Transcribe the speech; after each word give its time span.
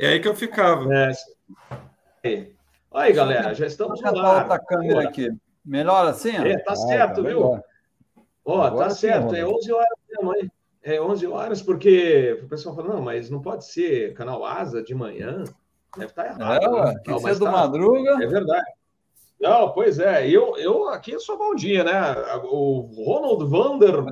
É 0.00 0.06
aí 0.08 0.20
que 0.20 0.26
eu 0.26 0.34
ficava. 0.34 0.88
É. 2.22 2.46
Olha 2.90 3.04
aí, 3.04 3.12
galera, 3.12 3.54
já 3.54 3.66
estamos 3.66 4.00
no 4.00 4.18
ar. 4.18 4.44
outra 4.44 4.58
câmera 4.58 5.06
aqui. 5.06 5.28
Melhor 5.62 6.06
assim? 6.06 6.34
É, 6.36 6.58
tá 6.58 6.72
ah, 6.72 6.76
certo, 6.76 7.22
tá 7.22 7.28
viu? 7.28 7.62
Ó, 8.42 8.70
tá 8.70 8.88
certo, 8.88 9.34
é 9.34 9.46
11 9.46 9.70
horas 9.70 9.98
da 10.08 10.24
manhã. 10.24 10.50
É 10.82 10.98
11 10.98 11.26
horas, 11.26 11.60
porque 11.60 12.40
o 12.42 12.48
pessoal 12.48 12.74
fala, 12.74 12.94
não, 12.94 13.02
mas 13.02 13.28
não 13.28 13.42
pode 13.42 13.66
ser 13.66 14.14
canal 14.14 14.42
Asa 14.42 14.82
de 14.82 14.94
manhã. 14.94 15.44
Deve 15.94 16.06
estar 16.06 16.24
tá 16.24 16.28
errado. 16.30 16.64
É, 16.64 16.94
né? 16.94 17.00
que 17.04 17.10
não, 17.10 17.18
ser 17.18 17.34
do 17.38 17.44
tá... 17.44 17.50
Madruga. 17.50 18.24
É 18.24 18.26
verdade. 18.26 18.72
Não, 19.38 19.70
pois 19.70 19.98
é. 19.98 20.26
Eu, 20.26 20.56
eu 20.56 20.88
aqui 20.88 21.18
sou 21.20 21.36
bom 21.36 21.54
dia, 21.54 21.84
né? 21.84 22.00
O 22.44 22.88
Ronald 23.04 23.44
Vander 23.50 24.02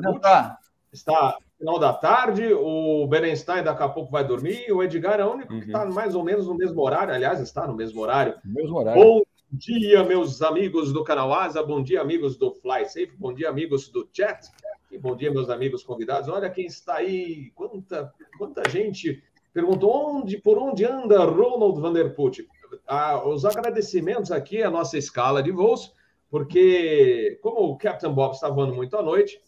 está 0.92 1.38
final 1.58 1.78
da 1.78 1.92
tarde, 1.92 2.52
o 2.54 3.06
Berenstein 3.08 3.64
daqui 3.64 3.82
a 3.82 3.88
pouco 3.88 4.12
vai 4.12 4.24
dormir, 4.24 4.70
o 4.72 4.82
Edgar 4.82 5.18
é 5.18 5.24
o 5.24 5.32
único 5.32 5.52
uhum. 5.52 5.60
que 5.60 5.66
está 5.66 5.84
mais 5.86 6.14
ou 6.14 6.22
menos 6.22 6.46
no 6.46 6.54
mesmo 6.54 6.80
horário, 6.80 7.12
aliás, 7.12 7.40
está 7.40 7.66
no 7.66 7.74
mesmo 7.74 8.00
horário. 8.00 8.36
Mesmo 8.44 8.78
horário. 8.78 9.02
Bom 9.02 9.22
dia, 9.50 10.04
meus 10.04 10.40
amigos 10.40 10.92
do 10.92 11.02
canal 11.02 11.32
Asa, 11.34 11.62
bom 11.62 11.82
dia, 11.82 12.00
amigos 12.00 12.36
do 12.36 12.52
Fly 12.52 12.84
Safe, 12.86 13.12
bom 13.18 13.34
dia, 13.34 13.48
amigos 13.48 13.88
do 13.88 14.08
chat, 14.12 14.48
e 14.90 14.96
bom 14.96 15.16
dia, 15.16 15.32
meus 15.32 15.50
amigos 15.50 15.82
convidados. 15.82 16.28
Olha 16.28 16.48
quem 16.48 16.66
está 16.66 16.96
aí, 16.96 17.50
quanta, 17.54 18.12
quanta 18.38 18.68
gente 18.68 19.22
perguntou 19.52 19.90
onde, 19.90 20.38
por 20.38 20.58
onde 20.58 20.84
anda 20.84 21.24
Ronald 21.24 21.80
Vanderput. 21.80 22.46
Ah, 22.86 23.26
os 23.26 23.44
agradecimentos 23.44 24.30
aqui 24.30 24.62
à 24.62 24.70
nossa 24.70 24.96
escala 24.96 25.42
de 25.42 25.50
voos, 25.50 25.92
porque 26.30 27.38
como 27.42 27.72
o 27.72 27.76
Captain 27.76 28.12
Bob 28.12 28.34
está 28.34 28.48
voando 28.48 28.74
muito 28.74 28.96
à 28.96 29.02
noite, 29.02 29.40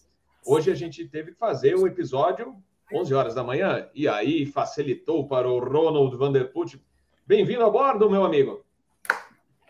hoje 0.45 0.71
a 0.71 0.75
gente 0.75 1.07
teve 1.09 1.33
que 1.33 1.39
fazer 1.39 1.77
um 1.77 1.87
episódio 1.87 2.57
11 2.93 3.15
horas 3.15 3.35
da 3.35 3.45
manhã, 3.45 3.89
e 3.95 4.09
aí 4.09 4.45
facilitou 4.45 5.29
para 5.29 5.49
o 5.49 5.61
Ronald 5.61 6.17
Vanderput. 6.17 6.83
Bem-vindo 7.25 7.65
a 7.65 7.71
bordo, 7.71 8.11
meu 8.11 8.25
amigo. 8.25 8.65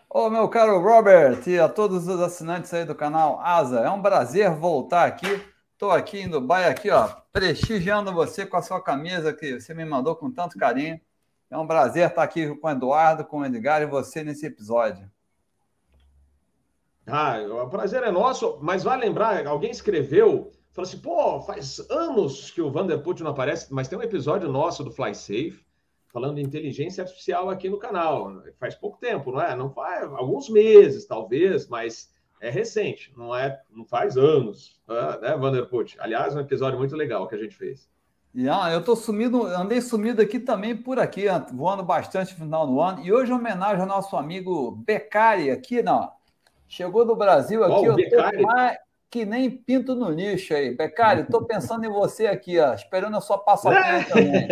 Ô, 0.09 0.29
meu 0.29 0.49
caro 0.49 0.81
Robert 0.81 1.47
e 1.47 1.59
a 1.59 1.69
todos 1.69 2.07
os 2.07 2.19
assinantes 2.19 2.73
aí 2.73 2.83
do 2.83 2.95
canal 2.95 3.39
Asa, 3.39 3.81
é 3.81 3.89
um 3.91 4.01
prazer 4.01 4.49
voltar 4.49 5.05
aqui. 5.05 5.41
Estou 5.73 5.91
aqui 5.91 6.19
em 6.19 6.29
Dubai, 6.29 6.65
aqui, 6.65 6.89
ó, 6.89 7.07
prestigiando 7.31 8.11
você 8.11 8.45
com 8.45 8.57
a 8.57 8.61
sua 8.61 8.81
camisa 8.81 9.33
que 9.33 9.59
você 9.59 9.73
me 9.73 9.85
mandou 9.85 10.15
com 10.15 10.31
tanto 10.31 10.57
carinho. 10.57 10.99
É 11.49 11.57
um 11.57 11.67
prazer 11.67 12.09
estar 12.09 12.23
aqui 12.23 12.55
com 12.55 12.67
o 12.67 12.71
Eduardo, 12.71 13.23
com 13.23 13.39
o 13.39 13.45
Edgar 13.45 13.83
e 13.83 13.85
você 13.85 14.23
nesse 14.23 14.47
episódio. 14.47 15.09
Ah, 17.05 17.37
o 17.63 17.69
prazer 17.69 18.03
é 18.03 18.11
nosso, 18.11 18.57
mas 18.61 18.83
vai 18.83 18.97
lembrar, 18.97 19.45
alguém 19.45 19.71
escreveu, 19.71 20.51
falou 20.73 20.87
assim, 20.87 20.99
pô, 20.99 21.41
faz 21.41 21.79
anos 21.89 22.51
que 22.51 22.61
o 22.61 22.71
Vanderput 22.71 23.21
não 23.23 23.31
aparece, 23.31 23.73
mas 23.73 23.87
tem 23.87 23.97
um 23.97 24.03
episódio 24.03 24.49
nosso 24.49 24.83
do 24.83 24.91
Fly 24.91 25.13
Safe, 25.13 25.65
falando 26.11 26.35
de 26.35 26.41
inteligência 26.41 27.03
artificial 27.03 27.49
aqui 27.49 27.69
no 27.69 27.77
canal. 27.77 28.41
Faz 28.59 28.75
pouco 28.75 28.97
tempo, 28.97 29.31
não 29.31 29.41
é? 29.41 29.55
Não 29.55 29.69
faz 29.69 30.11
alguns 30.13 30.49
meses, 30.49 31.05
talvez, 31.05 31.67
mas 31.67 32.11
é 32.39 32.49
recente, 32.49 33.13
não 33.15 33.35
é? 33.35 33.61
Não 33.69 33.85
faz 33.85 34.17
anos, 34.17 34.81
tá? 34.85 35.19
né, 35.19 35.37
Vanderput? 35.37 35.97
Aliás, 35.99 36.35
um 36.35 36.39
episódio 36.39 36.79
muito 36.79 36.95
legal 36.95 37.27
que 37.27 37.35
a 37.35 37.37
gente 37.37 37.55
fez. 37.55 37.89
E 38.33 38.47
ah, 38.47 38.71
eu 38.71 38.81
tô 38.81 38.95
sumido, 38.95 39.45
andei 39.45 39.81
sumido 39.81 40.21
aqui 40.21 40.39
também 40.39 40.75
por 40.75 40.97
aqui, 40.97 41.25
voando 41.51 41.83
bastante 41.83 42.31
no 42.31 42.45
final 42.45 42.65
do 42.65 42.79
ano. 42.79 43.05
E 43.05 43.11
hoje, 43.11 43.31
homenagem 43.31 43.81
ao 43.81 43.87
nosso 43.87 44.15
amigo 44.15 44.71
Becari 44.71 45.51
aqui, 45.51 45.83
não. 45.83 46.09
Chegou 46.65 47.05
do 47.05 47.13
Brasil 47.13 47.61
aqui, 47.61 47.89
oh, 47.89 47.99
eu 47.99 48.09
tô 48.09 48.41
mais, 48.43 48.77
que 49.11 49.25
nem 49.25 49.51
pinto 49.51 49.93
no 49.93 50.09
nicho 50.09 50.53
aí. 50.53 50.73
Becari, 50.73 51.23
estou 51.23 51.43
pensando 51.43 51.85
em 51.85 51.89
você 51.89 52.27
aqui, 52.27 52.57
ó, 52.57 52.73
esperando 52.73 53.17
a 53.17 53.21
sua 53.21 53.37
passaporte 53.37 54.07
também. 54.07 54.47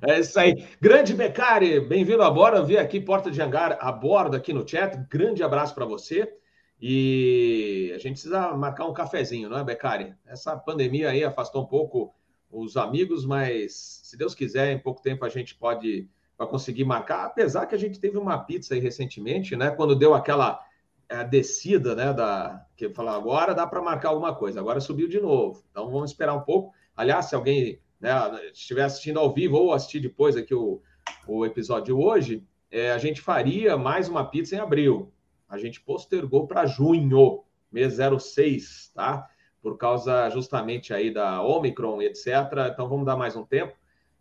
É 0.00 0.20
isso 0.20 0.38
aí. 0.38 0.64
Grande 0.80 1.12
Becari, 1.12 1.80
bem-vindo 1.80 2.22
a 2.22 2.30
bordo. 2.30 2.64
Vi 2.64 2.78
aqui 2.78 3.00
Porta 3.00 3.32
de 3.32 3.42
Hangar 3.42 3.76
a 3.80 3.90
bordo 3.90 4.36
aqui 4.36 4.52
no 4.52 4.66
chat. 4.66 4.96
Grande 5.10 5.42
abraço 5.42 5.74
para 5.74 5.84
você. 5.84 6.32
E 6.80 7.90
a 7.96 7.98
gente 7.98 8.12
precisa 8.12 8.56
marcar 8.56 8.86
um 8.86 8.92
cafezinho, 8.92 9.48
não 9.48 9.58
é, 9.58 9.64
Becari? 9.64 10.14
Essa 10.24 10.56
pandemia 10.56 11.10
aí 11.10 11.24
afastou 11.24 11.64
um 11.64 11.66
pouco 11.66 12.14
os 12.48 12.76
amigos, 12.76 13.26
mas 13.26 14.00
se 14.04 14.16
Deus 14.16 14.36
quiser, 14.36 14.70
em 14.70 14.78
pouco 14.78 15.02
tempo 15.02 15.24
a 15.24 15.28
gente 15.28 15.56
pode 15.56 16.08
vai 16.38 16.46
conseguir 16.46 16.84
marcar. 16.84 17.24
Apesar 17.24 17.66
que 17.66 17.74
a 17.74 17.78
gente 17.78 17.98
teve 17.98 18.16
uma 18.16 18.38
pizza 18.38 18.74
aí 18.74 18.78
recentemente, 18.78 19.56
né? 19.56 19.72
Quando 19.72 19.96
deu 19.96 20.14
aquela 20.14 20.60
a 21.08 21.22
descida, 21.22 21.94
né, 21.94 22.12
da 22.12 22.64
que 22.76 22.90
falar 22.90 23.16
agora 23.16 23.54
dá 23.54 23.66
para 23.66 23.82
marcar 23.82 24.10
alguma 24.10 24.34
coisa, 24.34 24.60
agora 24.60 24.80
subiu 24.80 25.08
de 25.08 25.20
novo. 25.20 25.64
Então 25.70 25.90
vamos 25.90 26.10
esperar 26.10 26.34
um 26.34 26.42
pouco. 26.42 26.72
Aliás, 26.96 27.26
se 27.26 27.34
alguém 27.34 27.80
né, 28.00 28.12
estiver 28.52 28.84
assistindo 28.84 29.18
ao 29.18 29.32
vivo 29.32 29.56
ou 29.56 29.72
assistir 29.72 30.00
depois 30.00 30.36
aqui 30.36 30.54
o, 30.54 30.82
o 31.26 31.46
episódio 31.46 31.98
hoje, 31.98 32.46
é, 32.70 32.92
a 32.92 32.98
gente 32.98 33.20
faria 33.20 33.76
mais 33.76 34.08
uma 34.08 34.24
pizza 34.24 34.54
em 34.54 34.58
abril. 34.58 35.12
A 35.48 35.56
gente 35.56 35.80
postergou 35.80 36.46
para 36.46 36.66
junho, 36.66 37.42
mês 37.72 37.96
06, 37.96 38.92
tá? 38.94 39.28
Por 39.62 39.78
causa 39.78 40.28
justamente 40.30 40.92
aí 40.92 41.10
da 41.12 41.42
Omicron, 41.42 42.02
etc. 42.02 42.26
Então 42.70 42.88
vamos 42.88 43.06
dar 43.06 43.16
mais 43.16 43.34
um 43.34 43.44
tempo. 43.44 43.74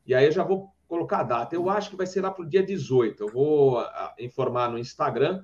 E 0.05 0.15
aí 0.15 0.25
eu 0.25 0.31
já 0.31 0.43
vou 0.43 0.73
colocar 0.87 1.19
a 1.19 1.23
data. 1.23 1.53
Eu 1.53 1.69
acho 1.69 1.89
que 1.89 1.95
vai 1.97 2.07
ser 2.07 2.21
lá 2.21 2.31
para 2.31 2.43
o 2.43 2.49
dia 2.49 2.63
18. 2.63 3.21
Eu 3.21 3.27
vou 3.27 3.79
a, 3.79 4.15
informar 4.19 4.69
no 4.71 4.79
Instagram 4.79 5.43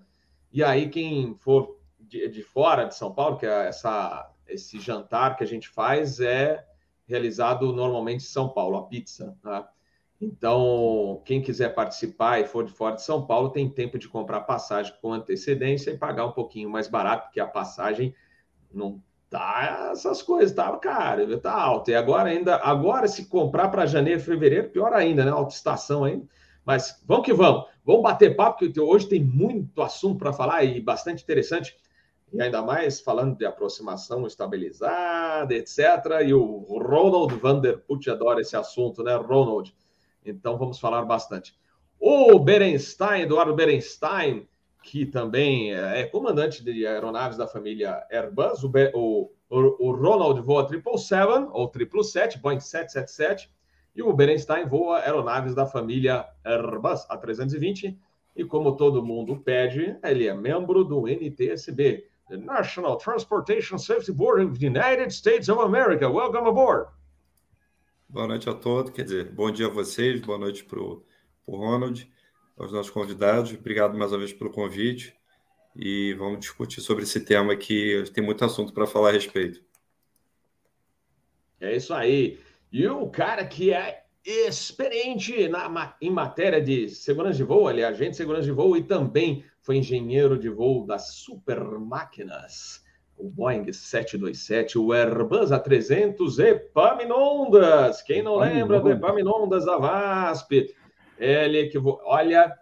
e 0.54 0.64
aí, 0.64 0.88
quem 0.88 1.36
for 1.36 1.80
de, 2.00 2.30
de 2.30 2.44
fora 2.44 2.86
de 2.86 2.96
São 2.96 3.14
Paulo, 3.14 3.38
que 3.38 3.46
é 3.46 3.68
essa, 3.68 4.32
esse 4.48 4.80
jantar 4.80 5.36
que 5.36 5.44
a 5.44 5.48
gente 5.48 5.68
faz 5.68 6.20
é 6.20 6.64
realizado 7.08 7.74
normalmente 7.74 8.24
em 8.24 8.28
São 8.28 8.50
Paulo, 8.50 8.78
a 8.78 8.84
pizza. 8.84 9.36
Tá? 9.42 9.68
Então, 10.22 11.22
quem 11.26 11.42
quiser 11.42 11.74
participar 11.74 12.40
e 12.40 12.46
for 12.46 12.64
de 12.64 12.72
fora 12.72 12.96
de 12.96 13.02
São 13.02 13.26
Paulo, 13.26 13.50
tem 13.50 13.68
tempo 13.70 13.98
de 13.98 14.08
comprar 14.08 14.42
passagem 14.42 14.94
com 15.02 15.12
antecedência 15.12 15.92
e 15.92 15.98
pagar 15.98 16.26
um 16.26 16.32
pouquinho 16.32 16.70
mais 16.70 16.88
barato, 16.88 17.26
porque 17.26 17.40
a 17.40 17.48
passagem 17.48 18.16
não 18.72 19.02
tá 19.30 19.90
essas 19.92 20.22
coisas, 20.22 20.56
tá 20.56 20.72
caro, 20.78 21.40
tá 21.40 21.52
alto. 21.52 21.90
E 21.90 21.96
agora 21.96 22.30
ainda, 22.30 22.58
agora 22.58 23.08
se 23.08 23.26
comprar 23.26 23.70
para 23.70 23.88
janeiro, 23.88 24.22
fevereiro, 24.22 24.70
pior 24.70 24.94
ainda, 24.94 25.26
né? 25.26 25.32
Alta 25.32 25.56
estação 25.56 26.04
ainda. 26.04 26.28
Mas 26.66 27.02
vamos 27.06 27.26
que 27.26 27.34
vamos. 27.34 27.66
Vamos 27.86 28.02
bater 28.02 28.36
papo, 28.36 28.60
porque 28.60 28.80
hoje 28.80 29.08
tem 29.08 29.24
muito 29.24 29.82
assunto 29.82 30.18
para 30.18 30.32
falar 30.32 30.64
e 30.64 30.80
bastante 30.80 31.24
interessante. 31.24 31.76
E 32.32 32.42
ainda 32.42 32.62
mais 32.62 33.00
falando 33.00 33.38
de 33.38 33.46
aproximação 33.46 34.26
estabilizada, 34.26 35.54
etc. 35.54 35.80
E 36.26 36.34
o 36.34 36.66
Ronald 36.80 37.36
Vanderput 37.36 38.10
adora 38.10 38.42
esse 38.42 38.56
assunto, 38.56 39.04
né, 39.04 39.16
Ronald? 39.16 39.76
Então 40.26 40.58
vamos 40.58 40.80
falar 40.80 41.04
bastante. 41.04 41.56
O 42.00 42.40
Berenstein, 42.40 43.22
Eduardo 43.22 43.54
Berenstein, 43.54 44.48
que 44.82 45.06
também 45.06 45.74
é 45.74 46.06
comandante 46.06 46.64
de 46.64 46.86
aeronaves 46.86 47.38
da 47.38 47.48
família 47.48 48.06
Airbus, 48.12 48.64
o, 48.64 48.72
o, 48.94 49.30
o 49.50 49.92
Ronald 49.92 50.42
voa 50.42 50.68
777 50.68 51.50
ou 51.54 51.72
777, 51.72 52.40
Boeing 52.40 52.60
777, 52.60 53.50
e 53.96 54.02
o 54.02 54.14
Berenstein 54.14 54.66
voa 54.68 55.00
aeronaves 55.00 55.54
da 55.54 55.66
família 55.66 56.28
Airbus 56.44 57.08
A320 57.08 57.96
e, 58.36 58.44
como 58.44 58.76
todo 58.76 59.06
mundo 59.06 59.38
pede, 59.38 59.98
ele 60.04 60.28
é 60.28 60.34
membro 60.34 60.84
do 60.84 61.08
NTSB, 61.08 62.08
the 62.30 62.38
National 62.38 62.98
Transportation 62.98 63.78
Safety 63.78 64.12
Board 64.12 64.44
of 64.44 64.60
the 64.60 64.68
United 64.68 65.14
States 65.14 65.50
of 65.50 65.62
America. 65.62 66.10
Welcome 66.10 66.48
aboard! 66.48 66.90
Boa 68.10 68.28
noite 68.28 68.50
a 68.50 68.54
todos, 68.54 68.92
quer 68.92 69.04
dizer, 69.04 69.32
bom 69.32 69.52
dia 69.52 69.68
a 69.68 69.70
vocês, 69.70 70.22
boa 70.22 70.38
noite 70.38 70.64
para 70.64 70.80
o 70.80 71.04
Ronald, 71.48 72.12
aos 72.58 72.72
nossos 72.72 72.92
convidados. 72.92 73.54
Obrigado 73.54 73.98
mais 73.98 74.12
uma 74.12 74.20
vez 74.20 74.34
pelo 74.34 74.52
convite 74.52 75.16
e 75.76 76.14
vamos 76.14 76.40
discutir 76.40 76.82
sobre 76.82 77.04
esse 77.04 77.22
tema 77.22 77.56
que 77.56 78.04
tem 78.14 78.24
muito 78.24 78.46
assunto 78.46 78.74
para 78.74 78.86
falar 78.86 79.10
a 79.10 79.14
respeito. 79.14 79.64
É 81.60 81.76
isso 81.76 81.94
aí. 81.94 82.40
E 82.74 82.88
o 82.88 83.08
cara 83.08 83.46
que 83.46 83.72
é 83.72 84.02
experiente 84.26 85.48
na, 85.48 85.96
em 86.02 86.10
matéria 86.10 86.60
de 86.60 86.90
segurança 86.90 87.38
de 87.38 87.44
voo, 87.44 87.70
ele 87.70 87.82
é 87.82 87.86
agente 87.86 88.12
de 88.12 88.18
segurança 88.18 88.46
de 88.46 88.52
voo 88.52 88.76
e 88.76 88.82
também 88.82 89.46
foi 89.62 89.78
engenheiro 89.78 90.40
de 90.40 90.50
voo 90.50 90.84
das 90.84 91.14
super 91.14 91.60
máquinas, 91.78 92.84
o 93.16 93.30
Boeing 93.30 93.72
727, 93.72 94.80
o 94.80 94.92
Airbus 94.92 95.52
A300 95.52 96.40
Epaminondas. 96.40 98.02
Quem 98.02 98.24
não 98.24 98.38
lembra 98.38 98.80
do 98.80 98.90
Epaminondas 98.90 99.66
da 99.66 99.78
VASP? 99.78 100.74
Ele 101.20 101.68
que 101.68 101.78
voa. 101.78 102.02
Olha, 102.06 102.58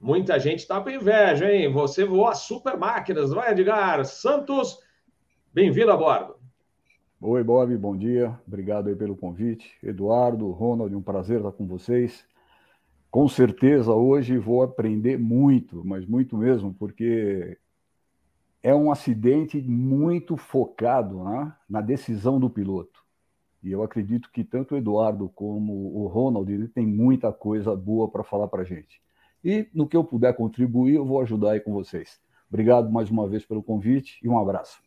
muita 0.00 0.40
gente 0.40 0.60
está 0.60 0.80
com 0.80 0.88
inveja, 0.88 1.52
hein? 1.52 1.70
Você 1.70 2.06
voa 2.06 2.34
super 2.34 2.78
máquinas, 2.78 3.30
não 3.30 3.42
é, 3.42 3.50
Edgar? 3.50 4.06
Santos, 4.06 4.78
bem-vindo 5.52 5.92
a 5.92 5.96
bordo. 5.98 6.39
Oi, 7.22 7.44
Bob, 7.44 7.76
bom 7.76 7.94
dia. 7.94 8.40
Obrigado 8.46 8.88
aí 8.88 8.96
pelo 8.96 9.14
convite. 9.14 9.76
Eduardo, 9.82 10.50
Ronald, 10.52 10.96
um 10.96 11.02
prazer 11.02 11.36
estar 11.36 11.52
com 11.52 11.66
vocês. 11.66 12.26
Com 13.10 13.28
certeza 13.28 13.92
hoje 13.92 14.38
vou 14.38 14.62
aprender 14.62 15.18
muito, 15.18 15.84
mas 15.84 16.06
muito 16.06 16.34
mesmo, 16.34 16.72
porque 16.72 17.58
é 18.62 18.74
um 18.74 18.90
acidente 18.90 19.60
muito 19.60 20.34
focado 20.38 21.22
né, 21.22 21.52
na 21.68 21.82
decisão 21.82 22.40
do 22.40 22.48
piloto. 22.48 23.04
E 23.62 23.70
eu 23.70 23.82
acredito 23.82 24.30
que 24.32 24.42
tanto 24.42 24.74
o 24.74 24.78
Eduardo 24.78 25.28
como 25.28 25.74
o 25.94 26.06
Ronald 26.06 26.50
ele 26.50 26.68
tem 26.68 26.86
muita 26.86 27.30
coisa 27.30 27.76
boa 27.76 28.08
para 28.08 28.24
falar 28.24 28.48
para 28.48 28.62
a 28.62 28.64
gente. 28.64 28.98
E 29.44 29.68
no 29.74 29.86
que 29.86 29.96
eu 29.96 30.04
puder 30.04 30.34
contribuir, 30.34 30.94
eu 30.94 31.04
vou 31.04 31.20
ajudar 31.20 31.50
aí 31.50 31.60
com 31.60 31.74
vocês. 31.74 32.18
Obrigado 32.48 32.90
mais 32.90 33.10
uma 33.10 33.28
vez 33.28 33.44
pelo 33.44 33.62
convite 33.62 34.18
e 34.22 34.28
um 34.28 34.38
abraço. 34.38 34.82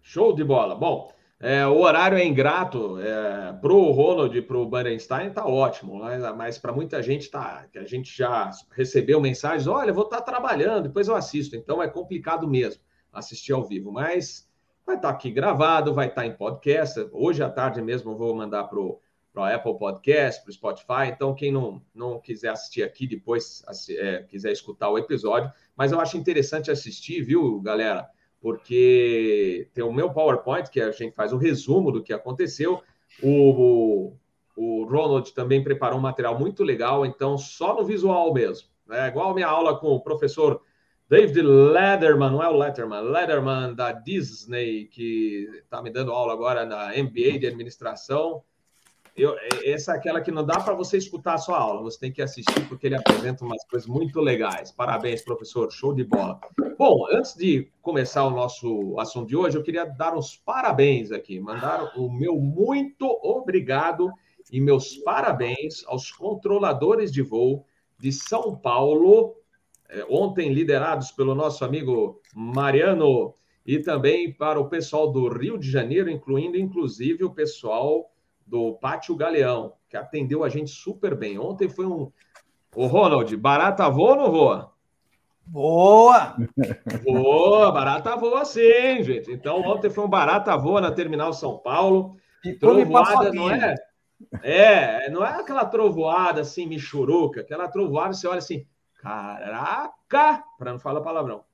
Show 0.00 0.34
de 0.34 0.42
bola. 0.42 0.74
Bom, 0.74 1.14
é, 1.38 1.66
o 1.66 1.78
horário 1.80 2.16
é 2.16 2.24
ingrato 2.24 2.98
é, 2.98 3.52
para 3.52 3.72
o 3.72 3.90
Ronald 3.90 4.36
e 4.36 4.40
para 4.40 4.56
o 4.56 4.66
Bernstein, 4.66 5.28
está 5.28 5.44
ótimo, 5.44 5.98
mas, 5.98 6.22
mas 6.34 6.58
para 6.58 6.72
muita 6.72 7.02
gente 7.02 7.30
tá, 7.30 7.66
que 7.70 7.78
a 7.78 7.84
gente 7.84 8.16
já 8.16 8.50
recebeu 8.70 9.20
mensagens, 9.20 9.66
olha, 9.66 9.92
vou 9.92 10.04
estar 10.04 10.18
tá 10.18 10.22
trabalhando, 10.22 10.84
depois 10.84 11.08
eu 11.08 11.14
assisto. 11.14 11.54
Então 11.54 11.82
é 11.82 11.88
complicado 11.88 12.48
mesmo 12.48 12.82
assistir 13.12 13.52
ao 13.52 13.64
vivo, 13.64 13.92
mas 13.92 14.48
vai 14.86 14.96
estar 14.96 15.08
tá 15.08 15.14
aqui 15.14 15.30
gravado, 15.30 15.92
vai 15.92 16.06
estar 16.06 16.22
tá 16.22 16.26
em 16.26 16.32
podcast. 16.32 17.06
Hoje 17.12 17.42
à 17.42 17.50
tarde 17.50 17.82
mesmo 17.82 18.12
eu 18.12 18.16
vou 18.16 18.34
mandar 18.34 18.64
para 18.64 18.78
o 18.78 19.00
Apple 19.36 19.78
Podcast, 19.78 20.42
para 20.42 20.50
o 20.50 20.54
Spotify. 20.54 21.12
Então, 21.12 21.34
quem 21.34 21.52
não, 21.52 21.82
não 21.94 22.18
quiser 22.18 22.48
assistir 22.48 22.82
aqui, 22.82 23.06
depois 23.06 23.62
é, 23.90 24.22
quiser 24.22 24.52
escutar 24.52 24.88
o 24.88 24.96
episódio. 24.96 25.52
Mas 25.76 25.92
eu 25.92 26.00
acho 26.00 26.16
interessante 26.16 26.70
assistir, 26.70 27.22
viu, 27.22 27.60
galera? 27.60 28.08
Porque 28.46 29.68
tem 29.74 29.82
o 29.82 29.92
meu 29.92 30.08
PowerPoint, 30.12 30.70
que 30.70 30.80
a 30.80 30.92
gente 30.92 31.16
faz 31.16 31.32
o 31.32 31.36
resumo 31.36 31.90
do 31.90 32.00
que 32.00 32.12
aconteceu. 32.12 32.80
O, 33.20 34.12
o, 34.56 34.84
Ronald 34.84 35.34
também 35.34 35.64
preparou 35.64 35.98
um 35.98 36.02
material 36.02 36.38
muito 36.38 36.62
legal, 36.62 37.04
então 37.04 37.36
só 37.36 37.74
no 37.74 37.84
visual 37.84 38.32
mesmo. 38.32 38.68
É 38.88 39.08
igual 39.08 39.32
a 39.32 39.34
minha 39.34 39.48
aula 39.48 39.76
com 39.76 39.88
o 39.88 40.00
professor 40.00 40.62
David 41.08 41.42
Letterman, 41.42 42.30
não 42.30 42.40
é 42.40 42.48
o 42.48 42.56
Letterman, 42.56 43.00
Letterman 43.00 43.74
da 43.74 43.90
Disney, 43.90 44.84
que 44.92 45.50
está 45.64 45.82
me 45.82 45.90
dando 45.90 46.12
aula 46.12 46.32
agora 46.32 46.64
na 46.64 46.90
MBA 46.90 47.40
de 47.40 47.48
administração. 47.48 48.44
Eu, 49.16 49.34
essa 49.64 49.92
é 49.92 49.96
aquela 49.96 50.20
que 50.20 50.30
não 50.30 50.44
dá 50.44 50.60
para 50.60 50.74
você 50.74 50.98
escutar 50.98 51.34
a 51.34 51.38
sua 51.38 51.58
aula, 51.58 51.80
você 51.82 51.98
tem 51.98 52.12
que 52.12 52.20
assistir 52.20 52.68
porque 52.68 52.86
ele 52.86 52.96
apresenta 52.96 53.44
umas 53.44 53.64
coisas 53.64 53.88
muito 53.88 54.20
legais. 54.20 54.70
Parabéns, 54.70 55.22
professor, 55.22 55.72
show 55.72 55.94
de 55.94 56.04
bola. 56.04 56.38
Bom, 56.78 57.06
antes 57.10 57.34
de 57.34 57.70
começar 57.80 58.24
o 58.24 58.30
nosso 58.30 58.94
assunto 58.98 59.28
de 59.28 59.34
hoje, 59.34 59.56
eu 59.56 59.62
queria 59.62 59.86
dar 59.86 60.14
uns 60.14 60.36
parabéns 60.36 61.10
aqui, 61.10 61.40
mandar 61.40 61.96
o 61.96 62.10
meu 62.10 62.36
muito 62.36 63.06
obrigado 63.22 64.12
e 64.52 64.60
meus 64.60 64.98
parabéns 64.98 65.82
aos 65.86 66.12
controladores 66.12 67.10
de 67.10 67.22
voo 67.22 67.64
de 67.98 68.12
São 68.12 68.54
Paulo, 68.54 69.34
é, 69.88 70.04
ontem 70.10 70.52
liderados 70.52 71.10
pelo 71.10 71.34
nosso 71.34 71.64
amigo 71.64 72.20
Mariano, 72.34 73.32
e 73.64 73.78
também 73.78 74.30
para 74.30 74.60
o 74.60 74.68
pessoal 74.68 75.10
do 75.10 75.26
Rio 75.28 75.56
de 75.58 75.70
Janeiro, 75.70 76.10
incluindo 76.10 76.58
inclusive 76.58 77.24
o 77.24 77.30
pessoal 77.30 78.10
do 78.46 78.74
Pátio 78.74 79.16
Galeão, 79.16 79.74
que 79.88 79.96
atendeu 79.96 80.44
a 80.44 80.48
gente 80.48 80.70
super 80.70 81.14
bem. 81.14 81.38
Ontem 81.38 81.68
foi 81.68 81.86
um. 81.86 82.12
Ô, 82.74 82.86
Ronald, 82.86 83.34
barata 83.36 83.88
voa 83.88 84.10
ou 84.10 84.16
não 84.16 84.30
voa? 84.30 84.72
Boa! 85.46 86.36
Boa, 87.04 87.72
barata 87.72 88.16
voa 88.16 88.44
sim, 88.44 89.02
gente. 89.02 89.30
Então, 89.30 89.60
ontem 89.60 89.88
foi 89.90 90.04
um 90.04 90.08
barata 90.08 90.56
voa 90.56 90.80
na 90.80 90.90
Terminal 90.90 91.32
São 91.32 91.58
Paulo. 91.58 92.16
E 92.44 92.52
trovoada, 92.52 93.32
não 93.32 93.50
é? 93.50 93.74
É, 94.42 95.10
não 95.10 95.24
é 95.24 95.40
aquela 95.40 95.64
trovoada 95.64 96.40
assim, 96.40 96.66
michuruca, 96.66 97.40
aquela 97.40 97.68
trovoada, 97.68 98.14
você 98.14 98.26
olha 98.26 98.38
assim, 98.38 98.66
caraca, 99.00 100.42
para 100.58 100.72
não 100.72 100.78
falar 100.78 101.00
palavrão. 101.00 101.44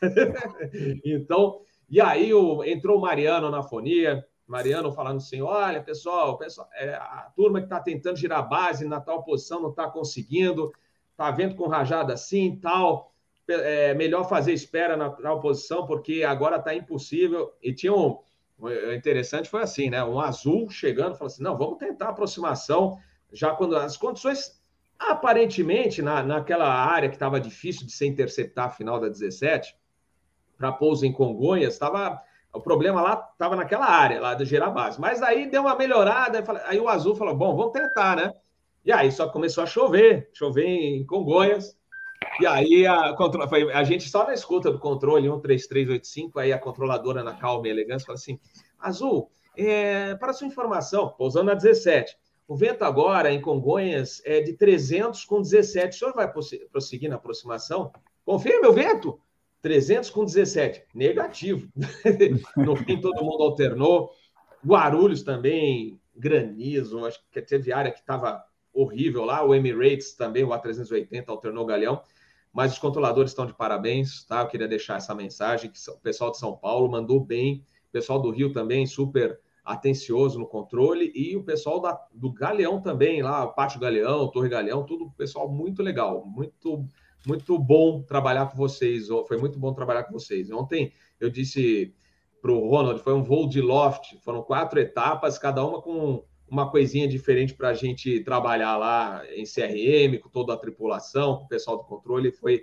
então, 1.04 1.60
e 1.88 2.00
aí 2.00 2.32
o, 2.32 2.64
entrou 2.64 2.98
o 2.98 3.00
Mariano 3.00 3.50
na 3.50 3.62
fonia, 3.62 4.24
Mariano 4.48 4.90
falando 4.90 5.18
assim: 5.18 5.42
olha, 5.42 5.82
pessoal, 5.82 6.38
pessoal 6.38 6.68
é, 6.74 6.94
a 6.94 7.30
turma 7.36 7.60
que 7.60 7.66
está 7.66 7.78
tentando 7.78 8.16
girar 8.16 8.48
base 8.48 8.88
na 8.88 8.98
tal 8.98 9.22
posição 9.22 9.60
não 9.60 9.70
está 9.70 9.88
conseguindo, 9.90 10.72
está 11.10 11.30
vendo 11.30 11.54
com 11.54 11.68
rajada 11.68 12.14
assim 12.14 12.56
tal. 12.56 13.12
É 13.46 13.94
melhor 13.94 14.28
fazer 14.28 14.52
espera 14.52 14.96
na 14.96 15.10
tal 15.10 15.40
posição, 15.40 15.86
porque 15.86 16.22
agora 16.22 16.56
está 16.56 16.74
impossível. 16.74 17.52
E 17.62 17.72
tinha 17.72 17.94
um. 17.94 18.18
Interessante 18.94 19.48
foi 19.48 19.62
assim, 19.62 19.88
né? 19.88 20.02
Um 20.02 20.18
azul 20.18 20.68
chegando, 20.70 21.14
falou 21.14 21.26
assim: 21.26 21.42
não, 21.42 21.56
vamos 21.56 21.78
tentar 21.78 22.08
aproximação, 22.08 22.98
já 23.32 23.54
quando 23.54 23.76
as 23.76 23.96
condições, 23.96 24.60
aparentemente, 24.98 26.02
na, 26.02 26.22
naquela 26.22 26.68
área 26.68 27.08
que 27.08 27.16
estava 27.16 27.38
difícil 27.38 27.86
de 27.86 27.92
ser 27.92 28.06
interceptar 28.06 28.66
a 28.66 28.70
final 28.70 28.98
da 28.98 29.08
17, 29.08 29.76
para 30.56 30.72
pouso 30.72 31.06
em 31.06 31.12
Congonhas, 31.12 31.74
estava 31.74 32.20
o 32.52 32.60
problema 32.60 33.00
lá 33.02 33.28
estava 33.32 33.54
naquela 33.54 33.86
área, 33.86 34.20
lá 34.20 34.34
de 34.34 34.44
gerar 34.44 34.70
base. 34.70 35.00
Mas 35.00 35.22
aí 35.22 35.50
deu 35.50 35.62
uma 35.62 35.76
melhorada, 35.76 36.42
aí 36.64 36.78
o 36.78 36.88
Azul 36.88 37.14
falou: 37.14 37.34
bom, 37.34 37.56
vamos 37.56 37.72
tentar, 37.72 38.16
né? 38.16 38.34
E 38.84 38.92
aí 38.92 39.12
só 39.12 39.28
começou 39.28 39.62
a 39.62 39.66
chover, 39.66 40.30
chover 40.32 40.66
em 40.66 41.04
Congonhas. 41.04 41.76
E 42.40 42.46
aí 42.46 42.86
a, 42.86 43.14
a 43.74 43.84
gente 43.84 44.08
só 44.08 44.26
na 44.26 44.34
escuta 44.34 44.70
do 44.70 44.78
controle 44.78 45.28
13385, 45.28 46.38
aí 46.38 46.52
a 46.52 46.58
controladora 46.58 47.22
na 47.22 47.34
calma 47.34 47.68
e 47.68 47.70
elegância 47.70 48.06
fala 48.06 48.18
assim: 48.18 48.40
Azul, 48.78 49.30
é, 49.56 50.14
para 50.14 50.32
sua 50.32 50.46
informação, 50.46 51.08
pousando 51.18 51.46
na 51.46 51.54
17, 51.54 52.16
o 52.46 52.56
vento 52.56 52.82
agora 52.82 53.30
em 53.30 53.40
Congonhas 53.40 54.22
é 54.24 54.40
de 54.40 54.54
300 54.54 55.24
com 55.26 55.42
17. 55.42 55.94
O 55.94 55.98
senhor 55.98 56.14
vai 56.14 56.32
prosseguir 56.72 57.10
na 57.10 57.16
aproximação? 57.16 57.92
Confirme 58.24 58.66
o 58.66 58.72
vento? 58.72 59.20
300 59.62 60.10
com 60.10 60.24
17, 60.24 60.84
negativo. 60.94 61.68
no 62.56 62.76
fim, 62.76 63.00
todo 63.00 63.24
mundo 63.24 63.42
alternou. 63.42 64.10
Guarulhos 64.64 65.22
também, 65.22 66.00
granizo, 66.14 67.04
acho 67.04 67.20
que 67.30 67.42
teve 67.42 67.72
área 67.72 67.90
que 67.90 68.00
estava 68.00 68.44
horrível 68.72 69.24
lá. 69.24 69.44
O 69.44 69.54
Emirates 69.54 70.14
também, 70.14 70.44
o 70.44 70.48
A380 70.48 71.24
alternou 71.28 71.64
o 71.64 71.66
Galeão. 71.66 72.02
Mas 72.52 72.72
os 72.72 72.78
controladores 72.78 73.30
estão 73.30 73.46
de 73.46 73.54
parabéns, 73.54 74.24
tá? 74.24 74.40
Eu 74.40 74.48
queria 74.48 74.66
deixar 74.66 74.96
essa 74.96 75.14
mensagem 75.14 75.70
que 75.70 75.78
o 75.90 75.98
pessoal 75.98 76.30
de 76.30 76.38
São 76.38 76.56
Paulo 76.56 76.90
mandou 76.90 77.24
bem, 77.24 77.64
o 77.88 77.92
pessoal 77.92 78.20
do 78.20 78.30
Rio 78.30 78.52
também 78.52 78.86
super 78.86 79.38
atencioso 79.64 80.38
no 80.38 80.46
controle 80.46 81.12
e 81.14 81.36
o 81.36 81.44
pessoal 81.44 81.78
da, 81.78 82.00
do 82.10 82.32
Galeão 82.32 82.80
também, 82.80 83.22
lá, 83.22 83.46
Pátio 83.46 83.78
Galeão, 83.78 84.30
Torre 84.30 84.48
Galeão, 84.48 84.84
tudo 84.84 85.10
pessoal 85.10 85.46
muito 85.46 85.82
legal, 85.82 86.24
muito 86.24 86.86
muito 87.26 87.58
bom 87.58 88.02
trabalhar 88.02 88.46
com 88.46 88.56
vocês. 88.56 89.08
Foi 89.26 89.36
muito 89.36 89.58
bom 89.58 89.72
trabalhar 89.72 90.04
com 90.04 90.12
vocês. 90.12 90.50
Ontem 90.50 90.92
eu 91.20 91.30
disse 91.30 91.94
para 92.40 92.52
o 92.52 92.68
Ronald, 92.68 93.00
foi 93.00 93.14
um 93.14 93.22
voo 93.22 93.48
de 93.48 93.60
loft, 93.60 94.16
foram 94.22 94.42
quatro 94.42 94.78
etapas, 94.78 95.38
cada 95.38 95.64
uma 95.64 95.82
com 95.82 96.24
uma 96.48 96.70
coisinha 96.70 97.06
diferente 97.06 97.54
para 97.54 97.68
a 97.70 97.74
gente 97.74 98.20
trabalhar 98.20 98.76
lá 98.76 99.22
em 99.34 99.44
CRM, 99.44 100.18
com 100.20 100.28
toda 100.28 100.54
a 100.54 100.56
tripulação, 100.56 101.36
com 101.36 101.44
o 101.44 101.48
pessoal 101.48 101.76
do 101.76 101.84
controle, 101.84 102.30
foi, 102.30 102.62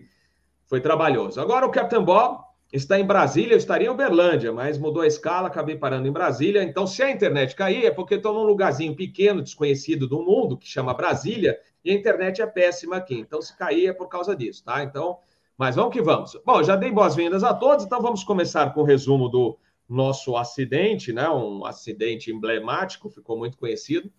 foi 0.65 0.81
trabalhoso. 0.81 1.39
Agora 1.39 1.65
o 1.65 1.71
Captain 1.71 2.03
Bob 2.03 2.44
está 2.71 2.99
em 2.99 3.05
Brasília, 3.05 3.53
eu 3.53 3.57
estaria 3.57 3.87
em 3.87 3.91
Uberlândia, 3.91 4.51
mas 4.51 4.77
mudou 4.77 5.01
a 5.01 5.07
escala, 5.07 5.47
acabei 5.47 5.77
parando 5.77 6.07
em 6.07 6.11
Brasília. 6.11 6.63
Então, 6.63 6.85
se 6.85 7.01
a 7.01 7.11
internet 7.11 7.55
cair, 7.55 7.85
é 7.85 7.91
porque 7.91 8.15
estou 8.15 8.33
num 8.33 8.43
lugarzinho 8.43 8.95
pequeno, 8.95 9.41
desconhecido 9.41 10.07
do 10.07 10.21
mundo, 10.21 10.57
que 10.57 10.67
chama 10.67 10.93
Brasília, 10.93 11.59
e 11.83 11.91
a 11.91 11.93
internet 11.93 12.41
é 12.41 12.47
péssima 12.47 12.97
aqui. 12.97 13.15
Então, 13.15 13.41
se 13.41 13.55
cair 13.57 13.87
é 13.87 13.93
por 13.93 14.07
causa 14.07 14.35
disso, 14.35 14.63
tá? 14.63 14.83
Então, 14.83 15.19
mas 15.57 15.75
vamos 15.75 15.93
que 15.93 16.01
vamos. 16.01 16.37
Bom, 16.45 16.63
já 16.63 16.75
dei 16.75 16.91
boas-vindas 16.91 17.43
a 17.43 17.53
todos, 17.53 17.85
então 17.85 18.01
vamos 18.01 18.23
começar 18.23 18.73
com 18.73 18.81
o 18.81 18.83
resumo 18.83 19.29
do 19.29 19.57
nosso 19.87 20.35
acidente, 20.35 21.13
né? 21.13 21.29
Um 21.29 21.65
acidente 21.65 22.31
emblemático, 22.31 23.09
ficou 23.09 23.37
muito 23.37 23.57
conhecido, 23.57 24.11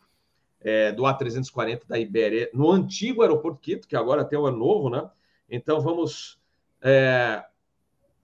é, 0.60 0.92
do 0.92 1.02
A340 1.02 1.82
da 1.86 1.98
Ibéria, 1.98 2.48
no 2.54 2.70
antigo 2.70 3.22
aeroporto 3.22 3.60
Quito, 3.60 3.86
que 3.86 3.96
agora 3.96 4.24
tem 4.24 4.38
o 4.38 4.50
novo, 4.50 4.88
né? 4.88 5.10
Então, 5.50 5.80
vamos 5.80 6.40
é, 6.80 7.44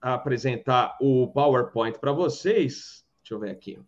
apresentar 0.03 0.97
o 0.99 1.27
PowerPoint 1.27 1.97
para 1.97 2.11
vocês. 2.11 3.05
Deixa 3.21 3.33
eu 3.33 3.39
ver 3.39 3.51
aqui. 3.51 3.79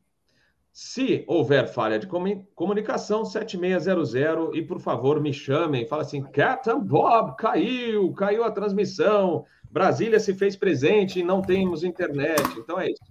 Se 0.71 1.23
houver 1.27 1.67
falha 1.67 1.99
de 1.99 2.07
comunicação, 2.55 3.23
7600 3.23 4.55
e 4.55 4.61
por 4.61 4.79
favor 4.79 5.21
me 5.21 5.33
chamem. 5.33 5.87
Fala 5.87 6.01
assim: 6.01 6.21
Captain 6.21 6.79
Bob 6.79 7.35
caiu, 7.37 8.13
caiu 8.13 8.43
a 8.43 8.51
transmissão. 8.51 9.45
Brasília 9.69 10.19
se 10.19 10.33
fez 10.33 10.55
presente 10.55 11.19
e 11.19 11.23
não 11.23 11.41
temos 11.41 11.83
internet. 11.83 12.41
Então 12.57 12.79
é 12.79 12.91
isso. 12.91 13.03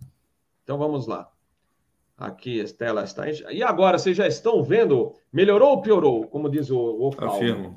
Então 0.62 0.78
vamos 0.78 1.06
lá. 1.06 1.30
Aqui 2.16 2.61
a 2.61 2.68
tela 2.68 3.04
está. 3.04 3.25
E 3.30 3.62
agora, 3.62 3.99
vocês 3.99 4.16
já 4.16 4.26
estão 4.26 4.62
vendo? 4.62 5.14
Melhorou 5.32 5.70
ou 5.70 5.82
piorou? 5.82 6.26
Como 6.28 6.49
diz 6.49 6.70
o, 6.70 6.78
o 6.78 7.11
Afirmo. 7.18 7.76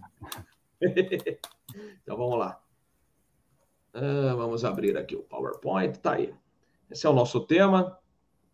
então 0.82 2.18
vamos 2.18 2.38
lá. 2.38 2.60
Ah, 4.00 4.36
vamos 4.36 4.64
abrir 4.64 4.96
aqui 4.96 5.16
o 5.16 5.24
PowerPoint. 5.24 5.98
Tá 5.98 6.14
aí. 6.14 6.32
Esse 6.90 7.08
é 7.08 7.10
o 7.10 7.14
nosso 7.14 7.40
tema. 7.40 7.98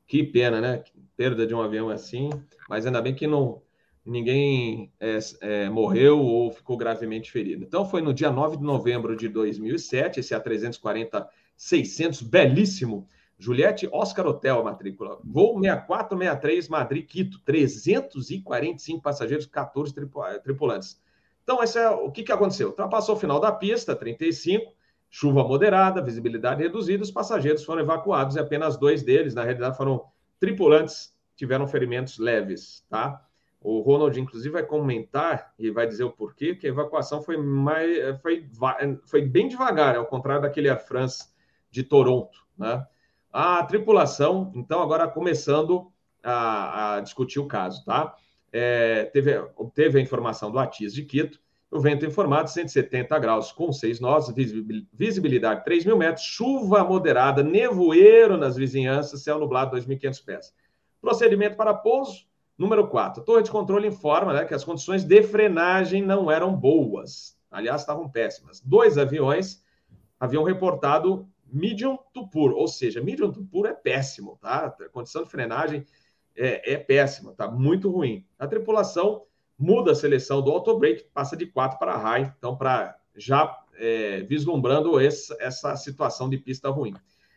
Que 0.07 0.23
pena, 0.23 0.61
né? 0.61 0.85
Perda 1.17 1.45
de 1.45 1.53
um 1.53 1.61
avião 1.61 1.89
assim, 1.89 2.29
mas 2.69 2.85
ainda 2.85 3.01
bem 3.01 3.13
que 3.13 3.27
não 3.27 3.61
ninguém 4.05 4.91
é, 4.99 5.19
é, 5.41 5.69
morreu 5.69 6.19
ou 6.19 6.49
ficou 6.51 6.77
gravemente 6.77 7.29
ferido. 7.29 7.63
Então, 7.63 7.85
foi 7.85 8.01
no 8.01 8.13
dia 8.13 8.31
9 8.31 8.57
de 8.57 8.63
novembro 8.63 9.15
de 9.17 9.27
2007, 9.27 10.21
esse 10.21 10.33
A340-600, 10.33 12.23
belíssimo, 12.23 13.07
Juliette 13.37 13.87
Oscar 13.91 14.25
Hotel, 14.25 14.59
a 14.59 14.63
matrícula. 14.63 15.19
Voo 15.23 15.59
6463 15.59 16.69
Madrid, 16.69 17.05
Quito. 17.05 17.39
345 17.43 19.01
passageiros, 19.01 19.45
14 19.45 19.93
tripulantes. 20.41 21.01
Então, 21.43 21.61
esse 21.61 21.77
é 21.77 21.89
o 21.89 22.09
que, 22.11 22.23
que 22.23 22.31
aconteceu. 22.31 22.69
Ultrapassou 22.69 23.15
o 23.15 23.19
final 23.19 23.39
da 23.41 23.51
pista, 23.51 23.93
35, 23.93 24.73
chuva 25.15 25.43
moderada, 25.43 26.01
visibilidade 26.01 26.63
reduzida, 26.63 27.03
os 27.03 27.11
passageiros 27.11 27.63
foram 27.63 27.83
evacuados 27.83 28.35
e 28.35 28.39
apenas 28.39 28.77
dois 28.77 29.03
deles, 29.03 29.35
na 29.35 29.43
realidade, 29.43 29.77
foram 29.77 30.03
tripulantes, 30.39 31.15
tiveram 31.35 31.67
ferimentos 31.67 32.17
leves, 32.17 32.83
tá? 32.89 33.23
O 33.61 33.79
Ronald, 33.81 34.19
inclusive, 34.19 34.51
vai 34.51 34.65
comentar 34.65 35.53
e 35.59 35.69
vai 35.69 35.85
dizer 35.85 36.03
o 36.03 36.11
porquê, 36.11 36.55
que 36.55 36.65
a 36.65 36.69
evacuação 36.71 37.21
foi, 37.21 37.37
mais, 37.37 38.19
foi, 38.23 38.49
foi 39.05 39.21
bem 39.21 39.47
devagar, 39.47 39.95
ao 39.95 40.07
contrário 40.07 40.41
daquele 40.41 40.67
Air 40.67 40.83
France 40.83 41.29
de 41.69 41.83
Toronto. 41.83 42.39
Né? 42.57 42.83
A 43.31 43.63
tripulação, 43.65 44.51
então, 44.55 44.81
agora 44.81 45.07
começando 45.07 45.91
a, 46.23 46.95
a 46.95 47.01
discutir 47.01 47.39
o 47.39 47.47
caso. 47.47 47.85
Tá? 47.85 48.15
É, 48.51 49.05
teve, 49.13 49.37
obteve 49.55 49.99
a 49.99 50.01
informação 50.01 50.51
do 50.51 50.57
ATIS 50.57 50.91
de 50.91 51.05
Quito, 51.05 51.39
o 51.73 51.79
vento 51.79 52.05
informado 52.05 52.49
170 52.49 53.17
graus 53.19 53.51
com 53.51 53.71
6 53.71 53.99
nós, 53.99 54.31
visibilidade 54.93 55.63
3 55.63 55.85
mil 55.85 55.97
metros, 55.97 56.25
chuva 56.25 56.83
moderada, 56.83 57.43
nevoeiro 57.43 58.37
nas 58.37 58.55
vizinhanças, 58.55 59.23
céu 59.23 59.39
nublado 59.39 59.75
2.500 59.75 60.25
pés. 60.25 60.53
Procedimento 61.01 61.57
para 61.57 61.73
pouso, 61.73 62.27
Número 62.55 62.87
4, 62.87 63.21
a 63.21 63.25
torre 63.25 63.41
de 63.41 63.49
controle 63.49 63.87
informa 63.87 64.31
né, 64.31 64.45
que 64.45 64.53
as 64.53 64.63
condições 64.63 65.03
de 65.03 65.23
frenagem 65.23 66.03
não 66.03 66.29
eram 66.29 66.55
boas. 66.55 67.35
Aliás, 67.49 67.81
estavam 67.81 68.07
péssimas. 68.09 68.61
Dois 68.61 68.97
aviões 68.97 69.63
haviam 70.19 70.43
reportado 70.43 71.27
medium 71.51 71.97
to 72.13 72.27
poor, 72.27 72.51
ou 72.53 72.67
seja, 72.67 73.01
medium 73.01 73.31
to 73.31 73.43
poor 73.45 73.67
é 73.67 73.73
péssimo, 73.73 74.37
tá? 74.39 74.67
A 74.67 74.89
condição 74.89 75.23
de 75.23 75.29
frenagem 75.29 75.85
é, 76.35 76.73
é 76.73 76.77
péssima, 76.77 77.33
tá? 77.33 77.49
Muito 77.49 77.89
ruim. 77.89 78.25
A 78.37 78.47
tripulação 78.47 79.23
muda 79.57 79.91
a 79.91 79.95
seleção 79.95 80.41
do 80.41 80.51
auto-brake, 80.51 81.05
passa 81.13 81.37
de 81.37 81.45
4 81.45 81.77
para 81.77 81.97
high, 81.97 82.33
então, 82.37 82.55
para 82.55 82.97
já 83.15 83.57
é, 83.75 84.21
vislumbrando 84.21 84.99
esse, 84.99 85.35
essa 85.39 85.75
situação 85.75 86.29
de 86.29 86.37
pista 86.37 86.69
ruim. 86.69 86.93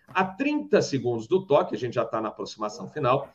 A 0.09 0.25
30 0.25 0.81
segundos 0.83 1.27
do 1.27 1.47
toque, 1.47 1.75
a 1.75 1.79
gente 1.79 1.95
já 1.95 2.03
está 2.03 2.21
na 2.21 2.29
aproximação 2.29 2.89
final, 2.89 3.29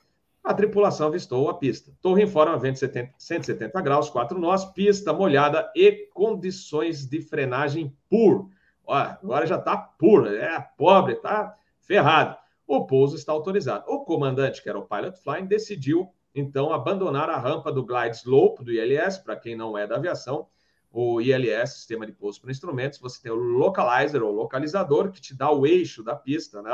a 0.43 0.53
tripulação 0.53 1.07
avistou 1.07 1.49
a 1.49 1.53
pista. 1.53 1.91
Torre 2.01 2.23
em 2.23 2.27
forma, 2.27 2.57
vento 2.57 2.79
70, 2.79 3.13
170 3.17 3.81
graus, 3.81 4.09
quatro 4.09 4.39
nós, 4.39 4.65
pista 4.65 5.13
molhada 5.13 5.71
e 5.75 6.09
condições 6.13 7.05
de 7.05 7.21
frenagem 7.21 7.95
pur. 8.09 8.49
Ó, 8.85 8.95
agora 8.95 9.45
já 9.45 9.57
está 9.57 9.77
puro, 9.77 10.27
é 10.27 10.59
pobre, 10.77 11.13
está 11.13 11.55
ferrado. 11.81 12.35
O 12.65 12.85
pouso 12.87 13.15
está 13.15 13.31
autorizado. 13.31 13.85
O 13.87 14.03
comandante, 14.03 14.63
que 14.63 14.69
era 14.69 14.79
o 14.79 14.85
pilot 14.85 15.21
flying, 15.21 15.45
decidiu 15.45 16.09
então 16.33 16.71
abandonar 16.73 17.29
a 17.29 17.37
rampa 17.37 17.71
do 17.71 17.85
glide 17.85 18.15
slope 18.17 18.63
do 18.63 18.71
ILS, 18.71 19.17
para 19.17 19.35
quem 19.35 19.55
não 19.55 19.77
é 19.77 19.85
da 19.85 19.95
aviação, 19.95 20.47
o 20.91 21.21
ILS, 21.21 21.73
Sistema 21.73 22.05
de 22.05 22.11
Pouso 22.11 22.41
para 22.41 22.51
Instrumentos, 22.51 22.99
você 22.99 23.21
tem 23.21 23.31
o 23.31 23.35
localizer 23.35 24.21
ou 24.21 24.31
localizador 24.31 25.11
que 25.11 25.21
te 25.21 25.35
dá 25.35 25.51
o 25.51 25.65
eixo 25.65 26.03
da 26.03 26.15
pista, 26.15 26.61
né, 26.61 26.71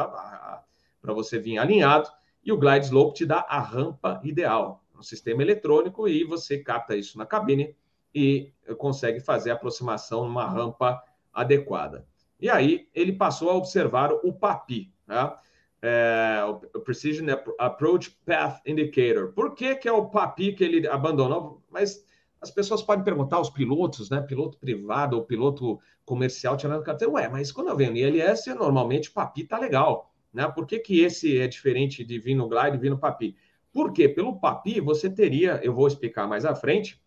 para 1.01 1.13
você 1.13 1.39
vir 1.39 1.57
alinhado 1.57 2.09
e 2.43 2.51
o 2.51 2.57
Glide 2.57 2.85
Slope 2.85 3.17
te 3.17 3.25
dá 3.25 3.45
a 3.47 3.59
rampa 3.59 4.21
ideal, 4.23 4.83
um 4.97 5.03
sistema 5.03 5.41
eletrônico, 5.41 6.07
e 6.07 6.23
você 6.23 6.57
capta 6.57 6.95
isso 6.95 7.17
na 7.17 7.25
cabine 7.25 7.75
e 8.15 8.51
consegue 8.77 9.19
fazer 9.19 9.51
a 9.51 9.53
aproximação 9.53 10.23
numa 10.23 10.47
rampa 10.47 11.03
adequada. 11.33 12.07
E 12.39 12.49
aí 12.49 12.87
ele 12.95 13.11
passou 13.11 13.49
a 13.49 13.55
observar 13.55 14.11
o 14.11 14.31
PAPI, 14.31 14.91
né? 15.05 15.35
É, 15.81 16.43
o 16.73 16.79
Precision 16.79 17.27
Approach 17.59 18.17
Path 18.25 18.61
Indicator. 18.65 19.31
Por 19.33 19.53
que, 19.53 19.75
que 19.75 19.87
é 19.87 19.91
o 19.91 20.09
PAPI 20.09 20.53
que 20.53 20.63
ele 20.63 20.87
abandonou? 20.87 21.63
Mas 21.69 22.05
as 22.41 22.51
pessoas 22.51 22.81
podem 22.81 23.03
perguntar 23.03 23.37
aos 23.37 23.49
pilotos, 23.49 24.09
né? 24.09 24.21
Piloto 24.21 24.57
privado 24.57 25.15
ou 25.15 25.23
piloto 25.23 25.79
comercial 26.05 26.55
tirando 26.55 26.83
carteira, 26.83 27.13
ué, 27.13 27.27
mas 27.27 27.51
quando 27.51 27.69
eu 27.69 27.75
venho 27.75 27.91
no 27.91 27.97
ILS, 27.97 28.45
normalmente 28.47 29.09
o 29.09 29.13
PAPI 29.13 29.43
tá 29.43 29.59
legal. 29.59 30.13
Né? 30.33 30.47
Por 30.47 30.65
que, 30.65 30.79
que 30.79 31.01
esse 31.01 31.39
é 31.39 31.47
diferente 31.47 32.03
de 32.03 32.19
vir 32.19 32.35
no 32.35 32.47
glide 32.47 32.77
e 32.77 32.79
vir 32.79 32.89
no 32.89 32.97
papi? 32.97 33.35
Porque 33.73 34.07
pelo 34.07 34.39
papi 34.39 34.79
você 34.79 35.09
teria, 35.09 35.59
eu 35.63 35.73
vou 35.73 35.87
explicar 35.87 36.27
mais 36.27 36.45
à 36.45 36.55
frente, 36.55 37.01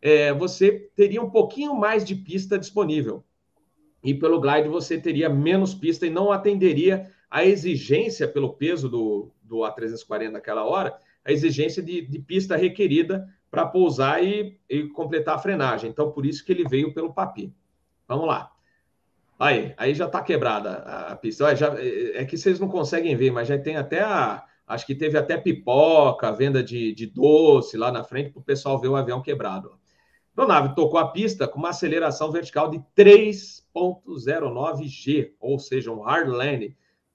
é, 0.00 0.32
você 0.32 0.88
teria 0.94 1.22
um 1.22 1.30
pouquinho 1.30 1.74
mais 1.74 2.04
de 2.04 2.14
pista 2.14 2.58
disponível. 2.58 3.24
E 4.04 4.14
pelo 4.14 4.40
glide 4.40 4.68
você 4.68 4.98
teria 4.98 5.28
menos 5.28 5.74
pista 5.74 6.06
e 6.06 6.10
não 6.10 6.30
atenderia 6.30 7.10
a 7.36 7.44
exigência 7.44 8.26
pelo 8.26 8.54
peso 8.54 8.88
do, 8.88 9.30
do 9.42 9.56
A340 9.56 10.30
naquela 10.30 10.64
hora, 10.64 10.96
a 11.22 11.30
exigência 11.30 11.82
de, 11.82 12.00
de 12.00 12.18
pista 12.18 12.56
requerida 12.56 13.28
para 13.50 13.66
pousar 13.66 14.24
e, 14.24 14.58
e, 14.66 14.84
completar 14.84 15.34
a 15.34 15.38
frenagem. 15.38 15.90
Então, 15.90 16.10
por 16.10 16.24
isso 16.24 16.42
que 16.42 16.50
ele 16.50 16.66
veio 16.66 16.94
pelo 16.94 17.12
papi. 17.12 17.52
Vamos 18.08 18.26
lá. 18.26 18.50
Aí, 19.38 19.74
aí 19.76 19.94
já 19.94 20.06
está 20.06 20.22
quebrada 20.22 20.76
a 20.78 21.14
pista. 21.14 21.54
já, 21.54 21.78
é, 21.78 22.22
é 22.22 22.24
que 22.24 22.38
vocês 22.38 22.58
não 22.58 22.68
conseguem 22.68 23.14
ver, 23.14 23.30
mas 23.30 23.48
já 23.48 23.58
tem 23.58 23.76
até 23.76 24.00
a. 24.00 24.42
Acho 24.66 24.86
que 24.86 24.94
teve 24.94 25.18
até 25.18 25.36
pipoca, 25.36 26.32
venda 26.32 26.62
de, 26.62 26.94
de 26.94 27.04
doce 27.04 27.76
lá 27.76 27.92
na 27.92 28.02
frente 28.02 28.30
para 28.30 28.40
o 28.40 28.44
pessoal 28.44 28.80
ver 28.80 28.88
o 28.88 28.96
avião 28.96 29.20
quebrado. 29.20 29.78
A 30.34 30.46
nave 30.46 30.74
tocou 30.74 30.98
a 30.98 31.08
pista 31.08 31.46
com 31.46 31.58
uma 31.58 31.68
aceleração 31.68 32.32
vertical 32.32 32.70
de 32.70 32.78
3,09 32.96 34.84
G, 34.86 35.34
ou 35.38 35.58
seja, 35.58 35.92
um 35.92 36.00
hard 36.00 36.28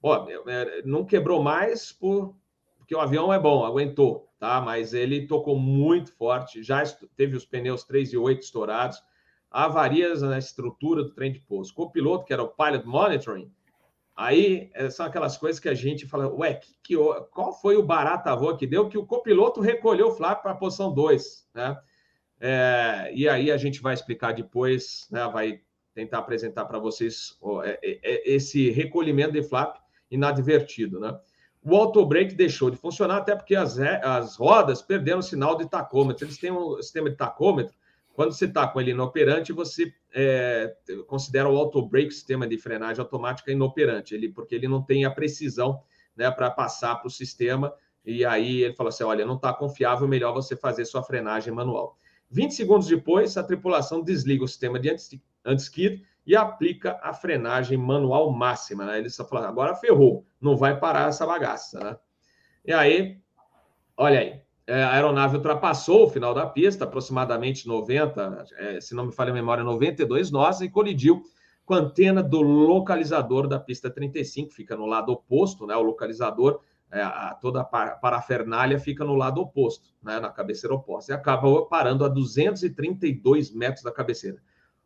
Pô, 0.02 0.16
é, 0.16 0.82
não 0.84 1.06
quebrou 1.06 1.40
mais 1.40 1.92
por, 1.92 2.34
porque 2.76 2.94
o 2.94 3.00
avião 3.00 3.32
é 3.32 3.38
bom, 3.38 3.64
aguentou, 3.64 4.28
tá? 4.36 4.60
Mas 4.60 4.92
ele 4.92 5.28
tocou 5.28 5.56
muito 5.56 6.12
forte, 6.12 6.60
já 6.60 6.82
teve 7.16 7.36
os 7.36 7.46
pneus 7.46 7.84
3 7.84 8.12
e 8.12 8.16
8 8.16 8.42
estourados 8.42 9.00
avarias 9.48 10.22
na 10.22 10.38
estrutura 10.38 11.04
do 11.04 11.12
trem 11.12 11.30
de 11.30 11.40
pouso. 11.40 11.72
Com 11.72 11.82
o 11.82 11.90
piloto, 11.90 12.24
que 12.24 12.32
era 12.32 12.42
o 12.42 12.48
Pilot 12.48 12.86
Monitoring, 12.86 13.52
aí 14.16 14.70
eh, 14.74 14.90
são 14.90 15.06
aquelas 15.06 15.36
coisas 15.36 15.60
que 15.60 15.68
a 15.68 15.74
gente 15.74 16.06
fala, 16.06 16.26
ué, 16.34 16.54
que, 16.54 16.74
que, 16.82 16.96
qual 17.30 17.52
foi 17.52 17.76
o 17.76 17.82
barata 17.82 18.34
voa 18.34 18.56
que 18.56 18.66
deu 18.66 18.88
que 18.88 18.98
o 18.98 19.06
copiloto 19.06 19.60
recolheu 19.60 20.08
o 20.08 20.14
flap 20.14 20.42
para 20.42 20.52
a 20.52 20.56
posição 20.56 20.92
2, 20.92 21.48
né? 21.54 21.78
É, 22.40 23.12
e 23.14 23.28
aí 23.28 23.52
a 23.52 23.56
gente 23.56 23.80
vai 23.80 23.94
explicar 23.94 24.32
depois, 24.32 25.06
né, 25.12 25.28
vai 25.28 25.60
tentar 25.94 26.18
apresentar 26.18 26.64
para 26.64 26.78
vocês 26.80 27.36
ó, 27.40 27.62
é, 27.62 27.78
é, 27.80 28.34
esse 28.34 28.68
recolhimento 28.70 29.32
de 29.32 29.44
flap 29.44 29.76
inadvertido, 30.14 31.00
né? 31.00 31.18
O 31.64 31.76
auto-brake 31.76 32.34
deixou 32.34 32.70
de 32.70 32.76
funcionar 32.76 33.18
até 33.18 33.36
porque 33.36 33.54
as, 33.54 33.78
as 33.78 34.36
rodas 34.36 34.82
perderam 34.82 35.20
o 35.20 35.22
sinal 35.22 35.56
de 35.56 35.68
tacômetro. 35.68 36.24
Eles 36.24 36.36
têm 36.36 36.50
um 36.50 36.76
sistema 36.82 37.08
de 37.08 37.16
tacômetro 37.16 37.74
quando 38.14 38.32
você 38.32 38.44
está 38.44 38.66
com 38.68 38.80
ele 38.80 38.90
inoperante, 38.90 39.52
você 39.52 39.92
é, 40.14 40.74
considera 41.06 41.48
o 41.48 41.56
auto-brake, 41.56 42.10
sistema 42.10 42.46
de 42.46 42.58
frenagem 42.58 43.00
automática, 43.00 43.50
inoperante, 43.50 44.14
ele, 44.14 44.28
porque 44.28 44.54
ele 44.54 44.68
não 44.68 44.82
tem 44.82 45.04
a 45.04 45.10
precisão 45.10 45.80
né, 46.16 46.30
para 46.30 46.50
passar 46.50 46.96
para 46.96 47.08
o 47.08 47.10
sistema. 47.10 47.72
E 48.04 48.24
aí 48.24 48.62
ele 48.62 48.74
fala 48.74 48.90
assim: 48.90 49.04
olha, 49.04 49.24
não 49.24 49.36
está 49.36 49.52
confiável, 49.52 50.06
melhor 50.06 50.32
você 50.32 50.54
fazer 50.54 50.84
sua 50.84 51.02
frenagem 51.02 51.52
manual. 51.52 51.96
20 52.30 52.52
segundos 52.52 52.86
depois, 52.86 53.36
a 53.36 53.42
tripulação 53.42 54.02
desliga 54.02 54.44
o 54.44 54.48
sistema 54.48 54.78
de 54.78 54.90
anti-skid 55.44 56.02
e 56.26 56.36
aplica 56.36 56.98
a 57.02 57.12
frenagem 57.12 57.76
manual 57.76 58.30
máxima. 58.30 58.84
Né? 58.84 58.98
Ele 58.98 59.10
só 59.10 59.24
fala: 59.24 59.48
agora 59.48 59.74
ferrou, 59.74 60.24
não 60.40 60.56
vai 60.56 60.78
parar 60.78 61.08
essa 61.08 61.26
bagaça. 61.26 61.80
Né? 61.80 61.96
E 62.64 62.72
aí, 62.72 63.20
olha 63.96 64.20
aí, 64.20 64.40
é, 64.66 64.82
a 64.82 64.92
aeronave 64.92 65.36
ultrapassou 65.36 66.04
o 66.04 66.10
final 66.10 66.32
da 66.32 66.46
pista, 66.46 66.84
aproximadamente 66.84 67.66
90, 67.66 68.46
é, 68.56 68.80
se 68.80 68.94
não 68.94 69.06
me 69.06 69.12
falha 69.12 69.30
a 69.30 69.34
memória, 69.34 69.64
92 69.64 70.30
nós, 70.30 70.60
e 70.60 70.68
colidiu 70.68 71.22
com 71.64 71.74
a 71.74 71.78
antena 71.78 72.22
do 72.22 72.40
localizador 72.40 73.48
da 73.48 73.58
pista 73.58 73.90
35, 73.90 74.52
fica 74.52 74.76
no 74.76 74.86
lado 74.86 75.12
oposto, 75.12 75.66
né? 75.66 75.74
O 75.76 75.82
localizador, 75.82 76.60
é, 76.90 77.00
a, 77.02 77.36
toda 77.40 77.60
a 77.60 77.64
parafernália 77.64 78.78
fica 78.78 79.04
no 79.04 79.14
lado 79.14 79.40
oposto, 79.40 79.92
né? 80.02 80.20
Na 80.20 80.30
cabeceira 80.30 80.74
oposta, 80.74 81.12
e 81.12 81.14
acaba 81.14 81.66
parando 81.66 82.04
a 82.04 82.08
232 82.08 83.52
metros 83.52 83.82
da 83.82 83.90
cabeceira. 83.90 84.40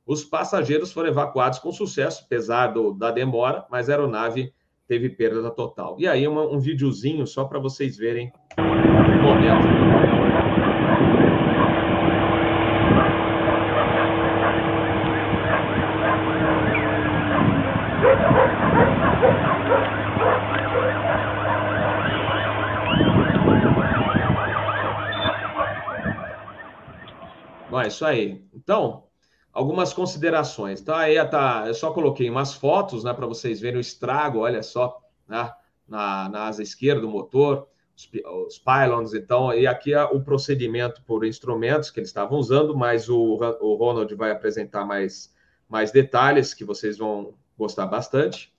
Os 0.06 0.22
passageiros 0.22 0.92
foram 0.92 1.08
evacuados 1.08 1.58
com 1.58 1.72
sucesso, 1.72 2.22
apesar 2.24 2.68
do, 2.68 2.92
da 2.92 3.10
demora, 3.10 3.66
mas 3.68 3.90
a 3.90 3.94
aeronave 3.94 4.52
teve 4.86 5.10
perda 5.10 5.50
total. 5.50 5.96
E 5.98 6.06
aí, 6.06 6.28
uma, 6.28 6.42
um 6.42 6.60
videozinho 6.60 7.26
só 7.26 7.44
para 7.44 7.58
vocês 7.58 7.96
verem 7.96 8.32
momento. 9.20 9.66
Bom, 27.68 27.80
é 27.80 27.88
isso 27.88 28.06
aí. 28.06 28.44
Então, 28.54 29.05
algumas 29.56 29.92
considerações. 29.92 30.82
Tá? 30.82 30.98
Aí 30.98 31.24
tá, 31.28 31.64
eu 31.66 31.74
só 31.74 31.90
coloquei 31.90 32.28
umas 32.28 32.52
fotos, 32.52 33.02
né, 33.02 33.12
para 33.14 33.26
vocês 33.26 33.58
verem 33.58 33.78
o 33.78 33.80
estrago. 33.80 34.40
Olha 34.40 34.62
só, 34.62 35.00
né? 35.26 35.50
na, 35.88 36.28
na 36.28 36.46
asa 36.46 36.62
esquerda 36.62 37.00
do 37.00 37.08
motor, 37.08 37.66
os, 37.96 38.08
os 38.46 38.58
pylons, 38.58 39.14
então, 39.14 39.54
e 39.54 39.66
aqui 39.66 39.94
é 39.94 40.04
o 40.04 40.20
procedimento 40.20 41.02
por 41.02 41.24
instrumentos 41.24 41.90
que 41.90 42.00
eles 42.00 42.10
estavam 42.10 42.38
usando, 42.38 42.76
mas 42.76 43.08
o, 43.08 43.38
o 43.60 43.74
Ronald 43.76 44.14
vai 44.14 44.30
apresentar 44.30 44.84
mais, 44.84 45.34
mais 45.68 45.90
detalhes 45.90 46.52
que 46.52 46.64
vocês 46.64 46.98
vão 46.98 47.34
gostar 47.56 47.86
bastante. 47.86 48.52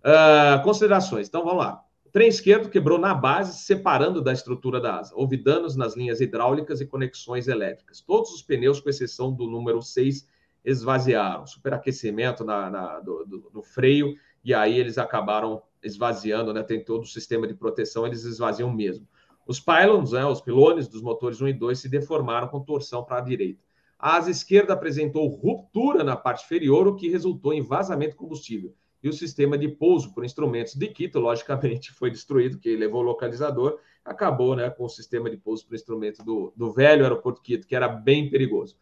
Uh, 0.00 0.60
considerações, 0.64 1.28
então 1.28 1.44
vamos 1.44 1.58
lá. 1.58 1.84
O 2.04 2.10
trem 2.10 2.28
esquerdo 2.28 2.68
quebrou 2.68 2.98
na 2.98 3.14
base, 3.14 3.56
separando 3.60 4.20
da 4.20 4.32
estrutura 4.32 4.80
da 4.80 4.98
asa. 4.98 5.14
Houve 5.14 5.36
danos 5.36 5.76
nas 5.76 5.96
linhas 5.96 6.20
hidráulicas 6.20 6.80
e 6.80 6.86
conexões 6.86 7.46
elétricas. 7.46 8.00
Todos 8.00 8.32
os 8.32 8.42
pneus, 8.42 8.80
com 8.80 8.90
exceção 8.90 9.32
do 9.32 9.46
número 9.46 9.80
6, 9.80 10.26
esvaziaram. 10.64 11.46
Superaquecimento 11.46 12.44
na, 12.44 12.70
na 12.70 13.00
do, 13.00 13.24
do, 13.24 13.50
do 13.50 13.62
freio, 13.62 14.14
e 14.44 14.52
aí 14.52 14.78
eles 14.78 14.98
acabaram 14.98 15.62
esvaziando, 15.82 16.52
né? 16.52 16.62
Tem 16.62 16.84
todo 16.84 17.02
o 17.02 17.06
sistema 17.06 17.46
de 17.46 17.54
proteção, 17.54 18.06
eles 18.06 18.24
esvaziam 18.24 18.72
mesmo. 18.72 19.06
Os 19.46 19.58
pylons, 19.58 20.12
né, 20.12 20.24
os 20.24 20.40
pilones 20.40 20.86
dos 20.86 21.02
motores 21.02 21.40
1 21.40 21.48
e 21.48 21.52
2 21.52 21.78
se 21.78 21.88
deformaram 21.88 22.46
com 22.48 22.60
torção 22.60 23.04
para 23.04 23.18
a 23.18 23.20
direita. 23.20 23.60
A 23.98 24.16
asa 24.16 24.30
esquerda 24.30 24.72
apresentou 24.72 25.26
ruptura 25.28 26.04
na 26.04 26.16
parte 26.16 26.44
inferior, 26.44 26.86
o 26.86 26.96
que 26.96 27.08
resultou 27.08 27.52
em 27.52 27.60
vazamento 27.62 28.12
de 28.12 28.16
combustível. 28.16 28.74
E 29.02 29.08
o 29.08 29.12
sistema 29.12 29.58
de 29.58 29.68
pouso 29.68 30.14
por 30.14 30.24
instrumentos 30.24 30.74
de 30.74 30.86
Quito, 30.88 31.18
logicamente, 31.18 31.92
foi 31.92 32.10
destruído, 32.10 32.58
que 32.58 32.76
levou 32.76 33.00
o 33.00 33.04
localizador, 33.04 33.78
acabou 34.04 34.54
né, 34.54 34.70
com 34.70 34.84
o 34.84 34.88
sistema 34.88 35.28
de 35.28 35.36
pouso 35.36 35.66
por 35.66 35.74
instrumento 35.74 36.24
do, 36.24 36.52
do 36.56 36.72
velho 36.72 37.02
aeroporto 37.02 37.42
Quito, 37.42 37.66
que 37.66 37.74
era 37.74 37.88
bem 37.88 38.30
perigoso. 38.30 38.76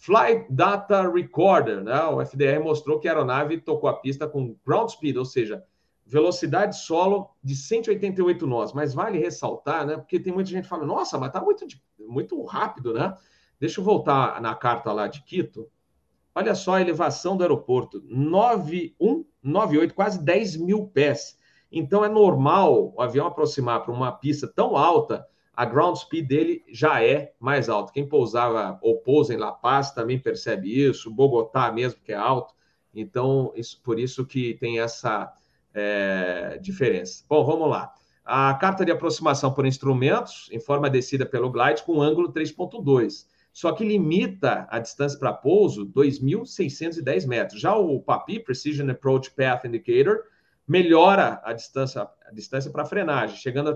Flight 0.00 0.46
Data 0.48 1.10
Recorder, 1.10 1.82
né, 1.82 2.00
o 2.04 2.20
FDR 2.24 2.62
mostrou 2.62 3.00
que 3.00 3.08
a 3.08 3.10
aeronave 3.10 3.60
tocou 3.60 3.90
a 3.90 3.94
pista 3.94 4.28
com 4.28 4.54
ground 4.64 4.90
speed, 4.90 5.16
ou 5.16 5.24
seja, 5.24 5.64
velocidade 6.06 6.78
solo 6.78 7.30
de 7.42 7.56
188 7.56 8.46
nós. 8.46 8.72
Mas 8.72 8.94
vale 8.94 9.18
ressaltar, 9.18 9.84
né? 9.84 9.96
Porque 9.96 10.20
tem 10.20 10.32
muita 10.32 10.50
gente 10.50 10.68
falando, 10.68 10.86
nossa, 10.86 11.18
mas 11.18 11.32
tá 11.32 11.40
muito, 11.40 11.66
muito 11.98 12.40
rápido, 12.44 12.94
né? 12.94 13.14
Deixa 13.58 13.80
eu 13.80 13.84
voltar 13.84 14.40
na 14.40 14.54
carta 14.54 14.92
lá 14.92 15.08
de 15.08 15.22
Quito. 15.22 15.68
Olha 16.32 16.54
só 16.54 16.74
a 16.74 16.80
elevação 16.80 17.36
do 17.36 17.42
aeroporto: 17.42 18.00
9198, 18.06 19.94
quase 19.94 20.22
10 20.22 20.58
mil 20.58 20.86
pés. 20.86 21.36
Então 21.70 22.04
é 22.04 22.08
normal 22.08 22.94
o 22.96 23.02
avião 23.02 23.26
aproximar 23.26 23.82
para 23.82 23.92
uma 23.92 24.12
pista 24.12 24.46
tão 24.46 24.76
alta, 24.76 25.26
a 25.58 25.64
ground 25.64 25.96
speed 25.96 26.28
dele 26.28 26.64
já 26.68 27.02
é 27.02 27.32
mais 27.40 27.68
alto. 27.68 27.92
Quem 27.92 28.08
pousava 28.08 28.78
ou 28.80 28.98
pousa 28.98 29.34
em 29.34 29.36
La 29.36 29.50
Paz 29.50 29.90
também 29.90 30.16
percebe 30.16 30.68
isso, 30.72 31.10
Bogotá 31.10 31.72
mesmo, 31.72 32.00
que 32.00 32.12
é 32.12 32.14
alto. 32.14 32.54
Então, 32.94 33.52
isso, 33.56 33.82
por 33.82 33.98
isso 33.98 34.24
que 34.24 34.54
tem 34.54 34.78
essa 34.78 35.32
é, 35.74 36.60
diferença. 36.62 37.24
Bom, 37.28 37.44
vamos 37.44 37.68
lá. 37.68 37.92
A 38.24 38.54
carta 38.54 38.84
de 38.84 38.92
aproximação 38.92 39.52
por 39.52 39.66
instrumentos 39.66 40.48
informa 40.52 40.86
a 40.86 40.90
descida 40.90 41.26
pelo 41.26 41.50
glide 41.50 41.82
com 41.82 42.00
ângulo 42.00 42.32
3.2, 42.32 43.26
só 43.52 43.72
que 43.72 43.84
limita 43.84 44.64
a 44.70 44.78
distância 44.78 45.18
para 45.18 45.32
pouso 45.32 45.84
2.610 45.86 47.26
metros. 47.26 47.60
Já 47.60 47.74
o 47.74 48.00
PAPI, 48.00 48.38
Precision 48.44 48.88
Approach 48.90 49.32
Path 49.32 49.64
Indicator, 49.64 50.22
melhora 50.68 51.40
a 51.42 51.52
distância, 51.52 52.08
a 52.24 52.30
distância 52.32 52.70
para 52.70 52.84
frenagem, 52.84 53.36
chegando 53.36 53.70
a 53.70 53.74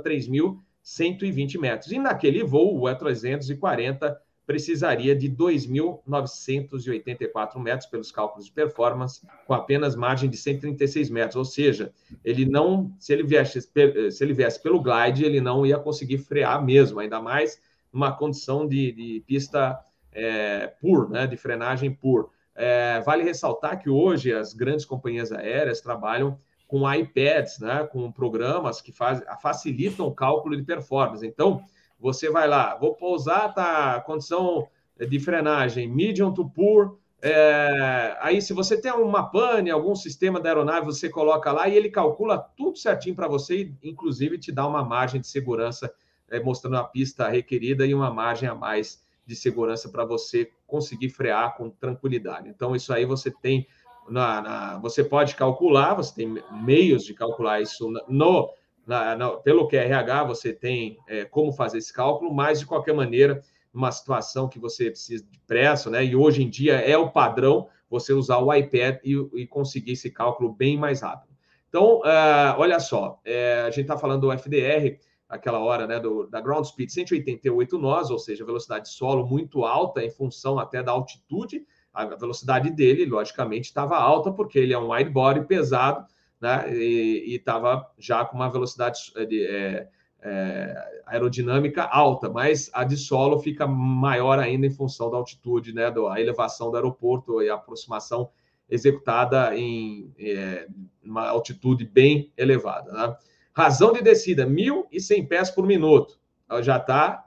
3.120 0.85 1.59
metros. 1.59 1.91
E 1.93 1.99
naquele 1.99 2.45
voo, 2.45 2.81
o 2.81 2.85
E340 2.85 4.17
precisaria 4.47 5.15
de 5.15 5.31
2.984 5.31 7.59
metros 7.59 7.89
pelos 7.89 8.11
cálculos 8.11 8.47
de 8.47 8.53
performance, 8.53 9.25
com 9.47 9.55
apenas 9.55 9.95
margem 9.95 10.29
de 10.29 10.37
136 10.37 11.09
metros. 11.11 11.37
Ou 11.37 11.45
seja, 11.45 11.93
ele 12.25 12.45
não, 12.45 12.93
se 12.99 13.13
ele 13.13 13.23
viesse, 13.23 13.61
se 13.61 14.25
ele 14.25 14.35
viesse 14.35 14.61
pelo 14.61 14.83
glide, 14.83 15.25
ele 15.25 15.41
não 15.41 15.65
ia 15.65 15.79
conseguir 15.79 16.19
frear 16.19 16.61
mesmo, 16.65 16.99
ainda 17.01 17.21
mais 17.21 17.61
numa 17.93 18.11
condição 18.11 18.67
de, 18.67 18.91
de 18.93 19.23
pista 19.27 19.79
é, 20.13 20.67
pur, 20.81 21.11
né, 21.11 21.27
de 21.27 21.37
frenagem 21.37 21.93
pur. 21.93 22.31
É, 22.55 23.01
vale 23.01 23.23
ressaltar 23.23 23.81
que 23.81 23.89
hoje 23.89 24.31
as 24.33 24.53
grandes 24.53 24.85
companhias 24.85 25.33
aéreas 25.33 25.81
trabalham 25.81 26.37
com 26.73 26.91
iPads, 26.91 27.59
né, 27.59 27.87
com 27.93 28.11
programas 28.11 28.81
que 28.81 28.91
faz, 28.91 29.23
facilitam 29.43 30.07
o 30.07 30.15
cálculo 30.15 30.57
de 30.57 30.63
performance. 30.63 31.27
Então, 31.27 31.63
você 32.01 32.31
vai 32.31 32.49
lá, 32.49 32.75
vou 32.77 32.95
pousar, 32.95 33.53
tá 33.53 34.01
condição 34.01 34.67
de 34.99 35.21
frenagem 35.21 35.87
medium 35.87 36.33
to 36.33 36.49
poor. 36.49 36.97
É, 37.21 38.17
aí, 38.23 38.41
se 38.41 38.55
você 38.55 38.81
tem 38.81 38.91
uma 38.91 39.25
pane, 39.31 39.71
algum 39.71 39.95
sistema 39.95 40.41
da 40.41 40.49
aeronave, 40.49 40.87
você 40.87 41.11
coloca 41.11 41.53
lá 41.53 41.69
e 41.69 41.77
ele 41.77 41.91
calcula 41.91 42.39
tudo 42.39 42.79
certinho 42.79 43.15
para 43.15 43.29
você, 43.29 43.71
inclusive 43.83 44.39
te 44.39 44.51
dá 44.51 44.67
uma 44.67 44.83
margem 44.83 45.21
de 45.21 45.27
segurança, 45.27 45.93
é, 46.31 46.41
mostrando 46.41 46.79
a 46.79 46.85
pista 46.85 47.29
requerida 47.29 47.85
e 47.85 47.93
uma 47.93 48.11
margem 48.11 48.49
a 48.49 48.55
mais 48.55 49.05
de 49.27 49.37
segurança 49.37 49.91
para 49.91 50.07
você 50.07 50.51
conseguir 50.67 51.11
frear 51.11 51.55
com 51.55 51.69
tranquilidade. 51.69 52.49
Então, 52.49 52.75
isso 52.75 52.95
aí 52.95 53.05
você 53.05 53.31
tem. 53.31 53.67
Na, 54.09 54.41
na, 54.41 54.79
você 54.79 55.05
pode 55.05 55.35
calcular, 55.37 55.95
você 55.95 56.15
tem 56.15 56.43
meios 56.51 57.05
de 57.05 57.15
calcular 57.15 57.61
isso 57.61 57.91
no 58.09 58.51
na, 58.87 59.17
na, 59.17 59.31
pelo 59.31 59.69
QRH 59.69 60.25
você 60.25 60.53
tem 60.53 60.99
é, 61.07 61.25
como 61.25 61.53
fazer 61.53 61.79
esse 61.79 61.93
cálculo, 61.93 62.35
mas 62.35 62.61
de 62.61 62.67
qualquer 62.67 62.95
maneira, 62.95 63.43
numa 63.73 63.93
situação 63.93 64.49
que 64.49 64.59
você 64.59 64.91
precisa 64.91 65.25
de 65.25 65.39
pressa, 65.47 65.89
né? 65.89 66.05
E 66.05 66.17
hoje 66.17 66.43
em 66.43 66.51
dia 66.51 66.75
é 66.75 66.97
o 66.97 67.11
padrão 67.11 67.69
você 67.89 68.13
usar 68.13 68.39
o 68.39 68.53
iPad 68.53 68.99
e, 69.05 69.15
e 69.35 69.47
conseguir 69.47 69.93
esse 69.93 70.11
cálculo 70.11 70.53
bem 70.53 70.77
mais 70.77 71.03
rápido. 71.03 71.33
Então, 71.69 72.01
uh, 72.01 72.59
olha 72.59 72.79
só, 72.81 73.19
é, 73.25 73.63
a 73.63 73.71
gente 73.71 73.83
está 73.83 73.97
falando 73.97 74.23
do 74.23 74.33
FDR, 74.33 74.99
aquela 75.29 75.59
hora, 75.59 75.87
né, 75.87 75.99
do, 75.99 76.27
da 76.27 76.41
ground 76.41 76.67
speed 76.67 76.91
188 76.91 77.79
nós, 77.79 78.11
ou 78.11 78.19
seja, 78.19 78.45
velocidade 78.45 78.91
solo 78.91 79.27
muito 79.27 79.65
alta 79.65 80.05
em 80.05 80.11
função 80.11 80.59
até 80.59 80.83
da 80.83 80.93
altitude. 80.93 81.65
A 81.93 82.05
velocidade 82.07 82.71
dele, 82.71 83.05
logicamente, 83.05 83.67
estava 83.67 83.97
alta 83.97 84.33
porque 84.33 84.59
ele 84.59 84.73
é 84.73 84.79
um 84.79 84.93
wide 84.93 85.11
body 85.11 85.47
pesado 85.47 86.07
né? 86.43 86.75
E 86.75 87.37
estava 87.37 87.89
já 87.97 88.25
com 88.25 88.37
uma 88.37 88.51
velocidade 88.51 89.13
de, 89.29 89.47
é, 89.47 89.89
é, 90.21 91.03
aerodinâmica 91.07 91.85
alta, 91.85 92.29
mas 92.29 92.69
a 92.75 92.83
de 92.83 92.97
solo 92.97 93.39
fica 93.39 93.65
maior 93.65 94.41
ainda 94.41 94.67
em 94.67 94.71
função 94.71 95.09
da 95.09 95.17
altitude, 95.17 95.73
né? 95.73 95.89
Da 95.89 96.21
elevação 96.21 96.73
do 96.73 96.77
aeroporto 96.77 97.41
e 97.41 97.49
a 97.49 97.55
aproximação 97.55 98.29
executada 98.69 99.57
em 99.57 100.13
é, 100.19 100.67
uma 101.05 101.29
altitude 101.29 101.85
bem 101.85 102.33
elevada. 102.37 102.91
Né? 102.91 103.17
Razão 103.55 103.93
de 103.93 104.03
descida, 104.03 104.47
1.100 104.47 105.29
pés 105.29 105.51
por 105.51 105.67
minuto. 105.67 106.19
Já 106.63 106.79
está 106.79 107.27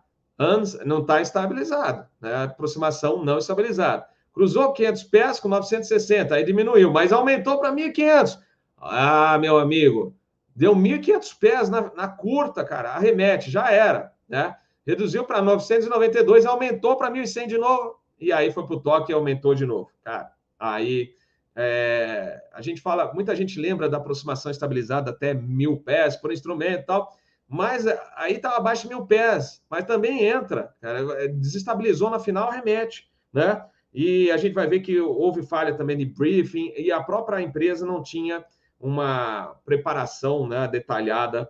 não 0.85 0.99
está 0.99 1.21
estabilizado, 1.21 2.05
né? 2.19 2.43
aproximação 2.43 3.23
não 3.23 3.37
estabilizada. 3.37 4.05
Cruzou 4.35 4.73
500 4.73 5.03
pés 5.03 5.39
com 5.39 5.47
960, 5.47 6.35
aí 6.35 6.43
diminuiu, 6.43 6.91
mas 6.91 7.13
aumentou 7.13 7.57
para 7.57 7.71
1.500. 7.71 8.37
Ah, 8.77 9.37
meu 9.39 9.57
amigo, 9.57 10.13
deu 10.53 10.75
1.500 10.75 11.39
pés 11.39 11.69
na, 11.69 11.89
na 11.95 12.09
curta, 12.09 12.61
cara, 12.65 12.89
arremete, 12.91 13.49
já 13.49 13.71
era, 13.71 14.11
né? 14.27 14.53
Reduziu 14.85 15.23
para 15.23 15.41
992, 15.41 16.45
aumentou 16.45 16.97
para 16.97 17.09
1.100 17.09 17.47
de 17.47 17.57
novo, 17.57 17.95
e 18.19 18.33
aí 18.33 18.51
foi 18.51 18.67
para 18.67 18.75
o 18.75 18.79
toque 18.81 19.13
e 19.13 19.15
aumentou 19.15 19.55
de 19.55 19.65
novo, 19.65 19.89
cara. 20.03 20.29
Aí 20.59 21.13
é, 21.55 22.41
a 22.51 22.61
gente 22.61 22.81
fala, 22.81 23.13
muita 23.13 23.33
gente 23.33 23.57
lembra 23.57 23.87
da 23.87 23.95
aproximação 23.95 24.51
estabilizada 24.51 25.11
até 25.11 25.33
mil 25.33 25.77
pés 25.77 26.17
por 26.17 26.33
instrumento 26.33 26.81
e 26.81 26.85
tal, 26.85 27.09
mas 27.47 27.87
aí 28.17 28.33
estava 28.33 28.57
abaixo 28.57 28.83
de 28.83 28.89
mil 28.89 29.05
pés, 29.05 29.63
mas 29.69 29.85
também 29.85 30.25
entra, 30.25 30.75
cara, 30.81 31.29
desestabilizou 31.29 32.09
na 32.09 32.19
final, 32.19 32.51
remete, 32.51 33.09
né? 33.31 33.63
E 33.97 34.29
a 34.29 34.35
gente 34.35 34.51
vai 34.51 34.67
ver 34.67 34.81
que 34.81 34.99
houve 34.99 35.41
falha 35.41 35.73
também 35.73 35.95
de 35.95 36.03
briefing 36.03 36.73
e 36.75 36.91
a 36.91 37.01
própria 37.01 37.41
empresa 37.41 37.85
não 37.85 38.03
tinha 38.03 38.43
uma 38.77 39.55
preparação 39.63 40.45
né, 40.45 40.67
detalhada 40.67 41.49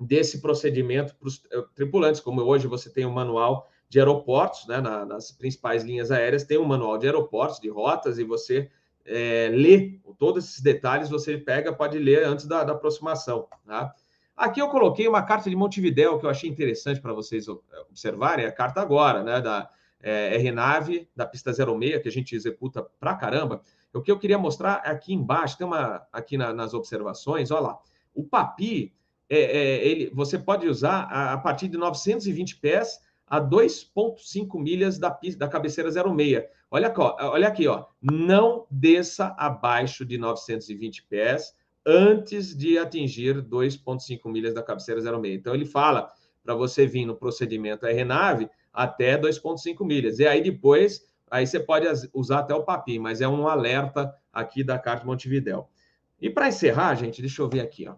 desse 0.00 0.40
procedimento 0.40 1.14
para 1.16 1.28
os 1.28 1.42
eh, 1.52 1.62
tripulantes, 1.74 2.22
como 2.22 2.40
hoje 2.40 2.66
você 2.66 2.88
tem 2.88 3.04
um 3.04 3.12
manual 3.12 3.68
de 3.86 3.98
aeroportos, 3.98 4.66
né, 4.66 4.80
na, 4.80 5.04
nas 5.04 5.30
principais 5.30 5.84
linhas 5.84 6.10
aéreas, 6.10 6.42
tem 6.44 6.56
um 6.56 6.64
manual 6.64 6.96
de 6.96 7.04
aeroportos, 7.04 7.60
de 7.60 7.68
rotas, 7.68 8.18
e 8.18 8.24
você 8.24 8.70
é, 9.04 9.50
lê 9.52 10.00
todos 10.18 10.46
esses 10.46 10.62
detalhes, 10.62 11.10
você 11.10 11.36
pega, 11.36 11.70
pode 11.70 11.98
ler 11.98 12.24
antes 12.24 12.46
da, 12.46 12.64
da 12.64 12.72
aproximação. 12.72 13.46
Tá? 13.66 13.94
Aqui 14.34 14.58
eu 14.58 14.68
coloquei 14.68 15.06
uma 15.06 15.22
carta 15.22 15.50
de 15.50 15.56
Montevidéu 15.56 16.18
que 16.18 16.24
eu 16.24 16.30
achei 16.30 16.48
interessante 16.48 16.98
para 16.98 17.12
vocês 17.12 17.46
observarem, 17.90 18.46
a 18.46 18.52
carta 18.52 18.80
agora, 18.80 19.22
né, 19.22 19.38
da 19.42 19.68
é, 20.02 20.36
RNAV, 20.36 21.08
da 21.14 21.26
pista 21.26 21.52
06, 21.52 22.02
que 22.02 22.08
a 22.08 22.12
gente 22.12 22.34
executa 22.34 22.82
para 22.98 23.14
caramba, 23.14 23.62
o 23.92 24.02
que 24.02 24.10
eu 24.10 24.18
queria 24.18 24.38
mostrar 24.38 24.74
aqui 24.74 25.12
embaixo, 25.12 25.56
tem 25.56 25.66
uma 25.66 26.06
aqui 26.12 26.36
na, 26.36 26.52
nas 26.52 26.74
observações, 26.74 27.50
olha 27.50 27.60
lá. 27.60 27.78
O 28.14 28.22
papi, 28.24 28.94
é, 29.28 29.38
é, 29.38 29.86
ele, 29.86 30.10
você 30.14 30.38
pode 30.38 30.66
usar 30.66 31.04
a, 31.04 31.32
a, 31.34 31.38
partir 31.38 31.68
de 31.68 31.76
920 31.76 32.56
pés 32.56 33.00
a 33.26 33.40
2,5 33.40 34.60
milhas 34.60 34.98
da, 34.98 35.18
da 35.36 35.48
cabeceira 35.48 35.90
06. 35.90 36.44
Olha, 36.70 36.92
olha 36.96 37.48
aqui, 37.48 37.66
ó. 37.66 37.86
Não 38.00 38.66
desça 38.70 39.34
abaixo 39.38 40.04
de 40.04 40.16
920 40.18 41.04
pés 41.04 41.54
antes 41.84 42.56
de 42.56 42.78
atingir 42.78 43.42
2,5 43.42 44.30
milhas 44.30 44.54
da 44.54 44.62
cabeceira 44.62 45.00
06. 45.00 45.34
Então, 45.34 45.54
ele 45.54 45.66
fala 45.66 46.10
para 46.42 46.54
você 46.54 46.86
vir 46.86 47.04
no 47.04 47.16
procedimento 47.16 47.86
RNAV 47.86 48.48
até 48.78 49.18
2,5 49.18 49.84
milhas. 49.84 50.20
E 50.20 50.26
aí, 50.26 50.40
depois, 50.40 51.04
aí 51.28 51.44
você 51.44 51.58
pode 51.58 51.84
usar 52.14 52.38
até 52.38 52.54
o 52.54 52.62
PAPI, 52.62 53.00
mas 53.00 53.20
é 53.20 53.26
um 53.26 53.48
alerta 53.48 54.14
aqui 54.32 54.62
da 54.62 54.78
Carta 54.78 55.04
Montevidéu. 55.04 55.68
E 56.20 56.30
para 56.30 56.46
encerrar, 56.46 56.94
gente, 56.94 57.20
deixa 57.20 57.42
eu 57.42 57.48
ver 57.48 57.60
aqui, 57.60 57.88
ó. 57.88 57.96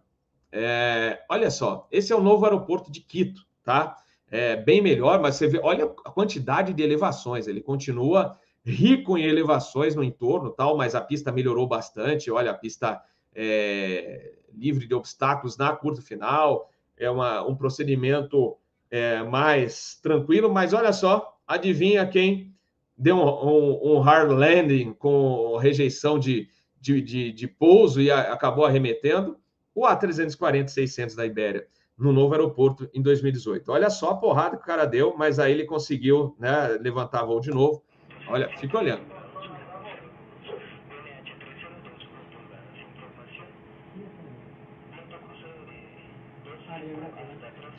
É, 0.51 1.23
olha 1.29 1.51
só, 1.51 1.87
esse 1.93 2.15
é 2.15 2.17
o 2.17 2.23
novo 2.23 2.47
aeroporto 2.47 2.91
de 2.91 3.01
Quito, 3.01 3.43
tá? 3.63 3.95
É 4.31 4.57
bem 4.57 4.81
melhor, 4.81 5.21
mas 5.21 5.37
você 5.37 5.49
vê, 5.49 5.61
olha 5.63 5.85
a 5.85 6.11
quantidade 6.11 6.73
de 6.73 6.83
elevações, 6.83 7.47
ele 7.47 7.61
continua 7.61 8.39
rico 8.65 9.19
em 9.19 9.25
elevações 9.25 9.95
no 9.95 10.03
entorno, 10.03 10.51
tal, 10.51 10.79
mas 10.79 10.95
a 10.95 11.01
pista 11.03 11.31
melhorou 11.31 11.67
bastante. 11.67 12.31
Olha, 12.31 12.53
a 12.53 12.55
pista 12.55 13.03
é, 13.35 14.33
livre 14.55 14.87
de 14.87 14.95
obstáculos 14.95 15.59
na 15.59 15.77
curta 15.77 16.01
final, 16.01 16.71
é 16.97 17.11
uma, 17.11 17.47
um 17.47 17.55
procedimento 17.55 18.57
é, 18.91 19.23
mais 19.23 19.99
tranquilo, 20.03 20.53
mas 20.53 20.73
olha 20.73 20.93
só, 20.93 21.37
adivinha 21.47 22.07
quem 22.07 22.55
deu 22.97 23.17
um, 23.17 23.23
um, 23.23 23.95
um 23.97 23.99
hard 24.01 24.31
landing 24.31 24.93
com 24.93 25.57
rejeição 25.57 26.19
de, 26.19 26.49
de, 26.81 27.01
de, 27.01 27.33
de 27.33 27.49
pouso 27.49 28.01
e 28.01 28.11
a, 28.11 28.33
acabou 28.33 28.65
arremetendo? 28.65 29.39
O 29.75 29.83
A340-600 29.83 31.15
da 31.15 31.25
Ibéria, 31.25 31.67
no 31.97 32.13
novo 32.13 32.35
aeroporto 32.35 32.91
em 32.93 33.01
2018. 33.01 33.71
Olha 33.71 33.89
só 33.89 34.11
a 34.11 34.17
porrada 34.17 34.57
que 34.57 34.63
o 34.63 34.67
cara 34.67 34.85
deu, 34.85 35.15
mas 35.17 35.39
aí 35.39 35.53
ele 35.53 35.65
conseguiu 35.65 36.37
né, 36.39 36.79
levantar 36.81 37.25
voo 37.25 37.41
de 37.41 37.51
novo 37.51 37.83
Olha, 38.31 38.49
fica 38.59 38.79
olhando. 38.79 39.03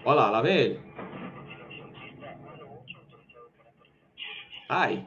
Olha 0.04 0.16
lá, 0.16 0.30
lá 0.30 0.42
vem 0.42 0.58
ele. 0.58 0.80
Ai. 4.72 5.06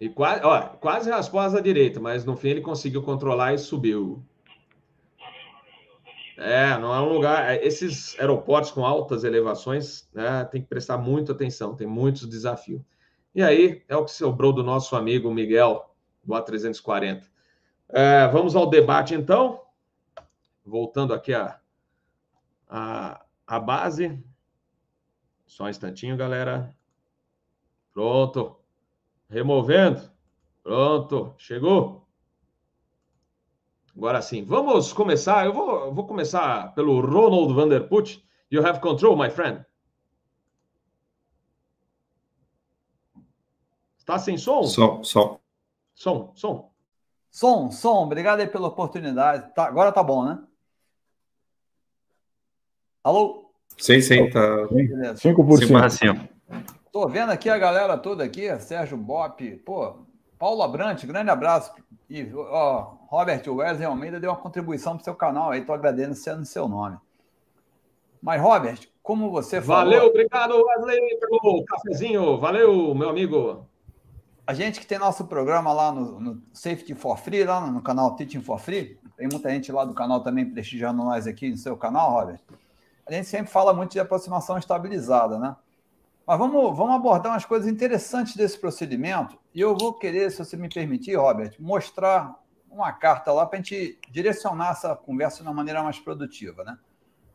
E 0.00 0.08
quase, 0.08 0.44
ó, 0.44 0.60
quase 0.76 1.10
raspou 1.10 1.40
a 1.40 1.60
direita, 1.60 1.98
mas 1.98 2.24
no 2.24 2.36
fim 2.36 2.50
ele 2.50 2.60
conseguiu 2.60 3.02
controlar 3.02 3.52
e 3.52 3.58
subiu. 3.58 4.24
É, 6.36 6.78
não 6.78 6.94
é 6.94 7.00
um 7.00 7.12
lugar. 7.12 7.50
É, 7.50 7.66
esses 7.66 8.16
aeroportos 8.20 8.70
com 8.70 8.86
altas 8.86 9.24
elevações, 9.24 10.08
né, 10.14 10.44
tem 10.44 10.62
que 10.62 10.68
prestar 10.68 10.96
muita 10.96 11.32
atenção, 11.32 11.74
tem 11.74 11.88
muitos 11.88 12.28
desafios. 12.28 12.80
E 13.34 13.42
aí 13.42 13.82
é 13.88 13.96
o 13.96 14.04
que 14.04 14.12
sobrou 14.12 14.52
do 14.52 14.62
nosso 14.62 14.94
amigo 14.94 15.28
Miguel, 15.34 15.92
do 16.22 16.34
A340. 16.34 17.24
É, 17.88 18.28
vamos 18.28 18.54
ao 18.54 18.70
debate, 18.70 19.12
então. 19.12 19.60
Voltando 20.64 21.12
aqui 21.12 21.34
a, 21.34 21.58
a, 22.68 23.24
a 23.44 23.58
base. 23.58 24.22
Só 25.44 25.64
um 25.64 25.68
instantinho, 25.68 26.16
galera. 26.16 26.72
Pronto. 27.94 28.56
Removendo. 29.30 30.10
Pronto. 30.62 31.34
Chegou. 31.38 32.06
Agora 33.96 34.20
sim. 34.20 34.44
Vamos 34.44 34.92
começar. 34.92 35.46
Eu 35.46 35.52
vou, 35.52 35.86
eu 35.86 35.94
vou 35.94 36.06
começar 36.06 36.74
pelo 36.74 37.00
Ronald 37.00 37.54
Vanderput. 37.54 38.22
You 38.50 38.66
have 38.66 38.80
control, 38.80 39.16
my 39.16 39.30
friend. 39.30 39.64
Está 43.96 44.18
sem 44.18 44.36
som? 44.36 44.64
Som, 44.64 45.02
som. 45.02 45.40
Som, 45.94 46.32
som. 46.34 46.70
Som, 47.30 47.70
som. 47.70 48.02
Obrigado 48.04 48.40
aí 48.40 48.46
pela 48.46 48.68
oportunidade. 48.68 49.54
Tá, 49.54 49.64
agora 49.64 49.92
tá 49.92 50.02
bom, 50.02 50.24
né? 50.24 50.42
Alô? 53.02 53.50
Sim, 53.78 54.00
sim, 54.00 54.28
tá. 54.30 54.40
5%. 54.68 55.16
5 55.16 55.42
Tô 56.94 57.08
vendo 57.08 57.32
aqui 57.32 57.50
a 57.50 57.58
galera 57.58 57.98
toda 57.98 58.22
aqui, 58.22 58.56
Sérgio 58.60 58.96
Bop, 58.96 59.44
pô, 59.66 60.06
Paulo 60.38 60.62
Abrante, 60.62 61.08
grande 61.08 61.28
abraço. 61.28 61.74
E 62.08 62.32
ó, 62.32 62.94
Robert 63.08 63.42
Wesley 63.48 63.84
Almeida 63.84 64.20
deu 64.20 64.30
uma 64.30 64.36
contribuição 64.36 64.94
pro 64.94 65.02
seu 65.02 65.12
canal 65.16 65.50
aí, 65.50 65.64
tô 65.64 65.72
agradecendo 65.72 66.44
seu 66.44 66.68
nome. 66.68 66.96
Mas, 68.22 68.40
Robert, 68.40 68.78
como 69.02 69.28
você 69.32 69.60
falou. 69.60 69.90
Valeu, 69.90 70.06
obrigado, 70.06 70.54
Wesley, 70.54 71.18
pelo 71.18 71.64
cafezinho. 71.64 72.38
Valeu, 72.38 72.94
meu 72.94 73.08
amigo 73.08 73.66
a 74.46 74.54
gente 74.54 74.78
que 74.78 74.86
tem 74.86 74.98
nosso 74.98 75.24
programa 75.24 75.72
lá 75.72 75.90
no, 75.90 76.20
no, 76.20 76.42
Safety 76.52 76.94
for 76.94 77.18
Free, 77.18 77.42
lá 77.42 77.66
no 77.66 77.82
canal 77.82 78.14
Teaching 78.14 78.42
for 78.42 78.60
Free, 78.60 79.00
tem 79.16 79.26
muita 79.26 79.50
gente 79.50 79.72
lá 79.72 79.84
do 79.84 79.94
canal 79.94 80.20
também 80.20 80.48
prestigiando 80.48 81.02
nós 81.02 81.26
aqui 81.26 81.50
no 81.50 81.56
seu 81.56 81.76
canal, 81.76 82.12
Robert. 82.12 82.38
A 83.04 83.12
gente 83.12 83.26
sempre 83.26 83.50
fala 83.50 83.74
muito 83.74 83.90
de 83.90 83.98
aproximação 83.98 84.56
estabilizada, 84.58 85.40
né? 85.40 85.56
Mas 86.26 86.38
vamos, 86.38 86.76
vamos 86.76 86.94
abordar 86.94 87.32
umas 87.32 87.44
coisas 87.44 87.68
interessantes 87.68 88.34
desse 88.34 88.58
procedimento. 88.58 89.38
E 89.54 89.60
eu 89.60 89.76
vou 89.76 89.92
querer, 89.92 90.30
se 90.30 90.38
você 90.38 90.56
me 90.56 90.68
permitir, 90.68 91.16
Robert, 91.16 91.54
mostrar 91.58 92.34
uma 92.70 92.92
carta 92.92 93.32
lá 93.32 93.46
para 93.46 93.58
a 93.58 93.62
gente 93.62 93.98
direcionar 94.10 94.70
essa 94.70 94.96
conversa 94.96 95.42
de 95.42 95.42
uma 95.42 95.54
maneira 95.54 95.82
mais 95.82 95.98
produtiva, 95.98 96.64
né? 96.64 96.78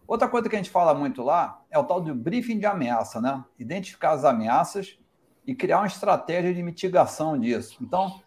Outra 0.08 0.28
coisa 0.28 0.50
que 0.50 0.56
a 0.56 0.58
gente 0.58 0.72
fala 0.72 0.94
muito 0.96 1.22
lá 1.22 1.62
é 1.70 1.78
o 1.78 1.84
tal 1.84 2.02
do 2.02 2.16
briefing 2.16 2.58
de 2.58 2.66
ameaça, 2.66 3.22
né? 3.22 3.46
Identificar 3.60 4.12
as 4.12 4.26
ameaças 4.26 4.98
e 5.46 5.54
criar 5.54 5.78
uma 5.78 5.88
estratégia 5.88 6.52
de 6.52 6.64
mitigação 6.64 7.40
disso. 7.40 7.78
Então, 7.80 8.20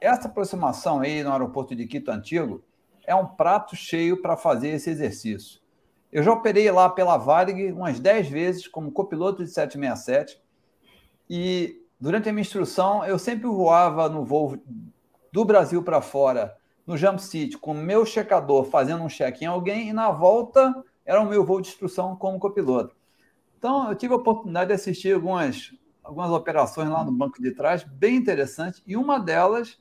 essa 0.00 0.28
aproximação 0.28 1.00
aí 1.00 1.22
no 1.22 1.30
aeroporto 1.30 1.76
de 1.76 1.86
Quito 1.86 2.10
Antigo 2.10 2.64
é 3.06 3.14
um 3.14 3.26
prato 3.26 3.76
cheio 3.76 4.22
para 4.22 4.36
fazer 4.36 4.70
esse 4.70 4.88
exercício. 4.88 5.60
Eu 6.16 6.22
já 6.22 6.32
operei 6.32 6.70
lá 6.70 6.88
pela 6.88 7.18
Varig 7.18 7.70
umas 7.72 8.00
10 8.00 8.30
vezes 8.30 8.66
como 8.66 8.90
copiloto 8.90 9.44
de 9.44 9.50
767 9.50 10.40
e 11.28 11.82
durante 12.00 12.26
a 12.26 12.32
minha 12.32 12.40
instrução 12.40 13.04
eu 13.04 13.18
sempre 13.18 13.46
voava 13.46 14.08
no 14.08 14.24
voo 14.24 14.58
do 15.30 15.44
Brasil 15.44 15.82
para 15.82 16.00
fora, 16.00 16.56
no 16.86 16.96
Jump 16.96 17.20
City, 17.20 17.58
com 17.58 17.72
o 17.72 17.74
meu 17.74 18.06
checador 18.06 18.64
fazendo 18.64 19.02
um 19.04 19.08
check 19.08 19.42
em 19.42 19.44
alguém 19.44 19.90
e 19.90 19.92
na 19.92 20.10
volta 20.10 20.82
era 21.04 21.20
o 21.20 21.28
meu 21.28 21.44
voo 21.44 21.60
de 21.60 21.68
instrução 21.68 22.16
como 22.16 22.38
copiloto. 22.38 22.96
Então, 23.58 23.90
eu 23.90 23.94
tive 23.94 24.14
a 24.14 24.16
oportunidade 24.16 24.68
de 24.68 24.72
assistir 24.72 25.14
algumas 25.14 25.74
algumas 26.02 26.30
operações 26.30 26.88
lá 26.88 27.04
no 27.04 27.12
banco 27.12 27.42
de 27.42 27.50
trás, 27.50 27.84
bem 27.84 28.16
interessante, 28.16 28.82
e 28.86 28.96
uma 28.96 29.18
delas 29.18 29.78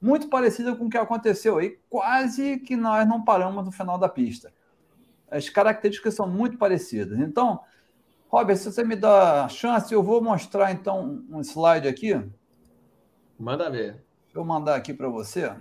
muito 0.00 0.30
parecida 0.30 0.74
com 0.74 0.86
o 0.86 0.88
que 0.88 0.96
aconteceu 0.96 1.58
aí, 1.58 1.78
quase 1.90 2.56
que 2.60 2.74
nós 2.74 3.06
não 3.06 3.22
paramos 3.22 3.66
no 3.66 3.70
final 3.70 3.98
da 3.98 4.08
pista. 4.08 4.50
As 5.34 5.48
características 5.48 6.14
são 6.14 6.28
muito 6.28 6.56
parecidas. 6.56 7.18
Então, 7.18 7.60
Robert, 8.28 8.56
se 8.56 8.70
você 8.70 8.84
me 8.84 8.94
dá 8.94 9.44
a 9.44 9.48
chance, 9.48 9.92
eu 9.92 10.00
vou 10.00 10.22
mostrar 10.22 10.70
então 10.70 11.24
um 11.28 11.40
slide 11.40 11.88
aqui. 11.88 12.14
Manda 13.36 13.68
ver. 13.68 14.04
Deixa 14.24 14.38
eu 14.38 14.44
mandar 14.44 14.76
aqui 14.76 14.94
para 14.94 15.08
você. 15.08 15.52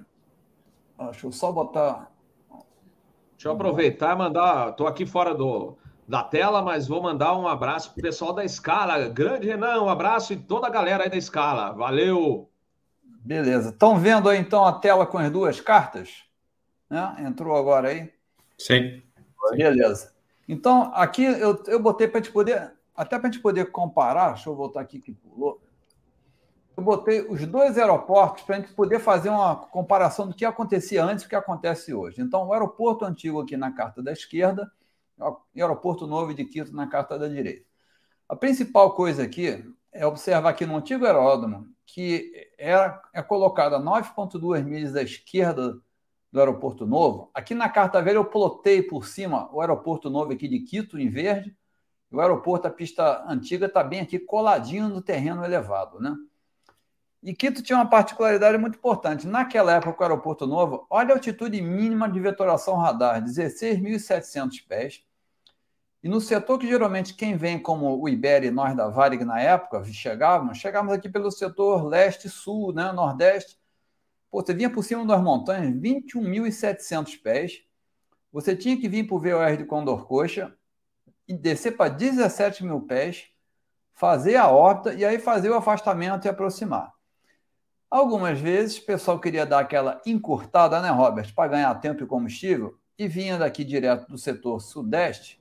Deixa 1.00 1.26
eu 1.26 1.32
só 1.32 1.52
botar. 1.52 2.12
Deixa 3.32 3.48
eu 3.48 3.54
aproveitar 3.54 4.14
e 4.14 4.18
mandar. 4.18 4.70
Estou 4.70 4.86
aqui 4.86 5.08
fora 5.08 5.34
do, 5.34 5.76
da 6.08 6.24
tela, 6.24 6.62
mas 6.62 6.88
vou 6.88 7.02
mandar 7.02 7.36
um 7.36 7.48
abraço 7.48 7.94
pro 7.94 8.04
pessoal 8.04 8.32
da 8.32 8.46
Escala. 8.46 9.10
Grande 9.10 9.48
Renan, 9.48 9.82
um 9.82 9.90
abraço 9.90 10.34
e 10.34 10.38
toda 10.38 10.68
a 10.68 10.70
galera 10.70 11.04
aí 11.04 11.10
da 11.10 11.18
Escala. 11.18 11.72
Valeu! 11.72 12.48
Beleza. 13.26 13.70
Estão 13.70 13.98
vendo 13.98 14.30
aí 14.30 14.38
então 14.38 14.66
a 14.66 14.74
tela 14.74 15.08
com 15.08 15.18
as 15.18 15.32
duas 15.32 15.60
cartas? 15.60 16.24
Né? 16.88 17.16
Entrou 17.22 17.56
agora 17.58 17.88
aí? 17.88 18.14
Sim. 18.56 19.02
Beleza. 19.52 20.14
Então, 20.48 20.92
aqui 20.94 21.24
eu, 21.24 21.62
eu 21.68 21.80
botei 21.80 22.08
para 22.08 22.20
a 22.20 22.24
gente 22.24 22.34
poder, 22.34 22.74
até 22.96 23.18
para 23.18 23.28
a 23.28 23.32
gente 23.32 23.42
poder 23.42 23.72
comparar, 23.72 24.34
deixa 24.34 24.50
eu 24.50 24.56
voltar 24.56 24.82
aqui 24.82 25.00
que 25.00 25.14
pulou. 25.14 25.62
Eu 26.76 26.84
botei 26.84 27.22
os 27.22 27.46
dois 27.46 27.78
aeroportos 27.78 28.44
para 28.44 28.58
a 28.58 28.60
gente 28.60 28.74
poder 28.74 29.00
fazer 29.00 29.30
uma 29.30 29.56
comparação 29.56 30.28
do 30.28 30.34
que 30.34 30.44
acontecia 30.44 31.04
antes 31.04 31.24
e 31.24 31.28
o 31.28 31.30
que 31.30 31.36
acontece 31.36 31.94
hoje. 31.94 32.22
Então, 32.22 32.48
o 32.48 32.54
aeroporto 32.54 33.06
antigo 33.06 33.40
aqui 33.40 33.56
na 33.56 33.72
carta 33.72 34.02
da 34.02 34.12
esquerda 34.12 34.72
e 35.54 35.62
Aeroporto 35.62 36.08
Novo 36.08 36.34
de 36.34 36.44
Quito 36.46 36.76
na 36.76 36.88
carta 36.88 37.18
da 37.18 37.28
direita. 37.28 37.66
A 38.28 38.36
principal 38.36 38.96
coisa 38.96 39.24
aqui 39.24 39.64
é 39.92 40.06
observar 40.06 40.54
que 40.54 40.66
no 40.66 40.78
antigo 40.78 41.06
aeródromo, 41.06 41.68
que 41.86 42.50
era, 42.58 43.02
é 43.14 43.22
colocado 43.22 43.76
a 43.76 43.80
9,2 43.80 44.64
milhas 44.64 44.92
da 44.92 45.04
esquerda 45.04 45.80
do 46.34 46.40
Aeroporto 46.40 46.88
Novo, 46.88 47.30
aqui 47.32 47.54
na 47.54 47.70
carta 47.70 48.02
velha 48.02 48.16
eu 48.18 48.26
plotei 48.26 48.82
por 48.82 49.06
cima 49.06 49.48
o 49.54 49.62
Aeroporto 49.62 50.10
Novo 50.10 50.34
aqui 50.34 50.48
de 50.48 50.62
Quito, 50.62 51.00
em 51.00 51.08
verde, 51.08 51.56
o 52.12 52.20
aeroporto, 52.20 52.68
a 52.68 52.72
pista 52.72 53.24
antiga, 53.28 53.68
está 53.68 53.84
bem 53.84 54.00
aqui 54.00 54.18
coladinho 54.18 54.90
no 54.90 55.00
terreno 55.00 55.46
elevado, 55.46 56.00
né? 56.00 56.16
E 57.22 57.36
Quito 57.36 57.62
tinha 57.62 57.78
uma 57.78 57.90
particularidade 57.90 58.58
muito 58.58 58.78
importante. 58.78 59.28
Naquela 59.28 59.74
época, 59.74 60.02
o 60.02 60.04
aeroporto 60.04 60.46
novo, 60.46 60.86
olha 60.90 61.12
a 61.12 61.14
altitude 61.14 61.62
mínima 61.62 62.10
de 62.10 62.20
vetoração 62.20 62.78
radar, 62.78 63.24
16.700 63.24 64.68
pés. 64.68 65.04
E 66.04 66.10
no 66.10 66.20
setor 66.20 66.58
que 66.58 66.68
geralmente 66.68 67.14
quem 67.14 67.38
vem 67.38 67.60
como 67.60 68.00
o 68.00 68.10
Iber 68.10 68.44
e 68.44 68.52
nós 68.52 68.76
da 68.76 68.90
Varig 68.90 69.24
na 69.24 69.40
época 69.40 69.84
chegávamos, 69.86 70.58
chegávamos 70.58 70.96
aqui 70.96 71.08
pelo 71.08 71.32
setor 71.32 71.86
leste-sul, 71.86 72.74
né, 72.74 72.92
nordeste, 72.92 73.58
Pô, 74.34 74.42
você 74.42 74.52
vinha 74.52 74.68
por 74.68 74.84
cima 74.84 75.06
das 75.06 75.22
montanhas, 75.22 75.72
21.700 75.76 77.22
pés. 77.22 77.62
Você 78.32 78.56
tinha 78.56 78.76
que 78.76 78.90
vir 78.90 79.06
para 79.06 79.16
o 79.16 79.20
VOR 79.20 79.56
de 79.56 79.64
Condor 79.64 80.08
Coxa 80.08 80.52
e 81.28 81.36
descer 81.36 81.78
para 81.78 81.92
17 81.92 82.64
mil 82.64 82.82
pés, 82.82 83.28
fazer 83.94 84.38
a 84.38 84.50
órbita 84.50 84.96
e 84.96 85.06
aí 85.06 85.20
fazer 85.20 85.52
o 85.52 85.54
afastamento 85.54 86.26
e 86.26 86.30
aproximar. 86.30 86.92
Algumas 87.92 88.40
vezes 88.40 88.80
o 88.80 88.86
pessoal 88.88 89.20
queria 89.20 89.46
dar 89.46 89.60
aquela 89.60 90.02
encurtada, 90.04 90.82
né, 90.82 90.90
Robert, 90.90 91.32
para 91.36 91.52
ganhar 91.52 91.76
tempo 91.76 92.04
e 92.04 92.08
combustível, 92.08 92.76
e 92.98 93.08
vinha 93.08 93.38
daqui 93.38 93.64
direto 93.64 94.08
do 94.08 94.18
setor 94.18 94.60
sudeste, 94.60 95.40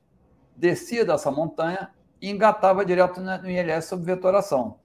descia 0.54 1.02
dessa 1.02 1.30
montanha 1.30 1.90
e 2.20 2.28
engatava 2.28 2.84
direto 2.84 3.22
no 3.22 3.48
ILS 3.48 3.86
sob 3.86 4.04
vetoração. 4.04 4.81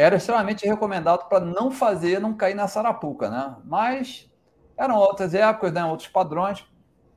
Era 0.00 0.14
extremamente 0.14 0.64
recomendado 0.64 1.28
para 1.28 1.44
não 1.44 1.72
fazer, 1.72 2.20
não 2.20 2.32
cair 2.32 2.54
na 2.54 2.68
sarapuca, 2.68 3.28
né? 3.28 3.56
Mas 3.64 4.30
eram 4.76 4.94
outras 4.94 5.34
épocas, 5.34 5.72
né, 5.72 5.84
outros 5.84 6.06
padrões. 6.06 6.64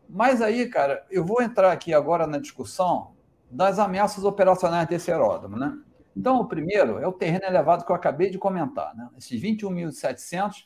Mas 0.10 0.41
aí, 0.41 0.67
cara, 0.67 1.06
eu 1.12 1.24
vou 1.24 1.44
entrar 1.44 1.72
aqui 1.72 1.94
agora 1.94 2.26
na 2.26 2.39
discussão 2.39 3.12
das 3.52 3.78
ameaças 3.78 4.24
operacionais 4.24 4.88
desse 4.88 5.12
aeródromo, 5.12 5.58
né? 5.58 5.78
Então, 6.17 6.41
o 6.41 6.48
primeiro 6.48 6.98
é 6.98 7.06
o 7.06 7.13
terreno 7.13 7.46
elevado 7.46 7.86
que 7.86 7.91
eu 7.91 7.96
acabei 7.96 8.32
de 8.32 8.39
comentar, 8.39 8.96
né? 8.96 9.10
Esses 9.15 9.39
21.700, 9.39 10.65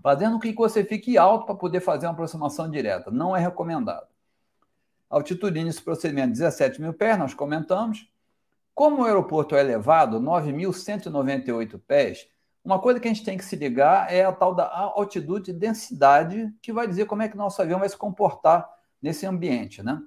fazendo 0.00 0.34
com 0.34 0.42
que 0.42 0.54
você 0.54 0.84
fique 0.84 1.18
alto 1.18 1.44
para 1.44 1.56
poder 1.56 1.80
fazer 1.80 2.06
uma 2.06 2.12
aproximação 2.12 2.70
direta. 2.70 3.10
Não 3.10 3.36
é 3.36 3.40
recomendado. 3.40 4.06
Altitude 5.10 5.64
nesse 5.64 5.82
procedimento 5.82 6.30
17 6.30 6.80
mil 6.80 6.94
pés, 6.94 7.18
nós 7.18 7.34
comentamos. 7.34 8.13
Como 8.74 9.02
o 9.02 9.04
aeroporto 9.04 9.54
é 9.54 9.60
elevado, 9.60 10.20
9.198 10.20 11.78
pés, 11.78 12.28
uma 12.64 12.78
coisa 12.80 12.98
que 12.98 13.06
a 13.06 13.12
gente 13.12 13.24
tem 13.24 13.38
que 13.38 13.44
se 13.44 13.54
ligar 13.56 14.12
é 14.12 14.24
a 14.24 14.32
tal 14.32 14.54
da 14.54 14.66
altitude 14.66 15.50
e 15.50 15.54
densidade, 15.54 16.52
que 16.62 16.72
vai 16.72 16.88
dizer 16.88 17.04
como 17.06 17.22
é 17.22 17.28
que 17.28 17.36
nosso 17.36 17.60
avião 17.60 17.78
vai 17.78 17.88
se 17.88 17.96
comportar 17.96 18.68
nesse 19.00 19.26
ambiente, 19.26 19.82
né? 19.82 20.00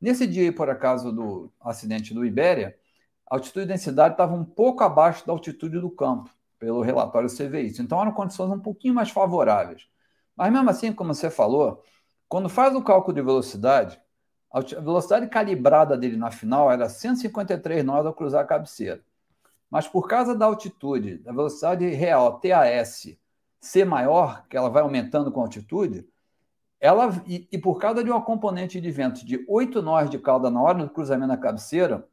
Nesse 0.00 0.26
dia, 0.26 0.52
por 0.52 0.70
acaso, 0.70 1.12
do 1.12 1.52
acidente 1.60 2.14
do 2.14 2.24
Ibéria, 2.24 2.76
a 3.30 3.36
altitude 3.36 3.66
e 3.66 3.68
densidade 3.68 4.14
estava 4.14 4.34
um 4.34 4.44
pouco 4.44 4.82
abaixo 4.82 5.26
da 5.26 5.32
altitude 5.32 5.78
do 5.78 5.90
campo, 5.90 6.30
pelo 6.58 6.80
relatório 6.80 7.28
CVI. 7.28 7.74
Então 7.78 8.00
eram 8.00 8.12
condições 8.12 8.50
um 8.50 8.58
pouquinho 8.58 8.94
mais 8.94 9.10
favoráveis. 9.10 9.86
Mas 10.34 10.52
mesmo 10.52 10.70
assim, 10.70 10.92
como 10.92 11.14
você 11.14 11.30
falou, 11.30 11.82
quando 12.28 12.48
faz 12.48 12.74
o 12.74 12.82
cálculo 12.82 13.14
de 13.14 13.22
velocidade, 13.22 14.00
a 14.50 14.60
velocidade 14.60 15.26
calibrada 15.28 15.96
dele 15.96 16.16
na 16.16 16.30
final 16.30 16.70
era 16.70 16.88
153 16.88 17.84
nós 17.84 18.06
ao 18.06 18.14
cruzar 18.14 18.42
a 18.42 18.46
cabeceira. 18.46 19.00
Mas 19.70 19.86
por 19.86 20.08
causa 20.08 20.34
da 20.34 20.46
altitude, 20.46 21.18
da 21.18 21.32
velocidade 21.32 21.86
real 21.88 22.40
TAS 22.40 23.16
ser 23.60 23.84
maior, 23.84 24.46
que 24.48 24.56
ela 24.56 24.70
vai 24.70 24.82
aumentando 24.82 25.30
com 25.30 25.40
altitude, 25.40 26.08
ela 26.80 27.10
e, 27.26 27.46
e 27.50 27.58
por 27.58 27.78
causa 27.78 28.02
de 28.02 28.10
uma 28.10 28.22
componente 28.22 28.80
de 28.80 28.90
vento 28.90 29.26
de 29.26 29.44
8 29.48 29.82
nós 29.82 30.08
de 30.08 30.18
cauda 30.18 30.48
na 30.48 30.62
hora 30.62 30.78
do 30.78 30.90
cruzamento 30.90 31.28
da 31.28 31.36
cabeceira, 31.36 32.06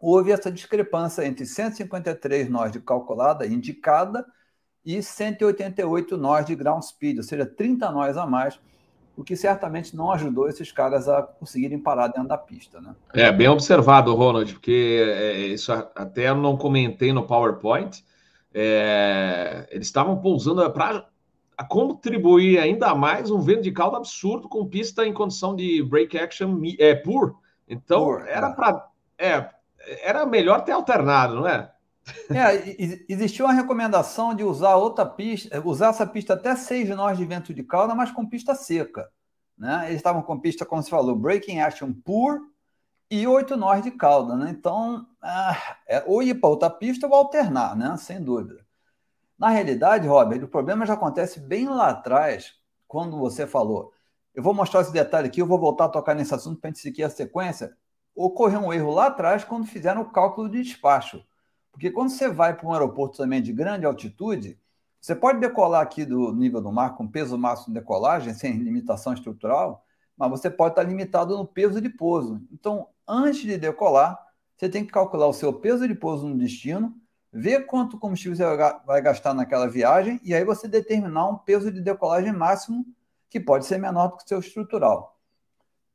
houve 0.00 0.32
essa 0.32 0.50
discrepância 0.50 1.24
entre 1.24 1.46
153 1.46 2.48
nós 2.50 2.72
de 2.72 2.80
calculada 2.80 3.46
indicada 3.46 4.26
e 4.84 5.02
188 5.02 6.16
nós 6.16 6.46
de 6.46 6.54
ground 6.56 6.82
speed, 6.82 7.18
ou 7.18 7.22
seja, 7.22 7.46
30 7.46 7.90
nós 7.92 8.16
a 8.16 8.26
mais, 8.26 8.58
o 9.20 9.24
que 9.24 9.36
certamente 9.36 9.94
não 9.94 10.10
ajudou 10.12 10.48
esses 10.48 10.72
caras 10.72 11.06
a 11.06 11.22
conseguirem 11.22 11.78
parar 11.78 12.08
dentro 12.08 12.26
da 12.26 12.38
pista. 12.38 12.80
Né? 12.80 12.94
É, 13.12 13.30
bem 13.30 13.48
observado, 13.48 14.14
Ronald, 14.14 14.50
porque 14.54 15.04
é, 15.06 15.36
isso 15.38 15.70
até 15.72 16.30
eu 16.30 16.34
não 16.34 16.56
comentei 16.56 17.12
no 17.12 17.26
PowerPoint. 17.26 18.02
É, 18.52 19.68
eles 19.70 19.86
estavam 19.86 20.16
pousando 20.16 20.68
para 20.72 21.06
contribuir 21.68 22.58
ainda 22.58 22.94
mais 22.94 23.30
um 23.30 23.40
vento 23.40 23.60
de 23.60 23.72
caldo 23.72 23.98
absurdo 23.98 24.48
com 24.48 24.66
pista 24.66 25.06
em 25.06 25.12
condição 25.12 25.54
de 25.54 25.82
break 25.82 26.16
action 26.18 26.58
é, 26.78 26.94
pur. 26.94 27.36
Então, 27.68 28.04
pur, 28.04 28.24
era 28.26 28.48
é. 28.48 28.52
para. 28.54 28.88
É, 29.18 29.50
era 30.02 30.24
melhor 30.24 30.64
ter 30.64 30.72
alternado, 30.72 31.34
não 31.34 31.46
é? 31.46 31.70
É, 32.30 32.76
existiu 33.08 33.44
uma 33.44 33.54
recomendação 33.54 34.34
de 34.34 34.42
usar 34.42 34.76
outra 34.76 35.04
pista, 35.04 35.60
usar 35.64 35.88
essa 35.88 36.06
pista 36.06 36.34
até 36.34 36.56
6 36.56 36.88
nós 36.90 37.18
de 37.18 37.24
vento 37.24 37.52
de 37.52 37.62
cauda, 37.62 37.94
mas 37.94 38.10
com 38.10 38.26
pista 38.26 38.54
seca. 38.54 39.10
Né? 39.56 39.84
Eles 39.86 39.96
estavam 39.96 40.22
com 40.22 40.38
pista, 40.38 40.64
como 40.64 40.82
se 40.82 40.90
falou, 40.90 41.14
breaking 41.14 41.60
action 41.60 41.92
pur 41.92 42.40
e 43.10 43.26
8 43.26 43.56
nós 43.56 43.82
de 43.82 43.90
cauda. 43.90 44.36
Né? 44.36 44.50
Então, 44.50 45.06
ah, 45.20 45.76
é, 45.86 46.02
ou 46.06 46.22
ir 46.22 46.34
para 46.34 46.48
outra 46.48 46.70
pista 46.70 47.06
ou 47.06 47.14
alternar, 47.14 47.76
né? 47.76 47.96
sem 47.96 48.22
dúvida. 48.22 48.64
Na 49.38 49.48
realidade, 49.48 50.06
Robert, 50.06 50.42
o 50.44 50.48
problema 50.48 50.86
já 50.86 50.94
acontece 50.94 51.40
bem 51.40 51.68
lá 51.68 51.90
atrás, 51.90 52.54
quando 52.86 53.18
você 53.18 53.46
falou. 53.46 53.92
Eu 54.34 54.42
vou 54.42 54.54
mostrar 54.54 54.82
esse 54.82 54.92
detalhe 54.92 55.28
aqui, 55.28 55.40
eu 55.40 55.46
vou 55.46 55.58
voltar 55.58 55.86
a 55.86 55.88
tocar 55.88 56.14
nesse 56.14 56.34
assunto 56.34 56.60
para 56.60 56.68
a 56.68 56.72
gente 56.72 56.82
seguir 56.82 57.04
a 57.04 57.10
sequência 57.10 57.76
ocorreu 58.14 58.60
um 58.60 58.72
erro 58.72 58.90
lá 58.90 59.06
atrás 59.06 59.44
quando 59.44 59.66
fizeram 59.66 60.02
o 60.02 60.10
cálculo 60.10 60.48
de 60.48 60.62
despacho. 60.62 61.24
Porque 61.72 61.90
quando 61.90 62.10
você 62.10 62.28
vai 62.28 62.56
para 62.56 62.66
um 62.66 62.72
aeroporto 62.72 63.16
também 63.16 63.40
de 63.40 63.52
grande 63.52 63.86
altitude, 63.86 64.58
você 65.00 65.14
pode 65.14 65.40
decolar 65.40 65.80
aqui 65.80 66.04
do 66.04 66.32
nível 66.32 66.60
do 66.60 66.70
mar 66.70 66.96
com 66.96 67.08
peso 67.08 67.38
máximo 67.38 67.72
de 67.72 67.80
decolagem, 67.80 68.34
sem 68.34 68.58
limitação 68.58 69.14
estrutural, 69.14 69.84
mas 70.16 70.30
você 70.30 70.50
pode 70.50 70.72
estar 70.72 70.82
limitado 70.82 71.36
no 71.36 71.46
peso 71.46 71.80
de 71.80 71.88
pouso. 71.88 72.42
Então, 72.52 72.88
antes 73.08 73.40
de 73.40 73.56
decolar, 73.56 74.18
você 74.56 74.68
tem 74.68 74.84
que 74.84 74.92
calcular 74.92 75.26
o 75.26 75.32
seu 75.32 75.52
peso 75.52 75.88
de 75.88 75.94
pouso 75.94 76.28
no 76.28 76.36
destino, 76.36 76.94
ver 77.32 77.64
quanto 77.64 77.98
combustível 77.98 78.36
você 78.36 78.44
vai 78.84 79.00
gastar 79.00 79.32
naquela 79.32 79.66
viagem 79.66 80.20
e 80.22 80.34
aí 80.34 80.44
você 80.44 80.68
determinar 80.68 81.28
um 81.28 81.38
peso 81.38 81.72
de 81.72 81.80
decolagem 81.80 82.32
máximo 82.32 82.84
que 83.30 83.40
pode 83.40 83.64
ser 83.64 83.78
menor 83.78 84.08
do 84.08 84.16
que 84.16 84.24
o 84.24 84.28
seu 84.28 84.40
estrutural. 84.40 85.18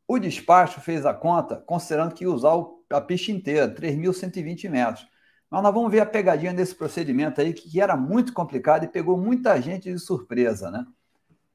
O 0.08 0.18
despacho 0.18 0.80
fez 0.80 1.06
a 1.06 1.14
conta 1.14 1.58
considerando 1.58 2.16
que 2.16 2.24
ia 2.24 2.32
usar 2.32 2.54
a 2.90 3.02
pista 3.02 3.32
inteira, 3.32 3.68
3.120 3.68 4.70
metros. 4.70 5.08
Mas 5.56 5.64
nós 5.64 5.74
vamos 5.74 5.90
ver 5.90 6.02
a 6.02 6.06
pegadinha 6.06 6.54
desse 6.54 6.76
procedimento 6.76 7.40
aí, 7.40 7.54
que 7.54 7.80
era 7.80 7.96
muito 7.96 8.34
complicado 8.34 8.84
e 8.84 8.90
pegou 8.90 9.18
muita 9.18 9.62
gente 9.62 9.90
de 9.90 9.98
surpresa, 9.98 10.70
né? 10.70 10.86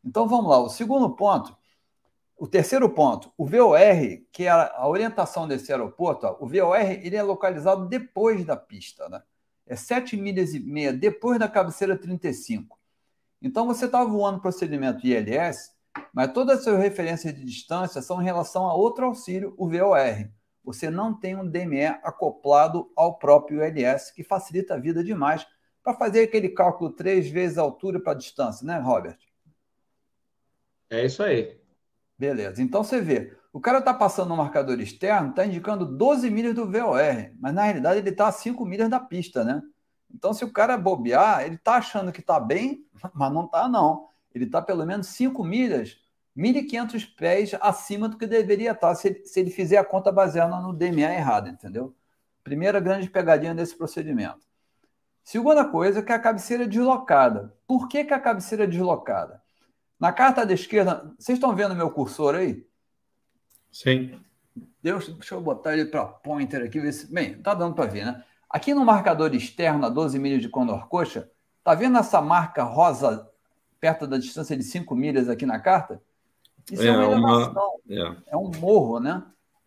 Então 0.02 0.26
vamos 0.26 0.48
lá, 0.50 0.58
o 0.58 0.70
segundo 0.70 1.10
ponto, 1.10 1.54
o 2.34 2.46
terceiro 2.46 2.88
ponto, 2.88 3.30
o 3.36 3.44
VOR, 3.44 3.76
que 4.32 4.44
é 4.44 4.48
a 4.48 4.88
orientação 4.88 5.46
desse 5.46 5.70
aeroporto, 5.70 6.26
ó, 6.26 6.34
o 6.40 6.48
VOR 6.48 6.80
ele 6.80 7.14
é 7.14 7.22
localizado 7.22 7.90
depois 7.90 8.42
da 8.42 8.56
pista, 8.56 9.06
né? 9.10 9.22
É 9.66 9.76
7 9.76 10.16
milhas 10.16 10.54
e 10.54 10.60
meia 10.60 10.94
depois 10.94 11.38
da 11.38 11.46
cabeceira 11.46 11.94
35. 11.94 12.78
Então 13.42 13.66
você 13.66 13.84
está 13.84 14.02
voando 14.02 14.40
procedimento 14.40 15.06
ILS, 15.06 15.72
mas 16.10 16.32
todas 16.32 16.60
as 16.60 16.64
suas 16.64 16.78
referências 16.78 17.34
de 17.34 17.44
distância 17.44 18.00
são 18.00 18.22
em 18.22 18.24
relação 18.24 18.66
a 18.66 18.72
outro 18.72 19.04
auxílio, 19.04 19.52
o 19.58 19.68
VOR. 19.68 20.30
Você 20.72 20.90
não 20.90 21.12
tem 21.12 21.36
um 21.36 21.48
DME 21.48 21.86
acoplado 22.02 22.90
ao 22.96 23.18
próprio 23.18 23.64
ILS, 23.64 24.10
que 24.10 24.22
facilita 24.22 24.74
a 24.74 24.78
vida 24.78 25.02
demais 25.02 25.46
para 25.82 25.94
fazer 25.94 26.22
aquele 26.22 26.48
cálculo 26.48 26.90
três 26.90 27.28
vezes 27.28 27.58
a 27.58 27.62
altura 27.62 28.00
para 28.00 28.12
a 28.12 28.16
distância, 28.16 28.66
né, 28.66 28.78
Robert? 28.78 29.18
É 30.88 31.04
isso 31.04 31.22
aí. 31.22 31.58
Beleza. 32.18 32.62
Então 32.62 32.84
você 32.84 33.00
vê, 33.00 33.36
o 33.52 33.60
cara 33.60 33.78
está 33.78 33.94
passando 33.94 34.28
no 34.28 34.36
marcador 34.36 34.80
externo, 34.80 35.30
está 35.30 35.46
indicando 35.46 35.86
12 35.86 36.30
milhas 36.30 36.54
do 36.54 36.70
VOR, 36.70 37.32
mas 37.38 37.54
na 37.54 37.64
realidade 37.64 37.98
ele 37.98 38.10
está 38.10 38.28
a 38.28 38.32
5 38.32 38.64
milhas 38.64 38.88
da 38.88 39.00
pista, 39.00 39.42
né? 39.42 39.62
Então, 40.12 40.34
se 40.34 40.44
o 40.44 40.52
cara 40.52 40.76
bobear, 40.76 41.44
ele 41.46 41.54
está 41.54 41.76
achando 41.76 42.10
que 42.10 42.20
está 42.20 42.40
bem, 42.40 42.84
mas 43.14 43.32
não 43.32 43.44
está, 43.44 43.68
não 43.68 44.10
ele 44.34 44.44
está 44.44 44.62
pelo 44.62 44.86
menos 44.86 45.08
5 45.08 45.42
milhas, 45.44 45.98
1.500 46.36 47.14
pés 47.16 47.54
acima 47.60 48.08
do 48.08 48.16
que 48.16 48.26
deveria 48.26 48.72
estar 48.72 48.94
se 48.94 49.08
ele, 49.08 49.24
se 49.26 49.40
ele 49.40 49.50
fizer 49.50 49.78
a 49.78 49.84
conta 49.84 50.12
baseada 50.12 50.56
no 50.60 50.72
DMA 50.72 51.12
errado, 51.12 51.48
entendeu? 51.48 51.94
Primeira 52.42 52.80
grande 52.80 53.10
pegadinha 53.10 53.54
desse 53.54 53.76
procedimento. 53.76 54.40
Segunda 55.22 55.64
coisa 55.64 56.02
que 56.02 56.10
é 56.10 56.14
a 56.14 56.18
cabeceira 56.18 56.66
deslocada. 56.66 57.54
Por 57.66 57.88
que, 57.88 58.04
que 58.04 58.14
a 58.14 58.20
cabeceira 58.20 58.64
é 58.64 58.66
deslocada? 58.66 59.42
Na 59.98 60.12
carta 60.12 60.46
da 60.46 60.54
esquerda, 60.54 61.12
vocês 61.18 61.36
estão 61.36 61.54
vendo 61.54 61.74
meu 61.74 61.90
cursor 61.90 62.34
aí? 62.34 62.66
Sim. 63.70 64.18
Deixa, 64.82 65.12
deixa 65.12 65.34
eu 65.34 65.40
botar 65.40 65.74
ele 65.74 65.84
para 65.84 66.06
pointer 66.06 66.62
aqui. 66.62 66.80
Ver 66.80 66.92
se, 66.92 67.12
bem, 67.12 67.40
tá 67.40 67.54
dando 67.54 67.74
para 67.74 67.90
ver, 67.90 68.06
né? 68.06 68.24
Aqui 68.48 68.74
no 68.74 68.84
marcador 68.84 69.34
externo, 69.34 69.86
a 69.86 69.88
12 69.88 70.18
milhas 70.18 70.40
de 70.40 70.48
Condor 70.48 70.88
Coxa, 70.88 71.30
tá 71.62 71.74
vendo 71.74 71.98
essa 71.98 72.20
marca 72.20 72.64
rosa 72.64 73.30
perto 73.78 74.06
da 74.06 74.18
distância 74.18 74.56
de 74.56 74.64
5 74.64 74.94
milhas 74.96 75.28
aqui 75.28 75.46
na 75.46 75.60
carta, 75.60 76.02
isso 76.74 76.82
é, 76.82 76.86
é 76.86 76.92
uma 76.92 77.04
elevação, 77.04 77.80
uma... 77.86 77.96
É. 77.96 78.16
é. 78.32 78.36
um 78.36 78.50
morro, 78.58 79.00
né? 79.00 79.24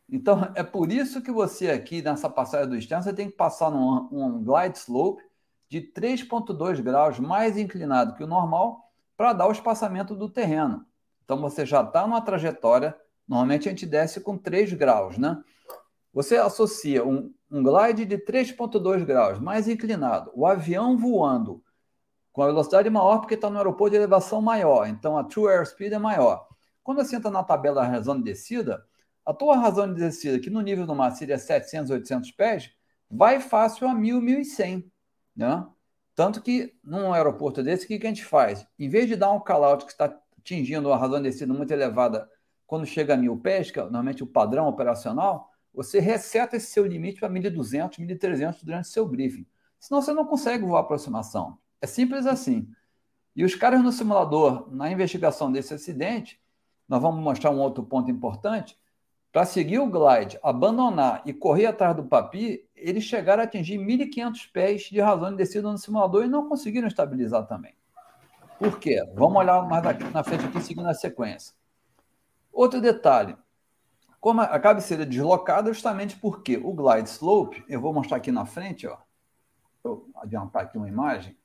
Então, 0.10 0.52
é 0.56 0.64
por 0.64 0.92
isso 0.92 1.22
que 1.22 1.32
você 1.32 1.70
aqui, 1.70 2.02
nessa 2.02 2.30
passagem 2.30 2.70
do 2.70 2.76
externo, 2.76 3.04
você 3.04 3.14
tem 3.14 3.30
que 3.30 3.36
passar 3.36 3.72
num 3.72 4.08
um 4.12 4.44
glide 4.44 4.78
slope 4.78 5.24
de 5.70 5.82
3,2 5.82 6.82
graus 6.82 7.20
mais 7.20 7.58
inclinado 7.58 8.14
que 8.16 8.24
o 8.24 8.28
normal 8.28 8.92
para 9.18 9.34
dar 9.34 9.48
o 9.48 9.52
espaçamento 9.52 10.16
do 10.16 10.30
terreno. 10.30 10.86
Então, 11.24 11.40
você 11.40 11.66
já 11.66 11.82
está 11.82 12.06
numa 12.06 12.22
trajetória, 12.22 12.96
normalmente 13.28 13.68
a 13.68 13.72
gente 13.72 13.86
desce 13.86 14.22
com 14.22 14.38
3 14.38 14.74
graus, 14.74 15.18
né? 15.18 15.42
Você 16.14 16.38
associa 16.38 17.04
um, 17.04 17.34
um 17.50 17.64
glide 17.64 18.06
de 18.06 18.18
3,2 18.18 19.04
graus 19.04 19.40
mais 19.40 19.68
inclinado, 19.68 20.32
o 20.36 20.46
avião 20.46 20.98
voando 20.98 21.64
com 22.32 22.42
a 22.42 22.48
velocidade 22.48 22.90
maior 22.90 23.20
porque 23.20 23.36
está 23.36 23.50
no 23.50 23.58
aeroporto 23.58 23.92
de 23.92 23.98
elevação 23.98 24.42
maior, 24.42 24.88
então 24.88 25.18
a 25.18 25.24
true 25.24 25.48
airspeed 25.48 25.94
é 25.94 26.00
maior. 26.00 26.48
Quando 26.84 27.04
você 27.04 27.16
entra 27.16 27.32
na 27.32 27.44
tabela 27.44 27.82
da 27.82 27.88
razão 27.88 28.18
de 28.18 28.24
descida, 28.24 28.86
a 29.26 29.34
tua 29.34 29.56
razão 29.56 29.92
de 29.92 30.00
descida, 30.00 30.40
que 30.40 30.50
no 30.50 30.62
nível 30.62 30.86
do 30.86 30.94
mar 30.94 31.12
seria 31.12 31.38
700, 31.38 31.92
800 31.92 32.32
pés, 32.32 32.72
vai 33.10 33.40
fácil 33.40 33.88
a 33.88 33.94
1.000, 33.94 34.20
1.100. 34.20 34.86
Né? 35.36 35.66
Tanto 36.14 36.42
que 36.42 36.76
num 36.84 37.14
aeroporto 37.14 37.64
desse, 37.64 37.86
o 37.86 37.88
que, 37.88 38.00
que 38.00 38.06
a 38.06 38.10
gente 38.10 38.26
faz? 38.26 38.68
Em 38.78 38.90
vez 38.90 39.08
de 39.08 39.16
dar 39.16 39.32
um 39.32 39.40
call-out 39.40 39.86
que 39.86 39.92
está 39.92 40.14
atingindo 40.38 40.92
a 40.92 40.98
razão 40.98 41.22
de 41.22 41.30
descida 41.30 41.54
muito 41.54 41.72
elevada 41.72 42.30
quando 42.68 42.86
chega 42.86 43.14
a 43.14 43.18
1.000 43.18 43.42
pés, 43.42 43.72
que 43.72 43.80
é 43.80 43.84
normalmente 43.84 44.24
o 44.24 44.28
padrão 44.28 44.68
operacional, 44.68 45.50
você 45.74 46.00
reseta 46.00 46.58
esse 46.58 46.68
seu 46.68 46.86
limite 46.86 47.20
para 47.20 47.30
1.200, 47.30 48.00
1.300 48.00 48.64
durante 48.64 48.86
o 48.86 48.92
seu 48.92 49.08
briefing. 49.08 49.46
Senão 49.80 50.02
você 50.02 50.14
não 50.14 50.26
consegue 50.26 50.66
voar 50.66 50.82
aproximação. 50.82 51.58
É 51.82 51.88
simples 51.88 52.26
assim. 52.26 52.70
E 53.36 53.44
os 53.44 53.56
caras 53.56 53.82
no 53.82 53.92
simulador, 53.92 54.74
na 54.74 54.92
investigação 54.92 55.52
desse 55.52 55.74
acidente, 55.74 56.40
nós 56.94 57.02
vamos 57.02 57.24
mostrar 57.24 57.50
um 57.50 57.60
outro 57.60 57.84
ponto 57.84 58.12
importante. 58.12 58.78
Para 59.32 59.48
seguir 59.48 59.80
o 59.80 59.90
glide, 59.90 60.38
abandonar 60.44 61.24
e 61.26 61.34
correr 61.34 61.66
atrás 61.66 61.96
do 61.96 62.04
papi, 62.04 62.70
eles 62.76 63.04
chegaram 63.04 63.42
a 63.42 63.46
atingir 63.46 63.80
1.500 63.80 64.52
pés 64.54 64.82
de 64.84 65.02
razão 65.02 65.32
de 65.32 65.38
descida 65.38 65.72
no 65.72 65.78
simulador 65.80 66.24
e 66.24 66.28
não 66.28 66.48
conseguiram 66.48 66.88
estabilizar 66.88 67.48
também. 67.48 67.74
Por 68.60 68.78
quê? 68.78 69.04
Vamos 69.16 69.38
olhar 69.38 69.68
mais 69.68 69.84
na 70.12 70.24
frente 70.24 70.46
aqui, 70.46 70.62
seguindo 70.62 70.88
a 70.88 70.94
sequência. 70.94 71.56
Outro 72.52 72.80
detalhe. 72.80 73.36
Como 74.20 74.42
a 74.42 74.60
cabeceira 74.60 75.02
é 75.02 75.08
deslocada, 75.08 75.74
justamente 75.74 76.16
porque 76.18 76.58
o 76.58 76.74
glide 76.74 77.10
slope, 77.10 77.66
eu 77.68 77.82
vou 77.82 77.92
mostrar 77.92 78.18
aqui 78.18 78.32
na 78.32 78.46
frente, 78.46 78.86
ó. 78.86 79.00
Vou 79.84 80.12
adiantar 80.18 80.62
aqui 80.62 80.78
uma 80.78 80.88
imagem. 80.88 81.36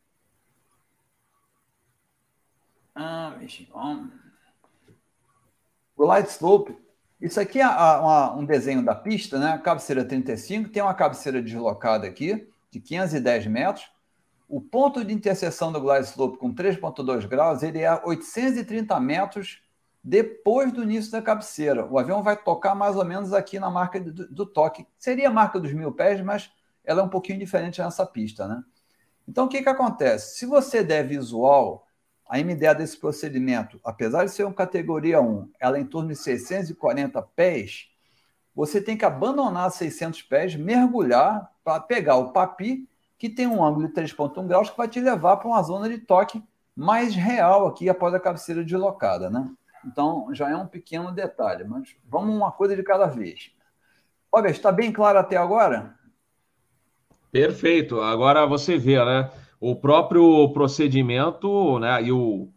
Ah, 2.95 3.35
vamos. 3.73 4.28
O 5.99 6.07
glide 6.07 6.29
slope 6.29 6.79
isso 7.21 7.41
aqui 7.41 7.61
é 7.61 7.67
uma, 7.67 8.37
um 8.37 8.45
desenho 8.45 8.85
da 8.85 8.95
pista, 8.95 9.41
né? 9.41 9.51
A 9.51 9.59
cabeceira 9.59 10.05
35, 10.05 10.69
tem 10.69 10.81
uma 10.81 10.95
cabeceira 10.95 11.43
deslocada 11.43 12.07
aqui, 12.07 12.49
de 12.71 12.79
510 12.79 13.47
metros. 13.49 13.91
O 14.49 14.61
ponto 14.61 15.05
de 15.05 15.13
interseção 15.13 15.73
do 15.73 15.81
glide 15.81 16.05
slope 16.05 16.39
com 16.39 16.55
3,2 16.55 17.27
graus, 17.27 17.65
ele 17.65 17.81
é 17.81 18.01
830 18.05 19.01
metros 19.01 19.61
depois 20.03 20.73
do 20.73 20.85
início 20.85 21.11
da 21.11 21.21
cabeceira. 21.21 21.85
O 21.85 21.99
avião 21.99 22.23
vai 22.23 22.37
tocar 22.37 22.77
mais 22.77 22.95
ou 22.95 23.05
menos 23.05 23.33
aqui 23.33 23.59
na 23.59 23.69
marca 23.69 23.99
do, 23.99 24.29
do 24.29 24.47
toque. 24.47 24.87
Seria 24.97 25.29
a 25.29 25.33
marca 25.33 25.59
dos 25.59 25.73
mil 25.73 25.91
pés, 25.91 26.21
mas 26.21 26.53
ela 26.85 27.01
é 27.01 27.05
um 27.05 27.09
pouquinho 27.09 27.41
diferente 27.41 27.83
nessa 27.83 28.07
pista, 28.07 28.47
né? 28.47 28.63
Então, 29.27 29.47
o 29.47 29.49
que, 29.49 29.61
que 29.61 29.69
acontece? 29.69 30.39
Se 30.39 30.47
você 30.47 30.85
der 30.85 31.03
visual 31.03 31.88
a 32.29 32.39
MDA 32.39 32.75
desse 32.75 32.97
procedimento, 32.97 33.81
apesar 33.83 34.25
de 34.25 34.31
ser 34.31 34.45
uma 34.45 34.53
categoria 34.53 35.21
1, 35.21 35.51
ela 35.59 35.79
é 35.79 35.81
em 35.81 35.87
torno 35.87 36.11
de 36.11 36.17
640 36.17 37.23
pés, 37.23 37.89
você 38.55 38.81
tem 38.81 38.97
que 38.97 39.05
abandonar 39.05 39.71
600 39.71 40.23
pés, 40.23 40.57
mergulhar 40.57 41.51
para 41.65 41.81
pegar 41.81 42.17
o 42.17 42.33
papi, 42.33 42.89
que 43.17 43.29
tem 43.29 43.47
um 43.47 43.65
ângulo 43.65 43.87
de 43.87 43.95
3,1 43.95 44.47
graus, 44.47 44.69
que 44.69 44.77
vai 44.77 44.89
te 44.89 45.01
levar 45.01 45.37
para 45.37 45.49
uma 45.49 45.63
zona 45.63 45.89
de 45.89 45.99
toque 45.99 46.43
mais 46.75 47.15
real 47.15 47.67
aqui 47.67 47.89
após 47.89 48.13
a 48.15 48.21
cabeceira 48.21 48.65
deslocada, 48.65 49.31
né? 49.31 49.49
Então, 49.85 50.29
já 50.35 50.51
é 50.51 50.57
um 50.57 50.67
pequeno 50.67 51.13
detalhe, 51.13 51.65
mas 51.65 51.97
vamos 52.05 52.35
uma 52.35 52.53
coisa 52.53 52.77
de 52.77 52.83
cada 52.83 53.07
vez. 53.07 53.53
Olha, 54.31 54.49
está 54.49 54.71
bem 54.71 54.93
claro 54.93 55.19
até 55.19 55.37
agora? 55.37 55.95
Perfeito. 57.31 58.01
Agora 58.01 58.47
você 58.47 58.77
vê, 58.77 59.03
né? 59.05 59.31
O 59.61 59.75
próprio 59.75 60.49
procedimento 60.53 61.79
né, 61.79 62.03
e 62.03 62.13
o, 62.13 62.49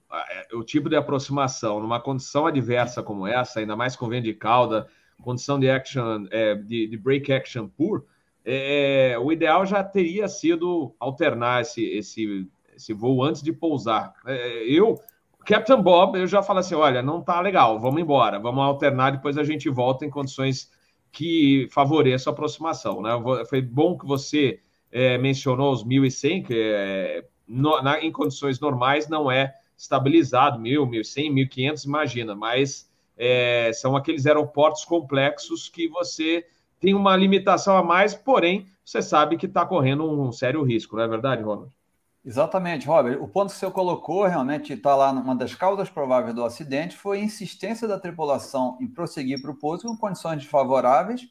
o 0.54 0.64
tipo 0.64 0.90
de 0.90 0.96
aproximação 0.96 1.80
numa 1.80 2.00
condição 2.00 2.46
adversa 2.46 3.02
como 3.02 3.26
essa, 3.26 3.60
ainda 3.60 3.76
mais 3.76 3.96
com 3.96 4.08
vento 4.08 4.26
de 4.26 4.34
cauda, 4.34 4.88
condição 5.22 5.60
de 5.60 5.70
action, 5.70 6.28
é, 6.32 6.56
de, 6.56 6.88
de, 6.88 6.98
break 6.98 7.32
action 7.32 7.68
pur, 7.68 8.06
é, 8.44 9.16
o 9.20 9.32
ideal 9.32 9.66
já 9.66 9.84
teria 9.84 10.28
sido 10.28 10.96
alternar 11.00 11.62
esse, 11.62 11.84
esse, 11.86 12.48
esse 12.76 12.94
voo 12.94 13.24
antes 13.24 13.42
de 13.42 13.54
pousar. 13.54 14.14
É, 14.26 14.64
eu, 14.68 15.00
Captain 15.46 15.82
Bob, 15.82 16.18
eu 16.18 16.28
já 16.28 16.42
falo 16.42 16.60
assim: 16.60 16.76
olha, 16.76 17.02
não 17.02 17.22
tá 17.22 17.40
legal, 17.40 17.80
vamos 17.80 18.02
embora, 18.02 18.40
vamos 18.40 18.64
alternar, 18.64 19.12
depois 19.12 19.38
a 19.38 19.44
gente 19.44 19.70
volta 19.70 20.06
em 20.06 20.10
condições 20.10 20.72
que 21.12 21.68
favoreçam 21.72 22.32
a 22.32 22.34
aproximação. 22.34 23.02
Né? 23.02 23.12
Foi 23.48 23.62
bom 23.62 23.98
que 23.98 24.06
você 24.06 24.60
é, 24.92 25.18
mencionou 25.18 25.72
os 25.72 25.84
1.100, 25.84 26.46
que 26.46 26.54
é, 26.54 27.26
no, 27.48 27.82
na, 27.82 28.00
em 28.00 28.12
condições 28.12 28.60
normais 28.60 29.08
não 29.08 29.32
é 29.32 29.56
estabilizado, 29.78 30.60
1.000, 30.60 30.90
1.100, 30.90 31.50
1.500, 31.50 31.86
imagina, 31.86 32.36
mas 32.36 32.90
é, 33.18 33.72
são 33.74 33.96
aqueles 33.96 34.26
aeroportos 34.26 34.86
complexos 34.86 35.70
que 35.70 35.88
você 35.88 36.46
tem 36.80 36.94
uma 36.94 37.16
limitação 37.16 37.78
a 37.78 37.84
mais, 37.84 38.14
porém, 38.14 38.68
você 38.84 39.02
sabe 39.02 39.38
que 39.38 39.46
está 39.46 39.66
correndo 39.66 40.10
um 40.10 40.32
sério 40.32 40.64
risco, 40.64 40.96
não 40.96 41.04
é 41.04 41.08
verdade, 41.08 41.44
Ronald? 41.44 41.72
Exatamente, 42.24 42.86
Robert. 42.86 43.22
O 43.22 43.28
ponto 43.28 43.52
que 43.52 43.58
você 43.58 43.70
colocou 43.72 44.26
realmente 44.26 44.74
está 44.74 44.96
lá 44.96 45.12
numa 45.12 45.36
das 45.36 45.56
causas 45.56 45.90
prováveis 45.90 46.36
do 46.36 46.44
acidente 46.44 46.96
foi 46.96 47.20
a 47.20 47.24
insistência 47.24 47.88
da 47.88 48.00
tripulação 48.00 48.78
em 48.80 48.88
prosseguir 48.88 49.42
para 49.42 49.50
o 49.50 49.56
pouso 49.56 49.88
com 49.88 49.98
condições 49.98 50.38
desfavoráveis 50.38 51.28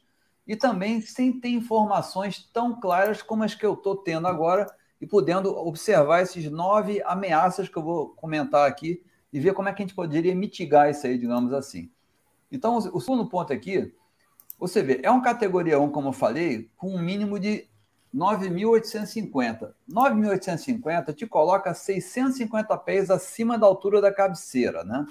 e 0.47 0.55
também 0.55 1.01
sem 1.01 1.39
ter 1.39 1.49
informações 1.49 2.49
tão 2.51 2.79
claras 2.79 3.21
como 3.21 3.43
as 3.43 3.55
que 3.55 3.65
eu 3.65 3.73
estou 3.73 3.95
tendo 3.95 4.27
agora 4.27 4.67
e 4.99 5.07
podendo 5.07 5.55
observar 5.55 6.21
esses 6.21 6.49
nove 6.49 7.01
ameaças 7.05 7.69
que 7.69 7.77
eu 7.77 7.83
vou 7.83 8.09
comentar 8.09 8.67
aqui 8.67 9.03
e 9.31 9.39
ver 9.39 9.53
como 9.53 9.69
é 9.69 9.73
que 9.73 9.81
a 9.81 9.85
gente 9.85 9.95
poderia 9.95 10.35
mitigar 10.35 10.89
isso 10.89 11.07
aí, 11.07 11.17
digamos 11.17 11.53
assim. 11.53 11.89
Então, 12.51 12.77
o 12.77 12.99
segundo 12.99 13.27
ponto 13.27 13.53
aqui, 13.53 13.93
você 14.59 14.83
vê, 14.83 14.99
é 15.01 15.09
uma 15.09 15.23
categoria 15.23 15.79
1, 15.79 15.89
como 15.89 16.09
eu 16.09 16.13
falei, 16.13 16.69
com 16.75 16.93
um 16.93 17.01
mínimo 17.01 17.39
de 17.39 17.67
9.850. 18.13 19.73
9.850 19.89 21.15
te 21.15 21.25
coloca 21.25 21.73
650 21.73 22.77
pés 22.79 23.09
acima 23.09 23.57
da 23.57 23.65
altura 23.65 24.01
da 24.01 24.13
cabeceira, 24.13 24.83
né? 24.83 25.07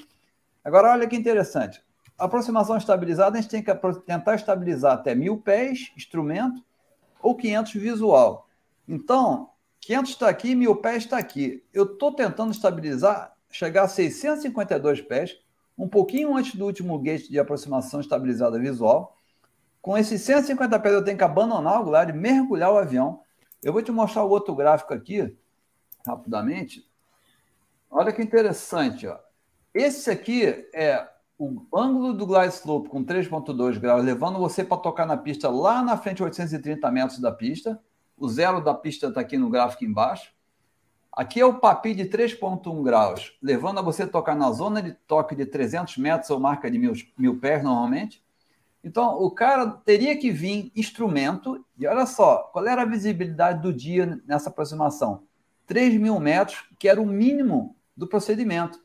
Agora, 0.63 0.93
olha 0.93 1.09
que 1.09 1.17
interessante 1.17 1.83
aproximação 2.21 2.77
estabilizada, 2.77 3.39
a 3.39 3.41
gente 3.41 3.51
tem 3.51 3.63
que 3.63 3.75
tentar 4.07 4.35
estabilizar 4.35 4.93
até 4.93 5.15
mil 5.15 5.39
pés, 5.39 5.91
instrumento, 5.97 6.63
ou 7.23 7.35
500 7.35 7.73
visual. 7.73 8.49
Então, 8.87 9.51
500 9.81 10.11
está 10.11 10.29
aqui, 10.29 10.55
mil 10.55 10.77
pés 10.77 11.05
está 11.05 11.19
aqui. 11.19 11.65
Eu 11.73 11.85
estou 11.85 12.13
tentando 12.15 12.53
estabilizar, 12.53 13.35
chegar 13.51 13.85
a 13.85 13.89
652 13.89 15.01
pés, 15.01 15.39
um 15.77 15.89
pouquinho 15.89 16.37
antes 16.37 16.55
do 16.55 16.67
último 16.67 16.99
gate 16.99 17.29
de 17.29 17.39
aproximação 17.39 18.01
estabilizada 18.01 18.59
visual. 18.59 19.17
Com 19.81 19.97
esses 19.97 20.21
150 20.21 20.79
pés, 20.79 20.95
eu 20.95 21.05
tenho 21.05 21.17
que 21.17 21.25
abandonar 21.25 21.81
o 21.81 21.85
glide, 21.85 22.13
mergulhar 22.13 22.71
o 22.71 22.79
avião. 22.79 23.23
Eu 23.63 23.73
vou 23.73 23.83
te 23.83 23.91
mostrar 23.91 24.25
o 24.25 24.29
outro 24.29 24.55
gráfico 24.55 24.93
aqui, 24.93 25.35
rapidamente. 26.07 26.87
Olha 27.91 28.13
que 28.13 28.23
interessante. 28.23 29.07
Ó. 29.07 29.19
Esse 29.73 30.11
aqui 30.11 30.45
é 30.75 31.09
o 31.41 31.67
ângulo 31.75 32.13
do 32.13 32.27
glide 32.27 32.53
slope 32.53 32.91
com 32.91 33.03
3,2 33.03 33.79
graus, 33.79 34.05
levando 34.05 34.39
você 34.39 34.63
para 34.63 34.77
tocar 34.77 35.07
na 35.07 35.17
pista 35.17 35.49
lá 35.49 35.83
na 35.83 35.97
frente, 35.97 36.23
830 36.23 36.91
metros 36.91 37.19
da 37.19 37.33
pista. 37.33 37.81
O 38.15 38.29
zero 38.29 38.63
da 38.63 38.75
pista 38.75 39.07
está 39.07 39.23
aqui 39.23 39.39
no 39.39 39.49
gráfico 39.49 39.83
embaixo. 39.83 40.35
Aqui 41.11 41.41
é 41.41 41.47
o 41.47 41.55
papi 41.55 41.95
de 41.95 42.05
3,1 42.05 42.83
graus, 42.83 43.39
levando 43.43 43.79
a 43.79 43.83
você 43.83 44.07
tocar 44.07 44.37
na 44.37 44.53
zona 44.53 44.83
de 44.83 44.93
toque 44.93 45.35
de 45.35 45.47
300 45.47 45.97
metros 45.97 46.29
ou 46.29 46.39
marca 46.39 46.71
de 46.71 46.79
mil, 46.79 46.93
mil 47.17 47.41
pés 47.41 47.65
normalmente. 47.65 48.23
Então, 48.85 49.19
o 49.19 49.31
cara 49.31 49.67
teria 49.67 50.19
que 50.19 50.31
vir 50.31 50.71
instrumento, 50.77 51.65
e 51.79 51.87
olha 51.87 52.05
só, 52.05 52.51
qual 52.53 52.67
era 52.67 52.83
a 52.83 52.87
visibilidade 52.87 53.63
do 53.63 53.73
dia 53.73 54.21
nessa 54.27 54.51
aproximação? 54.51 55.23
3 55.67 55.99
mil 55.99 56.21
metros, 56.21 56.69
que 56.79 56.87
era 56.87 57.01
o 57.01 57.07
mínimo 57.07 57.75
do 57.97 58.07
procedimento. 58.07 58.79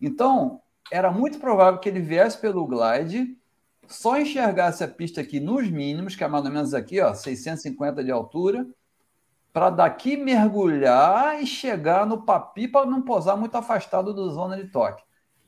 Então, 0.00 0.62
era 0.90 1.10
muito 1.10 1.38
provável 1.38 1.78
que 1.78 1.88
ele 1.88 2.00
viesse 2.00 2.38
pelo 2.38 2.66
glide, 2.66 3.36
só 3.86 4.18
enxergasse 4.18 4.84
a 4.84 4.88
pista 4.88 5.20
aqui 5.20 5.40
nos 5.40 5.68
mínimos, 5.68 6.14
que 6.14 6.22
é 6.22 6.28
mais 6.28 6.44
ou 6.44 6.50
menos 6.50 6.74
aqui, 6.74 7.00
ó, 7.00 7.12
650 7.12 8.04
de 8.04 8.10
altura, 8.10 8.66
para 9.52 9.70
daqui 9.70 10.16
mergulhar 10.16 11.42
e 11.42 11.46
chegar 11.46 12.06
no 12.06 12.22
papi 12.22 12.68
para 12.68 12.86
não 12.86 13.02
posar 13.02 13.36
muito 13.36 13.56
afastado 13.56 14.14
da 14.14 14.32
zona 14.32 14.56
de 14.56 14.68
toque. 14.70 15.02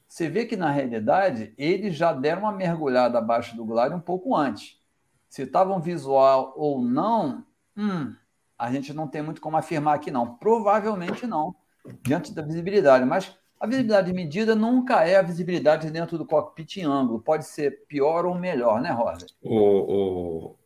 Você 0.09 0.28
vê 0.28 0.45
que 0.45 0.57
na 0.57 0.70
realidade 0.70 1.55
eles 1.57 1.95
já 1.95 2.12
deram 2.12 2.43
uma 2.43 2.53
mergulhada 2.53 3.18
abaixo 3.18 3.57
do 3.57 3.64
glide 3.64 3.95
um 3.95 4.01
pouco 4.01 4.34
antes. 4.36 4.78
Se 5.28 5.43
estavam 5.43 5.80
visual 5.80 6.53
ou 6.57 6.82
não, 6.82 7.47
hum, 7.76 8.14
a 8.59 8.70
gente 8.70 8.93
não 8.93 9.09
tem 9.09 9.22
muito 9.22 9.40
como 9.40 9.57
afirmar 9.57 9.95
aqui 9.95 10.11
não. 10.11 10.34
Provavelmente 10.34 11.26
não, 11.26 11.55
diante 12.03 12.34
da 12.34 12.43
visibilidade, 12.43 13.05
mas 13.07 13.34
a 13.62 13.66
visibilidade 13.68 14.12
medida 14.12 14.56
nunca 14.56 15.04
é 15.04 15.14
a 15.14 15.22
visibilidade 15.22 15.88
dentro 15.88 16.18
do 16.18 16.26
cockpit 16.26 16.78
em 16.78 16.84
ângulo. 16.84 17.20
Pode 17.20 17.46
ser 17.46 17.86
pior 17.86 18.26
ou 18.26 18.34
melhor, 18.34 18.80
né, 18.80 18.90
Rosa? 18.90 19.24
O, 19.40 20.56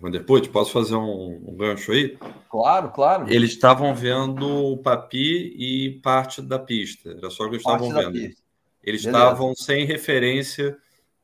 Vanderput, 0.00 0.48
posso 0.48 0.72
fazer 0.72 0.96
um, 0.96 1.42
um, 1.46 1.54
gancho 1.54 1.92
aí? 1.92 2.16
Claro, 2.48 2.90
claro. 2.90 3.30
Eles 3.30 3.50
estavam 3.50 3.94
vendo 3.94 4.72
o 4.72 4.78
Papi 4.78 5.54
e 5.58 6.00
parte 6.02 6.40
da 6.40 6.58
pista. 6.58 7.10
Era 7.10 7.28
só 7.28 7.44
o 7.44 7.50
que 7.50 7.56
eles 7.56 7.66
estavam 7.66 7.90
vendo. 7.90 8.12
Pista. 8.12 8.42
Eles 8.82 9.04
Beleza. 9.04 9.24
estavam 9.24 9.54
sem 9.54 9.84
referência 9.84 10.78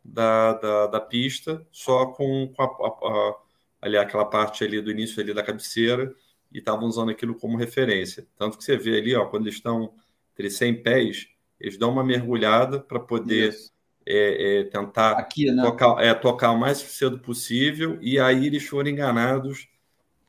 da, 0.04 0.52
da, 0.52 0.86
da, 0.88 1.00
pista, 1.00 1.66
só 1.72 2.04
com, 2.04 2.52
com 2.54 2.62
a, 2.62 2.66
a, 2.66 2.88
a, 2.88 3.34
ali, 3.80 3.96
aquela 3.96 4.26
parte 4.26 4.62
ali 4.62 4.82
do 4.82 4.90
início 4.90 5.22
ali 5.22 5.32
da 5.32 5.42
cabeceira, 5.42 6.14
e 6.52 6.58
estavam 6.58 6.86
usando 6.86 7.12
aquilo 7.12 7.34
como 7.34 7.56
referência. 7.56 8.26
Tanto 8.36 8.58
que 8.58 8.64
você 8.64 8.76
vê 8.76 8.98
ali, 8.98 9.16
ó, 9.16 9.24
quando 9.24 9.44
eles 9.44 9.54
estão 9.54 9.90
entre 10.38 10.50
100 10.50 10.82
pés, 10.82 11.28
eles 11.58 11.76
dão 11.76 11.90
uma 11.90 12.04
mergulhada 12.04 12.78
para 12.78 13.00
poder 13.00 13.52
é, 14.06 14.60
é, 14.60 14.64
tentar 14.64 15.12
Aqui, 15.12 15.50
né? 15.50 15.62
tocar, 15.62 16.02
é, 16.02 16.14
tocar 16.14 16.52
o 16.52 16.58
mais 16.58 16.78
cedo 16.78 17.18
possível, 17.18 17.98
e 18.00 18.20
aí 18.20 18.46
eles 18.46 18.64
foram 18.64 18.88
enganados 18.88 19.68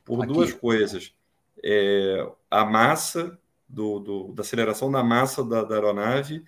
por 0.04 0.24
Aqui. 0.24 0.32
duas 0.32 0.52
coisas. 0.52 1.14
É, 1.62 2.28
a 2.50 2.64
massa 2.64 3.38
do, 3.68 4.00
do, 4.00 4.32
da 4.32 4.40
aceleração 4.40 4.90
da 4.90 5.04
massa 5.04 5.44
da, 5.44 5.62
da, 5.62 5.76
aeronave 5.76 6.42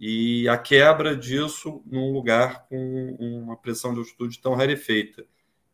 e 0.00 0.48
a 0.48 0.56
quebra 0.56 1.14
disso 1.14 1.82
num 1.84 2.12
lugar 2.12 2.66
com 2.68 3.16
uma 3.20 3.56
pressão 3.56 3.92
de 3.92 3.98
altitude 3.98 4.40
tão 4.40 4.54
rarefeita. 4.54 5.26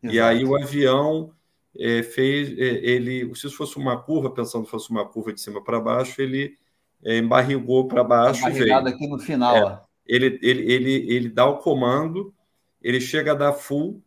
Exato. 0.03 0.15
E 0.15 0.19
aí 0.19 0.43
o 0.43 0.55
avião 0.61 1.33
é, 1.77 2.03
fez 2.03 2.49
é, 2.57 2.85
ele, 2.85 3.33
se 3.35 3.49
fosse 3.49 3.77
uma 3.77 4.01
curva, 4.01 4.31
pensando 4.31 4.65
que 4.65 4.71
fosse 4.71 4.89
uma 4.89 5.07
curva 5.07 5.31
de 5.31 5.39
cima 5.39 5.63
para 5.63 5.79
baixo, 5.79 6.21
ele 6.21 6.57
embarrigou 7.03 7.87
para 7.87 8.03
baixo 8.03 8.47
e 8.47 8.51
veio. 8.51 8.75
aqui 8.75 9.07
no 9.07 9.19
final. 9.19 9.55
É, 9.55 9.81
ele, 10.05 10.39
ele, 10.41 10.71
ele, 10.71 11.13
ele 11.13 11.29
dá 11.29 11.45
o 11.45 11.57
comando, 11.57 12.33
ele 12.81 12.99
chega 12.99 13.31
a 13.31 13.35
dar 13.35 13.53
full 13.53 14.01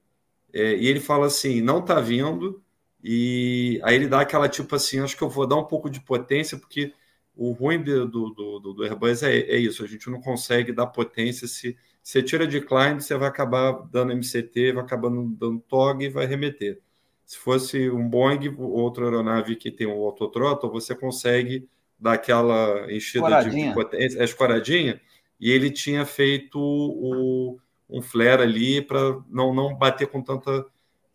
é, 0.52 0.76
e 0.76 0.86
ele 0.86 1.00
fala 1.00 1.26
assim, 1.26 1.60
não 1.60 1.78
está 1.78 2.00
vindo, 2.00 2.62
e 3.02 3.80
aí 3.82 3.94
ele 3.94 4.08
dá 4.08 4.20
aquela 4.20 4.48
tipo 4.48 4.74
assim, 4.74 5.00
acho 5.00 5.16
que 5.16 5.22
eu 5.22 5.30
vou 5.30 5.46
dar 5.46 5.56
um 5.56 5.64
pouco 5.64 5.88
de 5.88 6.00
potência, 6.00 6.58
porque 6.58 6.92
o 7.34 7.52
ruim 7.52 7.82
do, 7.82 8.06
do, 8.06 8.30
do, 8.30 8.72
do 8.74 8.84
Airbus 8.84 9.22
é, 9.22 9.38
é, 9.38 9.56
isso, 9.56 9.82
a 9.82 9.86
gente 9.86 10.10
não 10.10 10.20
consegue 10.20 10.72
dar 10.72 10.86
potência, 10.86 11.48
se 11.48 11.76
você 12.02 12.22
tira 12.22 12.46
decline, 12.46 13.00
você 13.00 13.16
vai 13.16 13.28
acabar 13.28 13.72
dando 13.90 14.12
MCT, 14.12 14.72
vai 14.72 14.84
acabar 14.84 15.08
dando 15.08 15.60
TOG 15.68 16.04
e 16.04 16.08
vai 16.08 16.26
remeter. 16.26 16.80
Se 17.24 17.38
fosse 17.38 17.88
um 17.88 18.08
Boeing, 18.08 18.54
outra 18.58 19.04
aeronave 19.04 19.56
que 19.56 19.70
tem 19.70 19.86
um 19.86 20.02
autothrottle, 20.02 20.70
você 20.70 20.94
consegue 20.94 21.68
dar 22.02 22.14
aquela 22.14 22.92
enchida 22.92 23.44
de 23.48 23.72
potência, 23.72 24.20
a 24.20 24.24
escoradinha, 24.24 25.00
e 25.38 25.50
ele 25.50 25.70
tinha 25.70 26.04
feito 26.04 26.58
o, 26.58 27.58
um 27.88 28.02
flare 28.02 28.42
ali 28.42 28.82
para 28.82 29.20
não, 29.28 29.54
não 29.54 29.74
bater 29.74 30.08
com 30.08 30.20
tanta, 30.20 30.66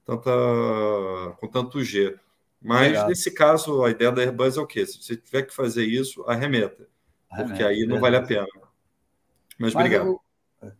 tanta 0.05 0.31
com 1.39 1.47
tanto 1.47 1.83
G. 1.83 2.15
Mas 2.61 2.91
Legal. 2.93 3.07
nesse 3.09 3.31
caso, 3.31 3.83
a 3.83 3.89
ideia 3.89 4.11
da 4.11 4.21
Airbus 4.21 4.57
é 4.57 4.61
o 4.61 4.65
quê? 4.65 4.85
Se 4.85 5.01
você 5.01 5.15
tiver 5.15 5.43
que 5.43 5.53
fazer 5.53 5.85
isso, 5.85 6.23
arremeta. 6.23 6.87
Arremeta 7.29 7.53
porque 7.53 7.63
aí 7.63 7.85
não 7.85 7.99
vale 7.99 8.15
a 8.15 8.23
pena. 8.23 8.47
Mas, 9.59 9.73
Mas 9.73 9.75
obrigado. 9.75 10.07
Eu... 10.07 10.21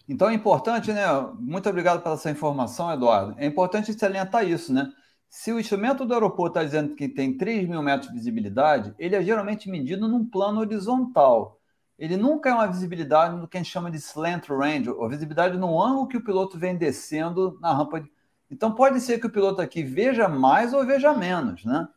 Então 0.07 0.29
é 0.29 0.33
importante, 0.33 0.91
né? 0.91 1.05
Muito 1.37 1.69
obrigado 1.69 2.01
pela 2.01 2.17
sua 2.17 2.31
informação, 2.31 2.91
Eduardo. 2.91 3.35
É 3.37 3.45
importante 3.45 3.93
salientar 3.93 4.47
isso, 4.47 4.73
né? 4.73 4.91
Se 5.29 5.51
o 5.51 5.59
instrumento 5.59 6.05
do 6.05 6.13
aeroporto 6.13 6.57
está 6.57 6.63
dizendo 6.63 6.95
que 6.95 7.07
tem 7.07 7.37
3 7.37 7.67
mil 7.67 7.81
metros 7.81 8.09
de 8.09 8.15
visibilidade, 8.15 8.93
ele 8.97 9.15
é 9.15 9.21
geralmente 9.21 9.69
medido 9.69 10.07
num 10.07 10.25
plano 10.25 10.59
horizontal 10.59 11.57
ele 11.97 12.15
nunca 12.15 12.49
é 12.49 12.53
uma 12.53 12.67
visibilidade 12.67 13.35
no 13.35 13.47
que 13.47 13.57
a 13.57 13.59
gente 13.59 13.71
chama 13.71 13.89
de 13.89 13.97
slant 13.97 14.47
range, 14.49 14.89
ou 14.89 15.09
visibilidade 15.09 15.57
no 15.57 15.81
ângulo 15.81 16.07
que 16.07 16.17
o 16.17 16.23
piloto 16.23 16.57
vem 16.57 16.77
descendo 16.77 17.57
na 17.59 17.73
rampa. 17.73 18.07
Então 18.51 18.73
pode 18.73 19.01
ser 19.01 19.19
que 19.19 19.25
o 19.25 19.31
piloto 19.31 19.61
aqui 19.61 19.83
veja 19.83 20.27
mais 20.27 20.73
ou 20.73 20.85
veja 20.85 21.13
menos, 21.13 21.65
né? 21.65 21.87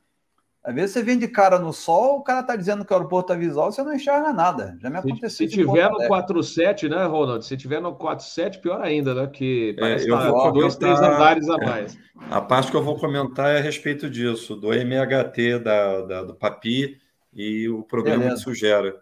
Às 0.62 0.74
vezes 0.74 0.90
você 0.92 1.02
vem 1.02 1.18
de 1.18 1.26
cara 1.26 1.58
no 1.58 1.72
sol, 1.72 2.18
o 2.18 2.22
cara 2.22 2.40
está 2.40 2.54
dizendo 2.54 2.84
que 2.84 2.92
o 2.92 2.96
aeroporto 2.96 3.32
está 3.32 3.40
visual, 3.40 3.72
você 3.72 3.82
não 3.82 3.94
enxerga 3.94 4.30
nada. 4.30 4.76
Já 4.82 4.90
me 4.90 4.98
aconteceu. 4.98 5.30
Se, 5.30 5.36
se 5.36 5.48
tiver 5.48 5.88
no 5.88 6.06
47, 6.06 6.86
né, 6.86 7.02
Ronald? 7.06 7.46
Se 7.46 7.56
tiver 7.56 7.80
no 7.80 7.94
47, 7.94 8.58
pior 8.58 8.82
ainda, 8.82 9.14
né? 9.14 9.26
Que 9.26 9.74
é, 9.78 9.80
parece 9.80 10.06
é, 10.06 10.12
eu 10.12 10.18
tá 10.18 10.50
dois, 10.50 10.76
três 10.76 10.98
andares 11.00 11.48
a 11.48 11.56
mais. 11.56 11.98
A 12.30 12.42
parte 12.42 12.70
que 12.70 12.76
eu 12.76 12.82
vou 12.82 12.98
comentar 12.98 13.54
é 13.54 13.58
a 13.58 13.62
respeito 13.62 14.10
disso, 14.10 14.54
do 14.54 14.74
MHT 14.74 15.60
da, 15.60 16.02
da 16.02 16.22
do 16.24 16.34
Papi 16.34 16.98
e 17.32 17.66
o 17.70 17.82
problema 17.82 18.18
Beleza. 18.18 18.44
que 18.44 18.50
isso 18.50 18.54
gera. 18.54 18.94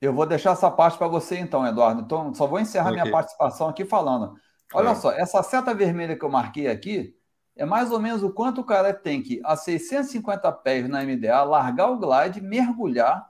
Eu 0.00 0.14
vou 0.14 0.24
deixar 0.24 0.52
essa 0.52 0.70
parte 0.70 0.96
para 0.96 1.08
você 1.08 1.36
então, 1.36 1.66
Eduardo. 1.66 2.00
Então, 2.00 2.32
só 2.32 2.46
vou 2.46 2.60
encerrar 2.60 2.90
okay. 2.90 3.02
minha 3.02 3.12
participação 3.12 3.68
aqui 3.68 3.84
falando. 3.84 4.34
Olha 4.72 4.94
só, 4.94 5.12
essa 5.12 5.42
seta 5.42 5.74
vermelha 5.74 6.16
que 6.16 6.24
eu 6.24 6.30
marquei 6.30 6.66
aqui 6.66 7.14
é 7.58 7.66
mais 7.66 7.90
ou 7.90 7.98
menos 7.98 8.22
o 8.22 8.30
quanto 8.30 8.60
o 8.60 8.64
cara 8.64 8.94
tem 8.94 9.20
que, 9.20 9.40
a 9.44 9.56
650 9.56 10.50
pés 10.52 10.88
na 10.88 11.02
MDA, 11.02 11.42
largar 11.42 11.90
o 11.90 11.98
glide, 11.98 12.40
mergulhar 12.40 13.28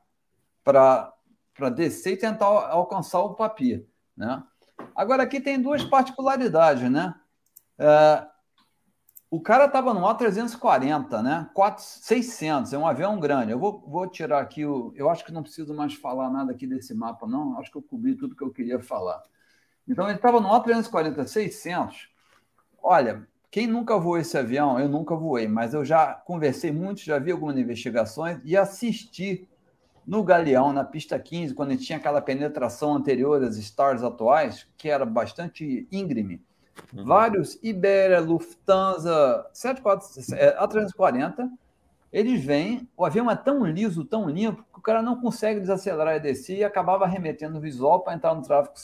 para 0.62 1.14
descer 1.74 2.12
e 2.12 2.16
tentar 2.18 2.45
alcançar 2.45 3.20
o 3.20 3.35
papir. 3.35 3.89
Né? 4.14 4.43
Agora, 4.95 5.22
aqui 5.22 5.41
tem 5.41 5.61
duas 5.61 5.83
particularidades, 5.83 6.91
né? 6.91 7.14
É, 7.79 8.26
o 9.31 9.41
cara 9.41 9.64
estava 9.64 9.95
no 9.95 10.03
A340, 10.03 11.22
né? 11.22 11.51
4, 11.55 11.83
600, 11.83 12.72
é 12.74 12.79
um 12.79 12.87
avião 12.87 13.18
grande. 13.18 13.53
Eu 13.53 13.59
vou, 13.59 13.81
vou 13.87 14.07
tirar 14.07 14.41
aqui 14.41 14.66
o. 14.66 14.93
Eu 14.95 15.09
acho 15.09 15.24
que 15.24 15.33
não 15.33 15.43
preciso 15.43 15.72
mais 15.72 15.95
falar 15.95 16.29
nada 16.29 16.53
aqui 16.53 16.66
desse 16.66 16.95
mapa, 16.95 17.26
não. 17.26 17.59
Acho 17.59 17.70
que 17.70 17.79
eu 17.79 17.83
cobri 17.83 18.14
tudo 18.14 18.37
que 18.37 18.45
eu 18.45 18.51
queria 18.51 18.79
falar. 18.79 19.22
Então, 19.87 20.07
ele 20.07 20.16
estava 20.16 20.39
no 20.39 20.49
A340, 20.49 21.26
600. 21.26 22.11
Olha, 22.83 23.26
quem 23.51 23.67
nunca 23.67 23.99
voou 23.99 24.19
esse 24.19 24.37
avião, 24.37 24.79
eu 24.79 24.89
nunca 24.89 25.15
voei, 25.15 25.49
mas 25.49 25.75
eu 25.75 25.85
já 25.85 26.13
conversei 26.13 26.71
muito, 26.71 27.01
já 27.01 27.19
vi 27.19 27.33
algumas 27.33 27.57
investigações 27.57 28.39
e 28.45 28.57
assisti 28.57 29.49
no 30.07 30.23
Galeão, 30.23 30.73
na 30.73 30.85
pista 30.85 31.19
15, 31.19 31.55
quando 31.55 31.77
tinha 31.77 31.99
aquela 31.99 32.21
penetração 32.21 32.95
anterior 32.95 33.43
às 33.43 33.57
stars 33.57 34.03
atuais, 34.03 34.67
que 34.77 34.89
era 34.89 35.05
bastante 35.05 35.87
íngreme 35.93 36.41
Uhum. 36.93 37.05
Vários 37.05 37.59
Iberia, 37.63 38.21
Lufthansa, 38.21 39.47
74, 39.53 40.09
é, 40.35 40.57
A340, 40.59 41.51
eles 42.13 42.43
vêm, 42.43 42.89
o 42.97 43.05
avião 43.05 43.31
é 43.31 43.37
tão 43.37 43.65
liso, 43.67 44.05
tão 44.05 44.29
limpo, 44.29 44.65
que 44.73 44.79
o 44.79 44.83
cara 44.83 45.03
não 45.03 45.21
consegue 45.21 45.61
desacelerar 45.61 46.17
e 46.17 46.21
descer 46.21 46.59
e 46.59 46.65
acabava 46.65 47.07
remetendo 47.07 47.59
o 47.59 47.61
visual 47.61 48.01
para 48.01 48.15
entrar 48.15 48.35
no 48.35 48.43
tráfego 48.43 48.75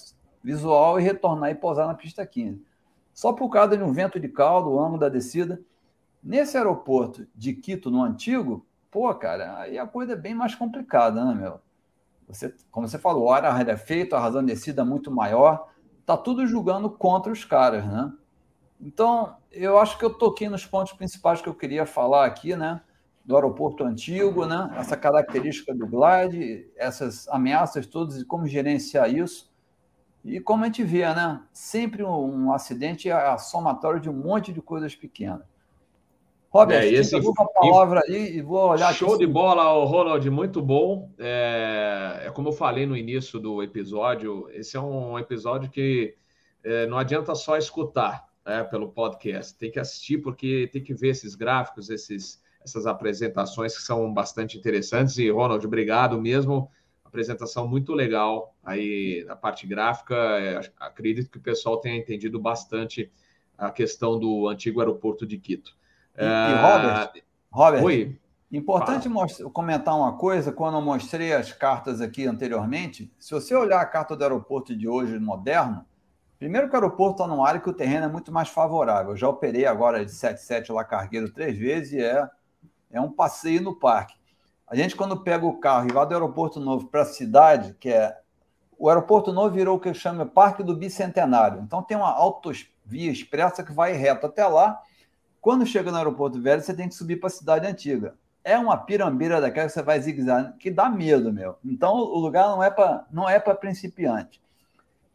visual 0.43 1.01
e 1.01 1.03
retornar 1.03 1.51
e 1.51 1.55
pousar 1.55 1.87
na 1.87 1.95
pista 1.95 2.27
15. 2.27 2.63
Só 3.15 3.33
por 3.33 3.49
causa 3.49 3.77
de 3.77 3.83
um 3.83 3.93
vento 3.93 4.21
de 4.21 4.29
caldo, 4.29 4.73
o 4.73 4.81
ângulo 4.81 4.99
da 4.99 5.09
descida. 5.09 5.59
Nesse 6.23 6.59
aeroporto 6.59 7.27
de 7.35 7.55
Quito, 7.55 7.91
no 7.91 8.03
antigo, 8.03 8.67
pô, 8.91 9.15
cara, 9.15 9.59
aí 9.59 9.79
a 9.79 9.87
coisa 9.87 10.13
é 10.13 10.17
bem 10.17 10.35
mais 10.35 10.55
complicada, 10.55 11.25
né, 11.25 11.35
meu? 11.35 11.61
Você, 12.29 12.55
como 12.71 12.87
você 12.87 12.99
falou, 12.99 13.31
a 13.31 13.37
área 13.37 13.73
é 13.73 13.77
feita, 13.77 14.17
a 14.17 14.21
razão 14.21 14.43
de 14.45 14.53
descida 14.53 14.83
é 14.83 14.85
muito 14.85 15.11
maior 15.11 15.73
tá 16.05 16.17
tudo 16.17 16.47
julgando 16.47 16.91
contra 16.91 17.33
os 17.33 17.45
caras, 17.45 17.85
né? 17.87 18.13
Então, 18.81 19.37
eu 19.51 19.79
acho 19.79 19.99
que 19.99 20.05
eu 20.05 20.13
toquei 20.13 20.49
nos 20.49 20.67
pontos 20.67 20.93
principais 20.93 21.41
que 21.41 21.49
eu 21.49 21.55
queria 21.55 21.87
falar 21.87 22.27
aqui, 22.27 22.55
né? 22.55 22.83
Do 23.25 23.35
aeroporto 23.35 23.85
antigo, 23.85 24.45
né? 24.45 24.71
Essa 24.77 24.97
característica 24.97 25.75
do 25.75 25.87
glide, 25.87 26.71
essas 26.77 27.27
ameaças 27.29 27.87
todas 27.87 28.21
e 28.21 28.25
como 28.25 28.47
gerenciar 28.47 29.11
isso. 29.11 29.51
E 30.25 30.41
como 30.41 30.63
a 30.63 30.67
gente 30.67 30.83
vê, 30.83 31.03
né? 31.03 31.43
Sempre 31.53 32.03
um, 32.03 32.47
um 32.47 32.53
acidente 32.53 33.11
é 33.11 33.13
a 33.13 33.37
somatória 33.37 34.01
de 34.01 34.09
um 34.09 34.15
monte 34.15 34.53
de 34.53 34.63
coisas 34.63 34.95
pequenas. 34.95 35.43
Robert, 36.49 36.83
é, 36.83 36.89
esse... 36.89 37.17
uma 37.17 37.53
palavra 37.53 38.01
aí 38.07 38.37
e 38.37 38.41
vou 38.41 38.69
olhar 38.69 38.95
Show 38.95 39.15
aqui. 39.15 39.27
de 39.27 39.27
bola, 39.27 39.65
Ronald, 39.85 40.31
muito 40.31 40.63
bom. 40.63 41.11
É... 41.19 42.23
é, 42.27 42.31
como 42.31 42.49
eu 42.49 42.53
falei 42.53 42.87
no 42.87 42.97
início 42.97 43.41
do 43.41 43.63
episódio, 43.63 44.49
esse 44.53 44.77
é 44.77 44.81
um 44.81 45.19
episódio 45.19 45.69
que 45.69 46.15
é, 46.63 46.87
não 46.87 46.97
adianta 46.97 47.35
só 47.35 47.59
escutar 47.59 48.25
né, 48.47 48.63
pelo 48.65 48.93
podcast, 48.93 49.59
tem 49.59 49.71
que 49.71 49.81
assistir 49.81 50.19
porque 50.19 50.71
tem 50.73 50.83
que 50.83 50.95
ver 50.95 51.09
esses 51.09 51.35
gráficos, 51.35 51.91
esses, 51.91 52.41
essas 52.65 52.87
apresentações 52.87 53.77
que 53.77 53.83
são 53.83 54.13
bastante 54.15 54.57
interessantes. 54.57 55.19
E, 55.19 55.29
Ronald, 55.31 55.67
obrigado 55.67 56.21
mesmo. 56.21 56.71
Apresentação 57.15 57.69
muito 57.69 57.93
legal 57.93 58.57
aí 58.65 59.25
na 59.29 59.37
parte 59.37 59.69
gráfica. 59.69 60.17
É, 60.17 60.61
acredito 60.81 61.31
que 61.31 61.39
o 61.39 61.41
pessoal 61.41 61.77
tenha 61.77 61.97
entendido 61.97 62.41
bastante 62.41 63.09
a 63.57 63.71
questão 63.71 64.19
do 64.19 64.49
antigo 64.49 64.81
aeroporto 64.81 65.25
de 65.25 65.39
Quito. 65.39 65.77
E, 66.19 66.25
e 66.25 66.27
é, 66.27 66.61
Robert, 66.61 67.23
Robert 67.53 67.85
Oi. 67.85 68.19
importante 68.51 69.09
mostrar, 69.09 69.49
comentar 69.51 69.97
uma 69.97 70.19
coisa, 70.19 70.51
quando 70.51 70.77
eu 70.77 70.83
mostrei 70.83 71.33
as 71.33 71.53
cartas 71.53 72.01
aqui 72.01 72.27
anteriormente, 72.27 73.09
se 73.17 73.33
você 73.33 73.55
olhar 73.55 73.81
a 73.81 73.87
carta 73.87 74.17
do 74.17 74.25
aeroporto 74.25 74.77
de 74.77 74.89
hoje 74.89 75.17
moderno, 75.21 75.87
primeiro 76.37 76.69
que 76.69 76.75
o 76.75 76.77
aeroporto 76.77 77.23
está 77.23 77.29
numa 77.29 77.47
área 77.47 77.61
que 77.61 77.71
o 77.71 77.75
terreno 77.75 78.07
é 78.07 78.09
muito 78.09 78.33
mais 78.33 78.49
favorável. 78.49 79.13
Eu 79.13 79.17
já 79.17 79.29
operei 79.29 79.67
agora 79.67 80.05
de 80.05 80.11
77 80.11 80.73
lá 80.73 80.83
cargueiro 80.83 81.33
três 81.33 81.57
vezes 81.57 81.93
e 81.93 82.03
é, 82.03 82.29
é 82.91 83.01
um 83.01 83.13
passeio 83.13 83.63
no 83.63 83.79
parque. 83.79 84.17
A 84.67 84.75
gente, 84.75 84.97
quando 84.97 85.23
pega 85.23 85.45
o 85.45 85.59
carro 85.59 85.89
e 85.89 85.93
vai 85.93 86.07
do 86.07 86.15
aeroporto 86.15 86.59
novo 86.59 86.87
para 86.89 87.03
a 87.03 87.07
cidade, 87.07 87.75
que 87.79 87.91
é. 87.91 88.19
O 88.79 88.89
aeroporto 88.89 89.33
novo 89.33 89.55
virou 89.55 89.77
o 89.77 89.81
que 89.81 89.95
chama 89.95 90.27
Parque 90.27 90.63
do 90.63 90.77
Bicentenário. 90.77 91.61
Então 91.63 91.83
tem 91.83 91.97
uma, 91.97 92.11
autos, 92.11 92.67
via 92.85 93.11
expressa 93.11 93.63
que 93.63 93.73
vai 93.73 93.93
reto 93.93 94.27
até 94.27 94.47
lá. 94.47 94.81
Quando 95.41 95.65
chega 95.65 95.91
no 95.91 95.97
aeroporto 95.97 96.41
velho, 96.41 96.61
você 96.61 96.75
tem 96.75 96.89
que 96.89 96.95
subir 96.95 97.17
para 97.17 97.29
a 97.29 97.31
cidade 97.31 97.67
antiga. 97.67 98.15
É 98.43 98.59
uma 98.59 98.77
pirambeira 98.77 99.41
daquela 99.41 99.67
que 99.67 99.73
você 99.73 99.83
vai 99.83 100.01
zigue-zague, 100.01 100.59
que 100.59 100.71
dá 100.71 100.89
medo, 100.89 101.33
meu. 101.33 101.57
Então, 101.65 101.95
o 101.95 102.19
lugar 102.19 102.49
não 102.49 102.63
é 102.63 102.71
para 102.71 103.07
não 103.11 103.29
é 103.29 103.39
para 103.39 103.55
principiante. 103.55 104.43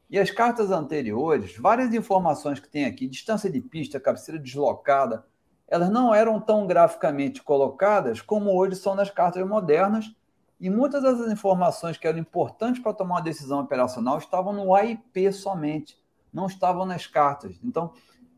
E 0.09 0.17
as 0.17 0.31
cartas 0.31 0.71
anteriores, 0.71 1.55
várias 1.57 1.93
informações 1.93 2.59
que 2.59 2.67
tem 2.67 2.85
aqui, 2.85 3.07
distância 3.07 3.49
de 3.49 3.61
pista, 3.61 3.99
cabeceira 3.99 4.39
deslocada, 4.39 5.23
elas 5.69 5.89
não 5.89 6.13
eram 6.13 6.41
tão 6.41 6.65
graficamente 6.65 7.43
colocadas 7.43 8.21
como 8.21 8.57
hoje 8.57 8.75
são 8.75 8.95
nas 8.95 9.11
cartas 9.11 9.47
modernas, 9.47 10.11
e 10.59 10.69
muitas 10.69 11.01
das 11.03 11.19
informações 11.31 11.95
que 11.95 12.07
eram 12.07 12.19
importantes 12.19 12.81
para 12.81 12.91
tomar 12.91 13.15
uma 13.15 13.21
decisão 13.21 13.61
operacional 13.61 14.17
estavam 14.17 14.51
no 14.51 14.75
AIP 14.75 15.31
somente, 15.31 15.97
não 16.33 16.47
estavam 16.47 16.85
nas 16.85 17.07
cartas. 17.07 17.57
Então, 17.63 17.93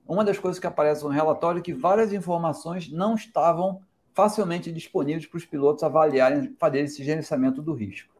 uma 0.08 0.24
das 0.24 0.38
coisas 0.38 0.60
que 0.60 0.68
aparece 0.68 1.04
no 1.04 1.10
relatório 1.10 1.60
é 1.60 1.64
que 1.64 1.74
várias 1.74 2.14
informações 2.14 2.92
não 2.92 3.16
estavam 3.16 3.82
facilmente 4.14 4.72
disponíveis 4.72 5.26
para 5.26 5.38
os 5.38 5.46
pilotos 5.46 5.84
avaliarem, 5.84 6.54
fazer 6.60 6.82
esse 6.82 7.04
gerenciamento 7.04 7.62
do 7.62 7.74
risco. 7.74 8.14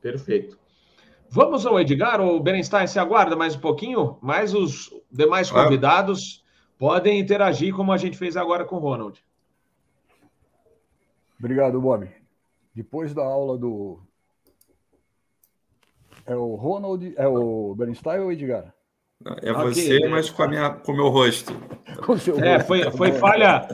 Perfeito. 0.00 0.58
Vamos 1.28 1.66
ao 1.66 1.78
Edgar, 1.78 2.20
o 2.20 2.40
Berenstein 2.40 2.86
se 2.86 2.98
aguarda 2.98 3.36
mais 3.36 3.54
um 3.54 3.60
pouquinho, 3.60 4.16
mas 4.22 4.54
os 4.54 4.90
demais 5.10 5.50
convidados 5.50 6.44
podem 6.78 7.18
interagir 7.18 7.74
como 7.74 7.92
a 7.92 7.96
gente 7.96 8.16
fez 8.16 8.36
agora 8.36 8.64
com 8.64 8.76
o 8.76 8.80
Ronald. 8.80 9.24
Obrigado, 11.38 11.80
Bob. 11.80 12.08
Depois 12.74 13.14
da 13.14 13.24
aula 13.24 13.58
do. 13.58 14.00
É 16.26 16.34
o 16.34 16.54
Ronald, 16.56 17.14
é 17.16 17.26
o 17.26 17.74
Bernstein 17.74 18.20
ou 18.20 18.28
o 18.28 18.32
Edgar? 18.32 18.74
É 19.42 19.52
você, 19.52 19.96
okay. 19.96 20.08
mas 20.08 20.28
com, 20.28 20.42
a 20.42 20.48
minha, 20.48 20.70
com 20.70 20.92
o 20.92 20.96
meu 20.96 21.08
rosto. 21.08 21.52
Com 22.04 22.18
seu 22.18 22.38
é, 22.38 22.54
rosto. 22.54 22.66
foi, 22.66 22.90
foi 22.90 23.12
falha. 23.12 23.66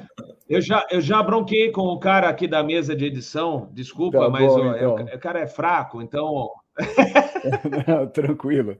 Eu 0.48 0.60
já, 0.60 0.86
eu 0.90 1.00
já 1.00 1.22
bronquei 1.22 1.70
com 1.70 1.82
o 1.82 1.98
cara 1.98 2.28
aqui 2.28 2.46
da 2.46 2.62
mesa 2.62 2.94
de 2.94 3.06
edição, 3.06 3.70
desculpa, 3.72 4.18
tá 4.18 4.28
mas 4.28 4.46
bom, 4.46 4.74
então. 4.74 4.94
o, 4.96 5.18
cara 5.18 5.40
é 5.40 5.46
fraco, 5.46 6.02
então. 6.02 6.50
Não, 7.88 8.06
tranquilo. 8.08 8.76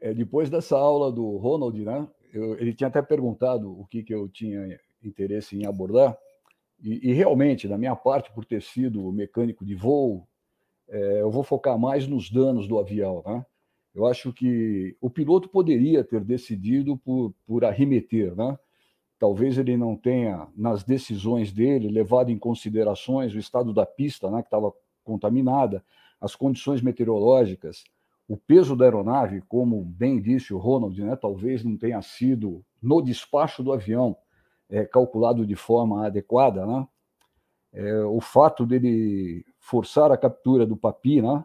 É, 0.00 0.12
depois 0.12 0.50
dessa 0.50 0.76
aula 0.76 1.10
do 1.10 1.36
Ronald, 1.36 1.84
né? 1.84 2.06
Eu, 2.32 2.58
ele 2.58 2.72
tinha 2.72 2.88
até 2.88 3.00
perguntado 3.02 3.70
o 3.70 3.86
que, 3.86 4.02
que 4.02 4.14
eu 4.14 4.28
tinha 4.28 4.78
interesse 5.02 5.56
em 5.56 5.66
abordar. 5.66 6.16
E, 6.82 7.10
e, 7.10 7.12
realmente, 7.12 7.66
da 7.66 7.76
minha 7.76 7.96
parte, 7.96 8.32
por 8.32 8.44
ter 8.44 8.62
sido 8.62 9.10
mecânico 9.12 9.64
de 9.64 9.74
voo, 9.74 10.26
é, 10.88 11.20
eu 11.20 11.30
vou 11.30 11.42
focar 11.42 11.78
mais 11.78 12.06
nos 12.06 12.30
danos 12.30 12.68
do 12.68 12.78
avião. 12.78 13.22
Né? 13.26 13.44
Eu 13.94 14.06
acho 14.06 14.32
que 14.32 14.96
o 15.00 15.10
piloto 15.10 15.48
poderia 15.48 16.04
ter 16.04 16.22
decidido 16.22 16.96
por, 16.96 17.34
por 17.46 17.64
arremeter. 17.64 18.34
Né? 18.36 18.56
Talvez 19.18 19.58
ele 19.58 19.76
não 19.76 19.96
tenha, 19.96 20.46
nas 20.56 20.84
decisões 20.84 21.52
dele, 21.52 21.88
levado 21.88 22.30
em 22.30 22.38
considerações 22.38 23.34
o 23.34 23.38
estado 23.38 23.74
da 23.74 23.84
pista, 23.84 24.30
né, 24.30 24.42
que 24.42 24.46
estava 24.46 24.72
contaminada, 25.02 25.84
as 26.20 26.36
condições 26.36 26.80
meteorológicas, 26.80 27.82
o 28.28 28.36
peso 28.36 28.76
da 28.76 28.84
aeronave, 28.84 29.42
como 29.48 29.82
bem 29.82 30.20
disse 30.20 30.52
o 30.52 30.58
Ronald, 30.58 31.02
né, 31.02 31.16
talvez 31.16 31.64
não 31.64 31.78
tenha 31.78 32.02
sido 32.02 32.62
no 32.80 33.00
despacho 33.00 33.62
do 33.62 33.72
avião 33.72 34.16
é, 34.68 34.84
calculado 34.84 35.46
de 35.46 35.56
forma 35.56 36.06
adequada, 36.06 36.66
né? 36.66 36.86
É, 37.72 38.02
o 38.04 38.20
fato 38.20 38.66
dele 38.66 39.44
forçar 39.58 40.12
a 40.12 40.16
captura 40.16 40.66
do 40.66 40.76
papi, 40.76 41.22
né? 41.22 41.42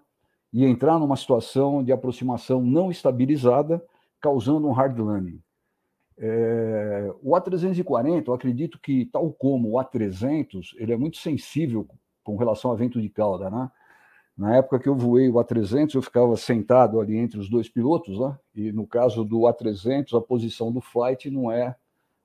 E 0.51 0.65
entrar 0.65 0.99
numa 0.99 1.15
situação 1.15 1.83
de 1.83 1.91
aproximação 1.91 2.61
não 2.61 2.91
estabilizada, 2.91 3.83
causando 4.19 4.67
um 4.67 4.71
hard 4.71 4.99
landing. 4.99 5.41
É, 6.17 7.13
o 7.21 7.31
A340, 7.31 8.27
eu 8.27 8.33
acredito 8.33 8.79
que, 8.79 9.05
tal 9.05 9.31
como 9.33 9.71
o 9.71 9.73
A300, 9.79 10.75
ele 10.77 10.93
é 10.93 10.97
muito 10.97 11.17
sensível 11.17 11.87
com 12.23 12.35
relação 12.35 12.71
a 12.71 12.75
vento 12.75 13.01
de 13.01 13.09
cauda, 13.09 13.49
né? 13.49 13.71
Na 14.35 14.55
época 14.57 14.79
que 14.79 14.89
eu 14.89 14.95
voei 14.95 15.29
o 15.29 15.33
A300, 15.33 15.93
eu 15.93 16.01
ficava 16.01 16.35
sentado 16.35 16.99
ali 16.99 17.17
entre 17.17 17.39
os 17.39 17.49
dois 17.49 17.69
pilotos, 17.69 18.19
né? 18.19 18.37
E 18.55 18.71
no 18.71 18.87
caso 18.87 19.23
do 19.23 19.41
A300, 19.41 20.17
a 20.17 20.21
posição 20.21 20.71
do 20.71 20.81
flight 20.81 21.29
não 21.29 21.51
é 21.51 21.75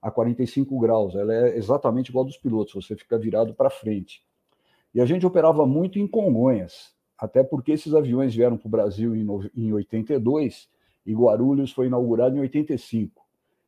a 0.00 0.10
45 0.10 0.78
graus, 0.78 1.14
ela 1.14 1.34
é 1.34 1.56
exatamente 1.56 2.08
igual 2.08 2.24
dos 2.24 2.36
pilotos, 2.36 2.72
você 2.72 2.96
fica 2.96 3.18
virado 3.18 3.52
para 3.52 3.68
frente. 3.68 4.22
E 4.94 5.00
a 5.00 5.04
gente 5.04 5.26
operava 5.26 5.66
muito 5.66 5.98
em 5.98 6.06
Congonhas, 6.06 6.94
até 7.18 7.42
porque 7.42 7.72
esses 7.72 7.92
aviões 7.94 8.34
vieram 8.34 8.56
para 8.56 8.68
o 8.68 8.70
Brasil 8.70 9.14
em, 9.14 9.26
em 9.54 9.72
82 9.72 10.68
e 11.04 11.14
Guarulhos 11.14 11.72
foi 11.72 11.86
inaugurado 11.86 12.36
em 12.36 12.40
85. 12.40 13.26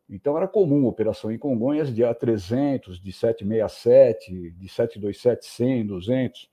Então 0.08 0.36
era 0.36 0.48
comum 0.48 0.86
operação 0.86 1.30
em 1.30 1.38
Congonhas 1.38 1.94
de 1.94 2.02
A300, 2.02 3.00
de 3.00 3.12
767, 3.12 4.50
de 4.52 4.68
727, 4.68 5.46
100, 5.46 5.86
200, 5.86 6.49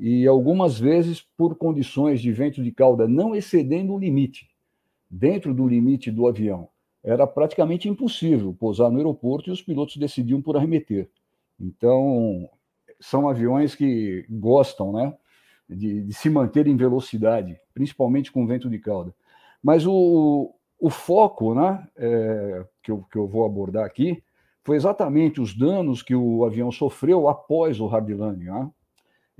e 0.00 0.26
algumas 0.26 0.80
vezes 0.80 1.20
por 1.36 1.54
condições 1.54 2.20
de 2.20 2.32
vento 2.32 2.62
de 2.62 2.72
cauda 2.72 3.06
não 3.06 3.36
excedendo 3.36 3.94
o 3.94 3.98
limite, 3.98 4.48
dentro 5.08 5.54
do 5.54 5.68
limite 5.68 6.10
do 6.10 6.26
avião 6.26 6.68
era 7.02 7.26
praticamente 7.26 7.88
impossível 7.88 8.54
pousar 8.58 8.90
no 8.90 8.98
aeroporto 8.98 9.48
e 9.48 9.52
os 9.52 9.62
pilotos 9.62 9.96
decidiam 9.96 10.40
por 10.40 10.56
arremeter. 10.56 11.08
Então, 11.58 12.48
são 13.00 13.28
aviões 13.28 13.74
que 13.74 14.26
gostam 14.28 14.92
né, 14.92 15.14
de, 15.68 16.02
de 16.02 16.12
se 16.12 16.28
manter 16.28 16.66
em 16.66 16.76
velocidade, 16.76 17.58
principalmente 17.72 18.30
com 18.30 18.46
vento 18.46 18.68
de 18.68 18.78
cauda. 18.78 19.14
Mas 19.62 19.86
o, 19.86 20.54
o 20.78 20.90
foco 20.90 21.54
né, 21.54 21.86
é, 21.96 22.64
que, 22.82 22.90
eu, 22.90 23.04
que 23.10 23.16
eu 23.16 23.26
vou 23.26 23.44
abordar 23.44 23.84
aqui 23.84 24.22
foi 24.62 24.76
exatamente 24.76 25.40
os 25.40 25.56
danos 25.56 26.02
que 26.02 26.14
o 26.14 26.44
avião 26.44 26.70
sofreu 26.70 27.28
após 27.28 27.80
o 27.80 27.86
hard 27.86 28.10
landing. 28.10 28.44
Né? 28.44 28.70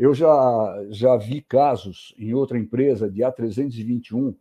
Eu 0.01 0.15
já, 0.15 0.87
já 0.89 1.15
vi 1.15 1.43
casos 1.43 2.15
em 2.19 2.33
outra 2.33 2.59
empresa 2.59 3.11
de 3.11 3.21
A321 3.21 4.35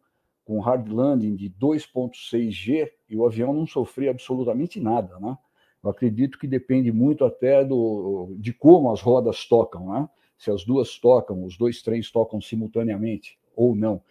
com 0.45 0.61
hard 0.61 0.87
landing 0.87 1.35
de 1.35 1.49
2.6G 1.49 2.89
e 3.09 3.17
o 3.17 3.25
avião 3.25 3.51
não 3.51 3.67
sofria 3.67 4.09
absolutamente 4.09 4.79
nada, 4.79 5.19
né? 5.19 5.37
Eu 5.83 5.89
acredito 5.89 6.39
que 6.39 6.47
depende 6.47 6.93
muito 6.93 7.25
até 7.25 7.65
do, 7.65 8.33
de 8.37 8.53
como 8.53 8.89
as 8.89 9.01
rodas 9.01 9.45
tocam, 9.49 9.91
né? 9.91 10.09
Se 10.37 10.49
as 10.49 10.63
duas 10.63 10.97
tocam, 10.97 11.43
os 11.43 11.57
dois 11.57 11.81
trens 11.81 12.09
tocam 12.09 12.39
simultaneamente 12.39 13.37
ou 13.53 13.75
não. 13.75 14.01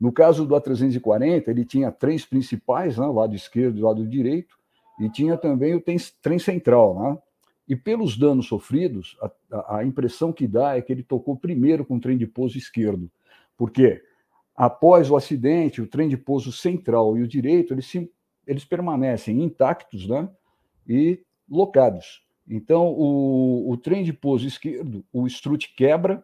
No 0.00 0.10
caso 0.10 0.44
do 0.44 0.56
A340, 0.56 1.46
ele 1.46 1.64
tinha 1.64 1.92
trens 1.92 2.26
principais, 2.26 2.98
né? 2.98 3.06
lado 3.06 3.32
esquerdo 3.32 3.78
e 3.78 3.82
lado 3.82 4.04
direito, 4.04 4.58
e 4.98 5.08
tinha 5.08 5.36
também 5.36 5.72
o 5.72 5.80
trem 6.20 6.40
central, 6.40 7.00
né? 7.00 7.18
E 7.68 7.74
pelos 7.74 8.16
danos 8.16 8.46
sofridos, 8.46 9.16
a, 9.50 9.78
a 9.78 9.84
impressão 9.84 10.32
que 10.32 10.46
dá 10.46 10.76
é 10.76 10.82
que 10.82 10.92
ele 10.92 11.02
tocou 11.02 11.36
primeiro 11.36 11.84
com 11.84 11.96
o 11.96 12.00
trem 12.00 12.16
de 12.16 12.26
pouso 12.26 12.56
esquerdo. 12.56 13.10
Por 13.56 13.70
quê? 13.70 14.02
Após 14.54 15.10
o 15.10 15.16
acidente, 15.16 15.82
o 15.82 15.86
trem 15.86 16.08
de 16.08 16.16
pouso 16.16 16.52
central 16.52 17.18
e 17.18 17.22
o 17.22 17.28
direito, 17.28 17.74
eles, 17.74 17.86
se, 17.86 18.10
eles 18.46 18.64
permanecem 18.64 19.42
intactos 19.42 20.06
né, 20.06 20.28
e 20.86 21.20
locados. 21.48 22.24
Então, 22.48 22.86
o, 22.86 23.70
o 23.70 23.76
trem 23.76 24.04
de 24.04 24.12
pouso 24.12 24.46
esquerdo, 24.46 25.04
o 25.12 25.26
strut 25.26 25.74
quebra 25.74 26.22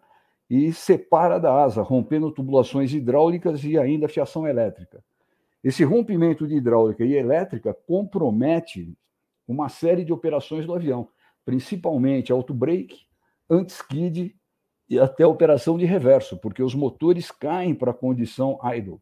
e 0.49 0.73
separa 0.73 1.41
da 1.41 1.53
asa, 1.63 1.83
rompendo 1.83 2.31
tubulações 2.31 2.93
hidráulicas 2.93 3.65
e 3.65 3.77
ainda 3.77 4.09
fiação 4.09 4.47
elétrica. 4.47 5.03
Esse 5.65 5.85
rompimento 5.85 6.47
de 6.47 6.57
hidráulica 6.57 7.05
e 7.05 7.15
elétrica 7.15 7.75
compromete 7.87 8.93
uma 9.47 9.69
série 9.69 10.05
de 10.05 10.13
operações 10.13 10.67
do 10.67 10.75
avião, 10.75 11.09
principalmente 11.45 12.33
auto-brake, 12.33 13.01
anti-skid 13.49 14.35
e 14.89 14.99
até 14.99 15.27
operação 15.27 15.79
de 15.79 15.85
reverso, 15.85 16.37
porque 16.37 16.63
os 16.63 16.75
motores 16.75 17.31
caem 17.31 17.75
para 17.75 17.91
a 17.91 17.95
condição 17.95 18.59
idle. 18.63 19.01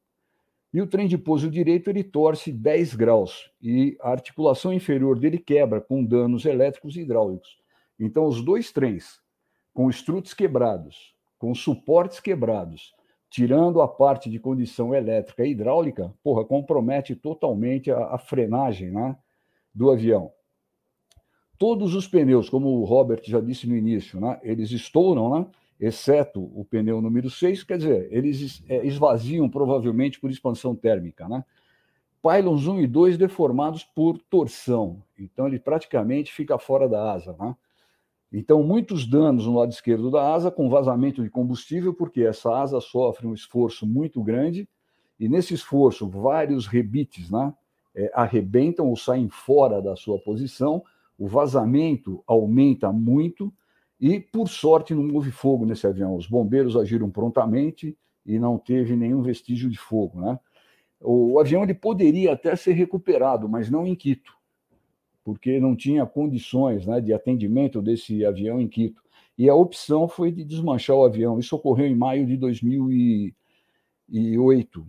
E 0.72 0.80
o 0.80 0.86
trem 0.86 1.08
de 1.08 1.18
pouso 1.18 1.50
direito 1.50 1.90
ele 1.90 2.04
torce 2.04 2.52
10 2.52 2.94
graus 2.94 3.50
e 3.60 3.96
a 4.00 4.10
articulação 4.10 4.72
inferior 4.72 5.18
dele 5.18 5.38
quebra 5.38 5.80
com 5.80 6.04
danos 6.04 6.44
elétricos 6.44 6.96
e 6.96 7.00
hidráulicos. 7.00 7.58
Então, 7.98 8.24
os 8.24 8.40
dois 8.40 8.70
trens, 8.70 9.20
com 9.74 9.90
struts 9.90 10.32
quebrados, 10.32 11.14
com 11.38 11.54
suportes 11.54 12.20
quebrados, 12.20 12.94
tirando 13.28 13.80
a 13.80 13.88
parte 13.88 14.30
de 14.30 14.38
condição 14.38 14.94
elétrica 14.94 15.44
e 15.44 15.50
hidráulica, 15.50 16.14
porra, 16.22 16.44
compromete 16.44 17.16
totalmente 17.16 17.90
a, 17.90 18.14
a 18.14 18.18
frenagem 18.18 18.90
né, 18.90 19.16
do 19.74 19.90
avião. 19.90 20.32
Todos 21.60 21.94
os 21.94 22.08
pneus, 22.08 22.48
como 22.48 22.68
o 22.80 22.84
Robert 22.84 23.20
já 23.22 23.38
disse 23.38 23.68
no 23.68 23.76
início, 23.76 24.18
né, 24.18 24.40
eles 24.42 24.70
estouram, 24.70 25.28
né, 25.28 25.46
exceto 25.78 26.40
o 26.40 26.64
pneu 26.64 27.02
número 27.02 27.28
6, 27.28 27.64
quer 27.64 27.76
dizer, 27.76 28.08
eles 28.10 28.64
é, 28.66 28.86
esvaziam 28.86 29.46
provavelmente 29.46 30.18
por 30.18 30.30
expansão 30.30 30.74
térmica, 30.74 31.28
né? 31.28 31.44
Pylons 32.22 32.66
1 32.66 32.80
e 32.80 32.86
2 32.86 33.18
deformados 33.18 33.84
por 33.84 34.16
torção, 34.16 35.02
então 35.18 35.46
ele 35.46 35.58
praticamente 35.58 36.32
fica 36.32 36.58
fora 36.58 36.88
da 36.88 37.12
asa, 37.12 37.36
né? 37.38 37.54
Então, 38.32 38.62
muitos 38.62 39.06
danos 39.06 39.44
no 39.44 39.58
lado 39.58 39.70
esquerdo 39.70 40.10
da 40.10 40.32
asa, 40.32 40.50
com 40.50 40.70
vazamento 40.70 41.22
de 41.22 41.28
combustível, 41.28 41.92
porque 41.92 42.22
essa 42.22 42.56
asa 42.56 42.80
sofre 42.80 43.26
um 43.26 43.34
esforço 43.34 43.86
muito 43.86 44.22
grande, 44.22 44.66
e 45.18 45.28
nesse 45.28 45.52
esforço, 45.52 46.08
vários 46.08 46.66
rebites, 46.66 47.30
né? 47.30 47.52
é, 47.94 48.10
arrebentam 48.14 48.88
ou 48.88 48.96
saem 48.96 49.28
fora 49.28 49.82
da 49.82 49.94
sua 49.94 50.18
posição, 50.18 50.82
o 51.20 51.28
vazamento 51.28 52.24
aumenta 52.26 52.90
muito 52.90 53.54
e, 54.00 54.18
por 54.18 54.48
sorte, 54.48 54.92
não 54.94 55.14
houve 55.14 55.30
fogo 55.30 55.66
nesse 55.66 55.86
avião. 55.86 56.16
Os 56.16 56.26
bombeiros 56.26 56.78
agiram 56.78 57.10
prontamente 57.10 57.94
e 58.24 58.38
não 58.38 58.56
teve 58.56 58.96
nenhum 58.96 59.20
vestígio 59.20 59.68
de 59.68 59.76
fogo. 59.76 60.18
Né? 60.18 60.40
O 60.98 61.38
avião 61.38 61.62
ele 61.62 61.74
poderia 61.74 62.32
até 62.32 62.56
ser 62.56 62.72
recuperado, 62.72 63.46
mas 63.50 63.70
não 63.70 63.86
em 63.86 63.94
Quito, 63.94 64.32
porque 65.22 65.60
não 65.60 65.76
tinha 65.76 66.06
condições 66.06 66.86
né, 66.86 67.02
de 67.02 67.12
atendimento 67.12 67.82
desse 67.82 68.24
avião 68.24 68.58
em 68.58 68.66
Quito. 68.66 69.02
E 69.36 69.46
a 69.46 69.54
opção 69.54 70.08
foi 70.08 70.32
de 70.32 70.42
desmanchar 70.42 70.96
o 70.96 71.04
avião. 71.04 71.38
Isso 71.38 71.54
ocorreu 71.54 71.86
em 71.86 71.94
maio 71.94 72.24
de 72.24 72.38
2008. 72.38 74.86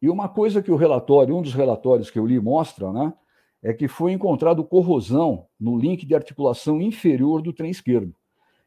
E 0.00 0.08
uma 0.08 0.28
coisa 0.28 0.62
que 0.62 0.70
o 0.70 0.76
relatório, 0.76 1.36
um 1.36 1.42
dos 1.42 1.54
relatórios 1.54 2.08
que 2.08 2.20
eu 2.20 2.26
li 2.26 2.38
mostra, 2.38 2.92
né, 2.92 3.12
é 3.62 3.72
que 3.72 3.86
foi 3.86 4.12
encontrado 4.12 4.64
corrosão 4.64 5.46
no 5.58 5.78
link 5.78 6.04
de 6.04 6.14
articulação 6.14 6.80
inferior 6.80 7.40
do 7.40 7.52
trem 7.52 7.70
esquerdo. 7.70 8.14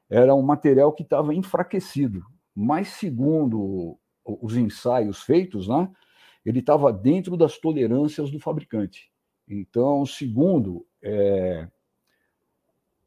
Era 0.10 0.34
um 0.34 0.42
material 0.42 0.94
que 0.94 1.04
estava 1.04 1.34
enfraquecido, 1.34 2.24
mas 2.56 2.88
segundo 2.90 3.98
os 4.24 4.56
ensaios 4.56 5.22
feitos, 5.22 5.68
né, 5.68 5.90
ele 6.46 6.60
estava 6.60 6.94
dentro 6.94 7.36
das 7.36 7.58
tolerâncias 7.58 8.32
do 8.32 8.40
fabricante. 8.40 9.12
Então, 9.48 10.06
segundo 10.06 10.86
é, 11.04 11.68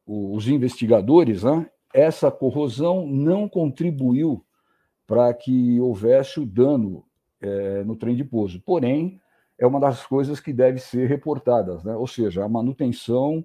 os 0.07 0.47
investigadores, 0.49 1.43
né, 1.43 1.71
essa 1.95 2.31
corrosão 2.31 3.07
não 3.07 3.49
contribuiu 3.49 4.45
para 5.07 5.33
que 5.33 5.81
houvesse 5.81 6.39
o 6.39 6.47
dano 6.47 7.05
é, 7.41 7.83
no 7.85 7.97
trem 7.97 8.15
de 8.15 8.25
pouso. 8.25 8.61
Porém, 8.61 9.21
é 9.59 9.67
uma 9.67 9.81
das 9.81 10.07
coisas 10.07 10.39
que 10.39 10.53
deve 10.53 10.79
ser 10.79 11.09
reportadas, 11.09 11.83
né? 11.83 11.95
ou 11.97 12.07
seja, 12.07 12.45
a 12.45 12.49
manutenção 12.49 13.45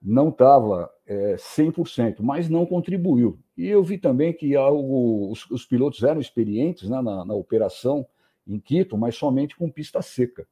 não 0.00 0.28
estava 0.28 0.90
é, 1.06 1.34
100%, 1.36 2.16
mas 2.20 2.48
não 2.48 2.66
contribuiu. 2.66 3.38
E 3.56 3.66
eu 3.66 3.82
vi 3.82 3.96
também 3.96 4.32
que 4.32 4.54
algo, 4.54 5.30
os, 5.30 5.50
os 5.50 5.64
pilotos 5.64 6.02
eram 6.02 6.20
experientes 6.20 6.88
né, 6.88 7.00
na, 7.00 7.24
na, 7.24 7.34
operação 7.34 8.06
em 8.46 8.60
Quito, 8.60 8.98
mas 8.98 9.16
somente 9.16 9.56
com 9.56 9.70
pista 9.70 10.02
seca. 10.02 10.46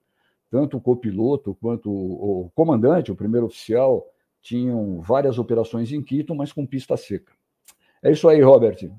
Tanto 0.50 0.78
o 0.78 0.80
copiloto 0.80 1.54
quanto 1.60 1.90
o, 1.90 2.46
o 2.46 2.50
comandante, 2.54 3.12
o 3.12 3.16
primeiro 3.16 3.46
oficial, 3.46 4.06
tinham 4.40 5.00
várias 5.00 5.38
operações 5.38 5.92
em 5.92 6.02
Quito, 6.02 6.34
mas 6.34 6.52
com 6.52 6.66
pista 6.66 6.96
seca. 6.96 7.32
É 8.02 8.10
isso 8.10 8.28
aí, 8.28 8.40
Robert. 8.40 8.90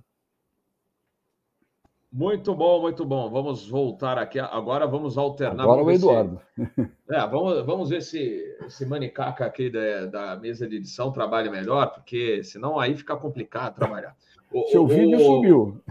Muito 2.13 2.53
bom, 2.53 2.79
muito 2.79 3.03
bom. 3.03 3.27
Vamos 3.27 3.67
voltar 3.67 4.19
aqui. 4.19 4.39
Agora 4.39 4.85
vamos 4.85 5.17
alternar. 5.17 5.63
Agora 5.63 5.83
o 5.83 5.89
Eduardo. 5.89 6.39
Se... 6.55 6.93
É, 7.09 7.27
vamos, 7.27 7.65
vamos 7.65 7.89
ver 7.89 8.01
se 8.01 8.55
esse 8.65 8.85
manicaca 8.85 9.45
aqui 9.45 9.69
da, 9.69 10.05
da 10.05 10.35
mesa 10.35 10.67
de 10.67 10.77
edição 10.77 11.11
trabalha 11.11 11.51
melhor, 11.51 11.87
porque 11.93 12.43
senão 12.43 12.79
aí 12.79 12.95
fica 12.95 13.15
complicado 13.15 13.75
trabalhar. 13.75 14.15
O, 14.51 14.67
Seu 14.67 14.83
o, 14.83 14.87
vídeo 14.87 15.17
o... 15.17 15.21
subiu. 15.21 15.81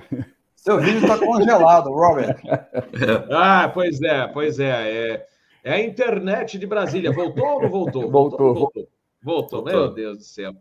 Seu 0.54 0.80
vídeo 0.80 1.00
está 1.00 1.18
congelado, 1.18 1.90
Robert. 1.90 2.40
ah, 3.30 3.68
pois 3.72 4.00
é, 4.00 4.26
pois 4.28 4.60
é, 4.60 5.14
é. 5.14 5.26
É 5.64 5.74
a 5.74 5.80
internet 5.80 6.58
de 6.58 6.66
Brasília. 6.66 7.12
Voltou 7.12 7.46
ou 7.46 7.62
não 7.62 7.68
voltou? 7.68 8.02
Voltou. 8.10 8.38
Voltou, 8.38 8.54
voltou. 8.54 8.88
voltou. 9.22 9.64
Meu 9.64 9.92
Deus 9.92 10.18
do 10.18 10.24
céu. 10.24 10.52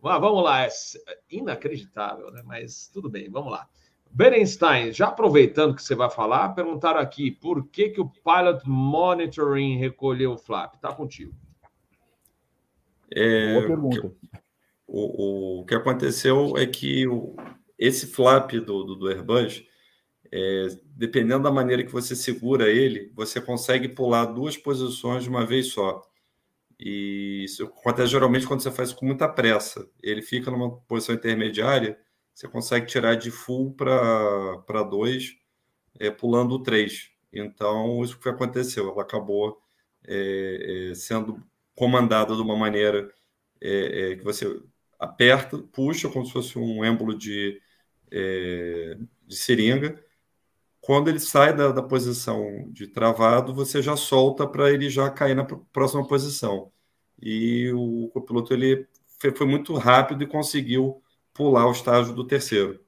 Mas 0.00 0.20
vamos 0.20 0.42
lá. 0.42 0.64
É 0.64 0.68
inacreditável, 1.30 2.30
né? 2.30 2.42
Mas 2.44 2.88
tudo 2.92 3.08
bem, 3.10 3.30
vamos 3.30 3.52
lá. 3.52 3.66
Berenstein, 4.14 4.92
já 4.92 5.08
aproveitando 5.08 5.74
que 5.74 5.82
você 5.82 5.94
vai 5.94 6.10
falar, 6.10 6.50
perguntaram 6.50 7.00
aqui 7.00 7.30
por 7.30 7.66
que, 7.68 7.88
que 7.88 8.00
o 8.00 8.10
Pilot 8.10 8.62
Monitoring 8.66 9.78
recolheu 9.78 10.32
o 10.32 10.38
flap. 10.38 10.74
Está 10.74 10.92
contigo. 10.92 11.34
É, 13.10 13.54
Boa 13.54 13.66
pergunta. 13.66 14.12
O, 14.86 15.60
o, 15.60 15.64
que 15.64 15.74
aconteceu 15.74 16.56
é 16.58 16.66
que 16.66 17.06
o, 17.06 17.34
esse 17.78 18.06
flap 18.06 18.52
do, 18.52 18.84
do, 18.84 18.96
do 18.96 19.08
Airbus, 19.08 19.64
é, 20.30 20.66
dependendo 20.94 21.44
da 21.44 21.50
maneira 21.50 21.82
que 21.82 21.92
você 21.92 22.14
segura 22.14 22.68
ele, 22.68 23.10
você 23.14 23.40
consegue 23.40 23.88
pular 23.88 24.26
duas 24.26 24.58
posições 24.58 25.24
de 25.24 25.30
uma 25.30 25.46
vez 25.46 25.68
só. 25.68 26.02
E 26.78 27.44
isso 27.44 27.64
acontece 27.64 28.10
geralmente 28.10 28.46
quando 28.46 28.60
você 28.60 28.70
faz 28.70 28.92
com 28.92 29.06
muita 29.06 29.26
pressa. 29.26 29.88
Ele 30.02 30.20
fica 30.20 30.50
numa 30.50 30.70
posição 30.82 31.14
intermediária 31.14 31.98
você 32.34 32.48
consegue 32.48 32.86
tirar 32.86 33.14
de 33.14 33.30
full 33.30 33.74
para 33.74 34.82
2, 34.82 35.36
é, 35.98 36.10
pulando 36.10 36.56
o 36.56 36.62
3. 36.62 37.10
Então, 37.32 38.02
isso 38.02 38.18
que 38.18 38.28
aconteceu. 38.28 38.90
Ela 38.90 39.02
acabou 39.02 39.60
é, 40.06 40.90
é, 40.90 40.94
sendo 40.94 41.42
comandada 41.74 42.34
de 42.34 42.42
uma 42.42 42.56
maneira 42.56 43.12
é, 43.60 44.12
é, 44.12 44.16
que 44.16 44.24
você 44.24 44.60
aperta, 44.98 45.58
puxa, 45.58 46.08
como 46.08 46.26
se 46.26 46.32
fosse 46.32 46.58
um 46.58 46.84
êmbolo 46.84 47.16
de, 47.16 47.60
é, 48.10 48.96
de 49.26 49.36
seringa. 49.36 50.02
Quando 50.80 51.08
ele 51.08 51.20
sai 51.20 51.54
da, 51.56 51.70
da 51.72 51.82
posição 51.82 52.68
de 52.72 52.88
travado, 52.88 53.54
você 53.54 53.80
já 53.82 53.96
solta 53.96 54.46
para 54.46 54.72
ele 54.72 54.90
já 54.90 55.10
cair 55.10 55.34
na 55.34 55.44
próxima 55.44 56.06
posição. 56.06 56.72
E 57.20 57.70
o 57.72 58.08
copiloto 58.12 58.52
ele 58.52 58.86
foi, 59.18 59.32
foi 59.34 59.46
muito 59.46 59.74
rápido 59.74 60.24
e 60.24 60.26
conseguiu 60.26 61.01
pular 61.34 61.66
o 61.66 61.72
estágio 61.72 62.14
do 62.14 62.26
terceiro. 62.26 62.80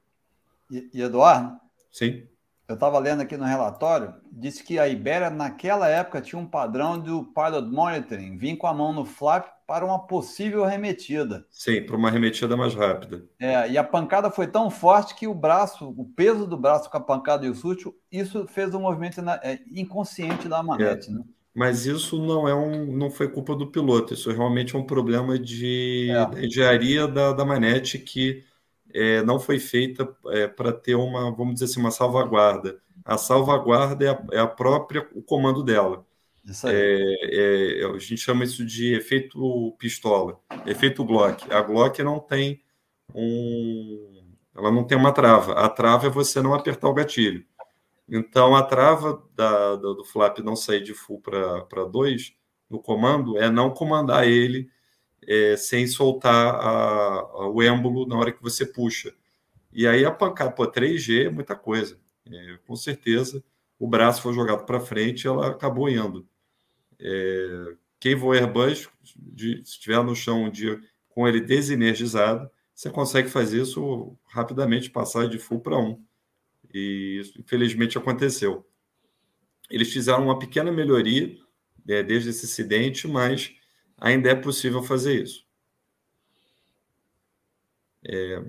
E, 0.71 0.91
e 0.93 1.03
Eduardo? 1.03 1.59
Sim. 1.91 2.27
Eu 2.67 2.75
estava 2.75 2.99
lendo 2.99 3.21
aqui 3.21 3.37
no 3.37 3.45
relatório, 3.45 4.15
disse 4.33 4.65
que 4.65 4.79
a 4.79 4.89
Ibéria, 4.89 5.29
naquela 5.29 5.87
época, 5.87 6.23
tinha 6.23 6.41
um 6.41 6.47
padrão 6.47 6.99
do 6.99 7.25
pilot 7.25 7.69
monitoring, 7.69 8.39
vir 8.39 8.57
com 8.57 8.67
a 8.67 8.73
mão 8.73 8.91
no 8.91 9.05
flap 9.05 9.55
para 9.67 9.85
uma 9.85 10.07
possível 10.07 10.65
arremetida. 10.65 11.47
Sim, 11.51 11.83
para 11.83 11.97
uma 11.97 12.09
arremetida 12.09 12.57
mais 12.57 12.75
rápida. 12.75 13.25
É, 13.39 13.69
e 13.71 13.77
a 13.77 13.85
pancada 13.85 14.31
foi 14.31 14.47
tão 14.47 14.71
forte 14.71 15.15
que 15.15 15.27
o 15.27 15.35
braço, 15.35 15.91
o 15.91 16.07
peso 16.07 16.47
do 16.47 16.57
braço 16.57 16.91
com 16.91 16.97
a 16.97 17.01
pancada 17.01 17.45
e 17.45 17.51
o 17.51 17.55
susto, 17.55 17.95
isso 18.11 18.47
fez 18.47 18.75
um 18.75 18.81
movimento 18.81 19.21
é, 19.43 19.61
inconsciente 19.71 20.49
da 20.49 20.63
manete, 20.63 21.11
é. 21.11 21.13
né? 21.13 21.23
Mas 21.55 21.87
isso 21.87 22.19
não 22.21 22.49
é 22.49 22.55
um, 22.55 22.97
não 22.97 23.11
foi 23.11 23.29
culpa 23.29 23.55
do 23.55 23.69
piloto, 23.69 24.13
isso 24.13 24.31
realmente 24.33 24.75
é 24.75 24.79
um 24.79 24.85
problema 24.85 25.39
de 25.39 26.11
é. 26.11 26.45
engenharia 26.45 27.07
da, 27.07 27.33
da 27.33 27.45
manete 27.45 27.97
que 27.99 28.43
é, 28.93 29.23
não 29.23 29.39
foi 29.39 29.61
feita 29.61 30.09
é, 30.29 30.49
para 30.49 30.73
ter 30.73 30.97
uma, 30.97 31.31
vamos 31.31 31.55
dizer 31.55 31.67
assim, 31.67 31.81
uma 31.81 31.93
salvaguarda. 31.93 32.81
A 33.05 33.17
salvaguarda 33.17 34.05
é 34.05 34.09
a, 34.09 34.25
é 34.33 34.41
a 34.41 34.47
própria 34.47 35.09
o 35.15 35.23
comando 35.23 35.63
dela. 35.63 36.05
Isso 36.45 36.67
aí. 36.67 36.75
É, 36.75 37.83
é, 37.83 37.87
a 37.87 37.99
gente 37.99 38.19
chama 38.19 38.45
isso 38.45 38.65
de 38.65 38.95
efeito 38.95 39.75
pistola, 39.79 40.41
efeito 40.67 41.05
Glock. 41.05 41.51
A 41.53 41.61
Glock 41.63 42.03
não 42.03 42.19
tem 42.19 42.63
um, 43.15 44.25
ela 44.57 44.71
não 44.71 44.85
tem 44.85 44.97
uma 44.97 45.13
trava. 45.13 45.53
A 45.55 45.69
trava 45.69 46.07
é 46.07 46.11
você 46.11 46.41
não 46.41 46.55
apertar 46.55 46.89
o 46.89 46.95
gatilho. 46.95 47.45
Então, 48.09 48.55
a 48.55 48.63
trava 48.63 49.23
da, 49.35 49.77
do, 49.77 49.95
do 49.95 50.05
flap 50.05 50.39
não 50.39 50.55
sair 50.57 50.83
de 50.83 50.95
full 50.95 51.21
para 51.21 51.85
2 51.85 52.35
no 52.69 52.81
comando 52.81 53.39
é 53.39 53.51
não 53.51 53.71
comandar 53.71 54.27
ele 54.27 54.69
é, 55.27 55.57
sem 55.57 55.87
soltar 55.87 56.55
a, 56.55 57.21
a, 57.21 57.49
o 57.49 57.63
êmbolo 57.63 58.07
na 58.07 58.17
hora 58.17 58.33
que 58.33 58.43
você 58.43 58.67
puxa. 58.67 59.15
E 59.73 59.87
aí 59.87 60.05
a 60.05 60.11
pancada, 60.11 60.53
pô, 60.53 60.67
3G 60.67 61.27
é 61.27 61.31
muita 61.31 61.57
coisa. 61.57 61.99
É, 62.31 62.59
com 62.67 62.77
certeza, 62.77 63.43
o 63.79 63.89
braço 63.89 64.23
foi 64.23 64.33
jogado 64.33 64.65
para 64.65 64.81
frente 64.81 65.25
e 65.25 65.29
ela 65.29 65.49
acabou 65.49 65.89
indo. 65.89 66.27
É, 66.99 67.75
quem 67.99 68.15
voa 68.15 68.37
Airbus, 68.37 68.89
de, 69.17 69.57
se 69.65 69.73
estiver 69.73 70.03
no 70.03 70.15
chão 70.15 70.45
um 70.45 70.51
dia 70.51 70.81
com 71.09 71.27
ele 71.27 71.41
desenergizado, 71.41 72.51
você 72.75 72.91
consegue 72.91 73.29
fazer 73.29 73.63
isso 73.63 74.17
rapidamente, 74.27 74.91
passar 74.91 75.29
de 75.29 75.39
full 75.39 75.61
para 75.61 75.79
1. 75.79 75.81
Um. 75.89 76.05
E 76.75 77.20
isso, 77.20 77.41
infelizmente, 77.41 77.97
aconteceu. 77.97 78.66
Eles 79.70 79.93
fizeram 79.93 80.25
uma 80.25 80.39
pequena 80.39 80.72
melhoria 80.72 81.37
é, 81.89 82.03
desde 82.03 82.31
esse 82.31 82.47
acidente, 82.47 83.07
mas 83.07 83.55
ainda 83.97 84.29
é 84.29 84.35
possível 84.35 84.83
fazer 84.83 85.22
isso. 85.22 85.47
É, 88.05 88.45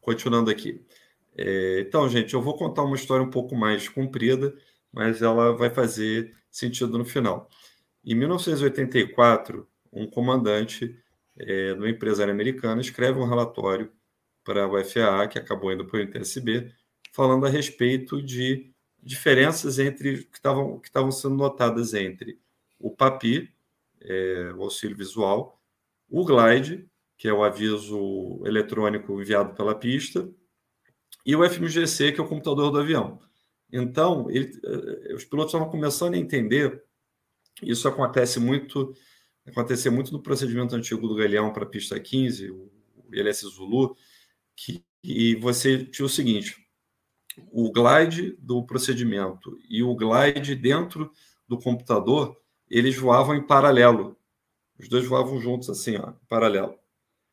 continuando 0.00 0.50
aqui. 0.50 0.84
É, 1.36 1.80
então, 1.80 2.08
gente, 2.08 2.32
eu 2.32 2.40
vou 2.40 2.56
contar 2.56 2.82
uma 2.82 2.96
história 2.96 3.24
um 3.24 3.30
pouco 3.30 3.54
mais 3.54 3.88
comprida, 3.88 4.56
mas 4.90 5.20
ela 5.20 5.52
vai 5.52 5.70
fazer 5.70 6.34
sentido 6.50 6.96
no 6.96 7.04
final. 7.04 7.48
Em 8.04 8.14
1984, 8.14 9.68
um 9.92 10.06
comandante 10.08 10.98
é, 11.38 11.74
de 11.74 11.78
uma 11.78 11.90
empresária 11.90 12.32
americana 12.32 12.80
escreve 12.80 13.18
um 13.18 13.28
relatório 13.28 13.92
para 14.42 14.64
a 14.64 14.66
UFAA, 14.66 15.28
que 15.28 15.38
acabou 15.38 15.70
indo 15.72 15.84
para 15.84 15.98
o 15.98 16.02
ITSB, 16.02 16.72
falando 17.12 17.46
a 17.46 17.48
respeito 17.48 18.22
de 18.22 18.72
diferenças 19.02 19.78
entre 19.78 20.24
que 20.24 20.36
estavam 20.36 20.78
que 20.80 20.88
estavam 20.88 21.10
sendo 21.10 21.36
notadas 21.36 21.94
entre 21.94 22.38
o 22.78 22.90
PAPI, 22.90 23.52
é, 24.00 24.52
o 24.56 24.62
auxílio 24.62 24.96
visual, 24.96 25.60
o 26.08 26.24
glide, 26.24 26.88
que 27.16 27.28
é 27.28 27.32
o 27.32 27.42
aviso 27.42 28.42
eletrônico 28.46 29.20
enviado 29.20 29.54
pela 29.54 29.74
pista, 29.74 30.28
e 31.26 31.34
o 31.36 31.44
FMGC, 31.48 32.12
que 32.12 32.20
é 32.20 32.22
o 32.22 32.28
computador 32.28 32.70
do 32.70 32.78
avião. 32.78 33.20
Então, 33.70 34.30
ele, 34.30 34.58
eh, 34.64 35.14
os 35.14 35.24
pilotos 35.24 35.52
estavam 35.52 35.70
começando 35.70 36.14
a 36.14 36.18
entender 36.18 36.82
Isso 37.62 37.88
acontece 37.88 38.38
muito, 38.38 38.94
acontecia 39.44 39.90
muito 39.90 40.12
no 40.12 40.22
procedimento 40.22 40.76
antigo 40.76 41.08
do 41.08 41.16
Galeão 41.16 41.52
para 41.52 41.64
a 41.64 41.68
pista 41.68 41.98
15, 41.98 42.50
o 42.50 42.70
ILS 43.12 43.40
Zulu, 43.40 43.96
que 44.56 44.84
e 45.02 45.34
você 45.36 45.84
tinha 45.84 46.06
o 46.06 46.08
seguinte: 46.08 46.67
o 47.50 47.72
glide 47.72 48.36
do 48.40 48.64
procedimento 48.64 49.58
e 49.68 49.82
o 49.82 49.94
glide 49.94 50.54
dentro 50.54 51.10
do 51.46 51.58
computador, 51.58 52.36
eles 52.68 52.96
voavam 52.96 53.34
em 53.34 53.46
paralelo. 53.46 54.16
Os 54.78 54.88
dois 54.88 55.06
voavam 55.06 55.40
juntos, 55.40 55.68
assim, 55.70 55.96
ó, 55.96 56.10
em 56.10 56.26
paralelo. 56.28 56.78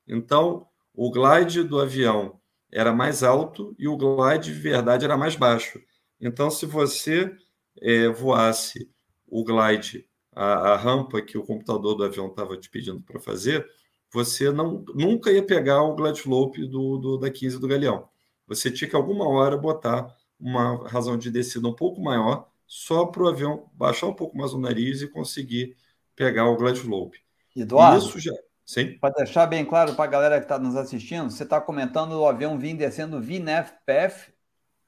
Então, 0.07 0.67
o 0.93 1.11
glide 1.11 1.63
do 1.63 1.79
avião 1.79 2.39
era 2.71 2.93
mais 2.93 3.23
alto 3.23 3.75
e 3.77 3.87
o 3.87 3.97
glide 3.97 4.53
de 4.53 4.59
verdade 4.59 5.05
era 5.05 5.17
mais 5.17 5.35
baixo. 5.35 5.79
Então, 6.19 6.49
se 6.49 6.65
você 6.65 7.35
é, 7.81 8.07
voasse 8.09 8.89
o 9.27 9.43
glide, 9.43 10.07
a, 10.31 10.73
a, 10.73 10.77
rampa 10.77 11.21
que 11.21 11.37
o 11.37 11.43
computador 11.43 11.95
do 11.95 12.03
avião 12.03 12.27
estava 12.27 12.57
te 12.57 12.69
pedindo 12.69 13.01
para 13.01 13.19
fazer, 13.19 13.65
você 14.11 14.51
não, 14.51 14.83
nunca 14.93 15.31
ia 15.31 15.43
pegar 15.43 15.83
o 15.83 15.95
glide 15.95 16.19
slope 16.19 16.65
do, 16.67 16.97
do, 16.97 17.17
da 17.17 17.29
15 17.29 17.59
do 17.59 17.67
Galeão. 17.67 18.07
Você 18.47 18.71
tinha 18.71 18.89
que, 18.89 18.95
alguma 18.95 19.27
hora, 19.27 19.57
botar 19.57 20.15
uma 20.39 20.87
razão 20.87 21.17
de 21.17 21.31
descida 21.31 21.67
um 21.67 21.73
pouco 21.73 22.01
maior, 22.01 22.47
só 22.67 23.05
para 23.05 23.23
o 23.23 23.27
avião 23.27 23.69
baixar 23.73 24.07
um 24.07 24.13
pouco 24.13 24.37
mais 24.37 24.53
o 24.53 24.59
nariz 24.59 25.01
e 25.01 25.07
conseguir 25.07 25.75
pegar 26.15 26.49
o 26.49 26.57
glide 26.57 26.79
slope. 26.79 27.19
Eduardo, 27.55 28.05
Isso 28.05 28.19
já... 28.19 28.31
Sim. 28.65 28.97
Para 28.99 29.13
deixar 29.13 29.45
bem 29.45 29.63
claro 29.63 29.93
para 29.93 30.05
a 30.05 30.07
galera 30.07 30.39
que 30.39 30.45
está 30.45 30.57
nos 30.57 30.75
assistindo, 30.75 31.29
você 31.29 31.43
está 31.43 31.61
comentando 31.61 32.13
o 32.13 32.27
avião 32.27 32.57
vindo 32.57 32.79
descendo 32.79 33.21
VNFPF, 33.21 34.33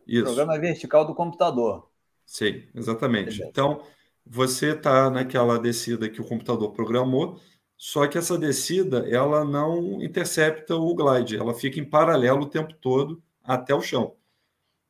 Isso. 0.08 0.24
programa 0.24 0.58
vertical 0.58 1.06
do 1.06 1.14
computador. 1.14 1.88
Sim, 2.26 2.64
exatamente. 2.74 3.42
Então, 3.44 3.84
você 4.26 4.74
está 4.74 5.12
naquela 5.12 5.60
descida 5.60 6.10
que 6.10 6.20
o 6.20 6.26
computador 6.28 6.72
programou, 6.72 7.40
só 7.78 8.08
que 8.08 8.18
essa 8.18 8.36
descida 8.36 9.08
ela 9.08 9.46
não 9.46 10.02
intercepta 10.02 10.76
o 10.76 10.96
glide, 10.96 11.38
ela 11.38 11.54
fica 11.54 11.80
em 11.80 11.86
paralelo 11.86 12.42
o 12.42 12.50
tempo 12.50 12.74
todo 12.82 13.22
até 13.48 13.74
o 13.74 13.82
chão. 13.82 14.16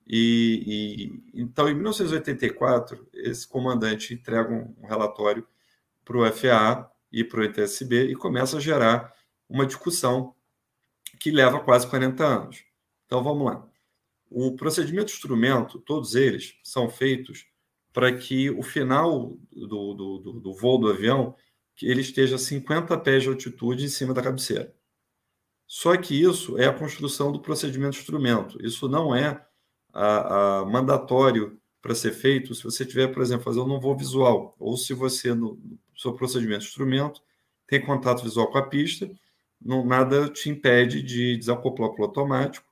E, 0.08 1.22
e 1.34 1.42
então, 1.42 1.70
em 1.70 1.76
1984, 1.76 3.08
esse 3.14 3.48
comandante 3.48 4.14
entrega 4.14 4.52
um, 4.52 4.74
um 4.82 4.88
relatório 4.88 5.48
para 6.04 6.18
o 6.18 6.32
FAA 6.32 6.90
e 7.12 7.24
para 7.24 7.42
o 7.42 7.44
ITSB 7.44 8.06
e 8.06 8.16
começa 8.16 8.58
a 8.58 8.62
gerar 8.62 9.14
uma 9.48 9.66
discussão 9.66 10.34
que 11.20 11.30
leva 11.30 11.60
quase 11.60 11.88
40 11.88 12.26
anos. 12.26 12.64
Então 13.06 13.24
vamos 13.24 13.46
lá. 13.46 13.68
O 14.30 14.56
procedimento 14.56 15.12
instrumento, 15.12 15.80
todos 15.80 16.16
eles, 16.16 16.58
são 16.64 16.90
feitos 16.90 17.46
para 17.94 18.16
que 18.16 18.50
o 18.50 18.62
final 18.62 19.38
do, 19.52 19.94
do, 19.94 20.18
do, 20.20 20.40
do 20.40 20.54
voo 20.54 20.78
do 20.78 20.90
avião 20.90 21.36
que 21.76 21.88
ele 21.88 22.02
esteja 22.02 22.36
a 22.36 22.40
50 22.40 22.98
pés 23.00 23.24
de 23.24 23.30
altitude 23.30 23.86
em 23.86 23.90
cima 23.90 24.14
da 24.14 24.22
cabeceira. 24.22 24.74
Só 25.68 25.96
que 25.98 26.20
isso 26.20 26.58
é 26.58 26.66
a 26.66 26.74
construção 26.74 27.32
do 27.32 27.42
procedimento 27.42 27.98
instrumento. 27.98 28.58
Isso 28.66 28.88
não 28.88 29.14
é 29.14 29.46
a, 29.94 30.62
a 30.62 30.66
mandatório 30.66 31.60
para 31.82 31.94
ser 31.94 32.12
feito 32.12 32.56
se 32.56 32.64
você 32.64 32.86
tiver, 32.86 33.10
por 33.10 33.22
exemplo, 33.22 33.44
fazendo 33.44 33.74
um 33.74 33.80
voo 33.80 33.96
visual, 33.96 34.56
ou 34.58 34.78
se 34.78 34.94
você, 34.94 35.34
no, 35.34 35.60
seu 35.96 36.14
procedimento 36.14 36.66
instrumento, 36.66 37.22
tem 37.68 37.86
contato 37.86 38.24
visual 38.24 38.48
com 38.52 38.58
a 38.58 38.68
pista, 38.68 39.10
não, 39.62 39.86
nada 39.86 40.30
te 40.30 40.50
impede 40.50 41.02
de 41.02 41.38
desacoplar 41.38 41.90
o 41.92 42.04
automático 42.04 42.66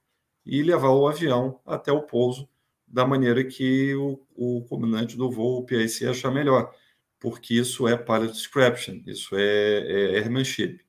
e 0.46 0.62
levar 0.64 0.90
o 0.90 1.08
avião 1.08 1.60
até 1.66 1.92
o 1.92 2.04
pouso 2.04 2.48
da 2.88 3.06
maneira 3.06 3.44
que 3.44 3.96
o, 3.96 4.20
o 4.36 4.66
comandante 4.70 5.18
do 5.18 5.30
voo, 5.32 5.60
o 5.60 5.66
PIC, 5.66 6.06
achar 6.06 6.32
melhor, 6.32 6.74
porque 7.20 7.56
isso 7.56 7.88
é 7.88 7.98
pilot 7.98 8.32
description, 8.32 9.02
isso 9.08 9.36
é, 9.36 10.14
é 10.14 10.20
airmanship. 10.20 10.80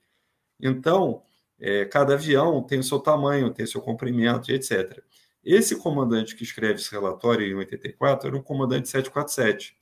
Então, 0.61 1.23
é, 1.59 1.85
cada 1.85 2.15
avião 2.15 2.63
tem 2.63 2.79
o 2.79 2.85
seu 2.85 2.99
tamanho, 2.99 3.53
tem 3.53 3.65
o 3.65 3.69
seu 3.69 3.81
comprimento, 3.81 4.51
etc. 4.53 5.03
Esse 5.45 5.77
comandante 5.77 6.35
que 6.35 6.43
escreve 6.43 6.75
esse 6.75 6.91
relatório 6.91 7.47
em 7.47 7.55
84 7.55 8.29
era 8.29 8.37
um 8.37 8.43
comandante 8.43 8.89
747. 8.89 9.77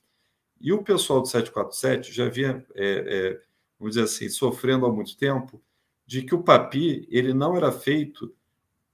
E 0.60 0.72
o 0.72 0.82
pessoal 0.82 1.20
do 1.20 1.28
747 1.28 2.12
já 2.12 2.28
vinha, 2.28 2.64
é, 2.74 2.84
é, 2.84 3.40
vamos 3.78 3.94
dizer 3.94 4.04
assim, 4.04 4.28
sofrendo 4.28 4.86
há 4.86 4.92
muito 4.92 5.16
tempo 5.16 5.62
de 6.06 6.22
que 6.22 6.34
o 6.34 6.42
PAPI 6.42 7.08
ele 7.10 7.32
não 7.32 7.56
era 7.56 7.72
feito 7.72 8.34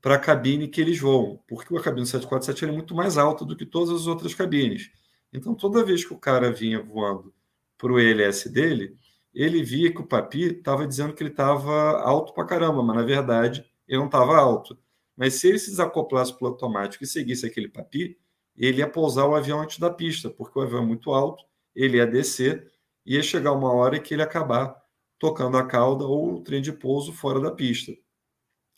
para 0.01 0.15
a 0.15 0.19
cabine 0.19 0.69
que 0.69 0.81
eles 0.81 0.99
voam, 0.99 1.41
porque 1.47 1.77
a 1.77 1.81
cabine 1.81 2.03
do 2.03 2.09
747 2.09 2.65
é 2.65 2.73
muito 2.73 2.95
mais 2.95 3.19
alta 3.19 3.45
do 3.45 3.57
que 3.57 3.67
todas 3.67 3.91
as 3.91 4.07
outras 4.07 4.33
cabines. 4.33 4.91
Então, 5.33 5.55
toda 5.55 5.85
vez 5.85 6.05
que 6.05 6.15
o 6.15 6.19
cara 6.19 6.51
vinha 6.51 6.83
voando 6.83 7.33
para 7.77 7.93
o 7.93 8.01
ELS 8.01 8.45
dele, 8.47 8.97
ele 9.35 9.63
via 9.63 9.93
que 9.93 10.01
o 10.01 10.07
Papi 10.07 10.59
estava 10.59 10.87
dizendo 10.87 11.15
que 11.15 11.23
ele 11.23 11.31
estava 11.31 12.01
alto 12.03 12.33
para 12.35 12.47
caramba, 12.47 12.83
mas 12.83 12.97
na 12.97 13.03
verdade 13.03 13.65
ele 13.87 13.99
não 13.99 14.07
estava 14.07 14.37
alto. 14.37 14.79
Mas 15.17 15.35
se 15.35 15.49
ele 15.49 15.59
se 15.59 15.71
desacoplasse 15.71 16.37
para 16.37 16.47
o 16.47 16.49
automático 16.49 17.05
e 17.05 17.07
seguisse 17.07 17.47
aquele 17.47 17.69
Papi, 17.69 18.19
ele 18.57 18.79
ia 18.79 18.89
pousar 18.89 19.27
o 19.27 19.35
avião 19.35 19.61
antes 19.61 19.79
da 19.79 19.91
pista, 19.91 20.31
porque 20.31 20.59
o 20.59 20.63
avião 20.63 20.83
é 20.83 20.87
muito 20.87 21.13
alto 21.13 21.45
ele 21.75 21.97
ia 21.97 22.07
descer 22.07 22.71
e 23.05 23.15
ia 23.15 23.23
chegar 23.23 23.53
uma 23.53 23.73
hora 23.73 23.99
que 23.99 24.15
ele 24.15 24.23
ia 24.23 24.27
acabar 24.27 24.77
tocando 25.19 25.57
a 25.57 25.67
cauda 25.67 26.05
ou 26.05 26.35
o 26.35 26.43
trem 26.43 26.61
de 26.61 26.73
pouso 26.73 27.13
fora 27.13 27.41
da 27.41 27.51
pista. 27.51 27.93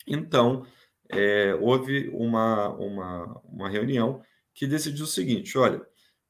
Então, 0.07 0.65
é, 1.09 1.55
houve 1.55 2.09
uma, 2.09 2.69
uma, 2.75 3.41
uma 3.45 3.69
reunião 3.69 4.21
que 4.53 4.67
decidiu 4.67 5.05
o 5.05 5.07
seguinte: 5.07 5.57
olha, 5.57 5.81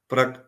pra, 0.08 0.46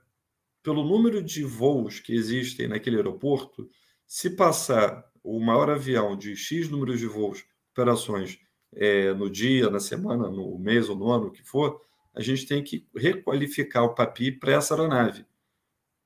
pelo 0.65 0.83
número 0.83 1.21
de 1.21 1.43
voos 1.43 1.99
que 1.99 2.11
existem 2.11 2.67
naquele 2.67 2.95
aeroporto, 2.95 3.69
se 4.07 4.31
passar 4.31 5.05
o 5.23 5.39
maior 5.39 5.69
avião 5.69 6.17
de 6.17 6.35
X 6.35 6.67
número 6.71 6.97
de 6.97 7.05
voos, 7.05 7.45
operações 7.71 8.39
é, 8.73 9.13
no 9.13 9.29
dia, 9.29 9.69
na 9.69 9.79
semana, 9.79 10.27
no 10.27 10.57
mês 10.57 10.89
ou 10.89 10.95
no 10.95 11.11
ano, 11.11 11.27
o 11.27 11.31
que 11.31 11.43
for, 11.43 11.79
a 12.15 12.19
gente 12.19 12.47
tem 12.47 12.63
que 12.63 12.87
requalificar 12.95 13.83
o 13.83 13.93
PAPI 13.93 14.31
para 14.31 14.53
essa 14.53 14.73
aeronave. 14.73 15.23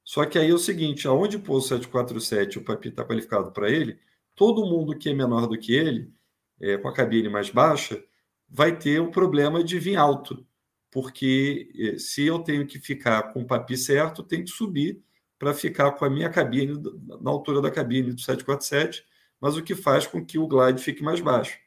Só 0.04 0.26
que 0.26 0.38
aí 0.38 0.50
é 0.50 0.54
o 0.54 0.58
seguinte, 0.58 1.08
aonde 1.08 1.38
o 1.38 1.62
747 1.62 2.58
o 2.58 2.64
Papi 2.66 2.90
está 2.90 3.06
qualificado 3.06 3.54
para 3.54 3.70
ele, 3.70 3.98
todo 4.36 4.66
mundo 4.66 4.98
que 4.98 5.08
é 5.08 5.14
menor 5.14 5.48
do 5.48 5.58
que 5.58 5.74
ele, 5.74 6.12
é, 6.60 6.78
com 6.78 6.90
a 6.90 6.94
cabine 6.94 7.30
mais 7.30 7.50
baixa, 7.50 8.04
vai 8.50 8.78
ter 8.78 9.00
um 9.00 9.10
problema 9.10 9.64
de 9.64 9.80
vir 9.80 9.96
alto, 9.96 10.46
porque 10.92 11.70
é, 11.78 11.98
se 11.98 12.26
eu 12.26 12.40
tenho 12.40 12.66
que 12.66 12.80
ficar 12.80 13.34
com 13.34 13.42
o 13.42 13.46
Papi 13.46 13.78
certo, 13.78 14.24
tem 14.24 14.44
que 14.44 14.50
subir 14.50 15.02
para 15.38 15.54
ficar 15.54 15.92
com 15.94 16.06
a 16.06 16.10
minha 16.10 16.30
cabine 16.30 16.82
na 17.22 17.32
altura 17.32 17.62
da 17.62 17.72
cabine 17.72 18.12
do 18.12 18.20
747, 18.20 19.06
mas 19.40 19.56
o 19.56 19.64
que 19.64 19.76
faz 19.76 20.06
com 20.06 20.26
que 20.26 20.38
o 20.38 20.48
glide 20.48 20.84
fique 20.84 21.02
mais 21.02 21.22
baixo. 21.22 21.58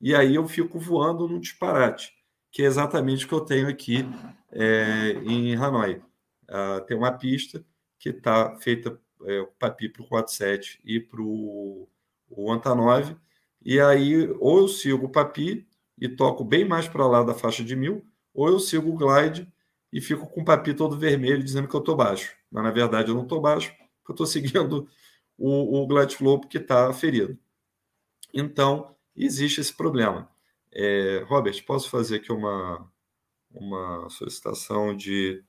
E 0.00 0.14
aí 0.14 0.34
eu 0.34 0.46
fico 0.46 0.78
voando 0.78 1.26
num 1.28 1.40
disparate, 1.40 2.12
que 2.50 2.62
é 2.62 2.66
exatamente 2.66 3.24
o 3.24 3.28
que 3.28 3.34
eu 3.34 3.40
tenho 3.40 3.68
aqui 3.68 4.04
é, 4.50 5.12
em 5.24 5.54
Hanoi. 5.56 6.02
Uh, 6.48 6.84
tem 6.86 6.96
uma 6.96 7.12
pista 7.12 7.64
que 7.98 8.10
está 8.10 8.54
feita 8.56 9.00
é, 9.24 9.40
o 9.40 9.46
Papi 9.46 9.88
para 9.88 10.02
o 10.02 10.08
47 10.08 10.80
e 10.84 11.00
para 11.00 11.22
o 11.22 11.88
Antanov. 12.50 13.16
E 13.64 13.80
aí, 13.80 14.28
ou 14.40 14.58
eu 14.58 14.68
sigo 14.68 15.06
o 15.06 15.08
Papi 15.08 15.66
e 15.98 16.08
toco 16.08 16.44
bem 16.44 16.64
mais 16.64 16.88
para 16.88 17.06
lá 17.06 17.22
da 17.22 17.32
faixa 17.32 17.62
de 17.62 17.76
mil, 17.76 18.04
ou 18.34 18.48
eu 18.48 18.58
sigo 18.58 18.90
o 18.90 18.96
Glide 18.96 19.50
e 19.92 20.00
fico 20.00 20.26
com 20.26 20.40
o 20.40 20.44
Papi 20.44 20.74
todo 20.74 20.98
vermelho 20.98 21.42
dizendo 21.42 21.68
que 21.68 21.74
eu 21.74 21.80
estou 21.80 21.96
baixo. 21.96 22.34
Mas, 22.50 22.64
na 22.64 22.70
verdade, 22.70 23.10
eu 23.10 23.14
não 23.14 23.22
estou 23.22 23.40
baixo, 23.40 23.70
porque 23.98 24.10
eu 24.10 24.24
estou 24.24 24.26
seguindo 24.26 24.88
o, 25.38 25.82
o 25.82 25.86
Glide 25.86 26.16
Flow 26.16 26.40
que 26.40 26.58
está 26.58 26.92
ferido. 26.92 27.38
Então, 28.32 28.94
existe 29.14 29.60
esse 29.60 29.74
problema. 29.74 30.28
É, 30.72 31.24
Robert, 31.26 31.62
posso 31.66 31.90
fazer 31.90 32.16
aqui 32.16 32.32
uma, 32.32 32.90
uma 33.50 34.08
solicitação 34.08 34.96
de 34.96 35.44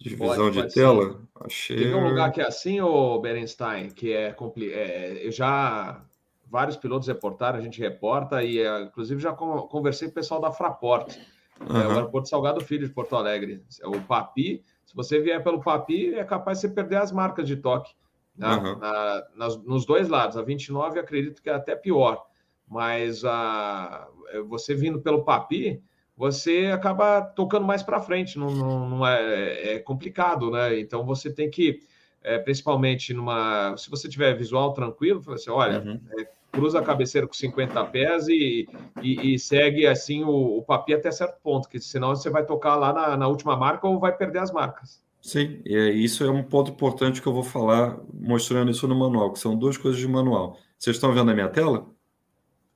Divisão 0.00 0.50
de 0.50 0.62
pode 0.62 0.74
tela? 0.74 1.12
Sim. 1.12 1.28
Achei. 1.34 1.76
Tem 1.76 1.94
um 1.94 2.08
lugar 2.08 2.32
que 2.32 2.40
é 2.40 2.46
assim, 2.46 2.80
ô 2.80 3.20
Berenstein, 3.20 3.90
que 3.90 4.12
é, 4.12 4.34
é 4.34 5.26
eu 5.26 5.30
já 5.30 6.02
vários 6.50 6.76
pilotos 6.76 7.06
reportaram, 7.06 7.58
a 7.58 7.62
gente 7.62 7.78
reporta 7.78 8.42
e 8.42 8.58
é, 8.58 8.80
inclusive 8.80 9.20
já 9.20 9.32
conversei 9.32 10.08
com 10.08 10.12
o 10.12 10.14
pessoal 10.14 10.40
da 10.40 10.50
Fraport, 10.50 11.14
uhum. 11.60 11.80
é, 11.80 11.86
o 11.86 11.90
aeroporto 11.90 12.28
Salgado 12.28 12.64
Filho 12.64 12.86
de 12.86 12.94
Porto 12.94 13.16
Alegre. 13.16 13.62
É 13.80 13.86
o 13.86 14.00
Papi, 14.02 14.62
se 14.84 14.94
você 14.96 15.20
vier 15.20 15.42
pelo 15.42 15.60
Papi, 15.60 16.14
é 16.14 16.24
capaz 16.24 16.58
de 16.58 16.62
você 16.62 16.74
perder 16.74 16.96
as 16.96 17.12
marcas 17.12 17.46
de 17.46 17.56
toque. 17.56 17.92
Uhum. 18.38 18.78
Na, 18.78 19.24
nas, 19.36 19.56
nos 19.64 19.84
dois 19.84 20.08
lados, 20.08 20.36
a 20.36 20.42
29 20.42 20.98
acredito 20.98 21.42
que 21.42 21.50
é 21.50 21.54
até 21.54 21.76
pior, 21.76 22.24
mas 22.66 23.24
a, 23.24 24.08
você 24.48 24.74
vindo 24.74 25.00
pelo 25.00 25.24
Papi, 25.24 25.82
você 26.16 26.66
acaba 26.66 27.22
tocando 27.22 27.66
mais 27.66 27.82
para 27.82 28.00
frente, 28.00 28.38
não, 28.38 28.50
não, 28.50 28.88
não 28.88 29.06
é, 29.06 29.74
é, 29.74 29.78
complicado, 29.78 30.50
né? 30.50 30.78
Então 30.78 31.04
você 31.04 31.32
tem 31.32 31.48
que, 31.48 31.80
é, 32.22 32.38
principalmente 32.38 33.14
numa. 33.14 33.76
Se 33.76 33.88
você 33.88 34.08
tiver 34.08 34.36
visual 34.36 34.72
tranquilo, 34.72 35.22
você 35.22 35.48
assim, 35.48 35.50
olha, 35.50 35.80
uhum. 35.80 36.00
é, 36.18 36.28
cruza 36.50 36.80
a 36.80 36.82
cabeceira 36.82 37.26
com 37.26 37.32
50 37.32 37.84
pés 37.86 38.28
e, 38.28 38.68
e, 39.02 39.34
e 39.34 39.38
segue 39.38 39.86
assim 39.86 40.24
o, 40.24 40.58
o 40.58 40.62
papi 40.62 40.94
até 40.94 41.10
certo 41.10 41.40
ponto, 41.42 41.68
que 41.68 41.80
senão 41.80 42.14
você 42.14 42.28
vai 42.28 42.44
tocar 42.44 42.76
lá 42.76 42.92
na, 42.92 43.16
na, 43.16 43.28
última 43.28 43.56
marca 43.56 43.86
ou 43.86 43.98
vai 43.98 44.16
perder 44.16 44.40
as 44.40 44.52
marcas. 44.52 45.02
Sim, 45.20 45.60
e 45.64 45.76
é, 45.76 45.90
isso 45.90 46.24
é 46.24 46.30
um 46.30 46.42
ponto 46.42 46.70
importante 46.70 47.20
que 47.20 47.26
eu 47.26 47.32
vou 47.32 47.42
falar, 47.42 47.98
mostrando 48.12 48.70
isso 48.70 48.88
no 48.88 48.94
manual, 48.94 49.32
que 49.32 49.38
são 49.38 49.56
duas 49.56 49.76
coisas 49.76 50.00
de 50.00 50.08
manual. 50.08 50.58
Vocês 50.78 50.96
estão 50.96 51.12
vendo 51.12 51.30
a 51.30 51.34
minha 51.34 51.48
tela? 51.48 51.86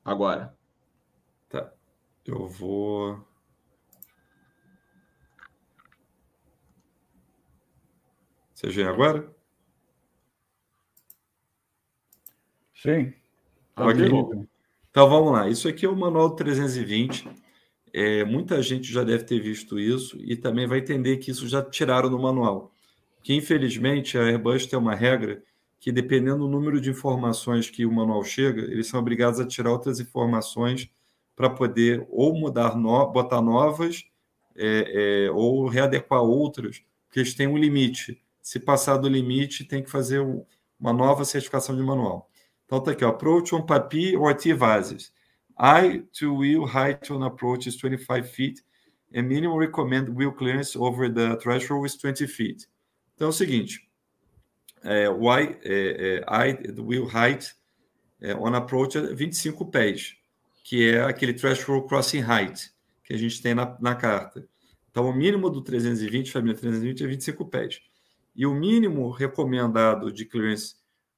Agora. 0.04 0.54
Tá. 1.48 1.72
Eu 2.26 2.46
vou. 2.46 3.18
Vocês 8.52 8.74
veem 8.74 8.88
agora? 8.88 9.34
Sim. 12.74 13.14
Ok. 13.76 14.08
Então 14.90 15.08
vamos 15.08 15.32
lá. 15.32 15.48
Isso 15.48 15.68
aqui 15.68 15.84
é 15.84 15.88
o 15.88 15.96
manual 15.96 16.30
320. 16.30 17.28
É, 17.92 18.24
muita 18.24 18.62
gente 18.62 18.92
já 18.92 19.02
deve 19.04 19.24
ter 19.24 19.40
visto 19.40 19.78
isso 19.78 20.16
e 20.20 20.36
também 20.36 20.66
vai 20.66 20.78
entender 20.78 21.16
que 21.18 21.30
isso 21.30 21.48
já 21.48 21.62
tiraram 21.62 22.10
no 22.10 22.18
manual. 22.18 22.72
Que 23.22 23.34
infelizmente 23.34 24.18
a 24.18 24.22
Airbus 24.22 24.66
tem 24.66 24.78
uma 24.78 24.94
regra 24.94 25.42
que, 25.80 25.92
dependendo 25.92 26.38
do 26.38 26.48
número 26.48 26.80
de 26.80 26.90
informações 26.90 27.68
que 27.68 27.84
o 27.84 27.92
manual 27.92 28.24
chega, 28.24 28.62
eles 28.62 28.86
são 28.86 29.00
obrigados 29.00 29.38
a 29.38 29.46
tirar 29.46 29.70
outras 29.70 30.00
informações 30.00 30.90
para 31.36 31.50
poder 31.50 32.06
ou 32.10 32.34
mudar, 32.34 32.76
no, 32.76 33.06
botar 33.10 33.42
novas 33.42 34.04
é, 34.56 35.26
é, 35.26 35.30
ou 35.30 35.66
readequar 35.68 36.22
outras, 36.22 36.82
porque 37.06 37.20
eles 37.20 37.34
têm 37.34 37.46
um 37.46 37.58
limite. 37.58 38.20
Se 38.40 38.60
passar 38.60 38.96
do 38.96 39.08
limite, 39.08 39.64
tem 39.64 39.82
que 39.82 39.90
fazer 39.90 40.20
uma 40.78 40.92
nova 40.92 41.24
certificação 41.24 41.76
de 41.76 41.82
manual. 41.82 42.30
Então 42.64 42.82
tá 42.82 42.92
aqui, 42.92 43.04
ó, 43.04 43.08
approach 43.08 43.54
on 43.54 43.62
papi 43.62 44.16
or 44.16 44.34
T-vases. 44.34 45.12
I 45.58 46.04
to 46.18 46.34
wheel 46.34 46.64
height 46.64 47.10
on 47.10 47.22
approach 47.22 47.68
is 47.68 47.76
25 47.76 48.28
feet 48.28 48.62
and 49.14 49.28
minimum 49.28 49.56
recommended 49.56 50.14
wheel 50.14 50.32
clearance 50.32 50.76
over 50.76 51.08
the 51.08 51.36
threshold 51.36 51.86
is 51.86 51.96
20 51.96 52.26
feet. 52.26 52.68
Então 53.14 53.28
é 53.28 53.30
o 53.30 53.32
seguinte, 53.32 53.88
é, 54.82 55.08
y, 55.08 55.58
é, 55.62 56.22
é, 56.28 56.48
I, 56.48 56.54
the 56.72 56.82
wheel 56.82 57.06
height 57.06 57.54
é, 58.20 58.34
on 58.34 58.54
approach 58.54 58.98
é 58.98 59.14
25 59.14 59.66
pés, 59.66 60.16
que 60.64 60.90
é 60.90 61.02
aquele 61.02 61.34
threshold 61.34 61.86
crossing 61.86 62.22
height 62.22 62.72
que 63.04 63.14
a 63.14 63.16
gente 63.16 63.40
tem 63.40 63.54
na, 63.54 63.76
na 63.80 63.94
carta. 63.94 64.46
Então 64.90 65.08
o 65.08 65.12
mínimo 65.12 65.50
do 65.50 65.62
320, 65.62 66.32
família 66.32 66.56
320, 66.56 67.04
é 67.04 67.06
25 67.06 67.44
pés. 67.46 67.80
E 68.34 68.46
o 68.46 68.54
mínimo 68.54 69.10
recomendado 69.10 70.12
de 70.12 70.24
clearance 70.24 70.74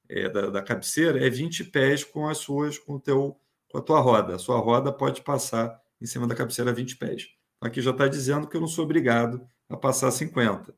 é, 0.09 0.29
da, 0.29 0.49
da 0.49 0.61
cabeceira 0.61 1.25
é 1.25 1.29
20 1.29 1.65
pés 1.65 2.03
com 2.03 2.27
as 2.27 2.37
suas, 2.37 2.77
com 2.77 2.99
teu 2.99 3.39
com 3.69 3.79
a 3.79 3.81
tua 3.81 3.99
roda. 3.99 4.35
A 4.35 4.39
sua 4.39 4.59
roda 4.59 4.91
pode 4.91 5.21
passar 5.21 5.79
em 5.99 6.05
cima 6.05 6.25
da 6.25 6.35
cabeceira 6.35 6.71
20 6.73 6.97
pés. 6.97 7.27
Aqui 7.59 7.81
já 7.81 7.91
está 7.91 8.07
dizendo 8.07 8.47
que 8.47 8.55
eu 8.55 8.61
não 8.61 8.67
sou 8.67 8.85
obrigado 8.85 9.45
a 9.69 9.75
passar 9.75 10.11
50. 10.11 10.73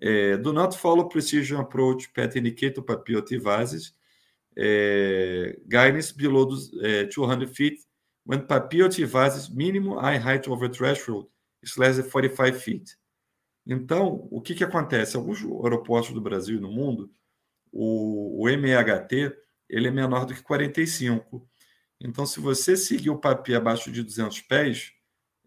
É, 0.00 0.36
do 0.36 0.52
not 0.52 0.76
follow 0.78 1.08
precision 1.08 1.60
approach 1.60 2.10
path 2.12 2.36
indicator 2.36 2.82
para 2.84 2.98
POT 2.98 3.36
vases. 3.38 3.94
É, 4.56 5.58
guidance 5.66 6.14
below 6.16 6.46
dos, 6.46 6.72
é, 6.82 7.04
200 7.04 7.56
feet 7.56 7.80
when 8.26 8.40
POT 8.40 9.04
vases 9.04 9.48
minimum 9.48 9.98
eye 9.98 10.18
height 10.18 10.48
over 10.48 10.68
threshold 10.68 11.28
is 11.62 11.76
less 11.76 12.00
than 12.00 12.08
45 12.08 12.58
feet. 12.58 12.96
Então, 13.66 14.26
o 14.30 14.40
que, 14.40 14.54
que 14.54 14.64
acontece? 14.64 15.16
Alguns 15.16 15.42
aeroportos 15.42 16.12
do 16.12 16.20
Brasil 16.20 16.58
e 16.58 16.60
no 16.60 16.70
mundo, 16.70 17.10
o, 17.72 18.44
o 18.44 18.56
MEHT 18.56 19.32
ele 19.68 19.88
é 19.88 19.90
menor 19.90 20.26
do 20.26 20.34
que 20.34 20.42
45. 20.42 21.48
Então, 22.00 22.26
se 22.26 22.40
você 22.40 22.76
seguir 22.76 23.10
o 23.10 23.18
papi 23.18 23.54
abaixo 23.54 23.90
de 23.92 24.02
200 24.02 24.40
pés, 24.42 24.92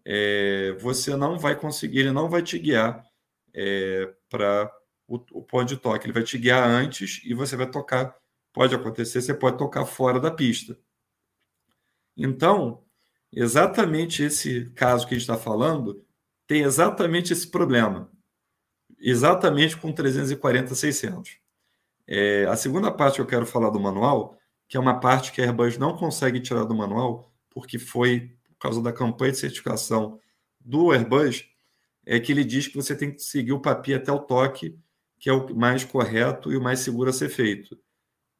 é, 0.04 0.72
você 0.80 1.16
não 1.16 1.38
vai 1.38 1.56
conseguir, 1.56 2.00
ele 2.00 2.12
não 2.12 2.28
vai 2.28 2.42
te 2.42 2.58
guiar 2.58 3.04
é, 3.52 4.12
para 4.28 4.72
o, 5.06 5.16
o 5.16 5.42
ponto 5.42 5.66
de 5.66 5.76
toque. 5.76 6.06
Ele 6.06 6.12
vai 6.12 6.22
te 6.22 6.38
guiar 6.38 6.66
antes 6.68 7.20
e 7.24 7.34
você 7.34 7.56
vai 7.56 7.70
tocar. 7.70 8.16
Pode 8.52 8.74
acontecer, 8.74 9.20
você 9.20 9.34
pode 9.34 9.58
tocar 9.58 9.84
fora 9.84 10.20
da 10.20 10.30
pista. 10.30 10.78
Então, 12.16 12.84
exatamente 13.32 14.22
esse 14.22 14.70
caso 14.70 15.06
que 15.06 15.14
a 15.14 15.18
gente 15.18 15.28
está 15.28 15.36
falando 15.36 16.04
tem 16.46 16.62
exatamente 16.62 17.32
esse 17.32 17.48
problema. 17.48 18.10
Exatamente 18.98 19.76
com 19.76 19.92
340, 19.92 20.74
600. 20.74 21.43
É, 22.06 22.44
a 22.46 22.56
segunda 22.56 22.90
parte 22.90 23.16
que 23.16 23.20
eu 23.20 23.26
quero 23.26 23.46
falar 23.46 23.70
do 23.70 23.80
manual 23.80 24.38
que 24.68 24.76
é 24.76 24.80
uma 24.80 24.98
parte 24.98 25.32
que 25.32 25.40
a 25.40 25.44
Airbus 25.44 25.78
não 25.78 25.96
consegue 25.96 26.40
tirar 26.40 26.64
do 26.64 26.74
manual, 26.74 27.32
porque 27.50 27.78
foi 27.78 28.36
por 28.44 28.58
causa 28.58 28.82
da 28.82 28.92
campanha 28.92 29.32
de 29.32 29.38
certificação 29.38 30.18
do 30.58 30.90
Airbus, 30.92 31.48
é 32.06 32.18
que 32.18 32.32
ele 32.32 32.44
diz 32.44 32.66
que 32.66 32.76
você 32.76 32.96
tem 32.96 33.12
que 33.12 33.22
seguir 33.22 33.52
o 33.52 33.60
PAPI 33.60 33.94
até 33.94 34.10
o 34.10 34.18
toque, 34.18 34.78
que 35.18 35.28
é 35.28 35.32
o 35.32 35.54
mais 35.54 35.84
correto 35.84 36.52
e 36.52 36.56
o 36.56 36.62
mais 36.62 36.80
seguro 36.80 37.10
a 37.10 37.12
ser 37.12 37.28
feito. 37.28 37.78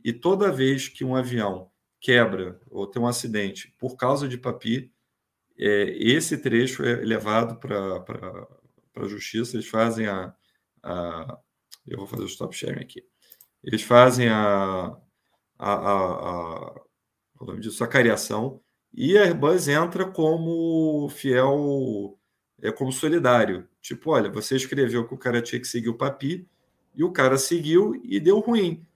E 0.03 0.13
toda 0.13 0.53
vez 0.53 0.89
que 0.89 1.05
um 1.05 1.15
avião 1.15 1.71
quebra 2.01 2.61
ou 2.71 2.87
tem 2.87 3.01
um 3.01 3.07
acidente 3.07 3.75
por 3.79 3.97
causa 3.97 4.29
de 4.29 4.37
PAPI, 4.37 4.93
é, 5.59 5.97
esse 5.99 6.37
trecho 6.39 6.83
é 6.83 6.97
levado 6.97 7.59
para 7.61 8.05
a 8.97 9.07
justiça, 9.07 9.57
eles 9.57 9.69
fazem 9.69 10.07
a, 10.07 10.35
a. 10.83 11.39
Eu 11.87 11.99
vou 11.99 12.07
fazer 12.07 12.23
o 12.25 12.27
stop 12.27 12.57
sharing 12.57 12.81
aqui. 12.81 13.05
Eles 13.65 13.83
fazem 13.83 14.29
a, 14.29 14.97
a, 15.59 15.73
a, 15.73 15.93
a, 15.93 16.81
o 17.41 17.47
nome 17.47 17.61
disso, 17.61 17.83
a 17.83 17.89
e 18.97 19.19
a 19.19 19.23
Airbus 19.23 19.67
entra 19.67 20.09
como 20.09 21.09
fiel, 21.09 22.17
é 22.63 22.71
como 22.71 22.93
solidário. 22.93 23.67
Tipo, 23.81 24.13
olha, 24.13 24.31
você 24.31 24.55
escreveu 24.55 25.07
que 25.09 25.15
o 25.15 25.19
cara 25.19 25.43
tinha 25.43 25.61
que 25.61 25.67
seguir 25.67 25.89
o 25.89 25.97
PAPI, 25.97 26.47
e 26.95 27.03
o 27.03 27.11
cara 27.11 27.37
seguiu 27.37 28.01
e 28.05 28.21
deu 28.21 28.39
ruim. 28.39 28.87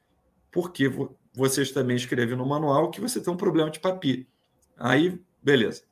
Porque 0.52 0.88
vocês 1.32 1.72
também 1.72 1.96
escrevem 1.96 2.36
no 2.36 2.46
manual 2.46 2.90
que 2.90 3.00
você 3.00 3.20
tem 3.20 3.32
um 3.32 3.36
problema 3.36 3.70
de 3.70 3.80
PAPI. 3.80 4.28
Aí, 4.76 5.20
beleza. 5.42 5.82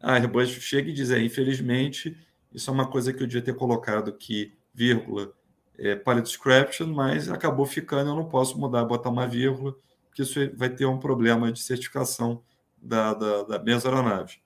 A 0.00 0.14
Airbus 0.14 0.50
chega 0.50 0.90
e 0.90 0.92
diz, 0.92 1.10
é, 1.10 1.18
infelizmente, 1.18 2.16
isso 2.52 2.68
é 2.68 2.72
uma 2.72 2.90
coisa 2.90 3.12
que 3.14 3.22
eu 3.22 3.26
devia 3.26 3.42
ter 3.42 3.54
colocado 3.54 4.10
aqui, 4.10 4.52
vírgula, 4.74 5.32
é, 5.78 5.96
palette 5.96 6.28
description, 6.28 6.86
mas 6.86 7.28
acabou 7.28 7.66
ficando, 7.66 8.10
eu 8.10 8.16
não 8.16 8.28
posso 8.28 8.58
mudar, 8.58 8.84
botar 8.84 9.10
uma 9.10 9.26
vírgula, 9.26 9.74
que 10.14 10.22
isso 10.22 10.38
vai 10.56 10.68
ter 10.68 10.86
um 10.86 10.98
problema 10.98 11.50
de 11.50 11.60
certificação 11.60 12.42
da, 12.76 13.14
da, 13.14 13.42
da 13.42 13.58
minhas 13.58 13.84
aeronaves. 13.84 14.38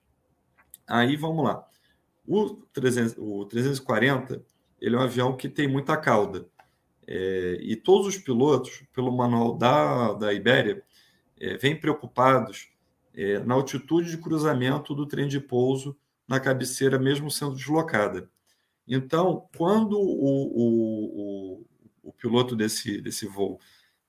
Aí 0.87 1.15
vamos 1.15 1.43
lá. 1.43 1.65
O, 2.27 2.55
300, 2.73 3.15
o 3.17 3.45
340 3.45 4.43
ele 4.81 4.95
é 4.95 4.99
um 4.99 5.01
avião 5.01 5.35
que 5.35 5.49
tem 5.49 5.67
muita 5.67 5.97
cauda. 5.97 6.47
É, 7.07 7.57
e 7.61 7.75
todos 7.75 8.07
os 8.07 8.17
pilotos, 8.17 8.83
pelo 8.93 9.11
manual 9.11 9.57
da, 9.57 10.13
da 10.13 10.33
Ibéria, 10.33 10.83
é, 11.39 11.57
vêm 11.57 11.79
preocupados 11.79 12.69
é, 13.13 13.39
na 13.39 13.55
altitude 13.55 14.11
de 14.11 14.17
cruzamento 14.17 14.93
do 14.93 15.05
trem 15.05 15.27
de 15.27 15.39
pouso 15.39 15.97
na 16.27 16.39
cabeceira, 16.39 16.99
mesmo 16.99 17.29
sendo 17.31 17.55
deslocada. 17.55 18.29
Então, 18.89 19.47
quando 19.55 19.93
o, 19.99 20.01
o, 20.01 21.61
o, 21.61 21.65
o 22.03 22.13
piloto 22.13 22.55
desse, 22.55 22.99
desse 22.99 23.27
voo 23.27 23.59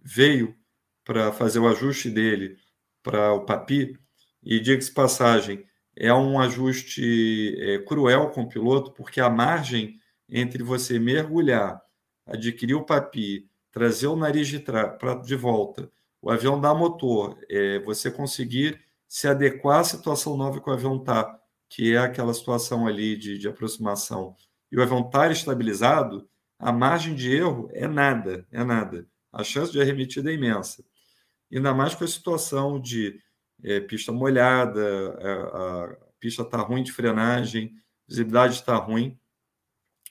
veio 0.00 0.56
para 1.04 1.30
fazer 1.32 1.58
o 1.58 1.68
ajuste 1.68 2.10
dele 2.10 2.56
para 3.02 3.34
o 3.34 3.44
PAPI, 3.44 3.98
e 4.42 4.58
diga-se 4.58 4.90
passagem, 4.90 5.66
é 5.94 6.12
um 6.14 6.40
ajuste 6.40 7.54
é, 7.58 7.78
cruel 7.80 8.30
com 8.30 8.42
o 8.42 8.48
piloto, 8.48 8.90
porque 8.92 9.20
a 9.20 9.28
margem 9.28 10.00
entre 10.28 10.62
você 10.62 10.98
mergulhar, 10.98 11.80
adquirir 12.24 12.74
o 12.74 12.84
PAPI, 12.84 13.48
trazer 13.70 14.06
o 14.06 14.16
nariz 14.16 14.48
de, 14.48 14.64
de 15.26 15.36
volta, 15.36 15.90
o 16.22 16.30
avião 16.30 16.60
dar 16.60 16.74
motor, 16.74 17.38
é, 17.50 17.80
você 17.80 18.10
conseguir 18.10 18.80
se 19.06 19.28
adequar 19.28 19.80
à 19.80 19.84
situação 19.84 20.36
nova 20.36 20.60
que 20.60 20.70
o 20.70 20.72
avião 20.72 20.96
está, 20.96 21.38
que 21.68 21.94
é 21.94 21.98
aquela 21.98 22.32
situação 22.32 22.86
ali 22.86 23.16
de, 23.16 23.36
de 23.38 23.48
aproximação, 23.48 24.36
e 24.70 24.78
o 24.78 24.82
estar 24.82 25.30
estabilizado, 25.30 26.28
a 26.58 26.72
margem 26.72 27.14
de 27.14 27.34
erro 27.34 27.68
é 27.72 27.88
nada, 27.88 28.46
é 28.50 28.62
nada. 28.62 29.06
A 29.32 29.42
chance 29.42 29.72
de 29.72 29.80
arremetida 29.80 30.30
é 30.30 30.34
imensa 30.34 30.84
ainda 31.52 31.74
mais 31.74 31.94
com 31.94 32.04
a 32.04 32.08
situação 32.08 32.80
de 32.80 33.20
é, 33.62 33.80
pista 33.80 34.12
molhada, 34.12 34.80
a, 34.80 35.28
é, 35.28 35.32
a 35.32 35.96
pista 36.18 36.42
está 36.42 36.58
ruim 36.58 36.82
de 36.82 36.92
frenagem, 36.92 37.74
visibilidade 38.08 38.54
está 38.54 38.76
ruim. 38.76 39.18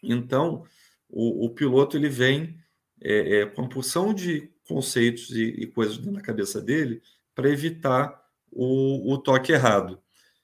Então, 0.03 0.65
o, 1.07 1.45
o, 1.45 1.49
piloto 1.49 1.97
ele 1.97 2.09
vem 2.09 2.59
é, 3.01 3.39
é, 3.39 3.45
com 3.45 3.63
a 3.63 3.69
porção 3.69 4.13
de 4.13 4.51
conceitos 4.67 5.31
e, 5.31 5.43
e 5.43 5.67
coisas 5.67 5.97
na 6.05 6.21
cabeça 6.21 6.61
dele 6.61 7.01
para 7.33 7.49
evitar 7.49 8.21
o, 8.51 9.13
o, 9.13 9.17
toque 9.17 9.51
errado. 9.51 9.99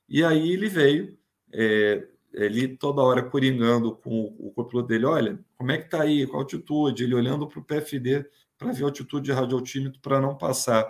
E 0.07 0.24
aí 0.24 0.51
ele 0.51 0.68
veio, 0.68 1.18
é, 1.51 2.07
ele 2.36 2.68
toda 2.68 3.02
hora 3.02 3.24
coringando 3.24 3.96
com 3.96 4.36
o, 4.38 4.52
copiloto 4.52 4.90
dele, 4.90 5.06
olha, 5.06 5.40
como 5.58 5.72
é 5.72 5.78
que 5.78 5.86
está 5.86 6.02
aí, 6.02 6.28
qual 6.28 6.42
a 6.42 6.44
altitude? 6.44 7.04
Ele 7.04 7.16
olhando 7.16 7.48
para 7.48 7.60
o 7.60 7.64
PFD 7.64 8.26
para 8.58 8.72
ver 8.74 8.84
a 8.84 8.88
altitude 8.88 9.26
de 9.26 9.32
radioaltímetro 9.32 10.00
para 10.02 10.20
não 10.20 10.36
passar 10.38 10.86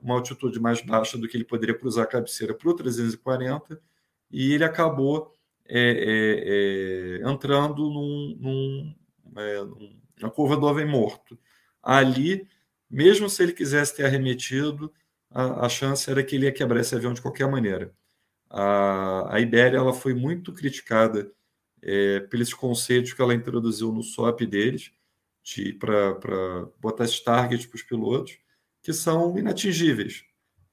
uma 0.00 0.14
altitude 0.14 0.60
mais 0.60 0.82
baixa 0.82 1.16
do 1.16 1.26
que 1.26 1.36
ele 1.36 1.44
poderia 1.44 1.78
cruzar 1.78 2.04
a 2.04 2.06
cabeceira 2.06 2.52
para 2.52 2.68
o 2.68 2.74
340 2.74 3.80
e 4.30 4.52
ele 4.52 4.64
acabou 4.64 5.32
é, 5.66 5.80
é, 5.80 7.22
é, 7.24 7.30
entrando 7.30 7.88
num, 7.88 8.36
num, 8.38 8.94
é, 9.36 10.26
a 10.26 10.30
curva 10.30 10.56
do 10.56 10.74
vem 10.74 10.86
morto. 10.86 11.38
Ali, 11.82 12.46
mesmo 12.90 13.28
se 13.28 13.42
ele 13.42 13.52
quisesse 13.52 13.96
ter 13.96 14.04
arremetido, 14.04 14.92
a, 15.30 15.66
a 15.66 15.68
chance 15.68 16.10
era 16.10 16.22
que 16.22 16.36
ele 16.36 16.46
ia 16.46 16.52
quebrar 16.52 16.80
esse 16.80 16.94
avião 16.94 17.12
de 17.12 17.22
qualquer 17.22 17.48
maneira. 17.48 17.94
A, 18.52 19.36
a 19.36 19.40
Ibéria 19.40 19.78
ela 19.78 19.94
foi 19.94 20.12
muito 20.12 20.52
criticada 20.52 21.32
é, 21.82 22.20
pelos 22.20 22.52
conceitos 22.52 23.14
que 23.14 23.22
ela 23.22 23.34
introduziu 23.34 23.90
no 23.90 24.02
SOP 24.02 24.46
deles, 24.46 24.92
de, 25.42 25.72
para 25.72 26.68
botar 26.78 27.04
esses 27.04 27.20
targets 27.20 27.66
para 27.66 27.76
os 27.76 27.82
pilotos, 27.82 28.38
que 28.82 28.92
são 28.92 29.38
inatingíveis. 29.38 30.22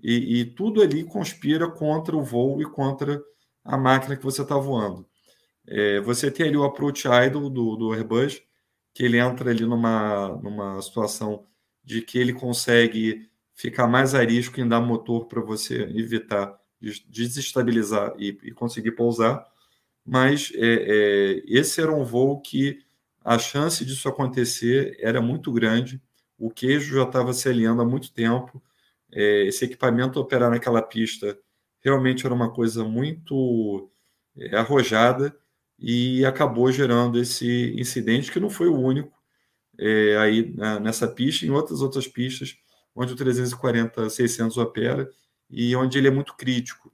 E, 0.02 0.42
e, 0.42 0.46
tudo 0.46 0.82
ali 0.82 1.04
conspira 1.04 1.70
contra 1.70 2.16
o 2.16 2.24
voo 2.24 2.62
e 2.62 2.66
contra 2.66 3.22
a 3.64 3.78
máquina 3.78 4.16
que 4.16 4.24
você 4.24 4.42
está 4.42 4.58
voando. 4.58 5.08
É, 5.68 6.00
você 6.02 6.30
tem 6.30 6.48
ali 6.48 6.58
o 6.58 6.64
approach 6.64 7.08
idle 7.08 7.50
do, 7.50 7.76
do 7.76 7.94
Airbus, 7.94 8.42
que 8.94 9.04
ele 9.04 9.18
entra 9.18 9.52
ali 9.52 9.66
numa, 9.66 10.30
numa 10.42 10.82
situação 10.82 11.46
de 11.84 12.02
que 12.02 12.18
ele 12.18 12.34
consegue 12.34 13.30
ficar 13.54 13.88
mais 13.88 14.14
arisco 14.14 14.60
em 14.60 14.68
dar 14.68 14.82
motor 14.82 15.28
para 15.28 15.42
você 15.42 15.84
evitar 15.96 16.59
desestabilizar 17.08 18.14
e, 18.18 18.38
e 18.44 18.52
conseguir 18.52 18.92
pousar 18.92 19.46
mas 20.10 20.52
é, 20.56 21.38
é, 21.38 21.44
esse 21.46 21.80
era 21.80 21.94
um 21.94 22.04
voo 22.04 22.42
que 22.42 22.80
a 23.24 23.38
chance 23.38 23.86
disso 23.86 24.10
acontecer 24.10 24.98
era 25.00 25.22
muito 25.22 25.52
grande. 25.52 26.02
O 26.36 26.50
queijo 26.50 26.96
já 26.96 27.04
estava 27.04 27.32
se 27.32 27.48
alinhando 27.48 27.84
há 27.84 27.86
muito 27.86 28.12
tempo. 28.12 28.60
É, 29.12 29.46
esse 29.46 29.66
equipamento 29.66 30.20
operar 30.20 30.50
naquela 30.50 30.82
pista 30.82 31.38
realmente 31.80 32.26
era 32.26 32.34
uma 32.34 32.52
coisa 32.52 32.84
muito 32.84 33.92
é, 34.36 34.56
arrojada 34.58 35.36
e 35.78 36.26
acabou 36.26 36.72
gerando 36.72 37.20
esse 37.20 37.76
incidente 37.80 38.32
que 38.32 38.40
não 38.40 38.50
foi 38.50 38.68
o 38.68 38.80
único 38.80 39.14
é, 39.78 40.18
aí 40.18 40.52
né, 40.56 40.80
nessa 40.80 41.08
pista, 41.08 41.46
em 41.46 41.52
outras 41.52 41.82
outras 41.82 42.08
pistas 42.08 42.58
onde 42.96 43.14
o 43.14 43.16
340-600 43.16 44.58
opera 44.58 45.10
e 45.50 45.76
onde 45.76 45.98
ele 45.98 46.08
é 46.08 46.12
muito 46.12 46.36
crítico. 46.36 46.92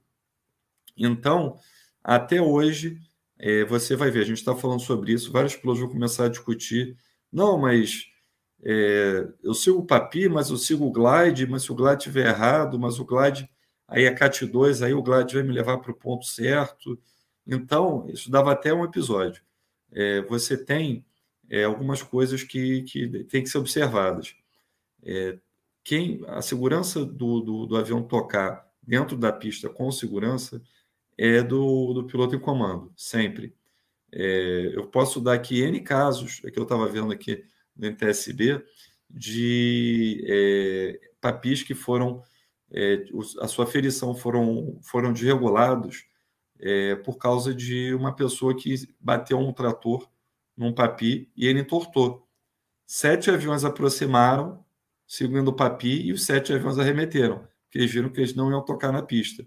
Então, 0.96 1.58
até 2.02 2.40
hoje, 2.40 2.98
é, 3.38 3.64
você 3.64 3.96
vai 3.96 4.10
ver, 4.10 4.20
a 4.20 4.24
gente 4.24 4.38
está 4.38 4.54
falando 4.54 4.80
sobre 4.80 5.12
isso, 5.12 5.32
vários 5.32 5.56
pilotos 5.56 5.80
vão 5.80 5.90
começar 5.90 6.26
a 6.26 6.28
discutir. 6.28 6.96
Não, 7.30 7.58
mas 7.58 8.06
é, 8.62 9.28
eu 9.42 9.54
sigo 9.54 9.78
o 9.78 9.86
Papi, 9.86 10.28
mas 10.28 10.50
eu 10.50 10.56
sigo 10.56 10.86
o 10.86 10.92
Glide, 10.92 11.46
mas 11.46 11.62
se 11.62 11.72
o 11.72 11.74
Glide 11.74 11.98
estiver 11.98 12.28
errado, 12.28 12.78
mas 12.78 12.98
o 12.98 13.04
Glide 13.04 13.48
aí 13.86 14.04
é 14.04 14.12
CAT 14.12 14.46
2, 14.46 14.82
aí 14.82 14.94
o 14.94 15.02
Glide 15.02 15.34
vai 15.34 15.42
me 15.42 15.52
levar 15.52 15.78
para 15.78 15.92
o 15.92 15.94
ponto 15.94 16.24
certo. 16.26 16.98
Então, 17.46 18.08
isso 18.08 18.30
dava 18.30 18.52
até 18.52 18.72
um 18.72 18.84
episódio. 18.84 19.42
É, 19.92 20.22
você 20.22 20.56
tem 20.56 21.04
é, 21.48 21.64
algumas 21.64 22.02
coisas 22.02 22.42
que, 22.42 22.82
que 22.82 23.24
têm 23.24 23.42
que 23.42 23.48
ser 23.48 23.58
observadas. 23.58 24.34
É, 25.02 25.38
quem 25.86 26.20
A 26.26 26.42
segurança 26.42 27.04
do, 27.04 27.40
do, 27.40 27.64
do 27.64 27.76
avião 27.76 28.02
tocar 28.02 28.68
dentro 28.82 29.16
da 29.16 29.32
pista 29.32 29.68
com 29.68 29.92
segurança 29.92 30.60
é 31.16 31.40
do, 31.40 31.94
do 31.94 32.04
piloto 32.04 32.34
em 32.34 32.40
comando, 32.40 32.92
sempre. 32.96 33.54
É, 34.12 34.72
eu 34.74 34.88
posso 34.88 35.20
dar 35.20 35.34
aqui 35.34 35.62
N 35.62 35.80
casos, 35.80 36.42
é 36.44 36.50
que 36.50 36.58
eu 36.58 36.64
estava 36.64 36.88
vendo 36.88 37.12
aqui 37.12 37.44
no 37.76 37.86
NTSB, 37.86 38.64
de 39.08 40.24
é, 40.28 41.00
papis 41.20 41.62
que 41.62 41.72
foram, 41.72 42.20
é, 42.72 43.04
a 43.38 43.46
sua 43.46 43.64
ferição 43.64 44.12
foram, 44.12 44.80
foram 44.82 45.12
desregulados 45.12 46.04
é, 46.58 46.96
por 46.96 47.16
causa 47.16 47.54
de 47.54 47.94
uma 47.94 48.12
pessoa 48.12 48.56
que 48.56 48.74
bateu 48.98 49.38
um 49.38 49.52
trator 49.52 50.10
num 50.56 50.74
papi 50.74 51.30
e 51.36 51.46
ele 51.46 51.60
entortou. 51.60 52.26
Sete 52.84 53.30
aviões 53.30 53.64
aproximaram, 53.64 54.65
seguindo 55.06 55.48
o 55.48 55.56
papi, 55.56 56.06
e 56.06 56.12
os 56.12 56.24
sete 56.24 56.52
aviões 56.52 56.78
arremeteram, 56.78 57.38
porque 57.64 57.78
eles 57.78 57.90
viram 57.90 58.10
que 58.10 58.20
eles 58.20 58.34
não 58.34 58.50
iam 58.50 58.64
tocar 58.64 58.92
na 58.92 59.02
pista. 59.02 59.46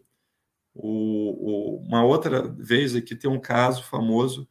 O, 0.74 1.78
o, 1.78 1.78
uma 1.82 2.03
outra 2.03 2.47
vez 2.47 2.95
aqui 2.95 3.16
tem 3.16 3.30
um 3.30 3.39
caso 3.39 3.84
famoso 3.84 4.47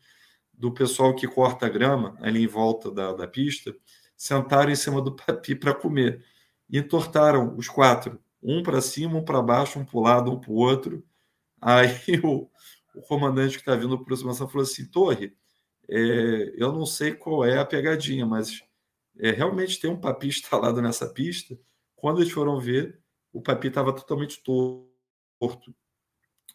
do 0.52 0.72
pessoal 0.72 1.14
que 1.14 1.28
corta 1.28 1.68
grama 1.68 2.16
ali 2.20 2.42
em 2.42 2.46
volta 2.46 2.90
da, 2.90 3.12
da 3.12 3.26
pista, 3.26 3.74
sentaram 4.16 4.70
em 4.70 4.76
cima 4.76 5.00
do 5.00 5.14
papi 5.14 5.54
para 5.54 5.72
comer 5.72 6.24
e 6.68 6.78
entortaram 6.78 7.56
os 7.56 7.68
quatro, 7.68 8.20
um 8.42 8.62
para 8.62 8.80
cima, 8.80 9.16
um 9.18 9.24
para 9.24 9.40
baixo, 9.40 9.78
um 9.78 9.84
para 9.84 9.96
o 9.96 10.02
lado, 10.02 10.32
um 10.32 10.40
para 10.40 10.50
o 10.50 10.56
outro. 10.56 11.04
Aí 11.60 11.88
o, 12.24 12.48
o 12.94 13.02
comandante 13.02 13.54
que 13.54 13.60
está 13.60 13.74
vindo 13.74 13.96
para 13.96 14.02
aproximação 14.02 14.48
falou 14.48 14.64
assim: 14.64 14.84
Torre, 14.86 15.32
é, 15.88 16.54
eu 16.56 16.72
não 16.72 16.84
sei 16.84 17.14
qual 17.14 17.44
é 17.44 17.58
a 17.58 17.64
pegadinha, 17.64 18.26
mas 18.26 18.62
é, 19.18 19.30
realmente 19.30 19.80
tem 19.80 19.90
um 19.90 20.00
papi 20.00 20.28
instalado 20.28 20.80
nessa 20.80 21.08
pista. 21.08 21.58
Quando 21.96 22.20
eles 22.20 22.32
foram 22.32 22.60
ver, 22.60 23.00
o 23.32 23.42
papi 23.42 23.68
estava 23.68 23.92
totalmente 23.92 24.42
torto. 24.42 25.74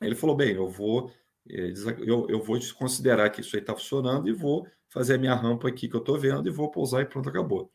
Ele 0.02 0.16
falou: 0.16 0.36
bem, 0.36 0.56
eu 0.56 0.70
vou, 0.70 1.12
eh, 1.50 1.74
eu, 2.00 2.28
eu 2.30 2.42
vou 2.42 2.58
desconsiderar 2.58 3.32
que 3.32 3.42
isso 3.42 3.56
aí 3.56 3.62
está 3.62 3.74
funcionando 3.74 4.28
e 4.28 4.34
vou 4.34 4.68
fazer 4.90 5.16
a 5.16 5.18
minha 5.18 5.36
rampa 5.36 5.68
aqui 5.68 5.88
que 5.88 5.96
eu 5.96 6.00
estou 6.00 6.20
vendo 6.20 6.48
e 6.48 6.52
vou 6.52 6.70
pousar 6.72 7.02
e 7.02 7.06
pronto, 7.06 7.30
acabou. 7.30 7.72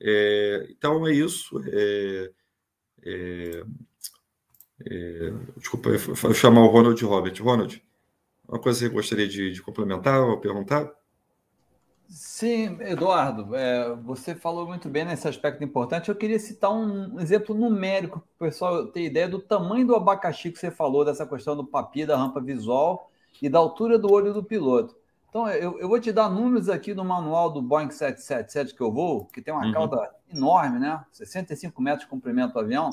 É, 0.00 0.66
então 0.70 1.06
é 1.06 1.12
isso. 1.12 1.60
É, 1.66 2.32
é, 3.02 3.62
é, 4.86 5.32
desculpa, 5.56 5.90
eu 5.90 5.98
vou 5.98 6.34
chamar 6.34 6.62
o 6.62 6.68
Ronald 6.68 7.02
Robert. 7.04 7.42
Ronald, 7.42 7.82
uma 8.46 8.60
coisa 8.60 8.78
que 8.80 8.86
você 8.86 8.94
gostaria 8.94 9.28
de, 9.28 9.52
de 9.52 9.62
complementar 9.62 10.20
ou 10.20 10.40
perguntar? 10.40 10.90
Sim, 12.08 12.78
Eduardo, 12.80 13.54
é, 13.54 13.94
você 13.96 14.34
falou 14.34 14.66
muito 14.66 14.88
bem 14.88 15.04
nesse 15.04 15.28
aspecto 15.28 15.62
importante. 15.62 16.08
Eu 16.08 16.16
queria 16.16 16.38
citar 16.38 16.72
um 16.72 17.20
exemplo 17.20 17.54
numérico 17.54 18.20
para 18.20 18.46
o 18.46 18.50
pessoal 18.50 18.86
ter 18.86 19.02
ideia 19.02 19.28
do 19.28 19.38
tamanho 19.38 19.86
do 19.86 19.94
abacaxi 19.94 20.50
que 20.50 20.58
você 20.58 20.70
falou, 20.70 21.04
dessa 21.04 21.26
questão 21.26 21.54
do 21.54 21.66
papi, 21.66 22.06
da 22.06 22.16
rampa 22.16 22.40
visual 22.40 23.10
e 23.42 23.48
da 23.50 23.58
altura 23.58 23.98
do 23.98 24.10
olho 24.10 24.32
do 24.32 24.42
piloto. 24.42 24.96
Então, 25.28 25.46
eu, 25.50 25.78
eu 25.78 25.86
vou 25.86 26.00
te 26.00 26.10
dar 26.10 26.30
números 26.30 26.70
aqui 26.70 26.94
no 26.94 27.04
manual 27.04 27.50
do 27.50 27.60
Boeing 27.60 27.90
777 27.90 28.74
que 28.74 28.80
eu 28.80 28.90
vou, 28.90 29.26
que 29.26 29.42
tem 29.42 29.52
uma 29.52 29.66
uhum. 29.66 29.72
cauda 29.72 30.10
enorme, 30.32 30.78
né? 30.78 31.04
65 31.12 31.82
metros 31.82 32.04
de 32.04 32.10
comprimento 32.10 32.54
do 32.54 32.60
avião. 32.60 32.90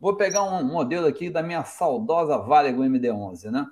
Vou 0.00 0.16
pegar 0.16 0.42
um 0.42 0.64
modelo 0.64 1.06
aqui 1.06 1.30
da 1.30 1.40
minha 1.40 1.62
saudosa 1.62 2.36
Varego 2.36 2.82
MD-11, 2.82 3.52
né? 3.52 3.64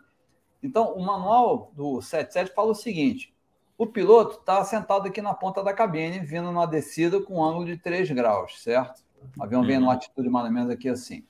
Então, 0.63 0.95
o 0.95 1.05
manual 1.05 1.73
do 1.75 2.01
77 2.01 2.55
fala 2.55 2.71
o 2.71 2.75
seguinte: 2.77 3.32
o 3.77 3.87
piloto 3.87 4.39
está 4.39 4.63
sentado 4.65 5.09
aqui 5.09 5.21
na 5.21 5.35
ponta 5.35 5.63
da 5.63 5.73
cabine, 5.73 6.21
vindo 6.21 6.45
numa 6.45 6.67
descida 6.67 7.21
com 7.21 7.37
um 7.37 7.45
ângulo 7.45 7.67
de 7.67 7.77
3 7.77 8.11
graus, 8.11 8.63
certo? 8.63 9.03
O 9.37 9.43
avião 9.43 9.63
vem 9.65 9.79
numa 9.79 9.93
uhum. 9.93 9.97
atitude 9.97 10.29
mais 10.29 10.47
ou 10.47 10.53
menos 10.53 10.71
aqui 10.71 10.89
assim. 10.89 11.25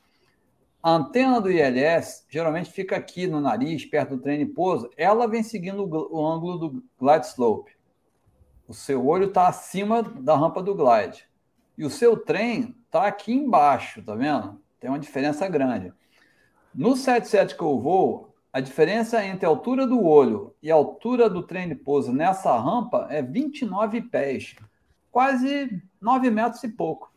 A 0.83 0.91
antena 0.91 1.41
do 1.41 1.51
ILS 1.51 2.27
geralmente 2.29 2.71
fica 2.71 2.97
aqui 2.97 3.27
no 3.29 3.41
nariz, 3.41 3.85
perto 3.85 4.17
do 4.17 4.23
trem 4.23 4.45
de 4.45 4.47
pouso. 4.47 4.91
Ela 4.97 5.29
vem 5.29 5.43
seguindo 5.43 5.87
o 5.87 6.27
ângulo 6.27 6.59
do 6.59 6.85
glide 6.99 7.27
slope. 7.27 7.73
O 8.67 8.75
seu 8.75 9.07
olho 9.07 9.27
está 9.27 9.47
acima 9.47 10.03
da 10.03 10.35
rampa 10.35 10.63
do 10.63 10.75
glide. 10.75 11.25
E 11.79 11.85
o 11.85 11.91
seu 11.91 12.17
trem 12.17 12.75
está 12.85 13.07
aqui 13.07 13.33
embaixo, 13.33 14.03
tá 14.03 14.15
vendo? 14.15 14.61
Tem 14.81 14.91
uma 14.91 14.99
diferença 14.99 15.49
grande. 15.49 15.93
No 16.75 16.97
77 16.97 17.57
que 17.57 17.63
eu 17.63 17.79
vou, 17.79 18.32
a 18.53 18.61
diferença 18.61 19.25
entre 19.25 19.47
a 19.47 19.49
altura 19.49 19.87
do 19.87 20.05
olho 20.05 20.55
e 20.63 20.71
a 20.71 20.75
altura 20.75 21.31
do 21.31 21.43
trem 21.43 21.69
de 21.69 21.75
pouso 21.75 22.13
nessa 22.13 22.55
rampa 22.59 23.07
é 23.09 23.23
29 23.23 24.03
pés, 24.03 24.55
quase 25.11 25.83
9 26.01 26.31
metros 26.31 26.63
e 26.63 26.69
pouco. 26.69 27.11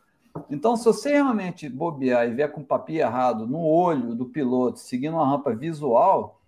Então, 0.49 0.75
se 0.75 0.85
você 0.85 1.11
realmente 1.11 1.67
bobear 1.67 2.27
e 2.27 2.33
vier 2.33 2.51
com 2.51 2.61
o 2.61 2.65
papel 2.65 2.97
errado 2.97 3.47
no 3.47 3.59
olho 3.59 4.15
do 4.15 4.25
piloto, 4.25 4.79
seguindo 4.79 5.15
uma 5.15 5.27
rampa 5.27 5.53
visual 5.53 6.41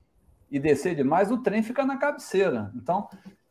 e 0.50 0.60
descer 0.60 0.96
demais, 0.96 1.32
o 1.32 1.38
trem 1.38 1.62
fica 1.64 1.86
na 1.86 1.98
cabeceira. 1.98 2.72
Então, 2.76 3.10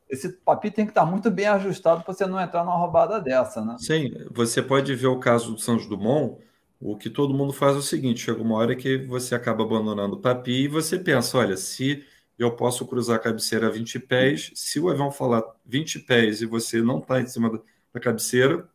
esse 0.09 0.29
papel 0.29 0.71
tem 0.71 0.85
que 0.87 0.91
estar 0.91 1.05
muito 1.05 1.31
bem 1.31 1.47
ajustado 1.47 2.03
para 2.03 2.13
você 2.13 2.27
não 2.27 2.41
entrar 2.41 2.65
numa 2.65 2.77
roubada 2.77 3.21
dessa, 3.21 3.65
né? 3.65 3.77
Sim, 3.79 4.11
você 4.31 4.63
pode 4.63 4.95
ver 4.95 5.09
o 5.09 5.19
caso 5.19 5.53
do 5.53 5.59
Santos 5.59 5.87
Dumont, 5.87 6.39
o 6.81 6.97
que 6.97 7.09
todo 7.09 7.35
mundo 7.35 7.53
faz 7.53 7.75
é 7.75 7.79
o 7.79 7.83
seguinte: 7.83 8.21
chega 8.21 8.43
uma 8.43 8.57
hora 8.57 8.77
que 8.77 8.99
você 8.99 9.35
acaba 9.35 9.65
abandonando 9.65 10.17
o 10.17 10.21
papi 10.21 10.65
e 10.65 10.69
você 10.69 10.99
pensa, 10.99 11.39
olha, 11.39 11.57
se 11.57 12.05
eu 12.39 12.55
posso 12.55 12.87
cruzar 12.87 13.17
a 13.17 13.19
cabeceira 13.19 13.69
a 13.69 13.71
20 13.71 13.99
pés, 14.01 14.51
se 14.55 14.79
o 14.79 14.89
avião 14.89 15.11
falar 15.11 15.43
20 15.65 16.01
pés 16.01 16.43
e 16.43 16.47
você 16.47 16.83
não 16.83 16.99
está 16.99 17.21
em 17.21 17.27
cima 17.27 17.63
da 17.93 18.01
cabeceira, 18.01 18.69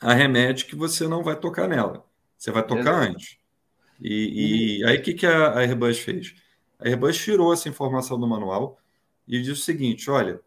arremete 0.00 0.66
que 0.66 0.76
você 0.76 1.08
não 1.08 1.22
vai 1.22 1.36
tocar 1.38 1.66
nela. 1.66 2.04
Você 2.36 2.50
vai 2.50 2.66
tocar 2.66 3.08
antes. 3.08 3.38
E, 4.00 4.80
e 4.80 4.84
aí 4.84 4.98
o 4.98 5.02
que, 5.02 5.14
que 5.14 5.26
a 5.26 5.58
Airbus 5.58 5.98
fez? 5.98 6.34
A 6.78 6.88
Airbus 6.88 7.16
tirou 7.16 7.52
essa 7.52 7.68
informação 7.68 8.20
do 8.20 8.26
manual 8.26 8.78
e 9.26 9.38
disse 9.40 9.52
o 9.52 9.56
seguinte: 9.56 10.10
olha, 10.10 10.40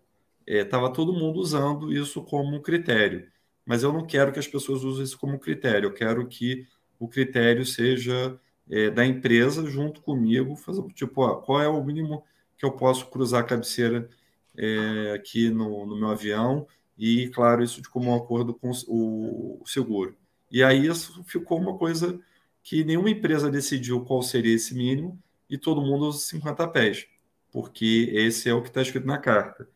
estava 0.45 0.87
é, 0.87 0.91
todo 0.91 1.13
mundo 1.13 1.39
usando 1.39 1.91
isso 1.91 2.21
como 2.23 2.55
um 2.55 2.61
critério 2.61 3.27
mas 3.67 3.83
eu 3.83 3.91
não 3.91 4.07
quero 4.07 4.31
que 4.31 4.39
as 4.39 4.47
pessoas 4.47 4.81
usem 4.85 5.03
isso 5.03 5.19
como 5.19 5.37
critério. 5.37 5.87
Eu 5.87 5.93
quero 5.93 6.25
que 6.25 6.65
o 6.97 7.05
critério 7.05 7.65
seja 7.65 8.39
é, 8.69 8.89
da 8.89 9.05
empresa 9.05 9.69
junto 9.69 10.01
comigo, 10.01 10.55
fazer 10.55 10.81
tipo, 10.93 11.21
ó, 11.21 11.35
qual 11.35 11.61
é 11.61 11.67
o 11.67 11.83
mínimo 11.83 12.23
que 12.57 12.65
eu 12.65 12.71
posso 12.71 13.07
cruzar 13.07 13.41
a 13.41 13.43
cabeceira 13.43 14.09
é, 14.55 15.11
aqui 15.13 15.49
no, 15.49 15.85
no, 15.85 15.99
meu 15.99 16.09
avião 16.09 16.65
e, 16.97 17.27
claro, 17.27 17.61
isso 17.61 17.81
de 17.81 17.89
comum 17.89 18.15
acordo 18.15 18.53
com 18.53 18.71
o 18.87 19.61
seguro. 19.65 20.15
E 20.49 20.63
aí 20.63 20.87
isso 20.87 21.21
ficou 21.25 21.59
uma 21.59 21.77
coisa 21.77 22.17
que 22.63 22.85
nenhuma 22.85 23.09
empresa 23.09 23.51
decidiu 23.51 23.99
qual 24.05 24.21
seria 24.21 24.55
esse 24.55 24.73
mínimo 24.73 25.21
e 25.49 25.57
todo 25.57 25.81
mundo 25.81 26.05
usa 26.07 26.19
50 26.19 26.67
pés, 26.69 27.05
porque 27.51 28.09
esse 28.13 28.49
é 28.49 28.53
o 28.53 28.61
que 28.61 28.69
está 28.69 28.81
escrito 28.81 29.05
na 29.05 29.17
carta. 29.17 29.67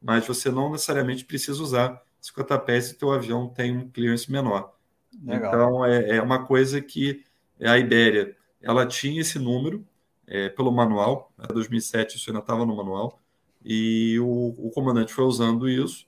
Mas 0.00 0.26
você 0.26 0.50
não 0.50 0.72
necessariamente 0.72 1.26
precisa 1.26 1.62
usar 1.62 2.02
50 2.24 2.58
pés 2.60 2.84
se 2.86 2.94
o 2.94 2.98
teu 2.98 3.12
avião 3.12 3.48
tem 3.48 3.76
um 3.76 3.88
clearance 3.90 4.32
menor. 4.32 4.74
Legal. 5.22 5.54
Então, 5.54 5.84
é, 5.84 6.16
é, 6.16 6.22
uma 6.22 6.46
coisa 6.46 6.80
que 6.80 7.22
a 7.60 7.78
Ibéria 7.78 8.34
ela 8.62 8.86
tinha 8.86 9.20
esse 9.20 9.38
número 9.38 9.86
é, 10.26 10.48
pelo 10.48 10.72
manual, 10.72 11.30
em 11.38 11.52
2007 11.52 12.16
isso 12.16 12.30
ainda 12.30 12.40
estava 12.40 12.64
no 12.64 12.74
manual, 12.74 13.20
e 13.62 14.18
o, 14.20 14.54
o 14.56 14.70
comandante 14.70 15.12
foi 15.12 15.24
usando 15.24 15.68
isso, 15.68 16.06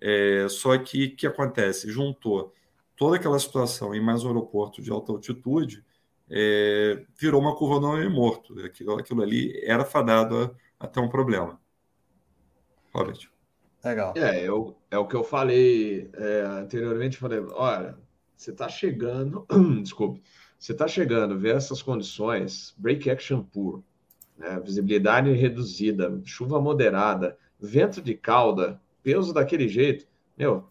é, 0.00 0.46
só 0.50 0.76
que 0.76 1.06
o 1.06 1.16
que 1.16 1.26
acontece? 1.26 1.90
Juntou 1.90 2.52
toda 2.94 3.16
aquela 3.16 3.38
situação 3.38 3.94
em 3.94 4.02
mais 4.02 4.22
um 4.22 4.28
aeroporto 4.28 4.82
de 4.82 4.90
alta 4.90 5.12
altitude, 5.12 5.82
é, 6.28 7.06
virou 7.18 7.40
uma 7.40 7.56
curva 7.56 7.80
não 7.80 7.96
é 7.96 8.06
morto. 8.06 8.58
Aquilo, 8.60 8.98
aquilo 8.98 9.22
ali 9.22 9.58
era 9.64 9.84
fadado 9.84 10.54
a, 10.78 10.84
a 10.84 10.86
ter 10.86 11.00
um 11.00 11.08
problema. 11.08 11.58
Robert. 12.92 13.33
Legal. 13.84 14.14
É, 14.16 14.40
eu, 14.40 14.76
é 14.90 14.96
o 14.96 15.06
que 15.06 15.14
eu 15.14 15.22
falei 15.22 16.10
é, 16.14 16.40
anteriormente. 16.40 17.18
Falei, 17.18 17.40
olha, 17.52 17.96
você 18.36 18.50
está 18.50 18.68
chegando, 18.68 19.46
desculpe, 19.82 20.22
você 20.58 20.72
está 20.72 20.88
chegando, 20.88 21.38
vê 21.38 21.50
essas 21.50 21.82
condições, 21.82 22.74
break 22.78 23.10
action 23.10 23.42
poor, 23.42 23.82
né, 24.36 24.58
visibilidade 24.60 25.30
reduzida, 25.32 26.20
chuva 26.24 26.60
moderada, 26.60 27.36
vento 27.60 28.00
de 28.00 28.14
cauda, 28.14 28.80
peso 29.02 29.32
daquele 29.32 29.68
jeito, 29.68 30.06
meu, 30.36 30.68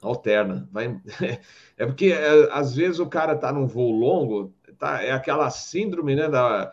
alterna. 0.00 0.68
Vai... 0.72 1.00
É 1.76 1.86
porque 1.86 2.06
é, 2.06 2.48
às 2.50 2.74
vezes 2.74 2.98
o 2.98 3.06
cara 3.06 3.34
está 3.34 3.52
num 3.52 3.66
voo 3.66 3.92
longo, 3.92 4.52
tá, 4.78 5.00
é 5.00 5.12
aquela 5.12 5.48
síndrome, 5.48 6.16
né, 6.16 6.28
da 6.28 6.72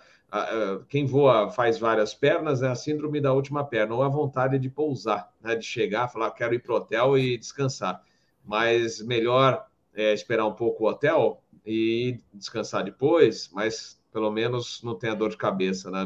quem 0.88 1.06
voa 1.06 1.50
faz 1.50 1.78
várias 1.78 2.14
pernas, 2.14 2.62
é 2.62 2.68
a 2.68 2.76
síndrome 2.76 3.22
da 3.22 3.34
última 3.34 3.64
perna, 3.64 3.96
ou 3.96 4.04
a 4.04 4.10
vontade 4.10 4.58
de 4.60 4.70
pousar, 4.70 5.32
né, 5.42 5.56
de 5.56 5.66
chegar, 5.66 6.08
falar, 6.08 6.32
quero 6.32 6.54
ir 6.54 6.60
para 6.60 6.74
o 6.74 6.78
hotel 6.78 7.18
e 7.18 7.38
descansar. 7.38 8.02
Mas 8.44 9.02
melhor 9.02 9.66
é, 9.94 10.14
esperar 10.14 10.46
um 10.46 10.54
pouco 10.54 10.84
o 10.84 10.88
hotel 10.88 11.42
e 11.66 12.20
descansar 12.34 12.84
depois, 12.84 13.50
mas 13.54 14.00
pelo 14.12 14.32
menos 14.32 14.82
não 14.84 14.96
tenha 14.96 15.16
dor 15.16 15.30
de 15.30 15.38
cabeça, 15.38 15.90
né? 15.90 16.06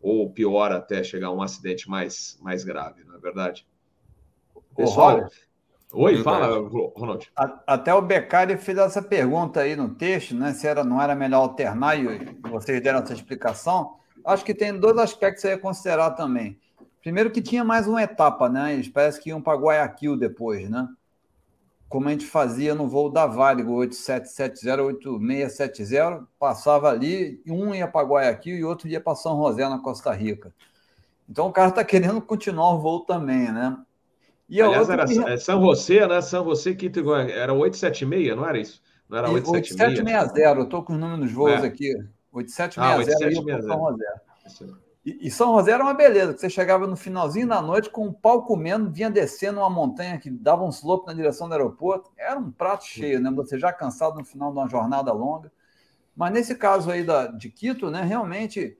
Ou 0.00 0.30
pior, 0.30 0.70
até 0.70 1.02
chegar 1.02 1.28
a 1.28 1.32
um 1.32 1.42
acidente 1.42 1.90
mais, 1.90 2.38
mais 2.40 2.64
grave, 2.64 3.02
não 3.04 3.16
é 3.16 3.18
verdade? 3.18 3.66
Pessoal, 4.76 5.28
Oi, 5.92 6.22
fala, 6.22 6.58
Ronald. 6.94 7.30
Até 7.66 7.94
o 7.94 8.02
Beccari 8.02 8.56
fez 8.56 8.76
essa 8.78 9.00
pergunta 9.00 9.60
aí 9.60 9.74
no 9.74 9.94
texto, 9.94 10.34
né? 10.34 10.52
Se 10.52 10.66
era, 10.66 10.84
não 10.84 11.00
era 11.00 11.14
melhor 11.14 11.40
alternar, 11.40 11.98
e 11.98 12.36
vocês 12.42 12.82
deram 12.82 13.00
essa 13.00 13.14
explicação. 13.14 13.96
Acho 14.24 14.44
que 14.44 14.54
tem 14.54 14.78
dois 14.78 14.98
aspectos 14.98 15.44
aí 15.44 15.52
a 15.52 15.58
considerar 15.58 16.10
também. 16.10 16.58
Primeiro 17.00 17.30
que 17.30 17.40
tinha 17.40 17.64
mais 17.64 17.86
uma 17.86 18.02
etapa, 18.02 18.48
né? 18.48 18.74
Eles 18.74 18.88
parece 18.88 19.20
que 19.20 19.30
iam 19.30 19.40
para 19.40 19.58
Guayaquil 19.58 20.16
depois, 20.16 20.68
né? 20.68 20.88
como 21.88 22.08
a 22.08 22.10
gente 22.12 22.26
fazia 22.26 22.74
no 22.74 22.86
voo 22.86 23.10
da 23.10 23.26
Varig, 23.26 23.66
8770, 23.66 24.82
8670, 24.82 26.28
passava 26.38 26.90
ali, 26.90 27.42
um 27.46 27.74
ia 27.74 27.88
para 27.88 28.06
Guayaquil 28.06 28.56
e 28.56 28.64
outro 28.64 28.88
ia 28.88 29.00
para 29.00 29.14
São 29.14 29.42
José, 29.42 29.66
na 29.68 29.78
Costa 29.78 30.12
Rica. 30.12 30.52
Então 31.28 31.46
o 31.46 31.52
cara 31.52 31.70
está 31.70 31.82
querendo 31.82 32.20
continuar 32.20 32.74
o 32.74 32.80
voo 32.80 33.00
também, 33.00 33.50
né? 33.50 33.76
E 34.48 34.62
Aliás, 34.62 34.88
era 34.88 35.06
que... 35.06 35.18
É 35.18 35.36
São 35.36 35.60
José, 35.60 36.06
né? 36.06 36.20
São 36.20 36.44
José 36.44 36.74
que 36.74 36.90
era 37.34 37.52
876, 37.52 38.36
não 38.36 38.48
era 38.48 38.58
isso? 38.58 38.82
Não 39.08 39.18
era 39.18 39.30
876? 39.30 39.98
8760, 39.98 40.58
eu 40.58 40.64
estou 40.64 40.82
com 40.82 40.94
os 40.94 40.98
números 40.98 41.26
dos 41.26 41.32
voos 41.32 41.62
é. 41.62 41.66
aqui. 41.66 41.94
8760 42.32 42.80
ah, 42.80 42.96
8760. 42.96 43.62
São 43.62 43.90
José. 43.90 44.78
E, 45.04 45.30
São 45.30 45.56
José 45.56 45.72
era 45.72 45.82
uma 45.82 45.94
beleza, 45.94 46.36
você 46.36 46.50
chegava 46.50 46.86
no 46.86 46.96
finalzinho 46.96 47.48
da 47.48 47.62
noite 47.62 47.88
com 47.88 48.06
um 48.06 48.12
pau 48.12 48.44
comendo, 48.44 48.90
vinha 48.90 49.10
descendo 49.10 49.60
uma 49.60 49.70
montanha 49.70 50.18
que 50.18 50.28
dava 50.28 50.64
um 50.64 50.68
slope 50.68 51.06
na 51.06 51.14
direção 51.14 51.48
do 51.48 51.54
aeroporto. 51.54 52.10
Era 52.16 52.38
um 52.38 52.50
prato 52.50 52.84
cheio, 52.84 53.20
né? 53.20 53.30
Você 53.30 53.58
já 53.58 53.72
cansado 53.72 54.18
no 54.18 54.24
final 54.24 54.52
de 54.52 54.58
uma 54.58 54.68
jornada 54.68 55.12
longa. 55.12 55.50
Mas 56.14 56.32
nesse 56.32 56.54
caso 56.54 56.90
aí 56.90 57.04
da, 57.04 57.26
de 57.26 57.48
Quito, 57.48 57.90
né, 57.90 58.02
realmente 58.02 58.76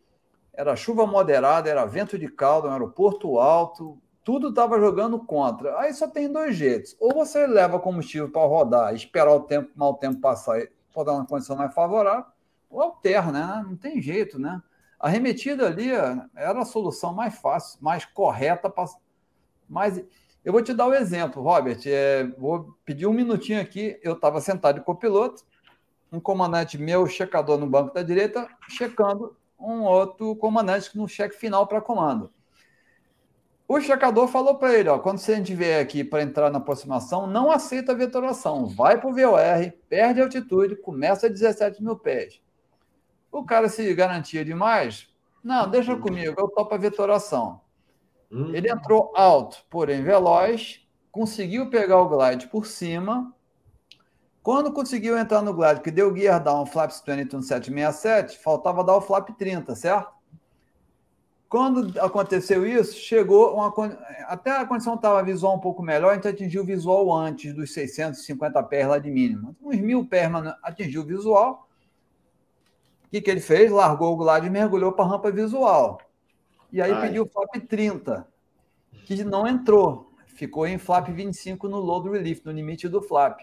era 0.53 0.75
chuva 0.75 1.07
moderada, 1.07 1.71
era 1.71 1.87
vento 1.87 2.19
de 2.19 2.29
caldo, 2.29 2.67
um 2.69 2.73
aeroporto 2.73 3.39
alto, 3.39 3.97
tudo 4.29 4.51
estava 4.51 4.79
jogando 4.79 5.19
contra. 5.19 5.81
Aí 5.81 5.95
só 5.95 6.07
tem 6.07 6.31
dois 6.31 6.55
jeitos. 6.55 6.95
Ou 7.01 7.15
você 7.15 7.47
leva 7.47 7.81
combustível 7.81 8.31
para 8.31 8.47
rodar, 8.47 8.95
esperar 8.95 9.33
o 9.33 9.41
tempo, 9.41 9.71
mau 9.75 9.95
tempo 9.95 10.21
passar, 10.21 10.69
dar 10.95 11.15
uma 11.15 11.25
condição 11.25 11.57
mais 11.57 11.73
favorável, 11.73 12.27
ou 12.69 12.83
alterna, 12.83 13.33
né? 13.33 13.65
Não 13.67 13.75
tem 13.75 14.03
jeito, 14.03 14.39
né? 14.39 14.63
A 15.01 15.09
remetida 15.09 15.67
ali 15.67 15.89
era 15.91 16.61
a 16.61 16.65
solução 16.67 17.15
mais 17.15 17.39
fácil, 17.39 17.79
mais 17.83 18.05
correta. 18.05 18.71
Mas 19.67 20.05
eu 20.45 20.53
vou 20.53 20.63
te 20.63 20.75
dar 20.75 20.89
o 20.89 20.91
um 20.91 20.95
exemplo, 20.95 21.43
Robert. 21.43 21.81
É, 21.87 22.25
vou 22.37 22.77
pedir 22.85 23.07
um 23.07 23.15
minutinho 23.15 23.63
aqui. 23.63 23.99
Eu 24.03 24.13
estava 24.13 24.43
sentado 24.43 24.79
de 24.79 24.85
copiloto, 24.85 25.43
um 26.13 26.21
comandante 26.21 26.77
meu, 26.77 27.07
checador 27.07 27.57
no 27.57 27.67
banco 27.67 27.95
da 27.95 28.03
direita, 28.03 28.47
checando 28.69 29.35
um 29.59 29.85
outro 29.85 30.37
comandante 30.37 30.95
no 30.99 31.09
cheque 31.09 31.35
final 31.35 31.67
para 31.67 31.81
comando. 31.81 32.31
O 33.69 33.79
checador 33.83 34.27
falou 34.29 34.55
para 34.55 34.75
ele: 34.75 34.89
ó, 34.89 34.99
quando 34.99 35.19
você 35.19 35.39
vier 35.43 35.83
aqui 35.83 36.03
para 36.03 36.23
entrar 36.23 36.51
na 36.51 36.57
aproximação, 36.57 37.27
não 37.27 37.51
aceita 37.51 37.93
a 37.93 37.95
vetoração, 37.95 38.65
vai 38.65 38.99
para 38.99 39.11
o 39.11 39.13
VOR, 39.13 39.73
perde 39.91 40.23
altitude, 40.23 40.75
começa 40.75 41.27
a 41.27 41.31
17 41.31 41.83
mil 41.85 41.95
pés. 41.95 42.41
O 43.31 43.45
cara 43.45 43.69
se 43.69 43.95
garantia 43.95 44.43
demais. 44.43 45.07
Não, 45.45 45.69
deixa 45.69 45.95
comigo, 45.97 46.35
eu 46.41 46.49
topo 46.49 46.75
a 46.75 46.79
vetoração. 46.79 47.61
Hum. 48.33 48.55
Ele 48.55 48.71
entrou 48.71 49.13
alto, 49.15 49.59
porém 49.69 50.03
veloz, 50.03 50.87
conseguiu 51.13 51.69
pegar 51.69 51.99
o 51.99 52.09
glide 52.09 52.49
por 52.49 52.67
cima. 52.67 53.35
Quando 54.43 54.73
conseguiu 54.73 55.19
entrar 55.19 55.43
no 55.43 55.53
glide, 55.53 55.83
que 55.83 55.91
deu 55.91 56.15
gear 56.17 56.43
down 56.43 56.65
flaps 56.65 57.03
22 57.07 57.47
767, 57.47 58.39
faltava 58.39 58.83
dar 58.83 58.97
o 58.97 59.01
flap 59.03 59.29
30, 59.37 59.75
certo? 59.75 60.18
Quando 61.49 61.99
aconteceu 62.01 62.67
isso, 62.67 62.95
chegou 62.95 63.55
uma 63.55 63.73
até 64.27 64.51
a 64.51 64.67
condição 64.67 64.95
estava 64.95 65.23
visual 65.23 65.57
um 65.57 65.61
pouco 65.61 65.83
melhor, 65.83 66.11
a 66.11 66.15
gente 66.15 66.29
atingiu 66.29 66.63
o 66.63 66.67
visual 66.67 67.11
antes 67.11 67.55
dos 67.55 67.73
650 67.73 68.63
pés 68.65 68.87
lá 68.87 68.99
de 68.99 69.11
mínimo. 69.11 69.57
Uns 69.63 69.79
mil 69.79 70.05
pés 70.05 70.31
atingiu 70.63 71.03
o 71.03 71.07
visual 71.07 71.69
o 73.09 73.11
que, 73.11 73.23
que 73.23 73.31
ele 73.31 73.41
fez? 73.41 73.71
Largou 73.71 74.13
o 74.13 74.17
glide 74.17 74.49
e 74.49 74.51
mergulhou 74.51 74.93
para 74.93 75.07
a 75.07 75.09
rampa 75.09 75.31
visual. 75.31 75.99
E 76.71 76.83
aí 76.83 76.93
Ai. 76.93 77.01
pediu 77.01 77.23
o 77.23 77.27
flap 77.27 77.57
30, 77.67 78.27
que 79.07 79.25
não 79.25 79.47
entrou. 79.47 80.13
Ficou 80.27 80.67
em 80.67 80.77
flap 80.77 81.09
25 81.09 81.67
no 81.69 81.79
load 81.79 82.11
relief, 82.11 82.45
no 82.45 82.53
limite 82.53 82.87
do 82.87 83.01
flap. 83.01 83.41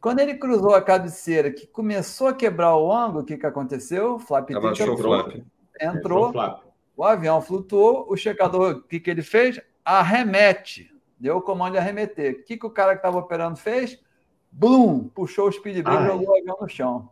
Quando 0.00 0.20
ele 0.20 0.34
cruzou 0.34 0.72
a 0.72 0.80
cabeceira, 0.80 1.50
que 1.50 1.66
começou 1.66 2.28
a 2.28 2.32
quebrar 2.32 2.76
o 2.76 2.92
ângulo, 2.92 3.22
o 3.22 3.24
que, 3.24 3.36
que 3.36 3.44
aconteceu? 3.44 4.20
Flap 4.20 4.46
30 4.46 4.68
entrou, 4.68 4.96
flap. 4.96 5.44
entrou, 5.80 6.32
flap. 6.32 6.65
O 6.96 7.04
avião 7.04 7.40
flutuou, 7.42 8.06
o 8.08 8.16
checador, 8.16 8.76
o 8.76 8.82
que, 8.82 8.98
que 8.98 9.10
ele 9.10 9.22
fez? 9.22 9.60
Arremete, 9.84 10.90
deu 11.18 11.36
o 11.36 11.42
comando 11.42 11.72
de 11.72 11.78
arremeter. 11.78 12.40
O 12.40 12.44
que, 12.44 12.56
que 12.56 12.66
o 12.66 12.70
cara 12.70 12.92
que 12.92 12.98
estava 12.98 13.18
operando 13.18 13.56
fez? 13.56 14.02
Blum, 14.50 15.08
puxou 15.08 15.48
o 15.48 15.52
speed 15.52 15.82
brake 15.82 16.02
e 16.02 16.06
jogou 16.06 16.28
o 16.28 16.38
avião 16.38 16.56
no 16.60 16.68
chão. 16.68 17.10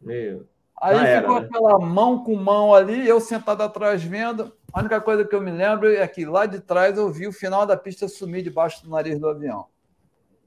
Meu 0.00 0.46
Aí 0.80 0.94
ah, 0.94 1.20
ficou 1.20 1.36
era, 1.36 1.40
né? 1.40 1.46
aquela 1.46 1.78
mão 1.78 2.22
com 2.22 2.36
mão 2.36 2.74
ali, 2.74 3.08
eu 3.08 3.18
sentado 3.18 3.62
atrás 3.62 4.02
vendo. 4.02 4.52
A 4.72 4.80
única 4.80 5.00
coisa 5.00 5.24
que 5.24 5.34
eu 5.34 5.40
me 5.40 5.50
lembro 5.50 5.90
é 5.90 6.06
que 6.06 6.26
lá 6.26 6.44
de 6.44 6.60
trás 6.60 6.98
eu 6.98 7.10
vi 7.10 7.26
o 7.26 7.32
final 7.32 7.64
da 7.64 7.76
pista 7.76 8.06
sumir 8.08 8.42
debaixo 8.42 8.84
do 8.84 8.90
nariz 8.90 9.18
do 9.18 9.28
avião. 9.28 9.66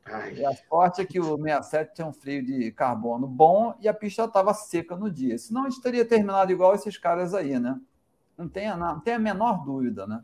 Ai. 0.06 0.36
E 0.36 0.46
a 0.46 0.54
sorte 0.54 1.02
é 1.02 1.06
que 1.06 1.20
o 1.20 1.36
67 1.38 1.96
tinha 1.96 2.08
um 2.08 2.14
frio 2.14 2.46
de 2.46 2.72
carbono 2.72 3.28
bom 3.28 3.74
e 3.80 3.88
a 3.88 3.94
pista 3.94 4.26
estava 4.26 4.54
seca 4.54 4.96
no 4.96 5.10
dia. 5.10 5.38
Senão 5.38 5.66
a 5.66 5.70
gente 5.70 5.82
teria 5.82 6.06
terminado 6.06 6.52
igual 6.52 6.76
esses 6.76 6.98
caras 6.98 7.34
aí, 7.34 7.60
né? 7.60 7.80
Não 8.40 8.48
tem, 8.48 8.74
não 8.78 9.00
tem 9.02 9.16
a 9.16 9.20
menor 9.20 9.66
dúvida, 9.66 10.08
né? 10.08 10.24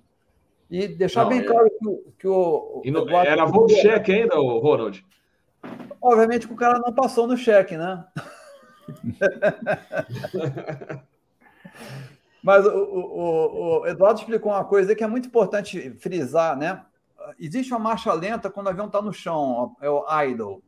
E 0.71 0.87
deixar 0.87 1.23
não, 1.23 1.29
bem 1.29 1.39
é... 1.39 1.43
claro 1.43 1.69
que, 1.69 1.85
o. 1.85 2.13
Que 2.17 2.27
o, 2.27 2.81
não, 2.85 3.09
era 3.19 3.43
voo 3.43 3.67
de 3.67 3.75
cheque 3.75 4.13
ainda, 4.13 4.37
Ronald? 4.37 5.05
Obviamente 6.01 6.47
que 6.47 6.53
o 6.53 6.57
cara 6.57 6.79
não 6.79 6.93
passou 6.93 7.27
no 7.27 7.35
cheque, 7.35 7.75
né? 7.75 8.05
Mas 12.41 12.65
o, 12.65 12.69
o, 12.69 13.81
o, 13.81 13.87
Eduardo 13.87 14.21
explicou 14.21 14.53
uma 14.53 14.63
coisa 14.63 14.95
que 14.95 15.03
é 15.03 15.07
muito 15.07 15.27
importante 15.27 15.89
frisar, 15.99 16.55
né? 16.55 16.85
Existe 17.37 17.73
uma 17.73 17.79
marcha 17.79 18.13
lenta 18.13 18.49
quando 18.49 18.67
o 18.67 18.69
avião 18.69 18.85
está 18.85 19.01
no 19.01 19.11
chão, 19.11 19.75
é 19.81 19.89
o 19.89 20.05
idle. 20.23 20.63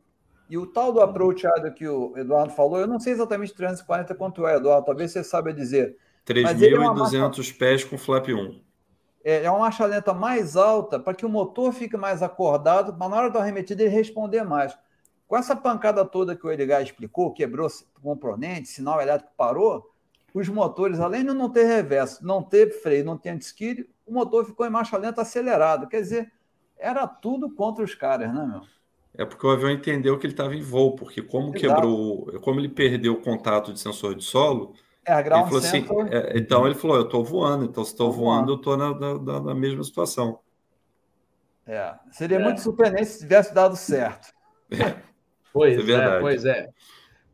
E 0.50 0.58
o 0.58 0.66
tal 0.66 0.92
do 0.92 1.00
approach 1.00 1.46
idle 1.46 1.72
que 1.72 1.88
o 1.88 2.12
Eduardo 2.18 2.52
falou, 2.52 2.78
eu 2.78 2.86
não 2.86 3.00
sei 3.00 3.14
exatamente 3.14 3.54
340 3.54 4.14
quanto 4.16 4.46
é, 4.46 4.56
Eduardo, 4.56 4.84
talvez 4.84 5.12
você 5.12 5.24
saiba 5.24 5.50
dizer. 5.52 5.96
3.200 6.28 7.14
é 7.14 7.18
marcha... 7.18 7.54
pés 7.58 7.84
com 7.84 7.96
flap 7.96 8.28
1. 8.28 8.60
é, 9.24 9.44
é 9.44 9.50
uma 9.50 9.60
marcha 9.60 9.86
lenta 9.86 10.12
mais 10.12 10.56
alta 10.56 11.00
para 11.00 11.14
que 11.14 11.24
o 11.24 11.28
motor 11.28 11.72
fique 11.72 11.96
mais 11.96 12.22
acordado, 12.22 12.94
mas 12.98 13.10
na 13.10 13.16
hora 13.16 13.30
do 13.30 13.38
arremetida 13.38 13.82
ele 13.82 13.90
responder 13.90 14.44
mais. 14.44 14.76
Com 15.26 15.36
essa 15.36 15.54
pancada 15.54 16.04
toda 16.04 16.36
que 16.36 16.46
o 16.46 16.50
Edgar 16.50 16.82
explicou, 16.82 17.32
quebrou 17.32 17.68
componente, 18.02 18.68
sinal 18.68 19.00
elétrico 19.00 19.32
parou, 19.36 19.90
os 20.32 20.48
motores, 20.48 21.00
além 21.00 21.24
de 21.24 21.32
não 21.32 21.50
ter 21.50 21.64
reverso, 21.64 22.24
não 22.24 22.42
ter 22.42 22.70
freio, 22.80 23.04
não 23.04 23.16
ter 23.16 23.30
anti 23.30 23.88
o 24.06 24.12
motor 24.12 24.44
ficou 24.44 24.66
em 24.66 24.70
marcha 24.70 24.96
lenta 24.96 25.20
acelerado. 25.22 25.86
Quer 25.88 26.00
dizer, 26.00 26.32
era 26.78 27.06
tudo 27.06 27.50
contra 27.50 27.84
os 27.84 27.94
caras, 27.94 28.32
né, 28.32 28.46
meu? 28.46 28.62
É 29.14 29.24
porque 29.24 29.46
o 29.46 29.50
avião 29.50 29.70
entendeu 29.70 30.18
que 30.18 30.26
ele 30.26 30.32
estava 30.32 30.54
em 30.54 30.62
voo, 30.62 30.94
porque 30.94 31.20
como 31.20 31.54
Exato. 31.54 31.60
quebrou, 31.60 32.40
como 32.40 32.60
ele 32.60 32.68
perdeu 32.68 33.14
o 33.14 33.20
contato 33.20 33.72
de 33.72 33.80
sensor 33.80 34.14
de 34.14 34.24
solo, 34.24 34.74
é, 35.08 35.20
ele 35.20 35.28
falou 35.28 35.58
assim, 35.58 35.86
é, 36.10 36.38
então 36.38 36.66
ele 36.66 36.74
falou, 36.74 36.96
eu 36.96 37.04
estou 37.04 37.24
voando, 37.24 37.64
então 37.64 37.84
se 37.84 37.92
estou 37.92 38.12
voando, 38.12 38.52
eu 38.52 38.56
estou 38.56 38.76
na, 38.76 38.94
na, 38.94 39.40
na, 39.40 39.54
mesma 39.54 39.82
situação. 39.82 40.40
É, 41.66 41.94
seria 42.10 42.38
é. 42.38 42.42
muito 42.42 42.60
surpreendente 42.60 43.06
se 43.06 43.20
tivesse 43.20 43.54
dado 43.54 43.76
certo. 43.76 44.28
É. 44.70 45.08
Pois 45.50 45.88
é, 45.88 45.92
é 45.92 46.20
pois 46.20 46.44
é. 46.44 46.68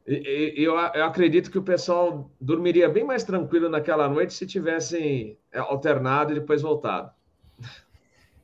Eu, 0.07 0.75
eu 0.77 1.05
acredito 1.05 1.51
que 1.51 1.59
o 1.59 1.63
pessoal 1.63 2.31
dormiria 2.41 2.89
bem 2.89 3.05
mais 3.05 3.25
tranquilo 3.25 3.69
naquela 3.69 4.09
noite 4.09 4.33
se 4.33 4.47
tivessem 4.47 5.37
é, 5.51 5.59
alternado 5.59 6.31
e 6.31 6.37
depois 6.37 6.63
voltado. 6.63 7.11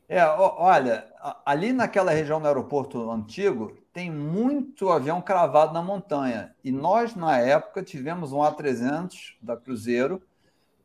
É, 0.09 0.25
olha, 0.27 1.07
ali 1.47 1.73
naquela 1.73 2.11
região 2.11 2.41
do 2.41 2.49
aeroporto 2.49 3.11
antigo, 3.11 3.79
tem 3.93 4.11
muito 4.11 4.91
avião 4.91 5.21
cravado 5.21 5.73
na 5.73 5.83
montanha. 5.83 6.55
E 6.63 6.71
nós, 6.71 7.15
na 7.15 7.39
época, 7.39 7.83
tivemos 7.83 8.33
um 8.33 8.39
A300 8.39 9.37
da 9.43 9.57
Cruzeiro, 9.57 10.23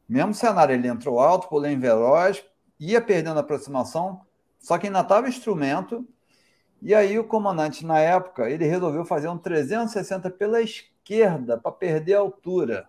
mesmo 0.07 0.33
cenário, 0.33 0.73
ele 0.73 0.87
entrou 0.87 1.19
alto, 1.19 1.47
pulou 1.47 1.67
em 1.67 1.79
veloz, 1.79 2.43
ia 2.79 3.01
perdendo 3.01 3.37
a 3.37 3.41
aproximação, 3.41 4.21
só 4.59 4.77
que 4.77 4.87
ainda 4.87 5.01
estava 5.01 5.27
instrumento, 5.27 6.07
e 6.81 6.93
aí 6.93 7.17
o 7.17 7.23
comandante, 7.23 7.85
na 7.85 7.99
época, 7.99 8.49
ele 8.49 8.65
resolveu 8.65 9.03
fazer 9.05 9.27
um 9.27 9.37
360 9.37 10.29
pela 10.29 10.61
esquerda 10.61 11.57
para 11.57 11.71
perder 11.71 12.15
a 12.15 12.19
altura 12.19 12.87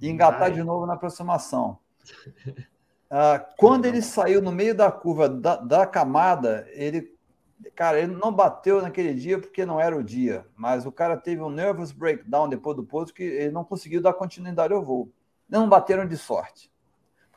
e 0.00 0.08
engatar 0.08 0.44
Ai. 0.44 0.52
de 0.52 0.62
novo 0.62 0.86
na 0.86 0.94
aproximação. 0.94 1.78
Ah, 3.08 3.38
quando 3.56 3.86
ele 3.86 4.02
saiu 4.02 4.42
no 4.42 4.50
meio 4.50 4.74
da 4.74 4.90
curva 4.90 5.28
da, 5.28 5.56
da, 5.56 5.86
camada, 5.86 6.66
ele, 6.70 7.15
cara, 7.74 7.98
ele 8.00 8.14
não 8.14 8.32
bateu 8.32 8.82
naquele 8.82 9.14
dia 9.14 9.38
porque 9.38 9.64
não 9.66 9.80
era 9.80 9.96
o 9.96 10.02
dia, 10.02 10.46
mas 10.56 10.86
o 10.86 10.92
cara 10.92 11.16
teve 11.16 11.42
um 11.42 11.50
nervous 11.50 11.92
breakdown 11.92 12.48
depois 12.48 12.76
do 12.76 12.84
pouso 12.84 13.12
que 13.12 13.22
ele 13.22 13.50
não 13.50 13.64
conseguiu 13.64 14.00
dar 14.00 14.12
continuidade 14.12 14.72
ao 14.72 14.82
voo. 14.82 15.10
Não 15.48 15.68
bateram 15.68 16.06
de 16.06 16.16
sorte. 16.16 16.70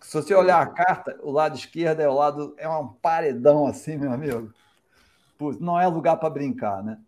Se 0.01 0.15
você 0.21 0.33
olhar 0.33 0.61
a 0.61 0.65
carta, 0.65 1.19
o 1.21 1.31
lado 1.31 1.57
esquerdo 1.57 1.99
é 1.99 2.07
o 2.07 2.13
lado 2.13 2.53
é 2.57 2.67
um 2.69 2.87
paredão 2.87 3.67
assim, 3.67 3.97
meu 3.97 4.11
amigo 4.11 4.53
não 5.59 5.79
é 5.79 5.87
lugar 5.87 6.17
para 6.17 6.29
brincar, 6.29 6.83
né? 6.83 6.99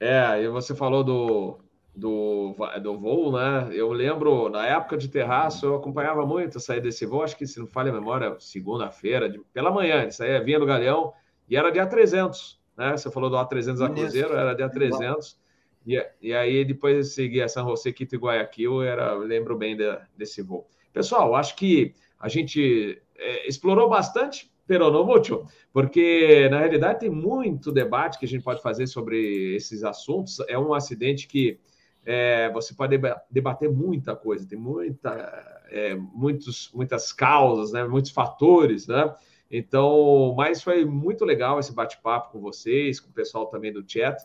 É, 0.00 0.42
e 0.42 0.48
você 0.48 0.74
falou 0.74 1.02
do, 1.04 1.58
do, 1.94 2.54
do 2.82 2.98
voo, 2.98 3.32
né? 3.32 3.68
Eu 3.72 3.92
lembro, 3.92 4.48
na 4.48 4.66
época 4.66 4.96
de 4.96 5.08
terraço, 5.08 5.66
eu 5.66 5.76
acompanhava 5.76 6.26
muito 6.26 6.60
sair 6.60 6.80
desse 6.80 7.06
voo, 7.06 7.22
acho 7.22 7.36
que, 7.36 7.46
se 7.46 7.58
não 7.58 7.66
falha 7.66 7.90
a 7.90 7.94
memória, 7.94 8.36
segunda-feira, 8.38 9.32
pela 9.52 9.70
manhã, 9.70 10.02
ele 10.02 10.12
saía, 10.12 10.42
vinha 10.42 10.58
no 10.58 10.66
Galeão, 10.66 11.12
e 11.48 11.56
era 11.56 11.70
dia 11.70 11.86
300, 11.86 12.58
né? 12.76 12.96
Você 12.96 13.10
falou 13.10 13.30
do 13.30 13.36
A300 13.36 13.84
a 13.84 13.90
Cruzeiro, 13.90 14.34
era 14.34 14.54
dia 14.54 14.68
300, 14.68 15.38
e, 15.86 16.06
e 16.20 16.34
aí 16.34 16.64
depois 16.64 17.14
seguia 17.14 17.48
São 17.48 17.68
José, 17.68 17.92
Quito 17.92 18.14
e 18.14 18.18
Guayaquil, 18.18 18.82
era, 18.82 19.14
lembro 19.14 19.56
bem 19.56 19.76
de, 19.76 19.84
desse 20.16 20.42
voo. 20.42 20.66
Pessoal, 20.92 21.34
acho 21.34 21.56
que 21.56 21.94
a 22.20 22.28
gente 22.28 23.00
é, 23.16 23.48
explorou 23.48 23.88
bastante 23.88 24.50
peronomútil, 24.66 25.46
porque 25.72 26.46
na 26.50 26.58
realidade 26.58 27.00
tem 27.00 27.10
muito 27.10 27.72
debate 27.72 28.18
que 28.18 28.26
a 28.26 28.28
gente 28.28 28.44
pode 28.44 28.60
fazer 28.60 28.86
sobre 28.86 29.54
esses 29.54 29.82
assuntos. 29.82 30.40
É 30.46 30.58
um 30.58 30.74
acidente 30.74 31.26
que 31.26 31.58
é, 32.04 32.50
você 32.50 32.74
pode 32.74 33.00
debater 33.30 33.70
muita 33.70 34.14
coisa, 34.14 34.46
tem 34.46 34.58
muita, 34.58 35.62
é, 35.70 35.94
muitos, 35.94 36.70
muitas 36.74 37.12
causas, 37.12 37.72
né, 37.72 37.84
muitos 37.84 38.10
fatores, 38.10 38.86
né? 38.86 39.14
Então, 39.50 40.34
mas 40.36 40.62
foi 40.62 40.84
muito 40.84 41.24
legal 41.24 41.58
esse 41.58 41.72
bate-papo 41.72 42.32
com 42.32 42.40
vocês, 42.40 43.00
com 43.00 43.10
o 43.10 43.12
pessoal 43.12 43.46
também 43.46 43.72
do 43.72 43.84
chat. 43.86 44.16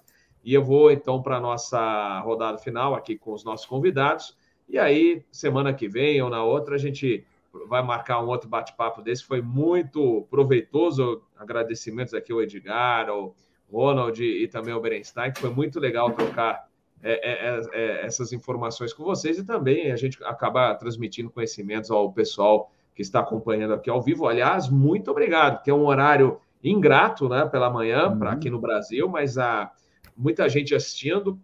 E 0.43 0.53
eu 0.53 0.63
vou 0.63 0.91
então 0.91 1.21
para 1.21 1.37
a 1.37 1.39
nossa 1.39 2.19
rodada 2.19 2.57
final 2.57 2.93
aqui 2.93 3.17
com 3.17 3.31
os 3.31 3.43
nossos 3.43 3.65
convidados. 3.65 4.37
E 4.67 4.77
aí, 4.77 5.23
semana 5.31 5.73
que 5.73 5.87
vem 5.87 6.21
ou 6.21 6.29
na 6.29 6.43
outra, 6.43 6.75
a 6.75 6.77
gente 6.77 7.25
vai 7.67 7.81
marcar 7.81 8.21
um 8.21 8.27
outro 8.27 8.49
bate-papo 8.49 9.01
desse. 9.01 9.23
Foi 9.23 9.41
muito 9.41 10.27
proveitoso. 10.29 11.21
Agradecimentos 11.37 12.13
aqui 12.13 12.33
ao 12.33 12.41
Edgar, 12.41 13.09
ao 13.09 13.35
Ronald 13.71 14.21
e 14.21 14.47
também 14.47 14.73
ao 14.73 14.81
Berenstein, 14.81 15.31
que 15.31 15.39
foi 15.39 15.49
muito 15.49 15.79
legal 15.79 16.11
trocar 16.11 16.67
é, 17.01 17.11
é, 17.11 17.49
é, 17.49 17.61
é, 17.73 18.05
essas 18.05 18.31
informações 18.31 18.93
com 18.93 19.03
vocês 19.03 19.37
e 19.37 19.43
também 19.43 19.91
a 19.91 19.95
gente 19.97 20.23
acabar 20.23 20.73
transmitindo 20.75 21.29
conhecimentos 21.29 21.91
ao 21.91 22.11
pessoal 22.13 22.71
que 22.95 23.01
está 23.01 23.19
acompanhando 23.19 23.73
aqui 23.73 23.89
ao 23.89 24.01
vivo. 24.01 24.27
Aliás, 24.27 24.69
muito 24.69 25.09
obrigado, 25.11 25.63
que 25.63 25.69
é 25.69 25.73
um 25.73 25.85
horário 25.85 26.39
ingrato 26.63 27.27
né, 27.27 27.45
pela 27.45 27.69
manhã 27.69 28.09
uhum. 28.09 28.19
para 28.19 28.31
aqui 28.31 28.49
no 28.49 28.59
Brasil, 28.59 29.07
mas 29.09 29.37
há 29.37 29.71
muita 30.15 30.47
gente 30.47 30.73
assistindo 30.73 31.39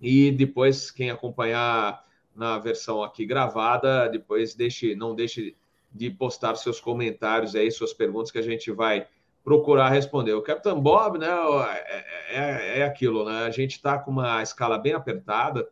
e 0.00 0.30
depois 0.32 0.90
quem 0.90 1.10
acompanhar 1.10 2.04
na 2.34 2.58
versão 2.58 3.02
aqui 3.02 3.24
gravada. 3.24 4.08
Depois 4.08 4.54
deixe, 4.54 4.94
não 4.94 5.14
deixe 5.14 5.56
de 5.92 6.10
postar 6.10 6.56
seus 6.56 6.80
comentários 6.80 7.54
aí, 7.54 7.70
suas 7.70 7.92
perguntas 7.92 8.30
que 8.30 8.38
a 8.38 8.42
gente 8.42 8.70
vai 8.70 9.06
procurar 9.44 9.90
responder. 9.90 10.32
O 10.34 10.42
Capitão 10.42 10.80
Bob, 10.80 11.18
né, 11.18 11.28
é, 11.28 12.40
é, 12.40 12.78
é 12.80 12.84
aquilo, 12.84 13.24
né? 13.24 13.44
A 13.44 13.50
gente 13.50 13.72
está 13.72 13.98
com 13.98 14.10
uma 14.10 14.42
escala 14.42 14.78
bem 14.78 14.92
apertada 14.92 15.68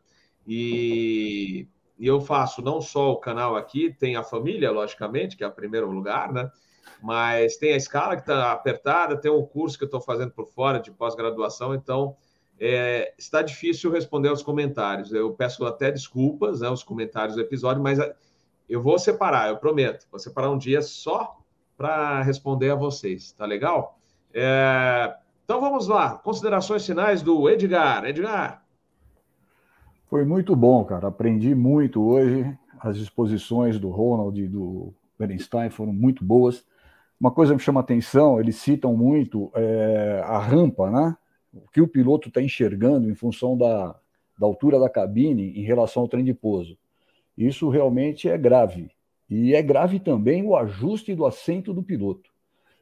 e, 0.46 1.66
e, 2.00 2.06
eu 2.06 2.20
faço 2.20 2.62
não 2.62 2.80
só 2.80 3.12
o 3.12 3.16
canal 3.16 3.56
aqui, 3.56 3.94
tem 3.98 4.16
a 4.16 4.22
família, 4.22 4.70
logicamente, 4.70 5.36
que 5.36 5.44
é 5.44 5.46
o 5.46 5.52
primeiro 5.52 5.90
lugar, 5.90 6.32
né? 6.32 6.50
Mas 7.02 7.56
tem 7.56 7.72
a 7.72 7.76
escala 7.76 8.16
que 8.16 8.22
está 8.22 8.52
apertada, 8.52 9.16
tem 9.16 9.30
um 9.30 9.44
curso 9.44 9.78
que 9.78 9.84
eu 9.84 9.86
estou 9.86 10.00
fazendo 10.00 10.32
por 10.32 10.46
fora 10.46 10.78
de 10.78 10.90
pós-graduação, 10.90 11.74
então 11.74 12.16
é, 12.58 13.14
está 13.18 13.40
difícil 13.40 13.90
responder 13.90 14.28
aos 14.28 14.42
comentários. 14.42 15.12
Eu 15.12 15.32
peço 15.32 15.64
até 15.64 15.90
desculpas, 15.90 16.60
né, 16.60 16.68
os 16.68 16.82
comentários 16.82 17.36
do 17.36 17.42
episódio, 17.42 17.82
mas 17.82 17.98
é, 17.98 18.14
eu 18.68 18.82
vou 18.82 18.98
separar, 18.98 19.48
eu 19.48 19.56
prometo. 19.56 20.06
Vou 20.10 20.20
separar 20.20 20.50
um 20.50 20.58
dia 20.58 20.82
só 20.82 21.38
para 21.76 22.22
responder 22.22 22.70
a 22.70 22.74
vocês, 22.74 23.32
tá 23.32 23.46
legal? 23.46 23.98
É, 24.34 25.14
então 25.44 25.60
vamos 25.60 25.88
lá, 25.88 26.18
considerações 26.18 26.84
finais 26.84 27.22
do 27.22 27.48
Edgar. 27.48 28.04
Edgar. 28.04 28.62
Foi 30.10 30.24
muito 30.24 30.56
bom, 30.56 30.84
cara. 30.84 31.06
Aprendi 31.06 31.54
muito 31.54 32.02
hoje. 32.02 32.44
As 32.80 32.96
exposições 32.96 33.78
do 33.78 33.90
Ronald 33.90 34.42
e 34.42 34.48
do 34.48 34.92
Bernstein 35.16 35.70
foram 35.70 35.92
muito 35.92 36.24
boas. 36.24 36.66
Uma 37.20 37.30
coisa 37.30 37.54
me 37.54 37.60
chama 37.60 37.78
atenção, 37.78 38.40
eles 38.40 38.56
citam 38.56 38.96
muito 38.96 39.52
é, 39.54 40.20
a 40.24 40.38
rampa, 40.38 40.90
né? 40.90 41.16
o 41.52 41.68
que 41.70 41.80
o 41.80 41.86
piloto 41.86 42.28
está 42.28 42.42
enxergando 42.42 43.08
em 43.08 43.14
função 43.14 43.56
da, 43.56 43.94
da 44.36 44.46
altura 44.46 44.80
da 44.80 44.88
cabine 44.88 45.52
em 45.56 45.62
relação 45.62 46.02
ao 46.02 46.08
trem 46.08 46.24
de 46.24 46.34
pouso. 46.34 46.76
Isso 47.38 47.68
realmente 47.68 48.28
é 48.28 48.36
grave. 48.36 48.90
E 49.28 49.54
é 49.54 49.62
grave 49.62 50.00
também 50.00 50.42
o 50.44 50.56
ajuste 50.56 51.14
do 51.14 51.24
assento 51.24 51.72
do 51.72 51.84
piloto. 51.84 52.30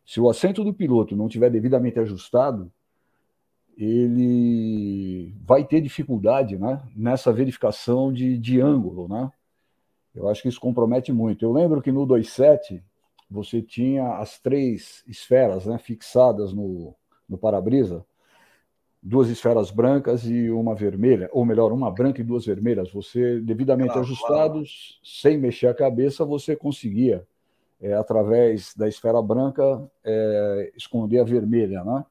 Se 0.06 0.18
o 0.18 0.30
assento 0.30 0.64
do 0.64 0.72
piloto 0.72 1.14
não 1.14 1.26
estiver 1.26 1.50
devidamente 1.50 1.98
ajustado, 1.98 2.72
ele 3.78 5.32
vai 5.44 5.64
ter 5.64 5.80
dificuldade 5.80 6.58
né, 6.58 6.82
nessa 6.96 7.32
verificação 7.32 8.12
de, 8.12 8.36
de 8.36 8.60
ângulo. 8.60 9.06
Né? 9.08 9.30
Eu 10.14 10.28
acho 10.28 10.42
que 10.42 10.48
isso 10.48 10.60
compromete 10.60 11.12
muito. 11.12 11.44
Eu 11.44 11.52
lembro 11.52 11.80
que 11.80 11.92
no 11.92 12.04
27 12.04 12.82
você 13.30 13.62
tinha 13.62 14.16
as 14.18 14.40
três 14.40 15.04
esferas 15.06 15.64
né, 15.64 15.78
fixadas 15.78 16.52
no, 16.52 16.94
no 17.28 17.38
para-brisa 17.38 18.04
duas 19.02 19.28
esferas 19.28 19.70
brancas 19.70 20.24
e 20.24 20.50
uma 20.50 20.74
vermelha, 20.74 21.28
ou 21.32 21.44
melhor, 21.44 21.72
uma 21.72 21.90
branca 21.90 22.20
e 22.20 22.24
duas 22.24 22.44
vermelhas. 22.44 22.90
Você, 22.92 23.40
devidamente 23.40 23.92
claro, 23.92 24.02
ajustados, 24.02 24.98
claro. 25.00 25.20
sem 25.20 25.38
mexer 25.38 25.68
a 25.68 25.74
cabeça, 25.74 26.24
você 26.24 26.56
conseguia, 26.56 27.26
é, 27.80 27.94
através 27.94 28.74
da 28.76 28.88
esfera 28.88 29.22
branca, 29.22 29.88
é, 30.04 30.72
esconder 30.76 31.20
a 31.20 31.24
vermelha, 31.24 31.84
né? 31.84 32.04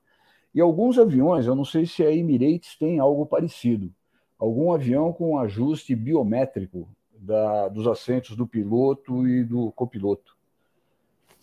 E 0.58 0.60
alguns 0.60 0.98
aviões, 0.98 1.46
eu 1.46 1.54
não 1.54 1.64
sei 1.64 1.86
se 1.86 2.04
a 2.04 2.12
Emirates 2.12 2.76
tem 2.80 2.98
algo 2.98 3.28
parecido, 3.28 3.94
algum 4.40 4.74
avião 4.74 5.14
com 5.14 5.38
ajuste 5.38 5.96
biométrico 5.96 6.90
da, 7.16 7.68
dos 7.68 7.86
assentos 7.86 8.36
do 8.36 8.48
piloto 8.48 9.28
e 9.28 9.44
do 9.44 9.72
copiloto. 9.74 10.36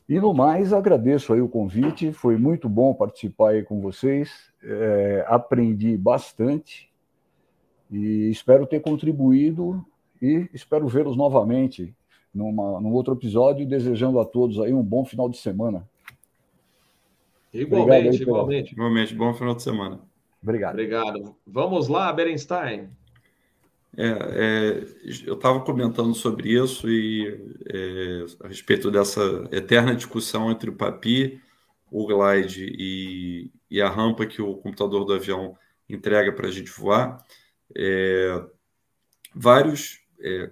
E 0.08 0.18
no 0.18 0.34
mais, 0.34 0.72
agradeço 0.72 1.32
aí 1.32 1.40
o 1.40 1.48
convite, 1.48 2.12
foi 2.12 2.36
muito 2.36 2.68
bom 2.68 2.92
participar 2.92 3.50
aí 3.50 3.62
com 3.62 3.80
vocês, 3.80 4.52
é, 4.60 5.24
aprendi 5.28 5.96
bastante 5.96 6.90
e 7.92 8.28
espero 8.30 8.66
ter 8.66 8.80
contribuído 8.80 9.86
e 10.20 10.50
espero 10.52 10.88
vê-los 10.88 11.16
novamente 11.16 11.94
numa, 12.34 12.80
num 12.80 12.92
outro 12.92 13.14
episódio, 13.14 13.64
desejando 13.64 14.18
a 14.18 14.24
todos 14.24 14.58
aí 14.58 14.74
um 14.74 14.82
bom 14.82 15.04
final 15.04 15.28
de 15.28 15.36
semana. 15.36 15.88
Igualmente, 17.54 18.22
igualmente. 18.22 18.72
Igualmente, 18.72 19.14
bom 19.14 19.32
final 19.32 19.54
de 19.54 19.62
semana. 19.62 20.00
Obrigado. 20.42 20.72
Obrigado. 20.72 21.36
Vamos 21.46 21.88
lá, 21.88 22.12
Berenstein. 22.12 22.90
É, 23.96 24.06
é, 24.06 24.84
eu 25.24 25.34
estava 25.34 25.60
comentando 25.60 26.12
sobre 26.14 26.52
isso 26.52 26.90
e 26.90 27.56
é, 27.66 28.24
a 28.44 28.48
respeito 28.48 28.90
dessa 28.90 29.48
eterna 29.52 29.94
discussão 29.94 30.50
entre 30.50 30.68
o 30.68 30.74
Papi, 30.74 31.40
o 31.90 32.06
glide 32.06 32.74
e, 32.76 33.50
e 33.70 33.80
a 33.80 33.88
rampa 33.88 34.26
que 34.26 34.42
o 34.42 34.56
computador 34.56 35.04
do 35.04 35.14
avião 35.14 35.56
entrega 35.88 36.32
para 36.32 36.48
a 36.48 36.50
gente 36.50 36.70
voar. 36.72 37.24
É, 37.76 38.44
vários, 39.32 40.00
é, 40.20 40.50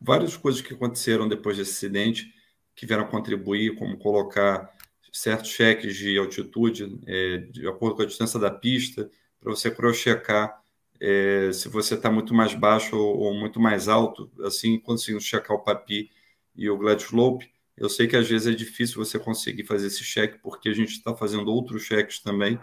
várias 0.00 0.34
coisas 0.34 0.62
que 0.62 0.72
aconteceram 0.72 1.28
depois 1.28 1.58
desse 1.58 1.72
acidente 1.72 2.32
que 2.74 2.86
vieram 2.86 3.06
contribuir, 3.06 3.76
como 3.76 3.98
colocar 3.98 4.72
certos 5.12 5.50
cheques 5.50 5.96
de 5.96 6.18
altitude 6.18 6.98
é, 7.06 7.38
de 7.38 7.66
acordo 7.66 7.96
com 7.96 8.02
a 8.02 8.06
distância 8.06 8.38
da 8.38 8.50
pista, 8.50 9.10
para 9.40 9.50
você 9.50 9.70
cross-checar 9.70 10.60
é, 11.00 11.50
se 11.52 11.68
você 11.68 11.94
está 11.94 12.10
muito 12.10 12.34
mais 12.34 12.54
baixo 12.54 12.96
ou, 12.96 13.18
ou, 13.18 13.34
muito 13.34 13.60
mais 13.60 13.88
alto, 13.88 14.30
assim, 14.42 14.78
conseguindo 14.78 15.20
checar 15.22 15.56
o 15.56 15.60
PAPI 15.62 16.10
e 16.56 16.68
o 16.68 16.76
Glide 16.76 17.04
Slope. 17.04 17.48
Eu 17.76 17.88
sei 17.88 18.08
que 18.08 18.16
às 18.16 18.28
vezes 18.28 18.52
é 18.52 18.56
difícil 18.56 18.96
você 18.96 19.18
conseguir 19.18 19.64
fazer 19.64 19.86
esse 19.86 20.02
cheque, 20.02 20.38
porque 20.38 20.68
a 20.68 20.72
gente 20.72 20.90
está 20.90 21.14
fazendo 21.14 21.48
outros 21.48 21.82
cheques 21.84 22.20
também 22.20 22.58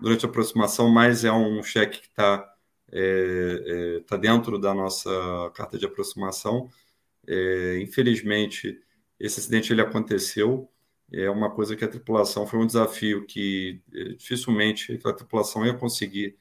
durante 0.00 0.26
a 0.26 0.28
aproximação, 0.28 0.88
mas 0.88 1.24
é 1.24 1.32
um 1.32 1.62
cheque 1.62 2.00
que 2.00 2.08
está 2.08 2.44
é, 2.92 3.98
é, 3.98 4.00
tá 4.00 4.16
dentro 4.16 4.58
da 4.58 4.74
nossa 4.74 5.10
carta 5.54 5.78
de 5.78 5.86
aproximação. 5.86 6.68
É, 7.26 7.78
infelizmente, 7.80 8.80
esse 9.18 9.40
acidente 9.40 9.72
ele 9.72 9.80
aconteceu. 9.80 10.68
É 11.12 11.30
uma 11.30 11.50
coisa 11.50 11.76
que 11.76 11.84
a 11.84 11.88
tripulação 11.88 12.46
foi 12.46 12.58
um 12.58 12.66
desafio 12.66 13.24
que 13.26 13.80
é, 13.94 14.04
dificilmente 14.14 14.98
a 15.04 15.12
tripulação 15.12 15.64
ia 15.64 15.74
conseguir 15.74 16.36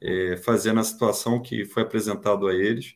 é, 0.00 0.36
fazer 0.36 0.72
na 0.72 0.84
situação 0.84 1.40
que 1.40 1.64
foi 1.64 1.82
apresentado 1.82 2.46
a 2.46 2.54
eles. 2.54 2.94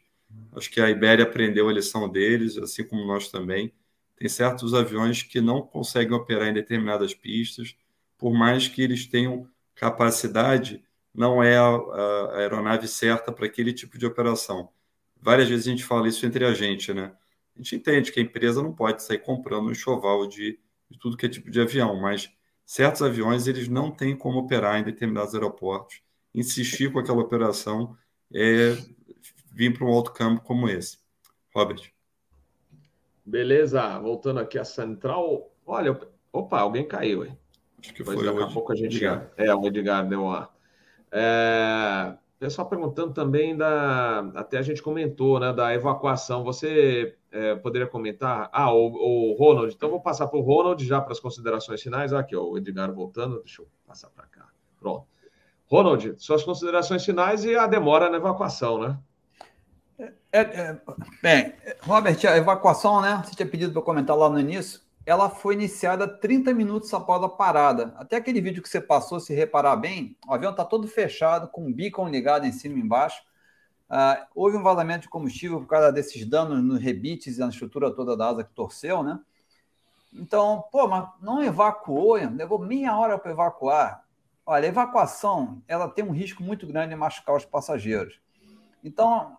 Acho 0.53 0.71
que 0.71 0.81
a 0.81 0.91
Ibéria 0.91 1.25
aprendeu 1.25 1.69
a 1.69 1.73
lição 1.73 2.09
deles, 2.09 2.59
assim 2.59 2.85
como 2.85 3.07
nós 3.07 3.31
também. 3.31 3.73
Tem 4.17 4.29
certos 4.29 4.75
aviões 4.75 5.23
que 5.23 5.41
não 5.41 5.63
conseguem 5.63 6.15
operar 6.15 6.49
em 6.49 6.55
determinadas 6.55 7.15
pistas, 7.15 7.77
por 8.19 8.33
mais 8.33 8.69
que 8.69 8.83
eles 8.83 9.07
tenham 9.07 9.49
capacidade, 9.75 10.83
não 11.13 11.43
é 11.43 11.57
a, 11.57 11.67
a 11.67 12.39
aeronave 12.39 12.89
certa 12.89 13.33
para 13.33 13.47
aquele 13.47 13.73
tipo 13.73 13.99
de 13.99 14.07
operação. 14.07 14.71
Várias 15.21 15.49
vezes 15.49 15.67
a 15.67 15.71
gente 15.71 15.85
fala 15.85 16.09
isso 16.09 16.25
entre 16.27 16.45
a 16.45 16.53
gente, 16.53 16.93
né? 16.93 17.13
A 17.55 17.59
gente 17.59 17.77
entende 17.77 18.13
que 18.13 18.21
a 18.21 18.23
empresa 18.23 18.63
não 18.63 18.73
pode 18.73 19.03
sair 19.03 19.19
comprando 19.19 19.69
um 19.69 19.71
enxoval 19.73 20.27
de, 20.27 20.59
de 20.91 20.99
tudo 20.99 21.17
que 21.17 21.27
é 21.27 21.29
tipo 21.29 21.51
de 21.51 21.61
avião, 21.61 22.01
mas 22.01 22.31
certos 22.65 23.03
aviões 23.03 23.47
eles 23.47 23.69
não 23.69 23.91
têm 23.91 24.17
como 24.17 24.39
operar 24.39 24.79
em 24.79 24.85
determinados 24.85 25.35
aeroportos 25.35 26.05
insistir 26.35 26.93
com 26.93 26.99
aquela 26.99 27.23
operação 27.23 27.97
é 28.35 28.77
vir 29.53 29.73
para 29.73 29.87
um 29.87 29.91
outro 29.91 30.13
campo 30.13 30.43
como 30.43 30.69
esse. 30.69 30.99
Robert. 31.55 31.93
Beleza, 33.25 33.99
voltando 34.01 34.41
aqui 34.41 34.59
à 34.59 34.65
central. 34.65 35.51
Olha, 35.65 35.99
opa, 36.33 36.61
alguém 36.61 36.87
caiu, 36.87 37.25
hein? 37.25 37.39
Acho 37.79 37.95
que 37.95 38.03
Mas 38.03 38.15
foi 38.15 38.25
daqui 38.25 38.43
a 38.43 38.47
pouco 38.49 38.73
a 38.73 38.75
gente. 38.75 38.97
Edgar. 38.97 39.31
É, 39.37 39.55
o 39.55 39.67
Edgar 39.67 40.07
deu 40.07 40.25
uma. 40.25 40.51
É, 41.13 42.17
pessoal 42.39 42.69
perguntando 42.69 43.13
também 43.13 43.57
da. 43.57 44.21
Até 44.35 44.59
a 44.59 44.63
gente 44.63 44.83
comentou, 44.83 45.41
né? 45.41 45.53
Da 45.53 45.75
evacuação. 45.75 46.45
Você 46.45 47.17
é, 47.31 47.55
poderia 47.57 47.87
comentar? 47.87 48.49
Ah, 48.53 48.73
o, 48.73 49.33
o 49.33 49.37
Ronald. 49.37 49.75
Então 49.75 49.91
vou 49.91 50.01
passar 50.01 50.27
para 50.27 50.39
o 50.39 50.43
Ronald 50.43 50.85
já 50.85 51.01
para 51.01 51.13
as 51.13 51.21
considerações 51.21 51.83
finais. 51.83 52.13
Aqui, 52.13 52.37
ó, 52.37 52.45
o 52.45 52.59
Edgar 52.59 52.93
voltando. 52.93 53.41
Deixa 53.43 53.63
eu 53.63 53.69
passar 53.87 54.11
para 54.11 54.27
cá. 54.27 54.49
Pronto. 54.79 55.07
Ronald, 55.67 56.15
suas 56.19 56.45
considerações 56.45 57.05
finais 57.05 57.45
e 57.45 57.57
a 57.57 57.67
demora 57.67 58.11
na 58.11 58.19
evacuação, 58.19 58.79
né? 58.79 58.99
É, 60.33 60.41
é, 60.41 60.81
bem, 61.23 61.55
Robert, 61.83 62.19
a 62.27 62.37
evacuação, 62.37 63.01
né? 63.01 63.23
Você 63.25 63.37
tinha 63.37 63.49
pedido 63.49 63.73
para 63.73 63.83
comentar 63.83 64.17
lá 64.17 64.29
no 64.29 64.39
início. 64.39 64.81
Ela 65.07 65.29
foi 65.29 65.55
iniciada 65.55 66.09
30 66.09 66.55
minutos 66.55 66.93
após 66.95 67.23
a 67.23 67.29
parada. 67.29 67.95
Até 67.97 68.17
aquele 68.17 68.41
vídeo 68.41 68.63
que 68.63 68.69
você 68.69 68.81
passou, 68.81 69.21
se 69.21 69.35
reparar 69.35 69.77
bem, 69.77 70.17
o 70.27 70.33
avião 70.33 70.51
está 70.51 70.65
todo 70.65 70.89
fechado, 70.89 71.49
com 71.49 71.67
o 71.67 71.73
beacon 71.73 72.09
ligado 72.09 72.47
em 72.47 72.53
cima 72.53 72.79
e 72.79 72.81
embaixo. 72.81 73.23
Uh, 73.91 74.25
houve 74.35 74.57
um 74.57 74.63
vazamento 74.63 75.03
de 75.03 75.09
combustível 75.11 75.61
por 75.61 75.67
causa 75.67 75.93
desses 75.93 76.25
danos 76.27 76.65
nos 76.65 76.81
rebites 76.81 77.37
e 77.37 77.41
na 77.41 77.49
estrutura 77.49 77.95
toda 77.95 78.17
da 78.17 78.31
asa 78.31 78.45
que 78.45 78.53
torceu, 78.55 79.03
né? 79.03 79.21
Então, 80.13 80.65
pô, 80.73 80.89
mas 80.89 81.09
não 81.21 81.43
evacuou, 81.43 82.15
levou 82.15 82.59
meia 82.59 82.97
hora 82.97 83.19
para 83.19 83.33
evacuar. 83.33 84.05
Olha, 84.47 84.67
a 84.67 84.69
evacuação 84.69 85.63
ela 85.67 85.89
tem 85.89 86.05
um 86.05 86.13
risco 86.13 86.43
muito 86.43 86.67
grande 86.67 86.91
de 86.91 86.97
machucar 86.97 87.37
os 87.37 87.45
passageiros. 87.45 88.21
Então, 88.85 89.39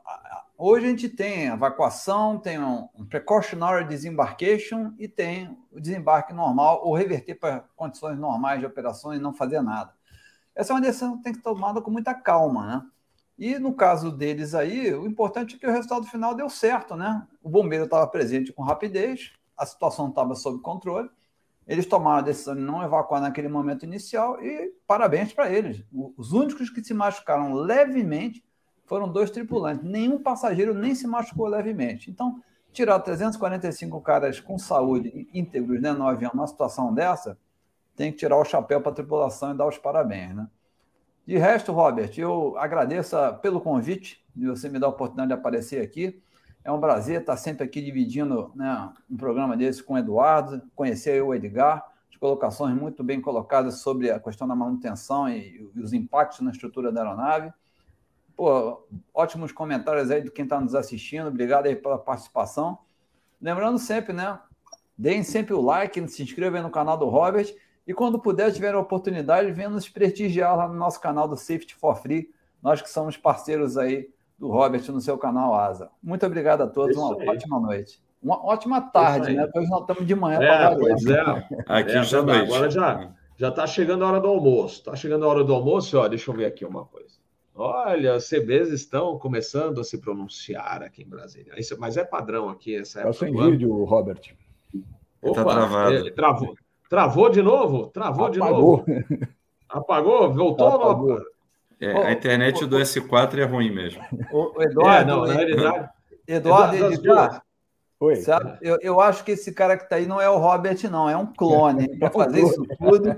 hoje 0.58 0.88
a 0.88 0.90
gente 0.90 1.08
tem 1.08 1.46
evacuação, 1.46 2.40
tem 2.40 2.60
um, 2.60 2.88
precautionary 3.08 3.88
disembarkation 3.88 4.94
e 4.98 5.08
tem 5.08 5.56
o 5.72 5.80
desembarque 5.80 6.34
normal 6.34 6.82
ou 6.84 6.96
reverter 6.96 7.36
para 7.36 7.60
condições 7.76 8.18
normais 8.18 8.60
de 8.60 8.66
operação 8.66 9.14
e 9.14 9.20
não 9.20 9.34
fazer 9.34 9.62
nada. 9.62 9.94
Essa 10.56 10.74
é 10.74 10.76
uma 10.76 10.82
decisão 10.82 11.18
que 11.18 11.24
tem 11.24 11.32
que 11.32 11.40
ser 11.40 11.44
tomada 11.44 11.80
com 11.80 11.92
muita 11.92 12.14
calma, 12.14 12.66
né? 12.66 12.86
E 13.38 13.60
no 13.60 13.74
caso 13.74 14.12
deles 14.12 14.56
aí, 14.56 14.94
o 14.94 15.06
importante 15.06 15.56
é 15.56 15.60
que 15.60 15.68
o 15.68 15.72
resultado 15.72 16.08
final 16.08 16.34
deu 16.34 16.50
certo, 16.50 16.96
né? 16.96 17.28
O 17.44 17.50
bombeiro 17.50 17.84
estava 17.86 18.08
presente 18.08 18.52
com 18.52 18.64
rapidez, 18.64 19.34
a 19.56 19.66
situação 19.66 20.10
estava 20.10 20.34
sob 20.36 20.60
controle 20.62 21.10
eles 21.68 21.86
tomaram 21.86 22.20
a 22.20 22.22
decisão 22.22 22.56
de 22.56 22.62
não 22.62 22.84
evacuar 22.84 23.22
naquele 23.22 23.48
momento 23.48 23.84
inicial 23.84 24.42
e 24.44 24.72
parabéns 24.86 25.34
para 25.34 25.52
eles. 25.52 25.84
Os 26.16 26.32
únicos 26.32 26.70
que 26.70 26.84
se 26.84 26.94
machucaram 26.94 27.54
levemente 27.54 28.44
foram 28.86 29.12
dois 29.12 29.32
tripulantes. 29.32 29.84
Nenhum 29.84 30.22
passageiro 30.22 30.74
nem 30.74 30.94
se 30.96 31.08
machucou 31.08 31.48
levemente. 31.48 32.10
Então, 32.10 32.42
tirar 32.72 33.00
345 33.00 34.02
caras 34.02 34.40
com 34.40 34.58
saúde 34.58 35.28
íntegros 35.34 35.82
né, 35.82 35.92
no 35.94 36.08
avião 36.08 36.32
numa 36.34 36.48
situação 36.48 36.94
dessa, 36.94 37.38
tem 37.96 38.12
que 38.12 38.18
tirar 38.18 38.38
o 38.38 38.46
chapéu 38.46 38.82
para 38.82 38.92
a 38.92 38.96
tripulação 38.96 39.54
e 39.54 39.58
dar 39.58 39.66
os 39.66 39.78
parabéns. 39.78 40.36
Né? 40.36 40.48
De 41.26 41.38
resto, 41.38 41.72
Robert, 41.72 42.12
eu 42.18 42.56
agradeço 42.58 43.16
pelo 43.42 43.62
convite 43.62 44.24
de 44.36 44.48
você 44.48 44.70
me 44.70 44.78
dar 44.78 44.88
a 44.88 44.90
oportunidade 44.90 45.30
de 45.30 45.34
aparecer 45.34 45.82
aqui. 45.82 46.22
É 46.64 46.72
um 46.72 46.80
prazer 46.80 47.22
estar 47.22 47.38
sempre 47.38 47.64
aqui 47.64 47.82
dividindo 47.82 48.52
né, 48.54 48.92
um 49.10 49.16
programa 49.16 49.56
desse 49.56 49.82
com 49.82 49.94
o 49.94 49.98
Eduardo, 49.98 50.62
conhecer 50.76 51.24
o 51.24 51.34
Edgar, 51.34 51.84
de 52.10 52.20
colocações 52.20 52.76
muito 52.76 53.04
bem 53.04 53.22
colocadas 53.22 53.80
sobre 53.80 54.12
a 54.12 54.20
questão 54.20 54.48
da 54.48 54.56
manutenção 54.56 55.30
e, 55.30 55.70
e 55.74 55.80
os 55.80 55.94
impactos 55.94 56.42
na 56.42 56.52
estrutura 56.52 56.92
da 56.92 57.02
aeronave. 57.02 57.54
Pô, 58.36 58.86
ótimos 59.14 59.52
comentários 59.52 60.12
aí 60.12 60.22
de 60.22 60.32
quem 60.32 60.44
está 60.44 60.60
nos 60.60 60.76
assistindo, 60.76 61.28
obrigado 61.28 61.68
aí 61.68 61.76
pela 61.76 61.98
participação. 61.98 62.78
Lembrando 63.42 63.80
sempre, 63.80 64.14
né? 64.14 64.40
Deem 64.98 65.24
sempre 65.24 65.54
o 65.54 65.62
like, 65.62 66.08
se 66.08 66.24
inscrevam 66.24 66.64
no 66.64 66.70
canal 66.70 66.98
do 66.98 67.06
Robert 67.06 67.54
e 67.88 67.94
quando 67.94 68.20
puder, 68.20 68.52
tiver 68.52 68.74
a 68.74 68.80
oportunidade, 68.80 69.52
venham 69.52 69.72
nos 69.72 69.88
prestigiar 69.88 70.56
lá 70.58 70.68
no 70.68 70.74
nosso 70.74 71.00
canal 71.00 71.28
do 71.28 71.38
Safety 71.38 71.76
for 71.76 71.96
Free, 71.96 72.32
nós 72.62 72.82
que 72.82 72.90
somos 72.90 73.16
parceiros 73.16 73.78
aí 73.78 74.10
do 74.38 74.50
Robert 74.50 74.84
no 74.92 75.00
seu 75.00 75.18
canal 75.18 75.54
Asa. 75.54 75.90
Muito 76.02 76.26
obrigado 76.26 76.62
a 76.62 76.68
todos, 76.68 76.96
Isso 76.96 77.06
uma 77.06 77.22
aí. 77.22 77.30
ótima 77.30 77.60
noite. 77.60 78.04
Uma 78.22 78.44
ótima 78.44 78.82
tarde, 78.82 79.34
né? 79.34 79.48
Pois 79.54 79.70
nós 79.70 79.82
estamos 79.82 80.06
de 80.06 80.16
manhã. 80.16 80.42
É, 80.42 80.76
pois 80.76 81.06
é. 81.06 81.22
Aqui 81.68 81.92
é, 81.92 82.04
já 82.04 82.24
noite. 82.24 82.52
Agora 82.52 82.70
já 82.72 83.12
já 83.38 83.50
está 83.50 83.68
chegando 83.68 84.04
a 84.04 84.08
hora 84.08 84.20
do 84.20 84.28
almoço. 84.28 84.80
Está 84.80 84.96
chegando 84.96 85.26
a 85.26 85.28
hora 85.28 85.44
do 85.44 85.54
almoço, 85.54 85.98
ó, 85.98 86.08
deixa 86.08 86.32
eu 86.32 86.36
ver 86.36 86.46
aqui 86.46 86.66
uma 86.66 86.86
coisa. 86.86 87.15
Olha, 87.56 88.16
os 88.16 88.28
CBs 88.28 88.70
estão 88.70 89.18
começando 89.18 89.80
a 89.80 89.84
se 89.84 89.98
pronunciar 90.00 90.84
aqui 90.84 91.04
em 91.04 91.08
Brasília. 91.08 91.54
Isso, 91.58 91.80
mas 91.80 91.96
é 91.96 92.04
padrão 92.04 92.50
aqui 92.50 92.76
essa 92.76 93.00
época. 93.00 93.12
Está 93.12 93.26
sem 93.26 93.52
vídeo, 93.52 93.84
Robert. 93.86 94.22
Opa, 95.22 95.46
tá 95.46 95.52
travado. 95.52 96.08
É, 96.08 96.12
travou. 96.12 96.56
Travou 96.90 97.30
de 97.30 97.42
novo? 97.42 97.88
Travou 97.88 98.26
Apagou. 98.26 98.84
de 98.84 98.94
novo. 98.94 99.18
Apagou? 99.70 100.34
Voltou 100.34 100.68
Apagou. 100.68 101.12
ou 101.12 101.20
não? 101.20 101.26
É, 101.80 102.08
a 102.08 102.12
internet 102.12 102.66
do 102.66 102.78
S4 102.78 103.40
é 103.40 103.44
ruim 103.46 103.72
mesmo. 103.72 104.02
O, 104.32 104.62
Eduardo, 104.62 105.12
é, 105.12 105.16
não, 105.16 105.26
na 105.26 105.34
realidade. 105.34 105.90
Eduardo, 106.28 106.76
Eduardo, 106.76 106.94
Eduardo 106.94 107.42
Oi. 108.00 108.18
Sabe? 108.18 108.58
Eu, 108.62 108.78
eu 108.82 109.00
acho 109.00 109.24
que 109.24 109.32
esse 109.32 109.54
cara 109.54 109.78
que 109.78 109.84
está 109.84 109.96
aí 109.96 110.06
não 110.06 110.20
é 110.20 110.30
o 110.30 110.38
Robert, 110.38 110.78
não, 110.92 111.10
é 111.10 111.16
um 111.16 111.26
clone 111.26 111.98
para 111.98 112.12
fazer 112.12 112.42
isso 112.42 112.64
tudo. 112.78 113.16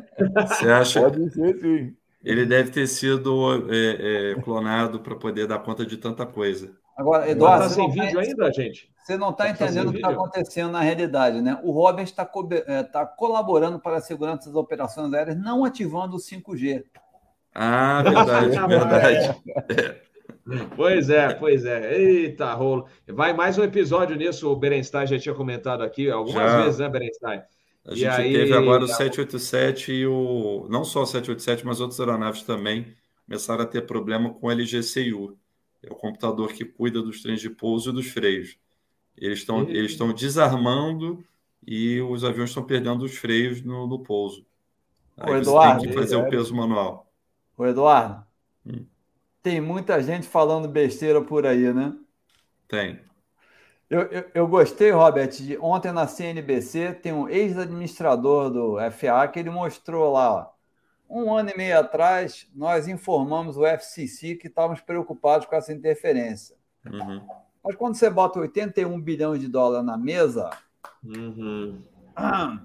Você 0.48 0.70
acha? 0.70 1.02
Pode 1.02 1.30
ser, 1.32 1.60
sim. 1.60 1.97
Ele 2.24 2.46
deve 2.46 2.72
ter 2.72 2.88
sido 2.88 3.72
é, 3.72 4.32
é, 4.32 4.42
clonado 4.42 5.00
para 5.00 5.16
poder 5.16 5.48
dar 5.48 5.60
conta 5.60 5.86
de 5.86 5.98
tanta 5.98 6.26
coisa. 6.26 6.72
Agora, 6.98 7.30
Eduardo, 7.30 7.66
tá 7.66 7.70
sem 7.70 7.90
vídeo 7.92 8.16
tá, 8.16 8.22
ainda, 8.22 8.52
gente? 8.52 8.92
Você 9.04 9.16
não 9.16 9.30
está 9.30 9.46
tá 9.46 9.50
entendendo 9.52 9.90
o 9.90 9.92
que 9.92 10.00
está 10.00 10.10
acontecendo 10.10 10.72
na 10.72 10.82
realidade, 10.82 11.42
né? 11.42 11.60
O 11.64 11.72
Robert 11.72 12.06
está 12.06 12.26
co 12.26 12.50
é, 12.52 12.84
tá 12.84 13.06
colaborando 13.06 13.80
para 13.80 13.98
a 13.98 14.02
segurança 14.02 14.50
das 14.50 14.56
operações 14.56 15.14
aéreas, 15.14 15.38
não 15.38 15.64
ativando 15.64 16.18
o 16.18 16.20
5G. 16.20 16.84
Ah, 17.54 18.02
verdade, 18.04 18.50
verdade. 18.68 19.42
Pois 20.76 21.10
é, 21.10 21.34
pois 21.34 21.66
é. 21.66 21.98
Eita, 21.98 22.54
rolo. 22.54 22.88
Vai 23.08 23.34
mais 23.34 23.58
um 23.58 23.64
episódio 23.64 24.16
nisso, 24.16 24.52
o 24.52 24.56
Berenstein 24.56 25.06
já 25.06 25.20
tinha 25.20 25.36
comentado 25.36 25.84
aqui 25.84 26.10
algumas 26.10 26.52
já. 26.52 26.64
vezes, 26.64 26.80
né, 26.80 26.90
Berenstein? 26.90 27.42
A 27.88 27.96
gente 27.96 28.08
aí, 28.08 28.34
teve 28.34 28.54
agora 28.54 28.84
o 28.84 28.88
787 28.88 29.94
e 29.94 30.06
o. 30.06 30.68
Não 30.70 30.84
só 30.84 31.04
o 31.04 31.06
787, 31.06 31.66
mas 31.66 31.80
outras 31.80 32.00
aeronaves 32.02 32.44
também 32.44 32.94
começaram 33.26 33.64
a 33.64 33.66
ter 33.68 33.86
problema 33.86 34.34
com 34.34 34.48
o 34.48 34.52
LGCU. 34.52 35.38
É 35.82 35.92
o 35.92 35.96
computador 35.96 36.52
que 36.52 36.66
cuida 36.66 37.02
dos 37.02 37.22
trens 37.22 37.40
de 37.40 37.50
pouso 37.50 37.92
e 37.92 37.94
dos 37.94 38.08
freios. 38.08 38.58
Eles 39.16 39.40
estão 39.40 39.62
eles 39.70 39.92
estão 39.92 40.12
desarmando 40.12 41.24
e 41.66 42.02
os 42.02 42.26
aviões 42.26 42.50
estão 42.50 42.64
perdendo 42.64 43.06
os 43.06 43.16
freios 43.16 43.62
no, 43.62 43.88
no 43.88 44.00
pouso. 44.00 44.46
Aí 45.16 45.32
o 45.32 45.38
Eduardo, 45.38 45.82
tem 45.82 45.90
que 45.90 45.96
fazer 45.96 46.16
é... 46.16 46.18
o 46.18 46.30
peso 46.30 46.54
manual. 46.54 47.10
O 47.58 47.66
Eduardo, 47.66 48.24
hum. 48.66 48.86
tem 49.42 49.62
muita 49.62 50.04
gente 50.04 50.28
falando 50.28 50.68
besteira 50.68 51.22
por 51.22 51.46
aí, 51.46 51.74
né? 51.74 51.96
Tem. 52.68 53.00
Eu, 53.90 54.02
eu, 54.02 54.26
eu, 54.34 54.48
gostei, 54.48 54.92
Robert, 54.92 55.30
de 55.30 55.58
ontem 55.60 55.94
na 55.94 56.08
CNBC 56.08 56.94
tem 56.96 57.14
um 57.14 57.30
ex-administrador 57.30 58.50
do 58.50 58.78
FA 58.92 59.28
que 59.30 59.40
ele 59.40 59.50
mostrou 59.50 60.12
lá, 60.12 60.52
um 61.10 61.34
ano 61.34 61.52
e 61.52 61.58
meio 61.58 61.80
atrás, 61.80 62.50
nós 62.54 62.88
informamos 62.88 63.56
o 63.56 63.66
FCC 63.66 64.36
que 64.36 64.48
estávamos 64.48 64.82
preocupados 64.82 65.48
com 65.48 65.56
essa 65.56 65.72
interferência. 65.72 66.56
Uhum. 66.86 67.26
Mas 67.64 67.76
quando 67.76 67.96
você 67.96 68.10
bota 68.10 68.40
81 68.40 69.00
bilhões 69.00 69.40
de 69.40 69.48
dólares 69.48 69.86
na 69.86 69.98
mesa, 69.98 70.50
uhum. 71.04 71.82
ah, 72.14 72.60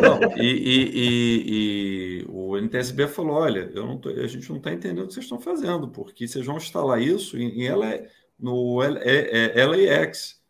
não, 0.00 0.36
e, 0.36 0.46
e, 0.46 0.90
e, 0.94 2.22
e, 2.22 2.26
o 2.28 2.56
NTSB 2.56 3.06
falou: 3.06 3.36
olha, 3.36 3.70
eu 3.74 3.86
não 3.86 3.98
tô, 3.98 4.08
a 4.08 4.26
gente 4.26 4.48
não 4.48 4.56
está 4.56 4.72
entendendo 4.72 5.04
o 5.04 5.06
que 5.06 5.12
vocês 5.12 5.26
estão 5.26 5.38
fazendo, 5.38 5.88
porque 5.88 6.26
vocês 6.26 6.44
vão 6.46 6.56
instalar 6.56 7.00
isso 7.00 7.36
em, 7.36 7.66
ela 7.66 7.86
no 8.42 8.80
LAX. 8.80 10.42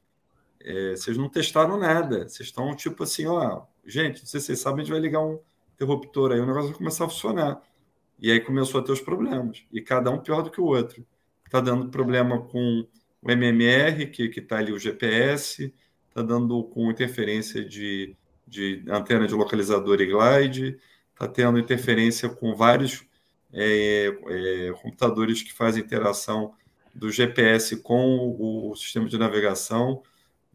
É, 0.60 0.96
vocês 0.96 1.16
não 1.16 1.28
testaram 1.28 1.78
nada. 1.78 2.28
Vocês 2.28 2.48
estão 2.48 2.74
tipo 2.74 3.02
assim, 3.02 3.26
ó, 3.26 3.62
gente, 3.86 4.20
não 4.20 4.26
sei 4.26 4.40
se 4.40 4.46
vocês 4.46 4.60
sabem, 4.60 4.80
a 4.80 4.84
gente 4.84 4.92
vai 4.92 5.00
ligar 5.00 5.20
um 5.20 5.38
interruptor 5.74 6.32
aí, 6.32 6.40
o 6.40 6.46
negócio 6.46 6.70
vai 6.70 6.78
começar 6.78 7.04
a 7.04 7.08
funcionar. 7.08 7.62
E 8.18 8.30
aí 8.30 8.40
começou 8.40 8.80
a 8.80 8.84
ter 8.84 8.92
os 8.92 9.00
problemas. 9.00 9.64
E 9.72 9.80
cada 9.80 10.10
um 10.10 10.18
pior 10.18 10.42
do 10.42 10.50
que 10.50 10.60
o 10.60 10.64
outro. 10.64 11.04
Está 11.44 11.60
dando 11.60 11.90
problema 11.90 12.40
com 12.40 12.86
o 13.20 13.30
MMR, 13.30 14.06
que 14.06 14.30
está 14.40 14.58
ali 14.58 14.72
o 14.72 14.78
GPS, 14.78 15.72
está 16.08 16.22
dando 16.22 16.62
com 16.64 16.90
interferência 16.90 17.64
de, 17.64 18.16
de 18.46 18.84
antena 18.88 19.26
de 19.26 19.34
localizador 19.34 20.00
e 20.00 20.06
glide, 20.06 20.78
está 21.12 21.28
tendo 21.28 21.58
interferência 21.58 22.28
com 22.28 22.54
vários 22.54 23.04
é, 23.52 24.06
é, 24.28 24.72
computadores 24.80 25.42
que 25.42 25.52
fazem 25.52 25.82
interação 25.82 26.54
do 26.94 27.10
GPS 27.10 27.76
com 27.76 28.16
o, 28.16 28.70
o 28.70 28.76
sistema 28.76 29.08
de 29.08 29.18
navegação. 29.18 30.02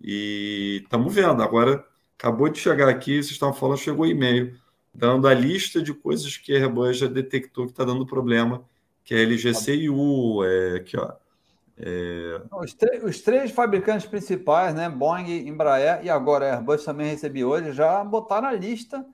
E 0.02 0.82
estamos 0.84 1.14
vendo. 1.14 1.42
Agora, 1.42 1.86
acabou 2.18 2.50
de 2.50 2.60
chegar 2.60 2.88
aqui, 2.88 3.16
vocês 3.16 3.32
estavam 3.32 3.56
falando, 3.56 3.78
chegou 3.78 4.06
e-mail, 4.06 4.58
dando 4.94 5.28
a 5.28 5.34
lista 5.34 5.82
de 5.82 5.94
coisas 5.94 6.38
que 6.38 6.54
a 6.54 6.60
Airbus 6.60 6.98
já 6.98 7.08
detectou 7.08 7.66
que 7.66 7.72
está 7.72 7.84
dando 7.84 8.06
problema, 8.06 8.64
que 9.04 9.14
é 9.16 9.22
LGCU, 9.22 10.44
é, 10.44 10.76
aqui, 10.78 10.98
ó, 10.98 11.14
é... 11.80 12.42
Os, 12.52 12.76
os, 13.04 13.22
três 13.22 13.52
fabricantes 13.52 14.08
principais, 14.08 14.74
né, 14.74 14.90
Boeing, 14.90 15.48
Embraer 15.48 16.04
e 16.04 16.10
agora 16.10 16.50
a 16.50 16.56
Airbus 16.56 16.84
também 16.84 17.12
recebi 17.12 17.46
hoje, 17.46 17.72
já 17.72 18.04
botaram 18.04 18.48
a 18.48 18.54
lista 18.54 19.06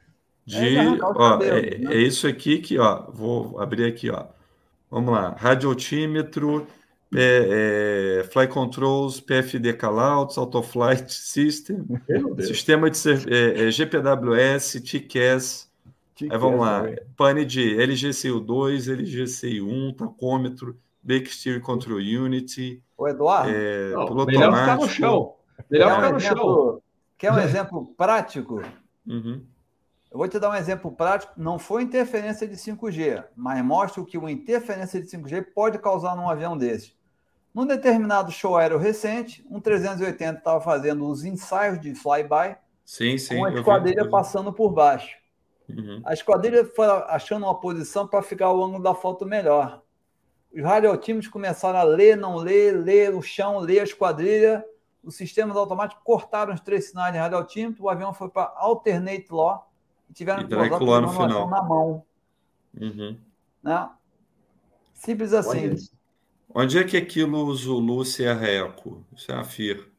de, 0.45 0.78
ó, 1.02 1.41
é, 1.41 1.78
né? 1.78 1.94
é, 1.94 1.98
isso 1.98 2.26
aqui 2.26 2.60
que, 2.60 2.80
ó, 2.80 3.12
vou 3.12 3.60
abrir 3.60 3.86
aqui, 3.86 4.10
ó. 4.10 4.28
Vamos 4.90 5.12
lá, 5.12 5.36
radiotímetro, 5.38 6.66
é, 7.15 8.19
é, 8.19 8.23
Fly 8.26 8.48
Controls, 8.48 9.19
PFD 9.19 9.73
Callouts, 9.73 10.38
Autoflight 10.38 11.11
System, 11.14 11.85
sistema 12.40 12.90
de 12.90 12.98
é, 13.30 13.68
é 13.68 13.72
GPWS, 13.72 14.81
TCAS, 14.81 15.69
aí 16.22 16.38
vamos 16.38 16.60
lá, 16.60 16.84
pane 17.15 17.45
de 17.45 17.76
LGCU2, 17.76 18.88
LGCU1, 18.95 19.95
tacômetro, 19.95 20.77
Bake 21.02 21.34
Steering 21.34 21.61
Control 21.61 21.98
Unity. 21.98 22.81
O 22.98 23.07
Eduardo, 23.07 23.52
é, 23.53 23.91
não, 23.91 24.26
melhor 24.26 24.53
ficar 24.53 24.77
no 24.77 24.88
chão. 24.88 25.35
Melhor 25.69 25.90
quer 25.90 25.95
ficar 25.95 26.07
um 26.07 26.11
no 26.11 26.18
exemplo, 26.18 26.44
chão. 26.44 26.81
Quer 27.18 27.31
um 27.31 27.40
exemplo 27.40 27.94
prático? 27.98 28.61
Uhum. 29.06 29.44
Eu 30.11 30.18
vou 30.18 30.27
te 30.27 30.40
dar 30.40 30.52
um 30.52 30.56
exemplo 30.56 30.91
prático. 30.91 31.34
Não 31.35 31.57
foi 31.57 31.81
interferência 31.81 32.48
de 32.48 32.56
5G, 32.56 33.23
mas 33.35 33.65
mostra 33.65 34.02
o 34.02 34.06
que 34.06 34.18
uma 34.18 34.31
interferência 34.31 35.02
de 35.02 35.07
5G 35.07 35.48
pode 35.56 35.80
causar 35.80 36.15
num 36.15 36.30
avião 36.30 36.56
desse. 36.56 36.94
Num 37.54 37.68
determinado 37.68 38.32
show 38.32 38.58
aéreo 38.58 38.80
recente, 38.80 39.46
um 39.50 39.60
380 39.60 40.40
estava 40.40 40.60
fazendo 40.60 41.06
os 41.08 41.24
ensaios 41.24 41.80
de 41.80 41.94
flyby 41.94 42.58
sim, 42.84 43.18
sim, 43.18 43.38
com 43.38 43.46
a 43.46 43.54
esquadrilha 43.54 44.04
vi, 44.04 44.10
passando 44.10 44.52
por 44.52 44.72
baixo. 44.72 45.16
Uhum. 45.70 46.02
A 46.04 46.14
esquadrilha 46.14 46.66
foi 46.66 46.88
achando 47.08 47.46
uma 47.46 47.60
posição 47.60 48.08
para 48.08 48.24
ficar 48.24 48.52
o 48.52 48.64
ângulo 48.64 48.82
da 48.82 48.96
foto 48.96 49.26
melhor. 49.26 49.84
Os 50.54 50.64
radiotímetros 50.64 51.32
começaram 51.32 51.80
a 51.80 51.84
ler, 51.84 52.18
não 52.18 52.36
ler, 52.36 52.72
ler 52.72 53.14
o 53.14 53.22
chão, 53.22 53.60
ler 53.60 53.80
a 53.80 53.84
esquadrilha. 53.84 54.66
Os 55.04 55.16
sistemas 55.16 55.56
automáticos 55.56 56.04
cortaram 56.04 56.54
os 56.54 56.60
três 56.60 56.90
sinais 56.90 57.14
de 57.14 57.20
radiotímetro. 57.20 57.84
O 57.84 57.90
avião 57.90 58.14
foi 58.14 58.30
para 58.30 58.54
alternate 58.56 59.28
law 59.30 59.70
e 60.10 60.14
tiveram 60.14 60.44
e 60.44 60.48
que 60.48 60.56
usar 60.56 61.02
no 61.02 61.10
final. 61.10 61.50
na 61.50 61.62
mão. 61.62 62.04
Uhum. 62.80 63.18
Né? 63.62 63.90
Simples 64.94 65.34
assim. 65.34 65.76
Onde 66.56 66.78
é 66.78 66.84
que 66.84 66.96
aquilo 66.96 67.54
Zulu 67.56 68.06
Sierra 68.06 68.48
Eco? 68.48 69.04
Isso 69.16 69.32
é 69.32 69.36
a 69.36 69.44
FIR. 69.44 69.90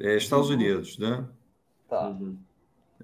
É 0.00 0.16
Estados 0.16 0.48
uhum. 0.48 0.54
Unidos, 0.54 0.98
né? 0.98 1.24
Tá. 1.88 2.08
Uhum. 2.08 2.36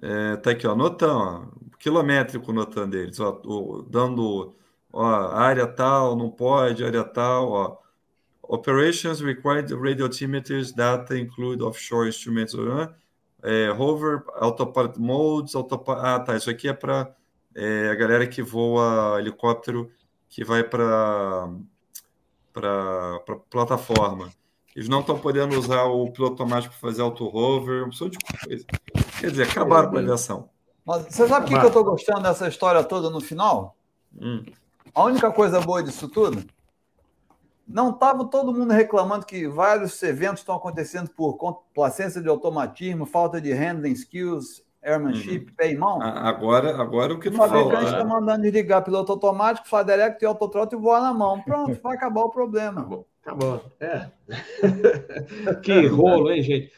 É, 0.01 0.35
tá 0.37 0.51
aqui, 0.51 0.67
ó, 0.67 0.75
notão, 0.75 1.17
ó, 1.17 1.75
quilométrico 1.79 2.53
notando 2.53 2.91
deles, 2.91 3.19
ó, 3.19 3.41
o, 3.45 3.81
dando 3.81 4.53
ó, 4.93 5.03
área 5.05 5.65
tal, 5.65 6.15
não 6.15 6.29
pode, 6.29 6.83
área 6.83 7.03
tal, 7.03 7.51
ó. 7.51 7.77
Operations 8.43 9.19
required 9.21 9.73
radiotimeters 9.73 10.71
data 10.71 11.17
include 11.17 11.63
offshore 11.63 12.07
instruments, 12.07 12.53
uh, 12.53 12.93
é, 13.43 13.71
hover, 13.71 14.23
autopilot 14.35 14.99
modes, 14.99 15.55
autopilot... 15.55 16.01
Ah, 16.01 16.19
tá, 16.19 16.35
isso 16.35 16.49
aqui 16.49 16.67
é 16.67 16.73
para 16.73 17.13
é, 17.55 17.89
a 17.89 17.95
galera 17.95 18.27
que 18.27 18.41
voa 18.41 19.19
helicóptero 19.19 19.91
que 20.29 20.43
vai 20.43 20.63
para 20.63 21.49
para 22.57 23.35
plataforma. 23.49 24.29
Eles 24.75 24.89
não 24.89 25.01
estão 25.01 25.17
podendo 25.17 25.57
usar 25.57 25.85
o 25.85 26.11
piloto 26.11 26.33
automático 26.33 26.73
para 26.73 26.89
fazer 26.89 27.01
auto-hover, 27.01 27.83
uma 27.83 27.91
de 27.91 28.17
coisa. 28.45 28.65
Quer 29.19 29.31
dizer, 29.31 29.43
acabaram 29.43 29.89
com 29.89 29.97
a 29.97 29.99
aviação. 29.99 30.49
Mas 30.85 31.05
você 31.05 31.27
sabe 31.27 31.45
o 31.45 31.49
que, 31.49 31.59
que 31.59 31.65
eu 31.65 31.67
estou 31.67 31.83
gostando 31.83 32.21
dessa 32.21 32.47
história 32.47 32.83
toda 32.83 33.09
no 33.09 33.19
final? 33.19 33.75
Hum. 34.19 34.43
A 34.93 35.03
única 35.03 35.31
coisa 35.31 35.59
boa 35.61 35.83
disso 35.83 36.07
tudo, 36.07 36.43
não 37.67 37.89
estava 37.91 38.25
todo 38.25 38.53
mundo 38.53 38.71
reclamando 38.71 39.25
que 39.25 39.47
vários 39.47 40.01
eventos 40.01 40.39
estão 40.39 40.55
acontecendo 40.55 41.09
por 41.09 41.37
complacência 41.37 42.21
de 42.21 42.29
automatismo, 42.29 43.05
falta 43.05 43.41
de 43.41 43.51
handling 43.53 43.91
skills, 43.91 44.63
airmanship, 44.87 45.47
uhum. 45.47 45.55
pé 45.55 45.71
e 45.71 45.77
mão. 45.77 46.01
Agora, 46.01 46.81
agora 46.81 47.13
o 47.13 47.19
que 47.19 47.29
não 47.29 47.37
falta. 47.37 47.57
O 47.57 47.63
fabricante 47.63 47.91
está 47.91 48.05
mandando 48.05 48.41
desligar 48.41 48.83
piloto 48.83 49.11
automático, 49.11 49.67
faz 49.67 49.85
direct, 49.85 50.25
autotrot 50.25 50.73
e 50.73 50.79
voar 50.79 51.01
na 51.01 51.13
mão. 51.13 51.41
Pronto, 51.41 51.77
vai 51.83 51.95
acabar 51.95 52.21
o 52.21 52.29
problema. 52.29 52.81
Acabou. 52.81 53.07
Acabou. 53.27 53.61
É. 53.81 54.07
que 55.61 55.85
rolo, 55.87 56.31
hein, 56.31 56.41
gente? 56.41 56.71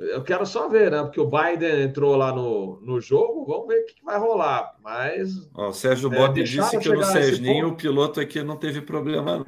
Eu 0.00 0.24
quero 0.24 0.44
só 0.44 0.68
ver, 0.68 0.90
né? 0.90 1.00
Porque 1.02 1.20
o 1.20 1.30
Biden 1.30 1.82
entrou 1.82 2.16
lá 2.16 2.34
no, 2.34 2.80
no 2.80 3.00
jogo, 3.00 3.44
vamos 3.46 3.68
ver 3.68 3.82
o 3.82 3.86
que 3.86 4.04
vai 4.04 4.18
rolar. 4.18 4.74
Mas. 4.82 5.48
Ó, 5.54 5.68
o 5.68 5.72
Sérgio 5.72 6.12
é, 6.12 6.16
Bob 6.16 6.42
disse 6.42 6.78
que 6.78 6.88
no 6.88 7.04
Sesninho 7.04 7.68
o 7.68 7.76
piloto 7.76 8.18
aqui 8.18 8.42
não 8.42 8.56
teve 8.56 8.80
problema. 8.80 9.44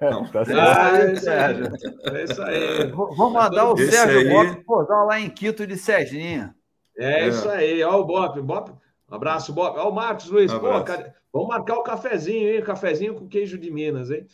Não. 0.00 0.24
tá 0.30 0.44
ah, 0.46 0.96
é, 0.96 1.16
Sérgio. 1.16 1.72
É 2.04 2.22
isso 2.22 2.42
aí. 2.42 2.86
Vamos 2.92 3.32
mandar 3.32 3.72
o 3.72 3.76
Sérgio 3.76 4.20
aí... 4.20 4.28
Bob 4.28 4.64
posar 4.64 5.06
lá 5.06 5.18
em 5.18 5.28
Quito 5.28 5.66
de 5.66 5.76
Serginho. 5.76 6.54
É, 6.96 7.20
é, 7.20 7.28
isso 7.28 7.48
aí. 7.48 7.82
Ó, 7.82 8.00
o 8.00 8.04
Bob. 8.04 8.40
Bob. 8.40 8.72
Um 9.08 9.14
abraço, 9.14 9.52
Bob. 9.52 9.78
Ó, 9.78 9.90
o 9.90 9.94
Marcos 9.94 10.28
Luiz. 10.30 10.52
Um 10.52 10.58
Pô, 10.58 10.82
cara, 10.82 11.14
vamos 11.32 11.48
marcar 11.48 11.76
o 11.76 11.82
cafezinho, 11.82 12.48
hein? 12.48 12.62
Cafezinho 12.62 13.14
com 13.14 13.28
queijo 13.28 13.58
de 13.58 13.70
Minas, 13.70 14.10
hein? 14.10 14.26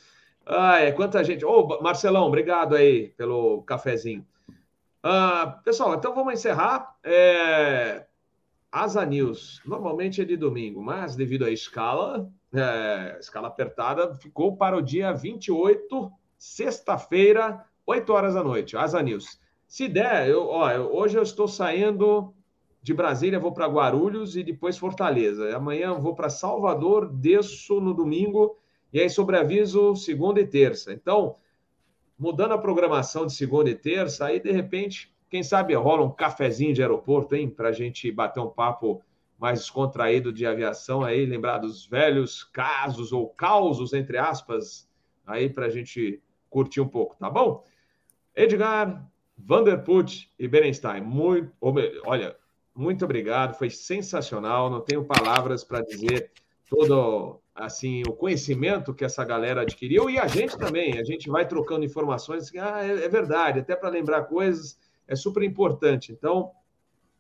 Ah, 0.47 0.81
é, 0.81 0.93
quanta 0.93 1.23
gente. 1.23 1.45
Ô, 1.45 1.81
Marcelão, 1.81 2.27
obrigado 2.27 2.75
aí 2.75 3.09
pelo 3.17 3.63
cafezinho. 3.63 4.27
Ah, 5.03 5.61
pessoal, 5.65 5.95
então 5.95 6.15
vamos 6.15 6.35
encerrar. 6.35 6.97
É... 7.03 8.07
Asa 8.71 9.05
News, 9.05 9.61
normalmente 9.67 10.23
é 10.23 10.25
de 10.25 10.35
domingo, 10.35 10.81
mas 10.81 11.15
devido 11.15 11.45
à 11.45 11.51
escala, 11.51 12.31
é, 12.55 13.19
escala 13.21 13.49
apertada, 13.49 14.15
ficou 14.15 14.57
para 14.57 14.75
o 14.75 14.81
dia 14.81 15.13
28, 15.13 16.11
sexta-feira, 16.39 17.67
8 17.85 18.11
horas 18.11 18.33
da 18.33 18.43
noite. 18.43 18.75
Asa 18.75 19.03
News. 19.03 19.39
Se 19.69 19.89
der, 19.89 20.27
eu, 20.29 20.49
ó, 20.49 20.71
hoje 20.79 21.19
eu 21.19 21.23
estou 21.23 21.47
saindo 21.47 22.35
de 22.83 22.93
Brasília, 22.93 23.39
vou 23.39 23.53
para 23.53 23.69
Guarulhos 23.69 24.37
e 24.37 24.43
depois 24.43 24.77
Fortaleza. 24.77 25.57
Amanhã 25.57 25.95
vou 25.95 26.15
para 26.15 26.29
Salvador, 26.29 27.09
desço 27.09 27.81
no 27.81 27.95
domingo 27.95 28.59
E 28.93 29.01
aí, 29.01 29.09
sobreaviso, 29.09 29.95
segunda 29.95 30.41
e 30.41 30.47
terça. 30.47 30.93
Então, 30.93 31.37
mudando 32.19 32.53
a 32.53 32.59
programação 32.59 33.25
de 33.25 33.33
segunda 33.33 33.71
e 33.71 33.75
terça, 33.75 34.27
aí, 34.27 34.39
de 34.41 34.51
repente, 34.51 35.15
quem 35.31 35.43
sabe 35.43 35.75
rola 35.75 36.05
um 36.05 36.11
cafezinho 36.11 36.75
de 36.75 36.83
aeroporto, 36.83 37.35
hein? 37.35 37.49
Para 37.49 37.71
a 37.71 37.73
gente 37.73 38.11
bater 38.13 38.41
um 38.41 38.51
papo 38.51 39.01
mais 39.39 39.61
descontraído 39.61 40.33
de 40.33 40.45
aviação 40.45 41.03
aí, 41.03 41.25
lembrar 41.25 41.59
dos 41.59 41.87
velhos 41.87 42.45
casos 42.45 43.13
ou 43.13 43.29
causos, 43.29 43.93
entre 43.93 44.19
aspas, 44.19 44.89
aí 45.27 45.49
para 45.49 45.67
a 45.67 45.71
gente 45.71 46.23
curtir 46.51 46.81
um 46.81 46.89
pouco, 46.89 47.17
tá 47.17 47.31
bom? 47.31 47.65
Edgar, 48.37 49.09
Vanderput 49.37 50.31
e 50.39 50.47
Berenstein, 50.47 51.01
muito, 51.01 51.51
olha, 52.05 52.37
muito 52.75 53.05
obrigado, 53.05 53.57
foi 53.57 53.71
sensacional, 53.71 54.71
não 54.71 54.81
tenho 54.81 55.05
palavras 55.05 55.63
para 55.63 55.83
dizer 55.83 56.31
todo 56.69 57.41
assim 57.55 58.03
o 58.09 58.13
conhecimento 58.13 58.95
que 58.95 59.05
essa 59.05 59.23
galera 59.25 59.61
adquiriu 59.61 60.09
e 60.09 60.19
a 60.19 60.27
gente 60.27 60.57
também, 60.57 60.99
a 60.99 61.05
gente 61.05 61.29
vai 61.29 61.47
trocando 61.47 61.85
informações, 61.85 62.51
ah, 62.57 62.85
é, 62.85 63.05
é 63.05 63.09
verdade, 63.09 63.61
até 63.61 63.77
para 63.77 63.91
lembrar 63.91 64.23
coisas 64.25 64.79
é 65.07 65.15
super 65.15 65.43
importante. 65.43 66.13
Então, 66.13 66.53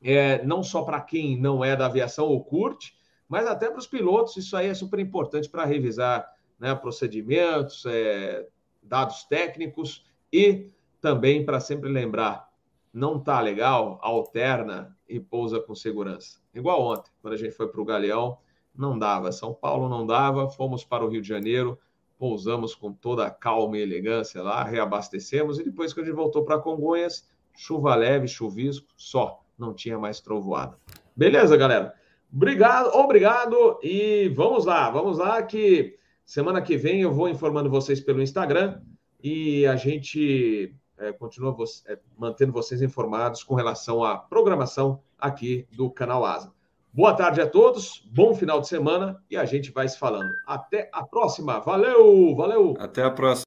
é, 0.02 0.42
não 0.44 0.62
só 0.62 0.82
para 0.82 1.00
quem 1.00 1.38
não 1.38 1.64
é 1.64 1.76
da 1.76 1.86
aviação 1.86 2.26
ou 2.26 2.42
curte, 2.42 2.96
mas 3.28 3.46
até 3.46 3.68
para 3.68 3.78
os 3.78 3.86
pilotos, 3.86 4.36
isso 4.36 4.56
aí 4.56 4.68
é 4.68 4.74
super 4.74 4.98
importante 4.98 5.48
para 5.48 5.64
revisar 5.64 6.26
né, 6.58 6.74
procedimentos, 6.74 7.84
é, 7.86 8.46
dados 8.82 9.24
técnicos 9.24 10.04
e 10.32 10.70
também 11.00 11.44
para 11.44 11.60
sempre 11.60 11.90
lembrar, 11.90 12.48
não 12.92 13.18
tá 13.18 13.40
legal, 13.40 13.98
alterna 14.02 14.96
e 15.12 15.20
pousa 15.20 15.60
com 15.60 15.74
segurança. 15.74 16.40
Igual 16.54 16.82
ontem, 16.82 17.10
quando 17.20 17.34
a 17.34 17.36
gente 17.36 17.52
foi 17.52 17.68
para 17.68 17.80
o 17.80 17.84
Galeão, 17.84 18.38
não 18.74 18.98
dava. 18.98 19.30
São 19.30 19.52
Paulo 19.52 19.88
não 19.88 20.06
dava, 20.06 20.48
fomos 20.48 20.84
para 20.84 21.04
o 21.04 21.08
Rio 21.08 21.20
de 21.20 21.28
Janeiro, 21.28 21.78
pousamos 22.18 22.74
com 22.74 22.92
toda 22.92 23.26
a 23.26 23.30
calma 23.30 23.76
e 23.76 23.82
elegância 23.82 24.42
lá, 24.42 24.64
reabastecemos 24.64 25.58
e 25.58 25.64
depois 25.64 25.92
que 25.92 26.00
a 26.00 26.04
gente 26.04 26.14
voltou 26.14 26.44
para 26.44 26.58
Congonhas, 26.58 27.28
chuva 27.54 27.94
leve, 27.94 28.26
chuvisco, 28.26 28.86
só 28.96 29.42
não 29.58 29.74
tinha 29.74 29.98
mais 29.98 30.20
trovoada. 30.20 30.78
Beleza, 31.14 31.56
galera? 31.56 31.94
Obrigado, 32.32 32.86
obrigado 32.96 33.78
e 33.82 34.28
vamos 34.34 34.64
lá, 34.64 34.88
vamos 34.88 35.18
lá 35.18 35.42
que 35.42 35.98
semana 36.24 36.62
que 36.62 36.76
vem 36.76 37.02
eu 37.02 37.12
vou 37.12 37.28
informando 37.28 37.68
vocês 37.68 38.00
pelo 38.00 38.22
Instagram 38.22 38.80
e 39.22 39.66
a 39.66 39.76
gente 39.76 40.74
é, 40.98 41.12
continua 41.12 41.54
é, 41.86 41.98
mantendo 42.16 42.52
vocês 42.52 42.82
informados 42.82 43.42
com 43.42 43.54
relação 43.54 44.04
à 44.04 44.16
programação 44.16 45.00
aqui 45.18 45.66
do 45.72 45.90
canal 45.90 46.24
Asa. 46.24 46.52
Boa 46.94 47.14
tarde 47.14 47.40
a 47.40 47.46
todos, 47.46 48.06
bom 48.12 48.34
final 48.34 48.60
de 48.60 48.68
semana 48.68 49.18
e 49.30 49.36
a 49.36 49.46
gente 49.46 49.70
vai 49.70 49.88
se 49.88 49.98
falando. 49.98 50.30
Até 50.46 50.90
a 50.92 51.02
próxima. 51.02 51.58
Valeu, 51.60 52.36
valeu. 52.36 52.74
Até 52.78 53.02
a 53.02 53.10
próxima. 53.10 53.40